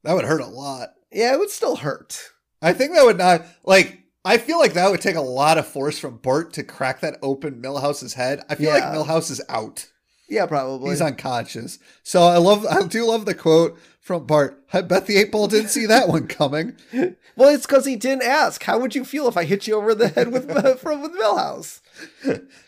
That 0.04 0.12
would 0.14 0.24
hurt 0.26 0.40
a 0.42 0.46
lot. 0.46 0.90
Yeah, 1.12 1.32
it 1.32 1.38
would 1.38 1.50
still 1.50 1.76
hurt. 1.76 2.18
I 2.60 2.72
think 2.72 2.94
that 2.94 3.04
would 3.04 3.18
not 3.18 3.44
like 3.64 4.00
I 4.24 4.36
feel 4.38 4.58
like 4.58 4.74
that 4.74 4.90
would 4.90 5.00
take 5.00 5.16
a 5.16 5.20
lot 5.20 5.58
of 5.58 5.66
force 5.66 5.98
from 5.98 6.18
Bart 6.18 6.52
to 6.54 6.62
crack 6.62 7.00
that 7.00 7.18
open 7.22 7.62
Milhouse's 7.62 8.14
head. 8.14 8.42
I 8.50 8.56
feel 8.56 8.74
Yeah. 8.76 8.90
like 8.90 8.94
Milhouse 9.06 9.30
is 9.30 9.40
out. 9.48 9.86
Yeah, 10.28 10.46
probably. 10.46 10.90
He's 10.90 11.00
unconscious. 11.00 11.78
So 12.02 12.22
I 12.22 12.36
love 12.36 12.66
I 12.66 12.86
do 12.86 13.06
love 13.06 13.24
the 13.24 13.34
quote 13.34 13.78
from 14.00 14.26
Bart. 14.26 14.62
I 14.72 14.82
bet 14.82 15.06
the 15.06 15.16
eight 15.16 15.32
ball 15.32 15.48
didn't 15.48 15.70
see 15.70 15.86
that 15.86 16.08
one 16.08 16.26
coming. 16.26 16.76
Well, 17.38 17.50
it's 17.54 17.66
because 17.66 17.86
he 17.86 17.94
didn't 17.94 18.24
ask. 18.24 18.64
How 18.64 18.80
would 18.80 18.96
you 18.96 19.04
feel 19.04 19.28
if 19.28 19.36
I 19.36 19.44
hit 19.44 19.68
you 19.68 19.76
over 19.76 19.94
the 19.94 20.08
head 20.08 20.32
with 20.32 20.50
from 20.80 21.02
with 21.02 21.12
Milhouse? 21.16 21.80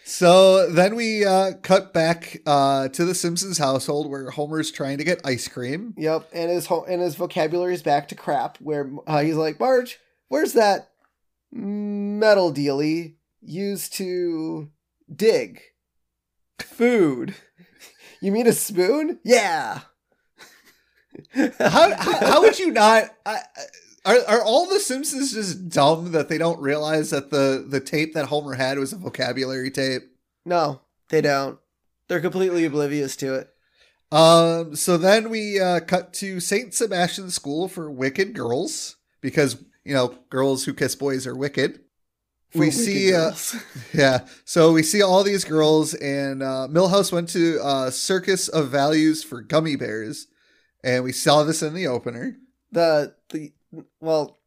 So 0.04 0.70
then 0.70 0.94
we 0.94 1.24
uh, 1.24 1.54
cut 1.62 1.92
back 1.92 2.40
uh, 2.46 2.86
to 2.90 3.04
the 3.04 3.16
Simpsons 3.16 3.58
household 3.58 4.08
where 4.08 4.30
Homer's 4.30 4.70
trying 4.70 4.98
to 4.98 5.04
get 5.04 5.20
ice 5.24 5.48
cream. 5.48 5.92
Yep, 5.96 6.28
and 6.32 6.52
his 6.52 6.66
ho- 6.66 6.84
and 6.88 7.02
his 7.02 7.16
vocabulary 7.16 7.74
is 7.74 7.82
back 7.82 8.06
to 8.10 8.14
crap. 8.14 8.58
Where 8.58 8.88
uh, 9.08 9.22
he's 9.22 9.34
like, 9.34 9.58
Marge, 9.58 9.98
where's 10.28 10.52
that 10.52 10.90
metal 11.50 12.54
dealie 12.54 13.16
used 13.40 13.92
to 13.94 14.70
dig 15.12 15.62
food? 16.60 17.34
You 18.20 18.32
mean 18.32 18.46
a 18.46 18.52
spoon? 18.52 19.18
Yeah. 19.24 19.80
How, 21.34 21.94
how, 21.96 22.26
how 22.26 22.42
would 22.42 22.58
you 22.58 22.70
not? 22.72 23.04
I, 23.26 23.38
are, 24.04 24.18
are 24.26 24.42
all 24.42 24.66
the 24.66 24.80
Simpsons 24.80 25.32
just 25.32 25.68
dumb 25.68 26.12
that 26.12 26.28
they 26.28 26.38
don't 26.38 26.60
realize 26.60 27.10
that 27.10 27.30
the, 27.30 27.64
the 27.66 27.80
tape 27.80 28.14
that 28.14 28.26
Homer 28.26 28.54
had 28.54 28.78
was 28.78 28.92
a 28.92 28.96
vocabulary 28.96 29.70
tape? 29.70 30.02
No, 30.44 30.80
they 31.08 31.20
don't. 31.20 31.58
They're 32.08 32.20
completely 32.20 32.64
oblivious 32.64 33.16
to 33.16 33.34
it. 33.34 33.50
Um, 34.12 34.74
so 34.74 34.96
then 34.96 35.30
we 35.30 35.60
uh, 35.60 35.80
cut 35.80 36.12
to 36.14 36.40
Saint 36.40 36.74
Sebastian's 36.74 37.34
School 37.34 37.68
for 37.68 37.90
Wicked 37.90 38.34
Girls 38.34 38.96
because 39.20 39.62
you 39.84 39.94
know 39.94 40.14
girls 40.30 40.64
who 40.64 40.74
kiss 40.74 40.96
boys 40.96 41.26
are 41.26 41.36
wicked. 41.36 41.80
We 42.54 42.70
see, 42.70 43.14
uh, 43.14 43.32
yeah. 43.92 44.26
So 44.44 44.72
we 44.72 44.82
see 44.82 45.02
all 45.02 45.22
these 45.22 45.44
girls, 45.44 45.94
and 45.94 46.42
uh, 46.42 46.66
Milhouse 46.70 47.12
went 47.12 47.28
to 47.30 47.60
uh, 47.62 47.90
Circus 47.90 48.48
of 48.48 48.68
Values 48.70 49.22
for 49.22 49.40
gummy 49.40 49.76
bears, 49.76 50.26
and 50.82 51.04
we 51.04 51.12
saw 51.12 51.44
this 51.44 51.62
in 51.62 51.74
the 51.74 51.86
opener. 51.86 52.36
the 52.72 53.14
the 53.30 53.52
well 54.00 54.38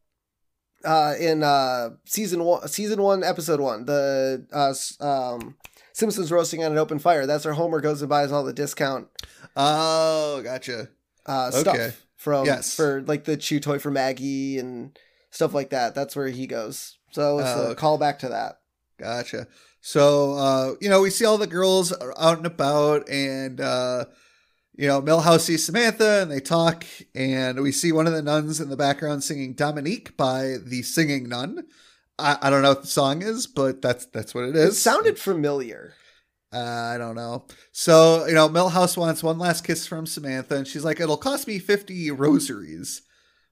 uh 0.84 1.14
in 1.18 1.42
uh 1.42 1.88
season 2.04 2.44
one 2.44 2.68
season 2.68 3.00
one 3.00 3.24
episode 3.24 3.58
one 3.58 3.86
the 3.86 4.44
uh 4.52 4.74
um 5.02 5.56
simpsons 5.94 6.30
roasting 6.30 6.62
on 6.62 6.72
an 6.72 6.76
open 6.78 6.98
fire 6.98 7.24
that's 7.26 7.46
where 7.46 7.54
homer 7.54 7.80
goes 7.80 8.02
and 8.02 8.08
buys 8.10 8.30
all 8.30 8.44
the 8.44 8.52
discount 8.52 9.08
Oh, 9.56 10.42
gotcha. 10.44 10.88
uh 11.24 11.50
Okay. 11.54 11.60
stuff 11.60 12.06
from 12.16 12.44
Yes. 12.44 12.74
for 12.76 13.02
like 13.06 13.24
the 13.24 13.38
chew 13.38 13.60
toy 13.60 13.78
for 13.78 13.90
Maggie 13.90 14.58
and 14.58 14.98
stuff 15.30 15.54
like 15.54 15.70
that. 15.70 15.94
That's 15.94 16.14
where 16.16 16.28
he 16.28 16.46
goes. 16.46 16.98
So 17.14 17.38
it's 17.38 17.48
Oh, 17.48 17.70
a 17.70 17.76
callback 17.76 18.18
to 18.20 18.28
that. 18.30 18.58
Gotcha. 18.98 19.46
So, 19.80 20.32
uh, 20.34 20.74
you 20.80 20.88
know, 20.88 21.00
we 21.00 21.10
see 21.10 21.24
all 21.24 21.38
the 21.38 21.46
girls 21.46 21.92
out 22.18 22.38
and 22.38 22.46
about, 22.46 23.08
and, 23.08 23.60
uh, 23.60 24.06
you 24.76 24.88
know, 24.88 25.00
Milhouse 25.00 25.40
sees 25.42 25.64
Samantha 25.64 26.22
and 26.22 26.30
they 26.30 26.40
talk, 26.40 26.84
and 27.14 27.60
we 27.62 27.70
see 27.70 27.92
one 27.92 28.08
of 28.08 28.12
the 28.14 28.22
nuns 28.22 28.60
in 28.60 28.68
the 28.68 28.76
background 28.76 29.22
singing 29.22 29.52
Dominique 29.52 30.16
by 30.16 30.56
the 30.64 30.82
Singing 30.82 31.28
Nun. 31.28 31.64
I, 32.18 32.36
I 32.42 32.50
don't 32.50 32.62
know 32.62 32.70
what 32.70 32.82
the 32.82 32.88
song 32.88 33.22
is, 33.22 33.46
but 33.46 33.80
that's 33.80 34.06
that's 34.06 34.34
what 34.34 34.44
it 34.44 34.50
It 34.50 34.56
is. 34.56 34.82
sounded 34.82 35.18
familiar. 35.18 35.94
Uh, 36.52 36.58
I 36.94 36.98
don't 36.98 37.14
know. 37.16 37.46
So, 37.72 38.26
you 38.26 38.34
know, 38.34 38.48
Milhouse 38.48 38.96
wants 38.96 39.22
one 39.22 39.38
last 39.38 39.64
kiss 39.64 39.86
from 39.86 40.06
Samantha, 40.06 40.56
and 40.56 40.66
she's 40.66 40.84
like, 40.84 40.98
it'll 40.98 41.16
cost 41.16 41.46
me 41.46 41.58
50 41.60 42.10
rosaries. 42.12 43.02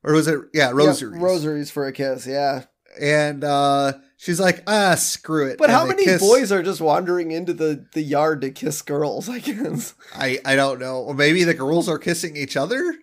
Or 0.02 0.14
was 0.14 0.26
it? 0.26 0.40
Yeah, 0.52 0.70
rosaries. 0.70 1.20
Yeah, 1.20 1.24
rosaries 1.24 1.70
for 1.70 1.86
a 1.86 1.92
kiss, 1.92 2.26
yeah. 2.26 2.64
And 3.01 3.43
uh, 3.45 3.95
she's 4.16 4.38
like, 4.40 4.62
ah, 4.66 4.95
screw 4.97 5.49
it. 5.49 5.59
But 5.59 5.70
And 5.70 5.78
how 5.78 5.86
many 5.86 6.05
kiss. 6.05 6.20
boys 6.20 6.53
are 6.53 6.62
just 6.62 6.80
wandering 6.80 7.30
into 7.30 7.53
the, 7.53 7.86
the 7.95 8.03
yard 8.03 8.40
to 8.43 8.51
kiss 8.51 8.82
girls, 8.82 9.28
I 9.28 9.38
guess? 9.38 9.95
I 10.14 10.38
I 10.45 10.57
don't 10.57 10.78
know. 10.78 10.99
Or 11.03 11.14
maybe 11.14 11.45
the 11.45 11.55
girls 11.55 11.88
are 11.88 11.99
kissing 11.99 12.36
each 12.36 12.57
other. 12.57 12.95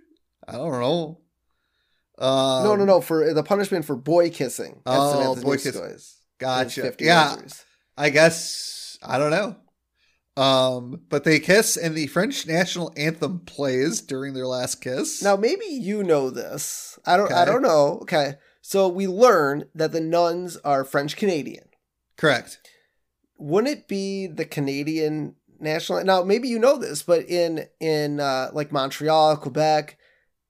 I 0.47 0.53
don't 0.53 0.71
know. 0.79 1.19
Um, 2.17 2.63
no, 2.65 2.75
no, 2.75 2.85
no. 2.85 3.01
For 3.01 3.33
the 3.33 3.43
punishment 3.43 3.85
for 3.85 3.95
boy 3.95 4.29
kissing. 4.29 4.81
Oh, 4.85 5.11
Samantha's 5.13 5.43
boy 5.43 5.57
kissing. 5.57 5.97
Gotcha. 6.37 6.81
50 6.81 7.05
Yeah. 7.05 7.35
I 7.97 8.09
guess 8.09 8.97
I 9.01 9.17
don't 9.17 9.31
know. 9.31 9.55
Um, 10.41 11.01
but 11.09 11.25
they 11.25 11.39
kiss, 11.39 11.75
and 11.75 11.95
the 11.95 12.07
French 12.07 12.47
national 12.47 12.93
anthem 12.95 13.39
plays 13.39 13.99
during 13.99 14.33
their 14.33 14.47
last 14.47 14.75
kiss. 14.81 15.21
Now 15.21 15.35
maybe 15.35 15.65
you 15.65 16.01
know 16.01 16.29
this. 16.29 16.97
I 17.05 17.17
don't. 17.17 17.31
I 17.31 17.43
don't 17.43 17.61
know. 17.61 17.99
Okay, 18.03 18.35
so 18.69 18.87
we 18.87 19.07
learn 19.07 19.63
that 19.73 19.91
the 19.93 19.99
nuns 19.99 20.55
are 20.57 20.83
French 20.83 21.17
Canadian. 21.17 21.69
correct. 22.17 22.59
Wouldn't 23.39 23.75
it 23.75 23.87
be 23.87 24.27
the 24.27 24.45
Canadian 24.45 25.37
national? 25.59 26.03
Now 26.03 26.21
maybe 26.23 26.49
you 26.49 26.59
know 26.59 26.77
this, 26.77 27.01
but 27.01 27.27
in 27.27 27.65
in 27.79 28.19
uh, 28.19 28.51
like 28.53 28.71
Montreal, 28.71 29.37
Quebec, 29.37 29.97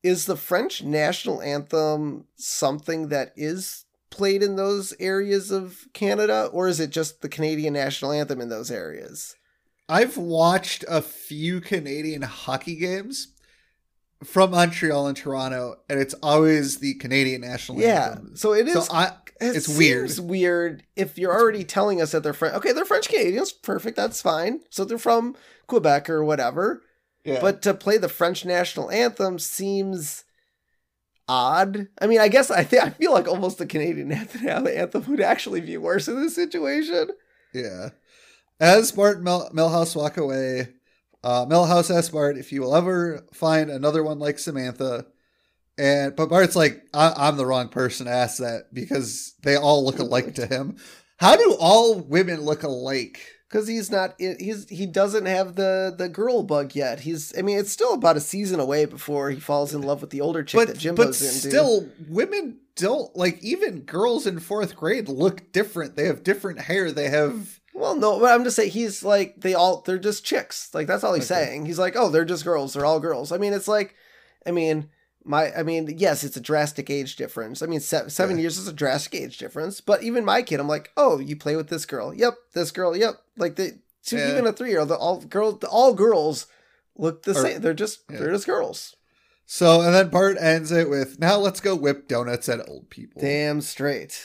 is 0.04 0.26
the 0.26 0.36
French 0.36 0.84
national 0.84 1.42
anthem 1.42 2.26
something 2.36 3.08
that 3.08 3.32
is 3.38 3.86
played 4.10 4.44
in 4.44 4.58
those 4.58 4.94
areas 5.00 5.50
of 5.50 5.86
Canada, 5.94 6.50
or 6.52 6.68
is 6.68 6.82
it 6.82 6.90
just 6.90 7.22
the 7.22 7.30
Canadian 7.30 7.74
national 7.74 8.12
anthem 8.12 8.42
in 8.42 8.50
those 8.50 8.70
areas? 8.70 9.38
I've 9.88 10.18
watched 10.18 10.84
a 10.90 11.02
few 11.02 11.62
Canadian 11.62 12.24
hockey 12.24 12.76
games 12.76 13.30
from 14.24 14.52
Montreal 14.52 15.08
and 15.08 15.16
Toronto, 15.18 15.76
and 15.90 16.00
it's 16.00 16.14
always 16.22 16.78
the 16.80 16.94
Canadian 16.96 17.42
national 17.42 17.80
Yeah, 17.80 18.10
anthem. 18.12 18.28
Yeah, 18.32 18.36
so 18.38 18.54
it 18.54 18.68
is. 18.68 18.74
So 18.86 18.94
I, 18.94 19.06
It 19.40 19.56
It's 19.56 19.68
weird. 19.70 20.10
seems 20.10 20.22
weird 20.22 20.84
if 20.96 21.18
you're 21.18 21.32
already 21.34 21.64
telling 21.64 22.02
us 22.02 22.12
that 22.12 22.24
they're 22.24 22.34
French. 22.34 22.56
Okay, 22.56 22.74
they're 22.74 22.84
French 22.86 23.08
Canadians. 23.08 23.52
Perfect. 23.54 23.96
That's 23.96 24.22
fine. 24.22 24.60
So 24.70 24.84
they're 24.84 24.98
from 24.98 25.36
Quebec 25.68 26.10
or 26.10 26.24
whatever. 26.24 26.82
yeah. 27.24 27.40
But 27.42 27.62
to 27.62 27.74
play 27.74 27.98
the 27.98 28.10
French 28.10 28.44
national 28.46 28.92
anthem 28.92 29.40
seems 29.40 30.26
odd. 31.28 31.88
I 32.02 32.08
mean, 32.08 32.20
I 32.20 32.28
guess 32.28 32.52
I 32.52 32.64
think 32.64 32.84
I 32.88 32.90
feel 32.90 33.14
like 33.14 33.28
almost 33.28 33.58
the 33.58 33.66
Canadian 33.66 34.12
anthem 34.12 34.68
anthem 34.68 35.06
would 35.08 35.22
actually 35.22 35.62
be 35.62 35.78
worse 35.78 36.08
in 36.08 36.22
this 36.22 36.36
situation. 36.36 37.10
Yeah. 37.54 37.90
As 38.60 38.92
Bart 38.92 39.16
and 39.18 39.24
Mel- 39.26 39.50
Milhouse 39.54 39.96
walk 39.96 40.18
away, 40.18 40.70
uh, 41.24 41.46
Milhouse 41.46 41.94
asks 41.96 42.10
Bart 42.10 42.38
if 42.38 42.50
he 42.50 42.60
will 42.60 42.76
ever 42.76 43.26
find 43.34 43.70
another 43.70 44.04
one 44.04 44.20
like 44.20 44.40
Samantha. 44.40 45.06
And 45.78 46.16
but 46.16 46.30
Bart's 46.30 46.56
like, 46.56 46.84
I- 46.94 47.14
I'm 47.16 47.38
the 47.38 47.46
wrong 47.46 47.70
person 47.70 48.06
to 48.06 48.12
ask 48.12 48.38
that 48.40 48.74
because 48.74 49.36
they 49.44 49.56
all 49.56 49.86
look 49.86 50.00
alike 50.00 50.36
to 50.36 50.46
him. 50.46 50.78
How 51.18 51.36
do 51.36 51.56
all 51.60 51.96
women 52.00 52.42
look 52.42 52.64
alike? 52.64 53.20
Because 53.50 53.68
he's 53.68 53.90
not, 53.90 54.14
he's 54.20 54.70
he 54.70 54.86
doesn't 54.86 55.26
have 55.26 55.56
the 55.56 55.94
the 55.98 56.08
girl 56.08 56.44
bug 56.44 56.76
yet. 56.76 57.00
He's, 57.00 57.36
I 57.38 57.42
mean, 57.42 57.58
it's 57.58 57.72
still 57.72 57.94
about 57.96 58.16
a 58.18 58.22
season 58.22 58.60
away 58.60 58.86
before 58.86 59.32
he 59.32 59.40
falls 59.40 59.74
in 59.74 59.82
love 59.82 60.02
with 60.02 60.12
the 60.12 60.22
older 60.22 60.44
chick 60.44 60.60
But 60.60 60.68
that 60.68 60.74
but 60.76 60.80
Jimbo's 60.82 61.22
into. 61.22 61.50
still, 61.50 61.90
women 62.08 62.60
don't 62.76 63.14
like 63.16 63.42
even 63.42 63.82
girls 63.82 64.28
in 64.28 64.40
fourth 64.40 64.76
grade 64.76 65.10
look 65.10 65.52
different. 65.52 65.96
They 65.96 66.06
have 66.06 66.24
different 66.24 66.60
hair. 66.60 66.92
They 66.92 67.10
have 67.10 67.59
Well, 67.74 67.96
no, 67.96 68.20
but 68.20 68.32
I'm 68.34 68.44
just 68.44 68.56
saying 68.56 68.72
he's 68.72 69.04
like 69.04 69.36
they 69.42 69.54
all 69.54 69.82
they're 69.82 69.98
just 70.00 70.26
chicks. 70.26 70.74
Like 70.74 70.88
that's 70.88 71.04
all 71.04 71.14
he's 71.14 71.30
Okay. 71.32 71.46
saying. 71.46 71.66
He's 71.66 71.80
like, 71.80 71.96
oh, 71.96 72.10
they're 72.10 72.26
just 72.26 72.44
girls. 72.44 72.74
They're 72.74 72.86
all 72.86 73.00
girls. 73.00 73.32
I 73.32 73.38
mean, 73.38 73.54
it's 73.54 73.68
like, 73.68 73.96
I 74.46 74.52
mean, 74.52 74.90
my, 75.24 75.52
I 75.54 75.64
mean, 75.64 75.94
yes, 75.98 76.24
it's 76.24 76.38
a 76.38 76.42
drastic 76.42 76.90
age 76.90 77.16
difference. 77.16 77.62
I 77.62 77.66
mean, 77.68 77.80
se- 77.82 78.08
seven 78.10 78.38
Yeah. 78.38 78.42
years 78.44 78.58
is 78.58 78.68
a 78.68 78.74
drastic 78.74 79.16
age 79.16 79.38
difference. 79.38 79.82
But 79.82 80.02
even 80.02 80.26
my 80.26 80.42
kid, 80.42 80.60
I'm 80.60 80.68
like, 80.68 80.92
oh, 80.98 81.20
you 81.20 81.36
play 81.36 81.56
with 81.56 81.68
this 81.70 81.86
girl. 81.86 82.14
Yep, 82.14 82.36
this 82.54 82.72
girl. 82.72 82.96
Yep, 82.98 83.16
like 83.38 83.56
the 83.56 83.78
to 84.08 84.18
Yeah. 84.18 84.32
even 84.32 84.48
a 84.48 84.54
three 84.54 84.70
year 84.72 84.80
old, 84.80 84.92
all 84.92 85.20
girls, 85.22 85.64
all 85.66 85.94
girls 85.94 86.48
look 86.98 87.24
the 87.24 87.32
Or- 87.32 87.42
same. 87.44 87.62
They're 87.62 87.74
just 87.74 88.00
Yeah. 88.10 88.20
they're 88.20 88.32
just 88.32 88.46
girls. 88.48 88.96
so. 89.46 89.82
And 89.82 89.94
then 89.94 90.10
Bart 90.10 90.38
ends 90.40 90.72
it 90.72 90.90
with, 90.90 91.20
"Now 91.20 91.38
let's 91.38 91.60
go 91.60 91.76
whip 91.76 92.08
donuts 92.08 92.48
at 92.50 92.68
old 92.68 92.90
people." 92.90 93.22
Damn 93.22 93.62
straight. 93.62 94.20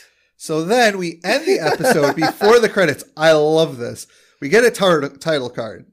So 0.44 0.62
then 0.62 0.98
we 0.98 1.22
end 1.24 1.46
the 1.46 1.58
episode 1.58 2.16
before 2.16 2.58
the 2.60 2.68
credits. 2.68 3.02
I 3.16 3.32
love 3.32 3.78
this. 3.78 4.06
We 4.42 4.50
get 4.50 4.62
a 4.62 4.70
tar- 4.70 5.08
title 5.08 5.48
card. 5.48 5.86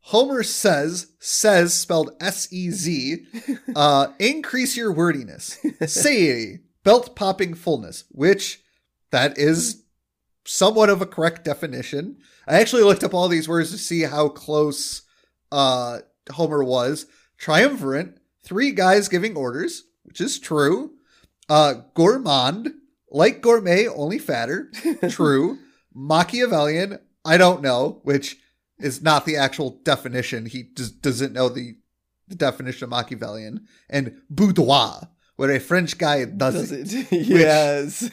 Homer 0.00 0.42
says, 0.42 1.08
says 1.20 1.74
spelled 1.74 2.12
S 2.18 2.50
E 2.50 2.70
Z, 2.70 3.26
uh, 3.76 4.06
increase 4.18 4.78
your 4.78 4.94
wordiness. 4.94 5.58
Say, 5.86 6.60
belt 6.84 7.16
popping 7.16 7.52
fullness, 7.52 8.04
which 8.10 8.62
that 9.10 9.36
is 9.36 9.82
somewhat 10.46 10.88
of 10.88 11.02
a 11.02 11.06
correct 11.06 11.44
definition. 11.44 12.16
I 12.46 12.60
actually 12.60 12.84
looked 12.84 13.04
up 13.04 13.12
all 13.12 13.28
these 13.28 13.46
words 13.46 13.72
to 13.72 13.76
see 13.76 14.04
how 14.04 14.30
close 14.30 15.02
uh, 15.52 15.98
Homer 16.30 16.64
was. 16.64 17.04
Triumvirate, 17.36 18.16
three 18.42 18.70
guys 18.70 19.10
giving 19.10 19.36
orders, 19.36 19.84
which 20.04 20.22
is 20.22 20.38
true. 20.38 20.92
Uh, 21.50 21.82
gourmand, 21.92 22.72
like 23.10 23.40
gourmet, 23.40 23.86
only 23.86 24.18
fatter. 24.18 24.70
True. 25.08 25.58
Machiavellian, 25.94 26.98
I 27.24 27.36
don't 27.36 27.62
know, 27.62 28.00
which 28.04 28.36
is 28.78 29.02
not 29.02 29.26
the 29.26 29.36
actual 29.36 29.70
definition. 29.84 30.46
He 30.46 30.64
just 30.76 31.02
doesn't 31.02 31.32
know 31.32 31.48
the, 31.48 31.76
the 32.28 32.36
definition 32.36 32.84
of 32.84 32.90
Machiavellian. 32.90 33.66
And 33.90 34.20
boudoir, 34.30 35.08
where 35.36 35.50
a 35.50 35.60
French 35.60 35.98
guy 35.98 36.24
does, 36.24 36.70
Does 36.70 36.72
it. 36.94 37.12
it? 37.12 37.26
yes. 37.26 38.10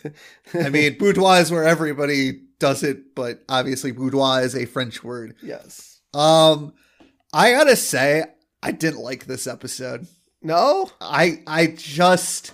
I 0.54 0.70
mean, 0.70 0.98
boudoir 1.00 1.40
is 1.40 1.52
where 1.52 1.64
everybody 1.64 2.42
does 2.60 2.84
it, 2.84 3.14
but 3.16 3.44
obviously 3.50 3.92
boudoir 3.92 4.42
is 4.42 4.56
a 4.56 4.66
French 4.66 5.04
word. 5.04 5.36
yes. 5.44 6.00
Um, 6.14 6.74
I 7.34 7.52
gotta 7.52 7.76
say, 7.76 8.24
I 8.64 8.72
didn't 8.72 9.02
like 9.02 9.26
this 9.26 9.48
episode. 9.48 10.08
No. 10.42 10.90
I 11.02 11.42
I 11.46 11.68
just 11.68 12.54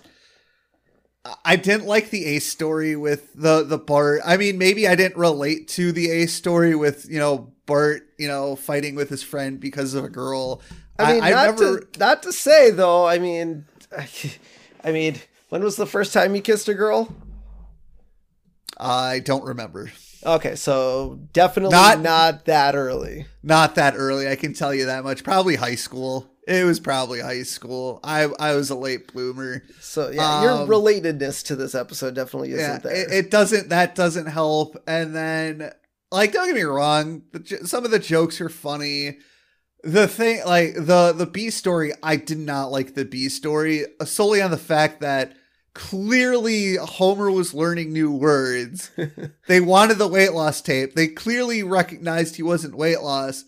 I 1.45 1.55
didn't 1.55 1.85
like 1.85 2.09
the 2.09 2.25
A 2.25 2.39
story 2.39 2.95
with 2.95 3.33
the 3.35 3.63
the 3.63 3.77
Bart. 3.77 4.21
I 4.25 4.37
mean, 4.37 4.57
maybe 4.57 4.87
I 4.87 4.95
didn't 4.95 5.17
relate 5.17 5.67
to 5.69 5.91
the 5.91 6.09
A 6.09 6.25
story 6.25 6.75
with 6.75 7.07
you 7.09 7.19
know 7.19 7.53
Bart, 7.67 8.03
you 8.17 8.27
know, 8.27 8.55
fighting 8.55 8.95
with 8.95 9.09
his 9.09 9.21
friend 9.21 9.59
because 9.59 9.93
of 9.93 10.03
a 10.03 10.09
girl. 10.09 10.61
I 10.97 11.13
mean, 11.13 11.23
I've 11.23 11.33
not 11.33 11.59
never. 11.59 11.79
to 11.81 11.99
not 11.99 12.23
to 12.23 12.33
say 12.33 12.71
though. 12.71 13.05
I 13.05 13.19
mean, 13.19 13.65
I 14.83 14.91
mean, 14.91 15.17
when 15.49 15.63
was 15.63 15.75
the 15.75 15.85
first 15.85 16.11
time 16.11 16.35
you 16.35 16.41
kissed 16.41 16.67
a 16.67 16.73
girl? 16.73 17.13
I 18.77 19.19
don't 19.19 19.43
remember. 19.43 19.91
Okay, 20.25 20.55
so 20.55 21.19
definitely 21.33 21.73
Not- 21.73 22.01
not, 22.01 22.45
that 22.45 22.75
early. 22.75 23.25
Not 23.43 23.75
that 23.75 23.95
early. 23.95 24.27
I 24.27 24.35
can 24.35 24.53
tell 24.53 24.73
you 24.73 24.85
that 24.85 25.03
much. 25.03 25.23
Probably 25.23 25.55
high 25.55 25.75
school. 25.75 26.30
It 26.53 26.65
was 26.65 26.79
probably 26.79 27.21
high 27.21 27.43
school. 27.43 27.99
I 28.03 28.23
I 28.39 28.55
was 28.55 28.69
a 28.69 28.75
late 28.75 29.11
bloomer. 29.13 29.63
So 29.79 30.09
yeah, 30.09 30.41
your 30.43 30.51
Um, 30.51 30.67
relatedness 30.67 31.45
to 31.45 31.55
this 31.55 31.73
episode 31.75 32.13
definitely 32.15 32.51
isn't 32.51 32.59
yeah, 32.59 32.77
there. 32.79 32.93
it, 32.93 33.11
it 33.25 33.31
doesn't. 33.31 33.69
That 33.69 33.95
doesn't 33.95 34.25
help. 34.27 34.75
And 34.85 35.15
then, 35.15 35.71
like, 36.11 36.33
don't 36.33 36.47
get 36.47 36.55
me 36.55 36.63
wrong. 36.63 37.23
The, 37.31 37.65
some 37.65 37.85
of 37.85 37.91
the 37.91 37.99
jokes 37.99 38.41
are 38.41 38.49
funny. 38.49 39.19
The 39.83 40.07
thing, 40.07 40.41
like 40.45 40.73
the 40.75 41.13
the 41.15 41.25
B 41.25 41.49
story, 41.49 41.93
I 42.03 42.15
did 42.17 42.37
not 42.37 42.71
like 42.71 42.93
the 42.95 43.05
B 43.05 43.29
story 43.29 43.85
uh, 43.99 44.05
solely 44.05 44.41
on 44.41 44.51
the 44.51 44.57
fact 44.57 45.01
that 45.01 45.33
clearly 45.73 46.75
Homer 46.75 47.31
was 47.31 47.53
learning 47.53 47.91
new 47.93 48.11
words. 48.11 48.91
they 49.47 49.61
wanted 49.61 49.97
the 49.97 50.07
weight 50.07 50.33
loss 50.33 50.61
tape. 50.61 50.95
They 50.95 51.07
clearly 51.07 51.63
recognized 51.63 52.35
he 52.35 52.43
wasn't 52.43 52.75
weight 52.75 53.01
loss. 53.01 53.45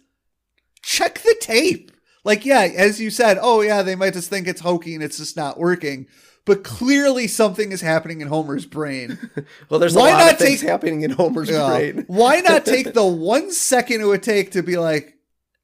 Check 0.81 1.19
the 1.19 1.35
tape. 1.39 1.91
Like, 2.23 2.45
yeah, 2.45 2.61
as 2.75 3.01
you 3.01 3.09
said, 3.09 3.37
oh 3.41 3.61
yeah, 3.61 3.81
they 3.81 3.95
might 3.95 4.13
just 4.13 4.29
think 4.29 4.47
it's 4.47 4.61
hokey 4.61 4.95
and 4.95 5.03
it's 5.03 5.17
just 5.17 5.35
not 5.35 5.59
working. 5.59 6.07
But 6.45 6.63
clearly 6.63 7.27
something 7.27 7.71
is 7.71 7.79
happening 7.81 8.19
in 8.21 8.27
Homer's 8.27 8.65
brain. 8.65 9.17
well, 9.69 9.79
there's 9.79 9.95
why 9.95 10.09
a 10.09 10.13
lot 10.13 10.19
not 10.19 10.33
of 10.33 10.39
things 10.39 10.59
take- 10.59 10.69
happening 10.69 11.01
in 11.01 11.11
Homer's 11.11 11.49
Yeah. 11.49 11.67
brain. 11.67 12.03
Why 12.07 12.41
not 12.41 12.65
take 12.65 12.93
the 12.93 13.05
one 13.05 13.49
second 13.51 14.01
it 14.01 14.05
would 14.05 14.23
take 14.23 14.51
to 14.51 14.61
be 14.63 14.77
like, 14.77 15.17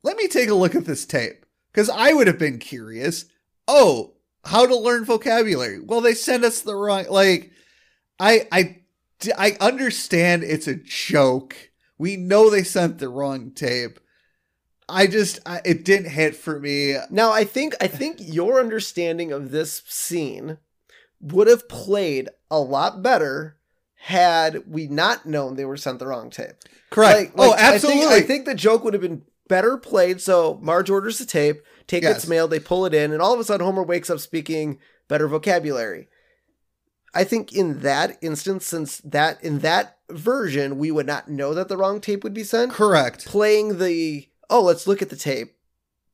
let 0.03 0.15
me 0.15 0.27
take 0.29 0.49
a 0.49 0.53
look 0.53 0.75
at 0.75 0.85
this 0.85 1.05
tape? 1.05 1.45
Because 1.71 1.89
I 1.89 2.13
would 2.13 2.27
have 2.27 2.39
been 2.39 2.59
curious. 2.59 3.25
Oh, 3.67 4.13
how 4.45 4.65
to 4.65 4.75
learn 4.75 5.03
vocabulary. 5.03 5.81
Well, 5.81 5.99
they 6.01 6.13
sent 6.13 6.45
us 6.45 6.61
the 6.61 6.75
wrong 6.75 7.05
like 7.09 7.51
I 8.19 8.47
I 8.51 8.77
I 9.37 9.57
understand 9.59 10.43
it's 10.43 10.67
a 10.67 10.75
joke. 10.75 11.55
We 11.97 12.15
know 12.15 12.49
they 12.49 12.63
sent 12.63 12.99
the 12.99 13.09
wrong 13.09 13.51
tape. 13.51 13.99
I 14.89 15.07
just 15.07 15.39
I, 15.45 15.61
it 15.65 15.85
didn't 15.85 16.09
hit 16.11 16.35
for 16.35 16.59
me. 16.59 16.95
Now 17.09 17.31
I 17.31 17.43
think 17.43 17.75
I 17.79 17.87
think 17.87 18.17
your 18.19 18.59
understanding 18.59 19.31
of 19.31 19.51
this 19.51 19.83
scene 19.87 20.57
would 21.21 21.47
have 21.47 21.67
played 21.69 22.29
a 22.49 22.59
lot 22.59 23.01
better 23.03 23.57
had 24.03 24.63
we 24.67 24.87
not 24.87 25.25
known 25.25 25.55
they 25.55 25.65
were 25.65 25.77
sent 25.77 25.99
the 25.99 26.07
wrong 26.07 26.29
tape. 26.29 26.55
Correct. 26.89 27.35
Like, 27.37 27.47
oh, 27.49 27.55
absolutely. 27.57 28.05
I 28.05 28.09
think, 28.09 28.23
I 28.23 28.27
think 28.27 28.45
the 28.45 28.55
joke 28.55 28.83
would 28.83 28.93
have 28.93 29.01
been 29.01 29.23
better 29.49 29.77
played. 29.77 30.21
So 30.21 30.57
Marge 30.61 30.89
orders 30.89 31.19
the 31.19 31.25
tape, 31.25 31.61
take 31.85 32.03
Yes. 32.03 32.17
its 32.17 32.27
mail, 32.27 32.47
they 32.47 32.59
pull 32.59 32.85
it 32.85 32.93
in, 32.93 33.11
and 33.11 33.21
all 33.21 33.33
of 33.33 33.39
a 33.39 33.43
sudden 33.43 33.65
Homer 33.65 33.83
wakes 33.83 34.09
up 34.09 34.19
speaking 34.19 34.79
better 35.09 35.27
vocabulary. 35.27 36.07
I 37.13 37.23
think 37.23 37.51
in 37.51 37.79
that 37.81 38.17
instance, 38.21 38.65
since 38.65 38.99
that 38.99 39.43
in 39.43 39.59
that 39.59 39.97
version, 40.09 40.77
we 40.77 40.91
would 40.91 41.07
not 41.07 41.27
know 41.27 41.53
that 41.53 41.67
the 41.67 41.75
wrong 41.75 41.99
tape 41.99 42.23
would 42.23 42.33
be 42.33 42.43
sent. 42.43 42.71
Correct. 42.71 43.25
Playing 43.25 43.79
the 43.79 44.28
oh, 44.49 44.61
let's 44.61 44.87
look 44.87 45.01
at 45.01 45.09
the 45.09 45.15
tape 45.15 45.55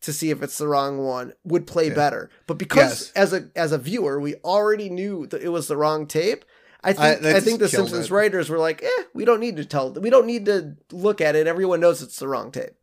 to 0.02 0.14
see 0.14 0.30
if 0.30 0.44
it's 0.44 0.58
the 0.58 0.68
wrong 0.68 0.98
one 1.00 1.34
would 1.44 1.66
play 1.66 1.88
Yeah. 1.88 1.96
better. 1.96 2.30
But 2.48 2.58
because 2.58 3.12
Yes. 3.16 3.32
as 3.32 3.34
a 3.34 3.50
as 3.56 3.72
a 3.72 3.78
viewer, 3.78 4.20
we 4.20 4.36
already 4.44 4.90
knew 4.90 5.26
that 5.28 5.42
it 5.42 5.50
was 5.50 5.68
the 5.68 5.78
wrong 5.78 6.06
tape. 6.08 6.46
I 6.84 6.90
I- 6.90 6.94
think 6.94 7.22
that 7.22 7.36
I, 7.36 7.40
think 7.40 7.60
the 7.60 7.68
Simpsons 7.70 8.06
it. 8.08 8.12
writers 8.12 8.50
were 8.50 8.60
like, 8.60 8.84
eh, 8.84 9.04
we 9.16 9.26
don't 9.26 9.40
need 9.40 9.56
to 9.58 9.66
tell, 9.66 9.92
we 9.94 10.12
don't 10.12 10.28
need 10.28 10.46
to 10.46 10.76
look 10.92 11.20
at 11.22 11.36
it. 11.36 11.48
Everyone 11.48 11.80
knows 11.80 12.02
it's 12.04 12.20
the 12.20 12.28
wrong 12.28 12.52
tape. 12.52 12.76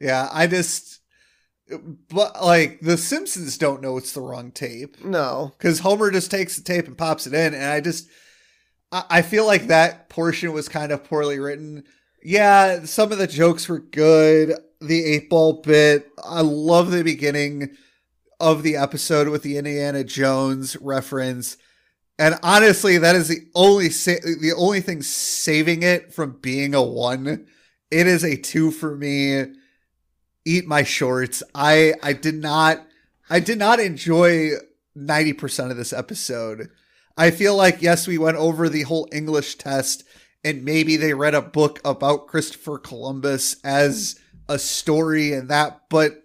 Yeah, 0.00 0.28
I 0.32 0.46
just 0.46 1.00
but 2.08 2.42
like 2.42 2.80
the 2.80 2.96
Simpsons 2.96 3.58
don't 3.58 3.82
know 3.82 3.98
it's 3.98 4.12
the 4.12 4.22
wrong 4.22 4.50
tape. 4.52 5.04
No, 5.04 5.52
because 5.58 5.80
Homer 5.80 6.10
just 6.10 6.30
takes 6.30 6.56
the 6.56 6.62
tape 6.62 6.86
and 6.86 6.96
pops 6.96 7.26
it 7.26 7.34
in, 7.34 7.52
and 7.52 7.64
I 7.64 7.80
just 7.82 8.08
I, 8.90 9.04
I 9.10 9.22
feel 9.22 9.44
like 9.44 9.66
that 9.66 10.08
portion 10.08 10.52
was 10.54 10.68
kind 10.68 10.92
of 10.92 11.04
poorly 11.04 11.38
written. 11.38 11.84
Yeah, 12.22 12.84
some 12.86 13.12
of 13.12 13.18
the 13.18 13.26
jokes 13.26 13.68
were 13.68 13.78
good. 13.80 14.54
The 14.80 15.04
eight 15.04 15.28
ball 15.28 15.60
bit, 15.62 16.10
I 16.24 16.40
love 16.40 16.90
the 16.90 17.02
beginning 17.02 17.76
of 18.38 18.62
the 18.62 18.76
episode 18.76 19.28
with 19.28 19.42
the 19.42 19.56
Indiana 19.56 20.04
Jones 20.04 20.76
reference. 20.76 21.56
And 22.18 22.38
honestly, 22.42 22.98
that 22.98 23.16
is 23.16 23.28
the 23.28 23.48
only 23.54 23.90
sa- 23.90 24.22
the 24.22 24.52
only 24.56 24.80
thing 24.80 25.02
saving 25.02 25.82
it 25.82 26.12
from 26.12 26.38
being 26.40 26.74
a 26.74 26.82
one. 26.82 27.46
It 27.90 28.06
is 28.06 28.24
a 28.24 28.36
two 28.36 28.70
for 28.70 28.96
me. 28.96 29.46
Eat 30.44 30.66
my 30.66 30.82
shorts. 30.82 31.42
I 31.54 31.94
I 32.02 32.12
did 32.12 32.36
not 32.36 32.86
I 33.30 33.40
did 33.40 33.58
not 33.58 33.80
enjoy 33.80 34.52
90% 34.96 35.70
of 35.70 35.76
this 35.76 35.92
episode. 35.92 36.70
I 37.16 37.30
feel 37.30 37.56
like, 37.56 37.82
yes, 37.82 38.06
we 38.06 38.16
went 38.16 38.36
over 38.36 38.68
the 38.68 38.82
whole 38.82 39.08
English 39.12 39.56
test, 39.56 40.04
and 40.44 40.64
maybe 40.64 40.96
they 40.96 41.14
read 41.14 41.34
a 41.34 41.42
book 41.42 41.80
about 41.84 42.26
Christopher 42.26 42.78
Columbus 42.78 43.56
as 43.64 44.18
a 44.48 44.58
story 44.58 45.32
and 45.32 45.48
that, 45.50 45.82
but 45.90 46.22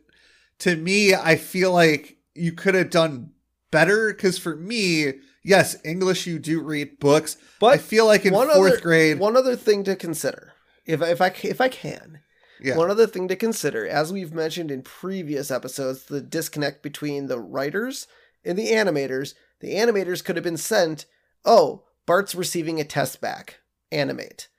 to 0.59 0.75
me, 0.75 1.13
I 1.13 1.35
feel 1.35 1.71
like 1.71 2.17
you 2.35 2.53
could 2.53 2.75
have 2.75 2.89
done 2.89 3.31
better 3.71 4.13
because 4.13 4.37
for 4.37 4.55
me, 4.55 5.13
yes, 5.43 5.75
English, 5.83 6.25
you 6.27 6.39
do 6.39 6.61
read 6.61 6.99
books, 6.99 7.37
but 7.59 7.73
I 7.73 7.77
feel 7.77 8.05
like 8.05 8.25
in 8.25 8.33
one 8.33 8.49
fourth 8.49 8.73
other, 8.73 8.81
grade, 8.81 9.19
One 9.19 9.35
other 9.35 9.55
thing 9.55 9.83
to 9.85 9.95
consider, 9.95 10.53
if 10.85 11.01
I- 11.01 11.09
if 11.09 11.21
I 11.21 11.33
if 11.43 11.59
I 11.61 11.67
can, 11.69 12.19
yeah, 12.61 12.77
one 12.77 12.89
other 12.89 13.07
thing 13.07 13.27
to 13.27 13.35
consider, 13.35 13.85
as 13.87 14.13
we've 14.13 14.33
mentioned 14.33 14.71
in 14.71 14.83
previous 14.83 15.51
episodes, 15.51 16.05
the 16.05 16.21
disconnect 16.21 16.81
between 16.81 17.27
the 17.27 17.39
writers 17.39 18.07
and 18.45 18.57
the 18.57 18.71
animators. 18.71 19.33
The 19.59 19.75
animators 19.75 20.21
could 20.23 20.35
have 20.35 20.43
been 20.43 20.57
sent, 20.57 21.05
oh, 21.45 21.83
Bart's 22.05 22.35
receiving 22.35 22.81
a 22.81 22.83
test 22.83 23.21
back, 23.21 23.59
animate. 23.91 24.49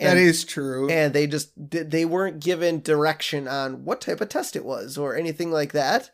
That 0.00 0.16
is 0.16 0.44
true. 0.44 0.88
and 0.90 1.12
they 1.12 1.26
just 1.26 1.68
did 1.70 1.90
they 1.90 2.04
weren't 2.04 2.40
given 2.40 2.80
direction 2.80 3.46
on 3.46 3.84
what 3.84 4.00
type 4.00 4.20
of 4.20 4.28
test 4.28 4.56
it 4.56 4.64
was 4.64 4.98
or 4.98 5.16
anything 5.16 5.50
like 5.52 5.72
that. 5.72 6.10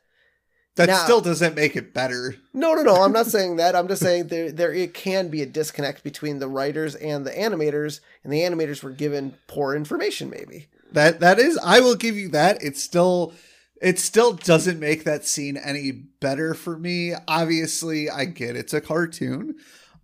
that 0.76 0.88
now- 0.88 1.04
still 1.04 1.20
doesn't 1.20 1.54
make 1.54 1.74
it 1.76 1.94
better. 1.94 2.36
No, 2.52 2.74
no, 2.74 2.82
no. 2.82 2.96
I'm 2.96 3.12
not 3.12 3.26
saying 3.26 3.56
that. 3.56 3.74
I'm 3.74 3.88
just 3.88 4.02
saying 4.02 4.28
there 4.28 4.52
there 4.52 4.72
it 4.72 4.92
can 4.94 5.28
be 5.28 5.42
a 5.42 5.46
disconnect 5.46 6.02
between 6.04 6.38
the 6.38 6.48
writers 6.48 6.94
and 6.94 7.24
the 7.26 7.30
animators, 7.32 8.00
and 8.22 8.32
the 8.32 8.40
animators 8.40 8.82
were 8.82 8.90
given 8.90 9.34
poor 9.46 9.74
information, 9.74 10.28
maybe. 10.30 10.68
That 10.92 11.20
that 11.20 11.38
is 11.38 11.58
I 11.64 11.80
will 11.80 11.96
give 11.96 12.16
you 12.16 12.28
that. 12.30 12.62
It's 12.62 12.82
still 12.82 13.32
it 13.80 13.98
still 13.98 14.32
doesn't 14.32 14.80
make 14.80 15.04
that 15.04 15.26
scene 15.26 15.56
any 15.56 15.92
better 15.92 16.54
for 16.54 16.78
me. 16.78 17.12
Obviously, 17.28 18.08
I 18.08 18.24
get 18.24 18.56
it's 18.56 18.72
a 18.74 18.80
cartoon. 18.80 19.56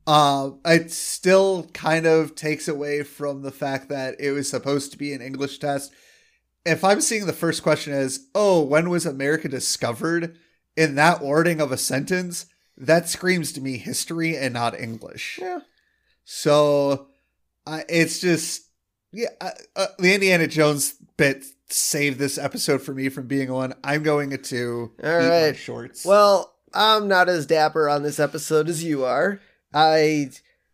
Uh, 0.06 0.50
it 0.64 0.90
still 0.90 1.68
kind 1.72 2.06
of 2.06 2.34
takes 2.34 2.66
away 2.66 3.02
from 3.02 3.42
the 3.42 3.52
fact 3.52 3.88
that 3.88 4.16
it 4.18 4.32
was 4.32 4.48
supposed 4.48 4.92
to 4.92 4.98
be 4.98 5.12
an 5.12 5.22
English 5.22 5.58
test. 5.58 5.92
If 6.64 6.84
I'm 6.84 7.00
seeing 7.00 7.26
the 7.26 7.32
first 7.32 7.62
question 7.62 7.92
as, 7.92 8.26
"Oh, 8.34 8.62
when 8.62 8.90
was 8.90 9.06
America 9.06 9.48
discovered?" 9.48 10.38
in 10.76 10.94
that 10.94 11.20
wording 11.20 11.60
of 11.60 11.72
a 11.72 11.76
sentence, 11.76 12.46
that 12.76 13.08
screams 13.08 13.52
to 13.52 13.60
me 13.60 13.76
history 13.76 14.36
and 14.36 14.54
not 14.54 14.78
English. 14.78 15.38
Yeah. 15.40 15.60
So, 16.24 17.08
I 17.66 17.84
it's 17.88 18.20
just 18.20 18.68
yeah, 19.12 19.28
uh, 19.40 19.50
uh, 19.76 19.86
the 19.98 20.14
Indiana 20.14 20.46
Jones 20.46 20.94
bit 21.16 21.44
saved 21.68 22.18
this 22.18 22.38
episode 22.38 22.82
for 22.82 22.94
me 22.94 23.08
from 23.08 23.26
being 23.26 23.52
one. 23.52 23.74
I'm 23.84 24.02
going 24.02 24.32
a 24.32 24.38
two. 24.38 24.92
All 25.02 25.20
Eat 25.20 25.28
my 25.28 25.52
shorts. 25.52 26.04
Well, 26.04 26.54
I'm 26.72 27.08
not 27.08 27.28
as 27.28 27.46
dapper 27.46 27.88
on 27.88 28.02
this 28.02 28.18
episode 28.18 28.68
as 28.68 28.82
you 28.82 29.04
are. 29.04 29.40
I 29.74 30.30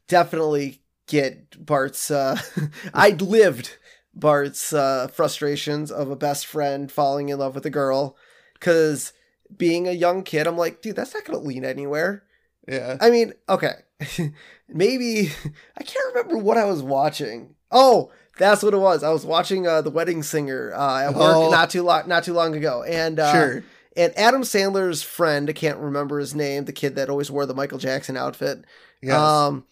definitely 0.08 0.80
get 1.06 1.64
Bart's 1.64 2.10
uh 2.10 2.38
I 2.94 3.10
lived 3.10 3.76
Bart's 4.14 4.72
uh 4.72 5.08
frustrations 5.08 5.90
of 5.90 6.10
a 6.10 6.16
best 6.16 6.46
friend 6.46 6.90
falling 6.90 7.28
in 7.28 7.38
love 7.38 7.54
with 7.54 7.66
a 7.66 7.70
girl 7.70 8.16
cuz 8.60 9.12
being 9.56 9.88
a 9.88 9.92
young 9.92 10.22
kid 10.22 10.46
I'm 10.46 10.56
like, 10.58 10.82
dude, 10.82 10.96
that's 10.96 11.14
not 11.14 11.24
going 11.24 11.40
to 11.40 11.46
lead 11.46 11.64
anywhere. 11.64 12.24
yeah, 12.66 12.98
I 13.00 13.08
mean, 13.10 13.32
okay. 13.48 13.72
Maybe 14.68 15.30
I 15.78 15.82
can't 15.82 16.14
remember 16.14 16.36
what 16.38 16.58
I 16.58 16.64
was 16.66 16.82
watching. 16.82 17.54
Oh, 17.70 18.10
that's 18.38 18.62
what 18.62 18.74
it 18.74 18.78
was. 18.78 19.02
I 19.02 19.10
was 19.10 19.24
watching 19.24 19.66
uh, 19.66 19.80
The 19.82 19.90
Wedding 19.90 20.22
Singer 20.22 20.72
uh, 20.74 21.02
at 21.04 21.14
work 21.14 21.36
Oh. 21.36 21.50
not 21.50 21.70
too 21.70 21.82
long 21.82 22.06
not 22.06 22.24
too 22.24 22.34
long 22.34 22.54
ago. 22.54 22.82
And 22.82 23.18
uh, 23.18 23.32
sure. 23.32 23.64
and 23.96 24.16
Adam 24.18 24.42
Sandler's 24.42 25.02
friend, 25.02 25.48
I 25.48 25.52
can't 25.54 25.78
remember 25.78 26.18
his 26.18 26.34
name, 26.34 26.64
the 26.66 26.72
kid 26.72 26.94
that 26.96 27.08
always 27.10 27.30
wore 27.30 27.46
the 27.46 27.54
Michael 27.54 27.78
Jackson 27.78 28.16
outfit. 28.16 28.64
Yes. 29.02 29.14
Um, 29.16 29.64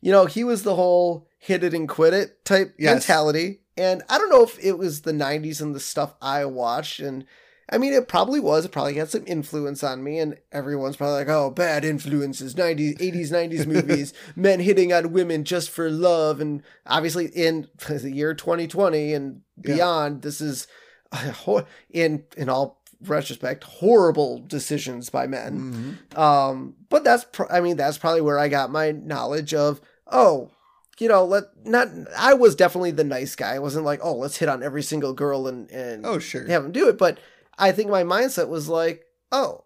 you 0.00 0.10
know, 0.12 0.26
he 0.26 0.44
was 0.44 0.62
the 0.62 0.74
whole 0.74 1.28
hit 1.38 1.62
it 1.64 1.74
and 1.74 1.88
quit 1.88 2.14
it 2.14 2.44
type 2.44 2.74
Yes. 2.78 2.94
mentality. 2.94 3.60
And 3.76 4.02
I 4.08 4.18
don't 4.18 4.30
know 4.30 4.42
if 4.42 4.58
it 4.62 4.78
was 4.78 5.02
the 5.02 5.12
90s 5.12 5.60
and 5.62 5.74
the 5.74 5.80
stuff 5.80 6.14
I 6.20 6.44
watched. 6.44 7.00
And 7.00 7.24
I 7.72 7.78
mean, 7.78 7.92
it 7.92 8.08
probably 8.08 8.40
was. 8.40 8.64
It 8.64 8.72
probably 8.72 8.94
had 8.94 9.10
some 9.10 9.24
influence 9.26 9.82
on 9.84 10.02
me. 10.02 10.18
And 10.18 10.36
everyone's 10.52 10.96
probably 10.96 11.14
like, 11.14 11.28
oh, 11.28 11.50
bad 11.50 11.84
influences, 11.84 12.54
90s, 12.54 12.98
80s, 12.98 13.30
90s 13.30 13.66
movies, 13.66 14.12
men 14.36 14.60
hitting 14.60 14.92
on 14.92 15.12
women 15.12 15.44
just 15.44 15.70
for 15.70 15.88
love. 15.88 16.40
And 16.40 16.62
obviously, 16.86 17.26
in 17.26 17.68
the 17.88 18.10
year 18.12 18.34
2020 18.34 19.14
and 19.14 19.42
Yeah. 19.64 19.74
beyond, 19.76 20.22
this 20.22 20.40
is, 20.40 20.66
in, 21.90 22.24
in 22.36 22.48
all 22.48 22.82
retrospect, 23.06 23.64
horrible 23.64 24.38
decisions 24.46 25.08
by 25.10 25.26
men. 25.26 25.96
Mhm. 26.12 26.18
Um, 26.18 26.74
but 26.90 27.02
that's, 27.04 27.24
pr- 27.24 27.50
I 27.50 27.60
mean, 27.60 27.76
that's 27.76 27.96
probably 27.98 28.20
where 28.20 28.38
I 28.38 28.48
got 28.48 28.70
my 28.70 28.90
knowledge 28.92 29.54
of, 29.54 29.80
oh, 30.06 30.50
you 30.98 31.08
know, 31.08 31.24
let 31.24 31.44
not, 31.64 31.88
I 32.18 32.34
was 32.34 32.54
definitely 32.54 32.90
the 32.90 33.04
nice 33.04 33.34
guy. 33.34 33.54
I 33.54 33.58
wasn't 33.58 33.86
like, 33.86 34.00
oh, 34.02 34.14
let's 34.16 34.36
hit 34.36 34.48
on 34.50 34.62
every 34.62 34.82
single 34.82 35.14
girl 35.14 35.46
and, 35.46 35.70
and 35.70 36.04
Oh, 36.04 36.18
sure. 36.18 36.46
have 36.46 36.62
them 36.62 36.72
do 36.72 36.88
it. 36.88 36.98
But 36.98 37.18
I 37.58 37.72
think 37.72 37.88
my 37.90 38.02
mindset 38.04 38.48
was 38.48 38.68
like, 38.68 39.04
oh, 39.32 39.64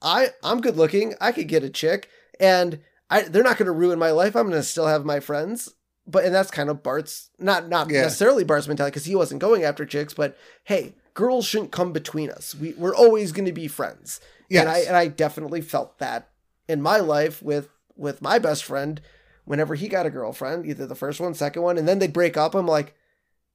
I, 0.00 0.28
I'm 0.44 0.60
good 0.60 0.76
looking. 0.76 1.14
I 1.20 1.32
could 1.32 1.48
get 1.48 1.64
a 1.64 1.70
chick 1.70 2.08
and 2.38 2.78
I, 3.10 3.22
they're 3.22 3.42
not 3.42 3.56
going 3.56 3.66
to 3.66 3.72
ruin 3.72 3.98
my 3.98 4.10
life. 4.12 4.36
I'm 4.36 4.48
going 4.48 4.60
to 4.60 4.62
still 4.62 4.86
have 4.86 5.04
my 5.04 5.18
friends. 5.18 5.70
But, 6.06 6.24
and 6.24 6.32
that's 6.32 6.52
kind 6.52 6.68
of 6.70 6.84
Bart's, 6.84 7.30
not, 7.40 7.68
not 7.68 7.90
Yeah. 7.90 8.02
necessarily 8.02 8.44
Bart's 8.44 8.68
mentality 8.68 8.92
because 8.92 9.06
he 9.06 9.16
wasn't 9.16 9.40
going 9.40 9.64
after 9.64 9.84
chicks, 9.84 10.14
but 10.14 10.36
hey, 10.62 10.94
girls 11.14 11.46
shouldn't 11.46 11.72
come 11.72 11.92
between 11.92 12.30
us. 12.30 12.54
We, 12.54 12.74
we're 12.74 12.94
always 12.94 13.32
going 13.32 13.46
to 13.46 13.52
be 13.52 13.66
friends. 13.66 14.20
Yes. 14.48 14.60
And 14.60 14.70
I 14.70 14.78
and 14.80 14.96
I 14.96 15.08
definitely 15.08 15.62
felt 15.62 15.98
that 15.98 16.28
in 16.68 16.82
my 16.82 16.98
life 16.98 17.42
with 17.42 17.68
with 17.96 18.20
my 18.22 18.38
best 18.38 18.64
friend 18.64 19.00
whenever 19.44 19.74
he 19.74 19.88
got 19.88 20.06
a 20.06 20.10
girlfriend, 20.10 20.66
either 20.66 20.86
the 20.86 20.94
first 20.94 21.20
one, 21.20 21.32
second 21.34 21.62
one, 21.62 21.78
and 21.78 21.86
then 21.88 21.98
they'd 21.98 22.12
break 22.12 22.36
up. 22.36 22.54
I'm 22.54 22.66
like, 22.66 22.94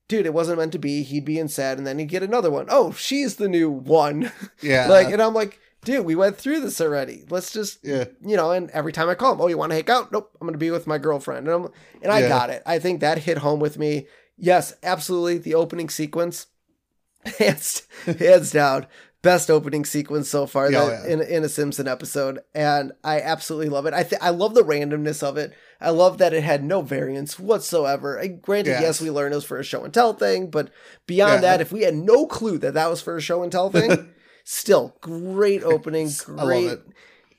dude, 0.07 0.25
it 0.25 0.33
wasn't 0.33 0.57
meant 0.57 0.71
to 0.71 0.79
be. 0.79 1.03
He'd 1.03 1.25
be 1.25 1.37
in 1.37 1.47
sad, 1.47 1.77
and 1.77 1.85
then 1.85 1.99
he'd 1.99 2.07
get 2.09 2.23
another 2.23 2.49
one. 2.49 2.65
Oh, 2.69 2.91
she's 2.93 3.35
the 3.35 3.49
new 3.49 3.69
one. 3.69 4.31
yeah. 4.61 4.87
like, 4.87 5.09
and 5.11 5.21
I'm 5.21 5.33
like, 5.33 5.59
dude, 5.83 6.05
we 6.05 6.15
went 6.15 6.37
through 6.37 6.61
this 6.61 6.79
already. 6.81 7.23
Let's 7.29 7.51
just 7.51 7.79
yeah. 7.83 8.05
you 8.25 8.35
know, 8.37 8.51
and 8.51 8.69
every 8.71 8.93
time 8.93 9.09
I 9.09 9.15
call 9.15 9.33
him, 9.33 9.41
oh, 9.41 9.47
you 9.47 9.57
want 9.57 9.71
to 9.71 9.75
hang 9.75 9.89
out? 9.89 10.11
Nope, 10.11 10.31
I'm 10.39 10.47
going 10.47 10.53
to 10.53 10.57
be 10.57 10.71
with 10.71 10.87
my 10.87 10.97
girlfriend. 10.97 11.47
And, 11.47 11.65
I'm, 11.65 11.71
and 12.01 12.11
I 12.11 12.21
Yeah. 12.21 12.29
got 12.29 12.49
it. 12.49 12.63
I 12.65 12.79
think 12.79 13.01
that 13.01 13.19
hit 13.19 13.39
home 13.39 13.59
with 13.59 13.77
me. 13.77 14.07
Yes, 14.37 14.73
absolutely. 14.81 15.37
The 15.37 15.55
opening 15.55 15.89
sequence, 15.89 16.47
hands, 17.37 17.83
hands 18.05 18.51
down, 18.51 18.87
best 19.23 19.51
opening 19.51 19.85
sequence 19.85 20.29
so 20.29 20.45
far 20.47 20.71
Yeah, 20.71 20.85
that, 20.85 21.03
yeah. 21.07 21.13
in 21.13 21.21
in 21.21 21.43
a 21.43 21.49
Simpson 21.49 21.87
episode, 21.87 22.39
and 22.55 22.91
I 23.03 23.21
absolutely 23.21 23.69
love 23.69 23.85
it. 23.85 23.93
I 23.93 24.03
th- 24.03 24.21
I 24.21 24.29
love 24.31 24.53
the 24.55 24.63
randomness 24.63 25.21
of 25.23 25.37
it. 25.37 25.53
I 25.79 25.89
love 25.91 26.17
that 26.19 26.33
it 26.33 26.43
had 26.43 26.63
no 26.63 26.81
variance 26.81 27.39
whatsoever. 27.39 28.19
I, 28.19 28.27
granted, 28.27 28.71
Yes. 28.71 28.81
yes, 28.81 29.01
we 29.01 29.09
learned 29.11 29.33
it 29.33 29.37
was 29.37 29.45
for 29.45 29.57
a 29.59 29.63
show 29.63 29.83
and 29.83 29.93
tell 29.93 30.13
thing, 30.13 30.49
but 30.49 30.69
beyond 31.07 31.35
Yeah. 31.35 31.41
that, 31.57 31.61
if 31.61 31.71
we 31.71 31.81
had 31.81 31.95
no 31.95 32.25
clue 32.25 32.57
that 32.59 32.73
that 32.75 32.89
was 32.89 33.01
for 33.01 33.15
a 33.17 33.21
show 33.21 33.43
and 33.43 33.51
tell 33.51 33.69
thing, 33.69 34.09
still 34.43 34.95
great 35.01 35.63
opening, 35.63 36.09
I 36.27 36.43
great. 36.45 36.79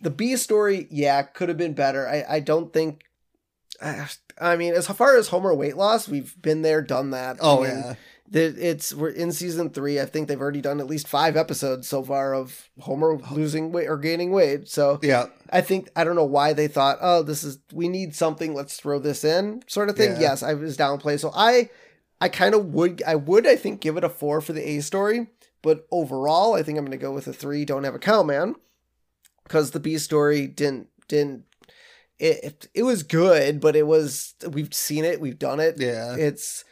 The 0.01 0.11
B 0.11 0.37
story, 0.37 0.87
yeah, 0.91 1.23
could 1.23 1.49
have 1.49 1.59
been 1.59 1.75
better. 1.75 2.09
I 2.09 2.25
I 2.37 2.41
don't 2.41 2.73
think. 2.73 3.03
I 4.41 4.57
mean, 4.57 4.75
as 4.75 4.87
far 4.87 5.17
as 5.17 5.29
Homer 5.29 5.55
weight 5.55 5.77
loss, 5.77 6.09
we've 6.09 6.41
been 6.41 6.63
there, 6.63 6.83
done 6.83 7.11
that. 7.11 7.39
Oh 7.41 7.65
I 7.65 7.69
mean, 7.69 7.77
yeah. 7.79 7.95
It's 8.35 8.95
we're 8.95 9.11
in 9.11 9.33
season 9.33 9.71
three. 9.71 10.01
I 10.01 10.07
think 10.07 10.29
they've 10.29 10.41
already 10.41 10.61
done 10.61 10.81
at 10.81 10.87
least 10.87 11.07
five 11.09 11.37
episodes 11.37 11.87
so 11.89 12.03
far 12.03 12.35
of 12.35 12.71
Homer 12.81 13.19
losing 13.31 13.73
weight 13.73 13.89
or 13.89 13.99
gaining 13.99 14.31
weight. 14.31 14.69
So 14.69 14.99
Yeah. 15.03 15.27
I 15.51 15.61
think 15.61 15.91
I 15.95 16.05
don't 16.05 16.17
know 16.17 16.25
why 16.25 16.53
they 16.53 16.69
thought, 16.69 16.99
oh, 17.01 17.23
this 17.23 17.45
is 17.45 17.59
we 17.73 17.89
need 17.89 18.15
something. 18.15 18.55
Let's 18.55 18.77
throw 18.79 18.99
this 18.99 19.25
in, 19.25 19.63
sort 19.67 19.91
of 19.91 19.97
thing. 19.97 20.13
Yeah. 20.13 20.21
Yes, 20.21 20.43
I 20.43 20.55
was 20.55 20.77
downplay. 20.77 21.21
So 21.21 21.31
I, 21.35 21.69
I 22.21 22.29
kind 22.29 22.55
of 22.55 22.67
would, 22.73 23.03
I 23.07 23.17
would, 23.17 23.47
I 23.47 23.57
think, 23.57 23.81
give 23.81 23.97
it 23.97 24.05
a 24.05 24.09
four 24.09 24.41
for 24.41 24.53
the 24.53 24.67
A 24.67 24.81
story. 24.81 25.27
But 25.61 25.87
overall, 25.91 26.55
I 26.55 26.63
think 26.63 26.79
I'm 26.79 26.85
going 26.85 26.99
to 26.99 27.03
go 27.05 27.13
with 27.13 27.27
a 27.27 27.33
three. 27.33 27.65
Don't 27.65 27.85
have 27.85 27.95
a 27.95 27.99
cow 28.01 28.23
man 28.23 28.55
because 29.45 29.73
the 29.73 29.81
B 29.81 29.99
story 29.99 30.47
didn't 30.47 30.89
didn't. 31.07 31.45
It, 32.19 32.45
it 32.45 32.69
it 32.75 32.83
was 32.85 33.03
good, 33.03 33.61
but 33.61 33.77
it 33.77 33.87
was 33.87 34.35
we've 34.49 34.73
seen 34.73 35.05
it, 35.05 35.21
we've 35.21 35.39
done 35.39 35.61
it. 35.61 35.77
Yeah. 35.79 36.17
It's, 36.17 36.65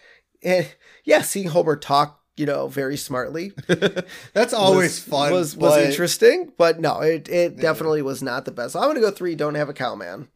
eh, 0.42 0.64
yeah, 1.04 1.22
seeing 1.22 1.48
Homer 1.48 1.76
talk, 1.76 2.20
you 2.36 2.46
know, 2.46 2.68
very 2.68 2.96
smartly 2.96 3.52
That's 4.32 4.52
always 4.54 4.92
was, 4.92 4.98
fun. 5.00 5.32
Was 5.32 5.56
was 5.56 5.74
but- 5.74 5.84
interesting, 5.84 6.52
but 6.56 6.80
no, 6.80 7.00
it 7.00 7.28
it 7.28 7.54
Yeah. 7.56 7.60
definitely 7.62 8.02
was 8.02 8.22
not 8.22 8.44
the 8.44 8.50
best. 8.52 8.72
So 8.72 8.80
I'm 8.80 8.88
gonna 8.88 9.00
go 9.00 9.10
three. 9.10 9.34
Don't 9.34 9.54
have 9.56 9.68
a 9.68 9.74
cow, 9.74 9.94
man. 9.94 10.28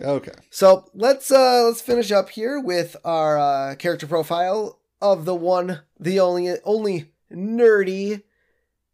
Okay. 0.00 0.32
So 0.50 0.86
let's 0.94 1.30
uh 1.30 1.62
let's 1.64 1.80
finish 1.80 2.10
up 2.10 2.30
here 2.30 2.58
with 2.60 2.96
our 3.04 3.38
uh, 3.38 3.74
character 3.76 4.06
profile 4.08 4.80
of 5.00 5.24
the 5.24 5.34
one, 5.34 5.80
the 6.00 6.18
only, 6.18 6.54
only 6.64 7.12
nerdy 7.32 8.22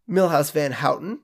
Milhouse 0.08 0.50
Van 0.52 0.72
Houten, 0.72 1.20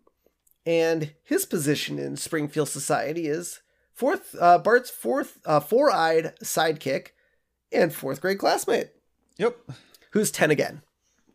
and 0.65 1.13
his 1.25 1.45
position 1.45 1.99
in 1.99 2.17
Springfield 2.17 2.69
society 2.69 3.27
is 3.27 3.61
fourth. 3.93 4.35
Uh, 4.41 4.59
Bart's 4.59 4.91
fourth, 4.91 5.39
uh, 5.45 5.61
four-eyed 5.61 6.35
sidekick, 6.43 7.09
and 7.73 7.93
fourth 7.93 8.21
grade 8.21 8.39
classmate, 8.39 8.91
Yep. 9.39 9.57
who's 10.13 10.31
ten 10.31 10.51
again. 10.51 10.83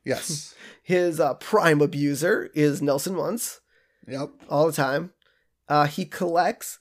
Yes. 0.03 0.55
His 0.83 1.19
uh, 1.19 1.35
prime 1.35 1.81
abuser 1.81 2.49
is 2.55 2.81
Nelson 2.81 3.15
Muntz. 3.15 3.61
yep. 4.07 4.29
all 4.49 4.65
the 4.67 4.73
time. 4.73 5.11
Uh, 5.69 5.85
he 5.85 6.05
collects 6.05 6.79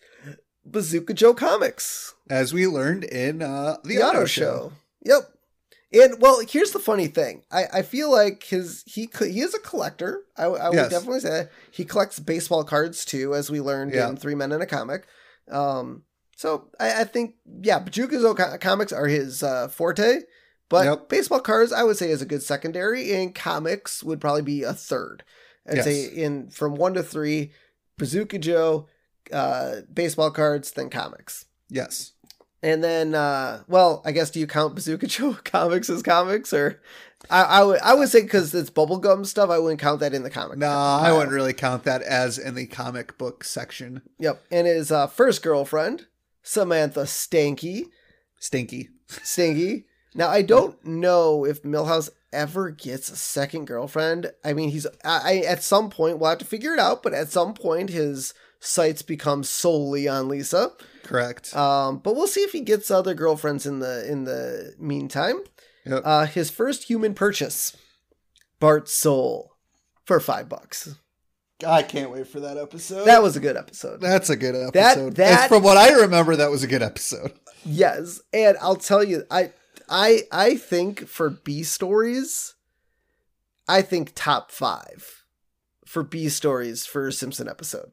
Bazooka 0.65 1.15
Joe 1.15 1.35
comics, 1.35 2.15
As 2.29 2.53
we 2.53 2.67
learned 2.67 3.05
in 3.05 3.43
uh, 3.43 3.77
the, 3.85 3.99
auto, 4.03 4.25
show. 4.25 4.73
Yep. 5.05 5.23
And 5.93 6.21
well, 6.21 6.41
here's 6.49 6.71
the 6.73 6.79
funny 6.79 7.09
thing. 7.09 7.43
I, 7.51 7.65
I 7.75 7.83
feel 7.83 8.11
like 8.11 8.45
his 8.45 8.85
he 8.87 9.09
he 9.19 9.41
is 9.41 9.55
a 9.55 9.59
collector. 9.59 10.23
I, 10.37 10.45
I 10.45 10.69
would 10.69 10.77
Yes. 10.77 10.91
definitely 10.91 11.21
say 11.21 11.31
that. 11.31 11.51
he 11.73 11.85
collects 11.85 12.19
baseball 12.21 12.63
cards 12.65 13.05
too, 13.05 13.35
as 13.35 13.51
we 13.51 13.61
learned 13.61 13.93
Yeah. 13.93 14.09
in 14.09 14.17
Three 14.17 14.35
Men 14.37 14.53
in 14.53 14.61
a 14.63 14.67
Comic. 14.67 15.07
Um, 15.51 16.05
so 16.37 16.69
I, 16.79 17.01
I 17.01 17.05
think 17.05 17.35
yeah, 17.63 17.81
Bazooka 17.81 18.21
Joe 18.21 18.35
comics 18.59 18.93
are 18.93 19.07
his 19.09 19.43
uh, 19.43 19.69
forte. 19.69 20.21
But 20.71 20.87
Yep. 20.87 21.09
baseball 21.11 21.41
cards, 21.41 21.73
I 21.73 21.83
would 21.83 21.99
say, 21.99 22.09
is 22.11 22.23
a 22.23 22.27
good 22.27 22.43
secondary, 22.43 23.13
and 23.13 23.35
comics 23.35 24.03
would 24.03 24.21
probably 24.21 24.41
be 24.43 24.63
a 24.63 24.73
third. 24.73 25.23
I'd 25.69 25.77
Yes. 25.77 25.85
say 25.85 26.05
in 26.07 26.49
from 26.49 26.77
one 26.77 26.95
to 26.95 27.03
three, 27.03 27.53
Bazooka 27.99 28.39
Joe, 28.39 28.87
uh, 29.31 29.83
baseball 29.93 30.31
cards, 30.31 30.71
then 30.71 30.89
comics. 30.89 31.45
Yes. 31.69 32.13
And 32.63 32.83
then, 32.85 33.15
uh, 33.15 33.63
well, 33.69 34.01
I 34.05 34.13
guess 34.13 34.31
do 34.31 34.39
you 34.41 34.47
count 34.47 34.75
Bazooka 34.75 35.07
Joe 35.09 35.37
comics 35.45 35.91
as 35.91 36.03
comics, 36.03 36.53
or 36.53 36.81
I, 37.29 37.43
I 37.43 37.63
would 37.65 37.81
I 37.81 37.95
would 37.95 38.09
say 38.09 38.23
because 38.23 38.55
it's 38.55 38.71
bubblegum 38.71 39.27
stuff, 39.27 39.51
I 39.51 39.59
wouldn't 39.59 39.81
count 39.81 40.01
that 40.01 40.15
in 40.15 40.23
the 40.23 40.31
comic. 40.31 40.59
No, 40.59 40.69
I 40.69 41.13
wouldn't 41.13 41.33
really 41.33 41.53
count 41.53 41.85
that 41.85 42.03
as 42.03 42.39
in 42.39 42.55
the 42.55 42.67
comic 42.67 43.19
book 43.19 43.45
section. 43.45 44.03
Yep, 44.19 44.43
and 44.51 44.67
his 44.67 44.91
uh, 44.93 45.07
first 45.09 45.43
girlfriend, 45.43 46.07
Samantha 46.43 47.01
Stanky, 47.07 47.87
Stinky. 48.39 48.89
Stinky. 49.23 49.87
Now 50.15 50.29
I 50.29 50.43
don't 50.43 50.85
know 50.85 51.45
if 51.45 51.63
Milhouse 51.63 52.11
ever 52.33 52.71
gets 52.71 53.11
a 53.11 53.17
second 53.17 53.67
girlfriend. 53.67 54.33
I 54.45 54.53
mean, 54.53 54.71
he's 54.71 54.87
I, 55.05 55.21
I 55.25 55.37
at 55.47 55.63
some 55.63 55.91
point 55.91 56.19
we'll 56.19 56.31
have 56.31 56.39
to 56.39 56.45
figure 56.45 56.73
it 56.73 56.79
out, 56.81 57.03
but 57.03 57.15
at 57.15 57.29
some 57.31 57.55
point 57.55 57.91
his 57.91 58.35
sights 58.61 59.03
become 59.03 59.43
solely 59.45 60.07
on 60.09 60.29
Lisa. 60.29 60.73
Correct. 61.03 61.55
Um, 61.57 61.99
but 61.99 62.15
we'll 62.15 62.27
see 62.27 62.41
if 62.43 62.53
he 62.53 62.61
gets 62.61 62.91
other 62.91 63.15
girlfriends 63.15 63.67
in 63.67 63.79
the 63.79 64.11
in 64.11 64.25
the 64.25 64.75
meantime. 64.79 65.41
Yep. 65.87 66.03
Uh, 66.05 66.27
his 66.27 66.51
first 66.51 66.85
human 66.85 67.15
purchase, 67.15 67.77
Bart's 68.59 68.93
soul, 68.93 69.53
for 70.05 70.21
five 70.21 70.49
bucks. 70.49 70.95
I 71.67 71.83
can't 71.83 72.11
wait 72.11 72.27
for 72.27 72.41
that 72.41 72.57
episode. 72.57 73.05
That 73.05 73.23
was 73.23 73.37
a 73.37 73.41
good 73.41 73.57
episode. 73.57 74.01
That's 74.01 74.31
a 74.31 74.37
good 74.37 74.55
episode. 74.55 75.15
That- 75.15 75.17
that- 75.17 75.41
As 75.45 75.49
from 75.49 75.63
what 75.63 75.77
I 75.77 75.91
remember, 76.03 76.37
that 76.37 76.51
was 76.51 76.63
a 76.63 76.67
good 76.67 76.83
episode. 76.83 77.33
Yes, 77.65 78.21
and 78.33 78.57
I'll 78.63 78.77
tell 78.77 79.05
you, 79.05 79.25
I 79.31 79.53
I 79.91 80.23
I 80.31 80.55
think 80.57 81.07
for 81.09 81.29
B 81.31 81.63
stories, 81.65 82.55
I 83.69 83.83
think 83.83 84.13
top 84.15 84.51
five 84.53 85.25
for 85.85 86.03
B 86.05 86.29
stories 86.29 86.87
for 86.87 87.09
a 87.09 87.13
Simpson 87.13 87.49
episode. 87.49 87.91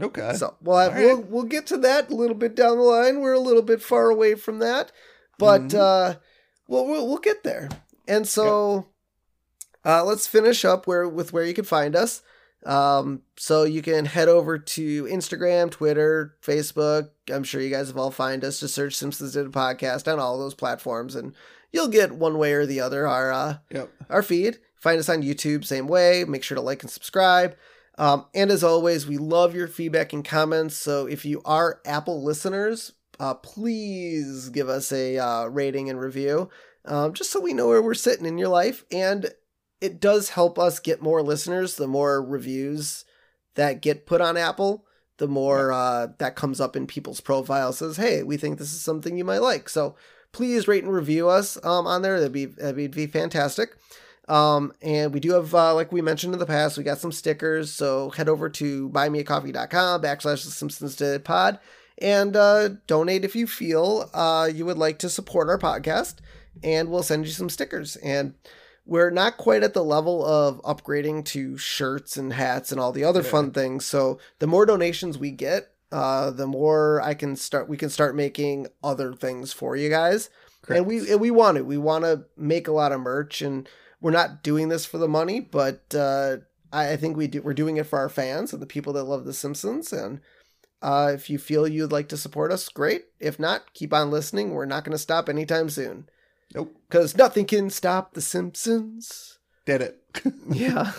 Okay. 0.00 0.32
So 0.34 0.56
we'll 0.60 0.78
have, 0.78 0.94
right. 0.94 1.04
we'll 1.04 1.20
we'll 1.22 1.42
get 1.44 1.66
to 1.68 1.76
that 1.78 2.10
a 2.10 2.14
little 2.14 2.36
bit 2.36 2.54
down 2.54 2.78
the 2.78 2.82
line. 2.82 3.20
We're 3.20 3.32
a 3.32 3.38
little 3.40 3.62
bit 3.62 3.80
far 3.82 4.10
away 4.10 4.34
from 4.34 4.58
that, 4.58 4.90
but 5.38 5.62
Mhm. 5.68 5.74
uh, 5.78 6.18
well, 6.66 6.86
we'll 6.86 7.06
we'll 7.06 7.18
get 7.18 7.44
there. 7.44 7.68
And 8.08 8.26
so, 8.26 8.86
uh, 9.84 10.04
let's 10.04 10.26
finish 10.26 10.64
up 10.64 10.86
where 10.86 11.08
with 11.08 11.32
where 11.32 11.44
you 11.44 11.54
can 11.54 11.64
find 11.64 11.94
us. 11.94 12.22
Um, 12.66 13.22
so 13.36 13.64
you 13.64 13.80
can 13.82 14.04
head 14.04 14.28
over 14.28 14.58
to 14.58 15.04
Instagram, 15.04 15.70
Twitter, 15.70 16.36
Facebook. 16.42 17.10
I'm 17.32 17.44
sure 17.44 17.60
you 17.60 17.70
guys 17.70 17.88
have 17.88 17.96
all 17.96 18.10
find 18.10 18.44
us. 18.44 18.60
Just 18.60 18.74
search 18.74 18.94
Simpsons 18.94 19.32
Did 19.32 19.46
a 19.46 19.50
Podcast 19.50 20.12
on 20.12 20.18
all 20.18 20.38
those 20.38 20.54
platforms, 20.54 21.14
and 21.14 21.34
you'll 21.72 21.88
get 21.88 22.12
one 22.12 22.36
way 22.38 22.52
or 22.52 22.66
the 22.66 22.80
other 22.80 23.06
our 23.06 23.32
uh, 23.32 23.58
Yep. 23.70 23.90
our 24.10 24.22
feed. 24.22 24.58
Find 24.76 24.98
us 24.98 25.08
on 25.08 25.22
YouTube, 25.22 25.64
same 25.64 25.86
way. 25.88 26.24
Make 26.24 26.42
sure 26.42 26.54
to 26.54 26.60
like 26.60 26.82
and 26.82 26.90
subscribe. 26.90 27.56
Um, 27.98 28.24
and 28.34 28.50
as 28.50 28.64
always, 28.64 29.06
we 29.06 29.18
love 29.18 29.54
your 29.54 29.68
feedback 29.68 30.12
and 30.14 30.24
comments. 30.24 30.74
So 30.74 31.06
if 31.06 31.24
you 31.26 31.42
are 31.44 31.80
Apple 31.84 32.22
listeners, 32.22 32.92
uh, 33.18 33.34
please 33.34 34.48
give 34.48 34.70
us 34.70 34.90
a 34.92 35.18
uh, 35.18 35.44
rating 35.46 35.90
and 35.90 36.00
review, 36.00 36.48
um, 36.86 37.12
just 37.12 37.30
so 37.30 37.40
we 37.40 37.52
know 37.52 37.68
where 37.68 37.82
we're 37.82 37.92
sitting 37.94 38.24
in 38.24 38.38
your 38.38 38.48
life. 38.48 38.84
And 38.90 39.30
it 39.80 40.00
does 40.00 40.30
help 40.30 40.58
us 40.58 40.78
get 40.78 41.02
more 41.02 41.22
listeners. 41.22 41.76
The 41.76 41.86
more 41.86 42.22
reviews 42.22 43.04
that 43.54 43.82
get 43.82 44.06
put 44.06 44.20
on 44.20 44.36
Apple, 44.36 44.84
the 45.18 45.28
more 45.28 45.72
uh, 45.72 46.08
that 46.18 46.36
comes 46.36 46.60
up 46.60 46.76
in 46.76 46.86
people's 46.86 47.20
profiles. 47.20 47.78
Says, 47.78 47.96
"Hey, 47.96 48.22
we 48.22 48.36
think 48.36 48.58
this 48.58 48.72
is 48.72 48.80
something 48.80 49.16
you 49.16 49.24
might 49.24 49.42
like." 49.42 49.68
So 49.68 49.96
please 50.32 50.68
rate 50.68 50.84
and 50.84 50.92
review 50.92 51.28
us 51.28 51.56
um, 51.64 51.86
on 51.86 52.02
there. 52.02 52.18
That'd 52.18 52.32
be 52.32 52.46
that'd 52.46 52.92
be 52.92 53.06
fantastic. 53.06 53.76
Um, 54.28 54.72
and 54.80 55.12
we 55.12 55.18
do 55.18 55.32
have, 55.32 55.52
uh, 55.52 55.74
like 55.74 55.90
we 55.90 56.02
mentioned 56.02 56.32
in 56.34 56.38
the 56.38 56.46
past, 56.46 56.78
we 56.78 56.84
got 56.84 56.98
some 56.98 57.10
stickers. 57.10 57.72
So 57.72 58.10
head 58.10 58.28
over 58.28 58.48
to 58.48 58.88
buymeacoffee.com 58.90 60.02
backslash 60.02 60.44
the 60.44 60.52
Simpsons 60.52 60.94
Did 60.94 61.24
Pod 61.24 61.58
and 61.98 62.36
uh, 62.36 62.68
donate 62.86 63.24
if 63.24 63.34
you 63.34 63.48
feel 63.48 64.08
uh, 64.14 64.48
you 64.52 64.64
would 64.64 64.78
like 64.78 64.98
to 65.00 65.08
support 65.08 65.48
our 65.48 65.58
podcast. 65.58 66.16
And 66.62 66.90
we'll 66.90 67.02
send 67.02 67.26
you 67.26 67.32
some 67.32 67.48
stickers. 67.48 67.96
And 67.96 68.34
we're 68.90 69.10
not 69.10 69.36
quite 69.36 69.62
at 69.62 69.72
the 69.72 69.84
level 69.84 70.26
of 70.26 70.60
upgrading 70.62 71.24
to 71.24 71.56
shirts 71.56 72.16
and 72.16 72.32
hats 72.32 72.72
and 72.72 72.80
all 72.80 72.90
the 72.90 73.04
other 73.04 73.22
Yeah. 73.22 73.30
fun 73.30 73.52
things. 73.52 73.86
So 73.86 74.18
the 74.40 74.48
more 74.48 74.66
donations 74.66 75.16
we 75.16 75.30
get, 75.30 75.70
uh, 75.92 76.30
the 76.30 76.46
more 76.46 77.00
I 77.00 77.14
can 77.14 77.36
start. 77.36 77.68
We 77.68 77.76
can 77.76 77.88
start 77.88 78.14
making 78.16 78.66
other 78.82 79.14
things 79.14 79.52
for 79.52 79.76
you 79.76 79.88
guys 79.88 80.28
and 80.68 80.86
we 80.86 81.10
and 81.10 81.20
we 81.20 81.30
want 81.30 81.56
it. 81.56 81.66
We 81.66 81.78
want 81.78 82.04
to 82.04 82.24
make 82.36 82.68
a 82.68 82.72
lot 82.72 82.92
of 82.92 83.00
merch, 83.00 83.42
and 83.42 83.68
we're 84.00 84.10
not 84.10 84.42
doing 84.42 84.68
this 84.68 84.84
for 84.84 84.98
the 84.98 85.08
money, 85.08 85.40
but 85.40 85.94
uh, 85.94 86.38
I, 86.72 86.92
I 86.92 86.96
think 86.96 87.16
we 87.16 87.26
do. 87.26 87.42
We're 87.42 87.54
doing 87.54 87.76
it 87.76 87.86
for 87.86 87.98
our 87.98 88.08
fans 88.08 88.52
and 88.52 88.60
the 88.60 88.66
people 88.66 88.92
that 88.94 89.04
love 89.04 89.24
The 89.24 89.32
Simpsons. 89.32 89.92
And 89.92 90.20
uh, 90.82 91.12
if 91.14 91.30
you 91.30 91.38
feel 91.38 91.66
you'd 91.66 91.92
like 91.92 92.08
to 92.08 92.16
support 92.16 92.52
us, 92.52 92.68
great. 92.68 93.04
If 93.18 93.38
not, 93.38 93.72
keep 93.74 93.92
on 93.92 94.10
listening. 94.10 94.50
We're 94.50 94.66
not 94.66 94.84
going 94.84 94.92
to 94.92 94.98
stop 94.98 95.28
anytime 95.28 95.70
soon 95.70 96.08
Nope. 96.54 96.74
because 96.88 97.16
nothing 97.16 97.46
can 97.46 97.70
stop 97.70 98.14
The 98.14 98.20
Simpsons. 98.20 99.38
Did 99.66 99.82
it. 99.82 99.96
Yeah. 100.50 100.90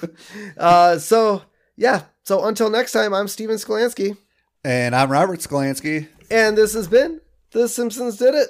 uh, 0.57 0.97
so 0.97 1.41
yeah. 1.75 2.03
So 2.23 2.45
until 2.45 2.69
next 2.69 2.93
time, 2.93 3.13
I'm 3.13 3.27
Steven 3.27 3.57
Skolansky, 3.57 4.15
and 4.63 4.95
I'm 4.95 5.11
Robert 5.11 5.39
Skolansky. 5.39 6.07
and 6.29 6.57
this 6.57 6.73
has 6.73 6.87
been 6.87 7.19
The 7.51 7.67
Simpsons 7.67 8.17
Did 8.17 8.35
It. 8.35 8.49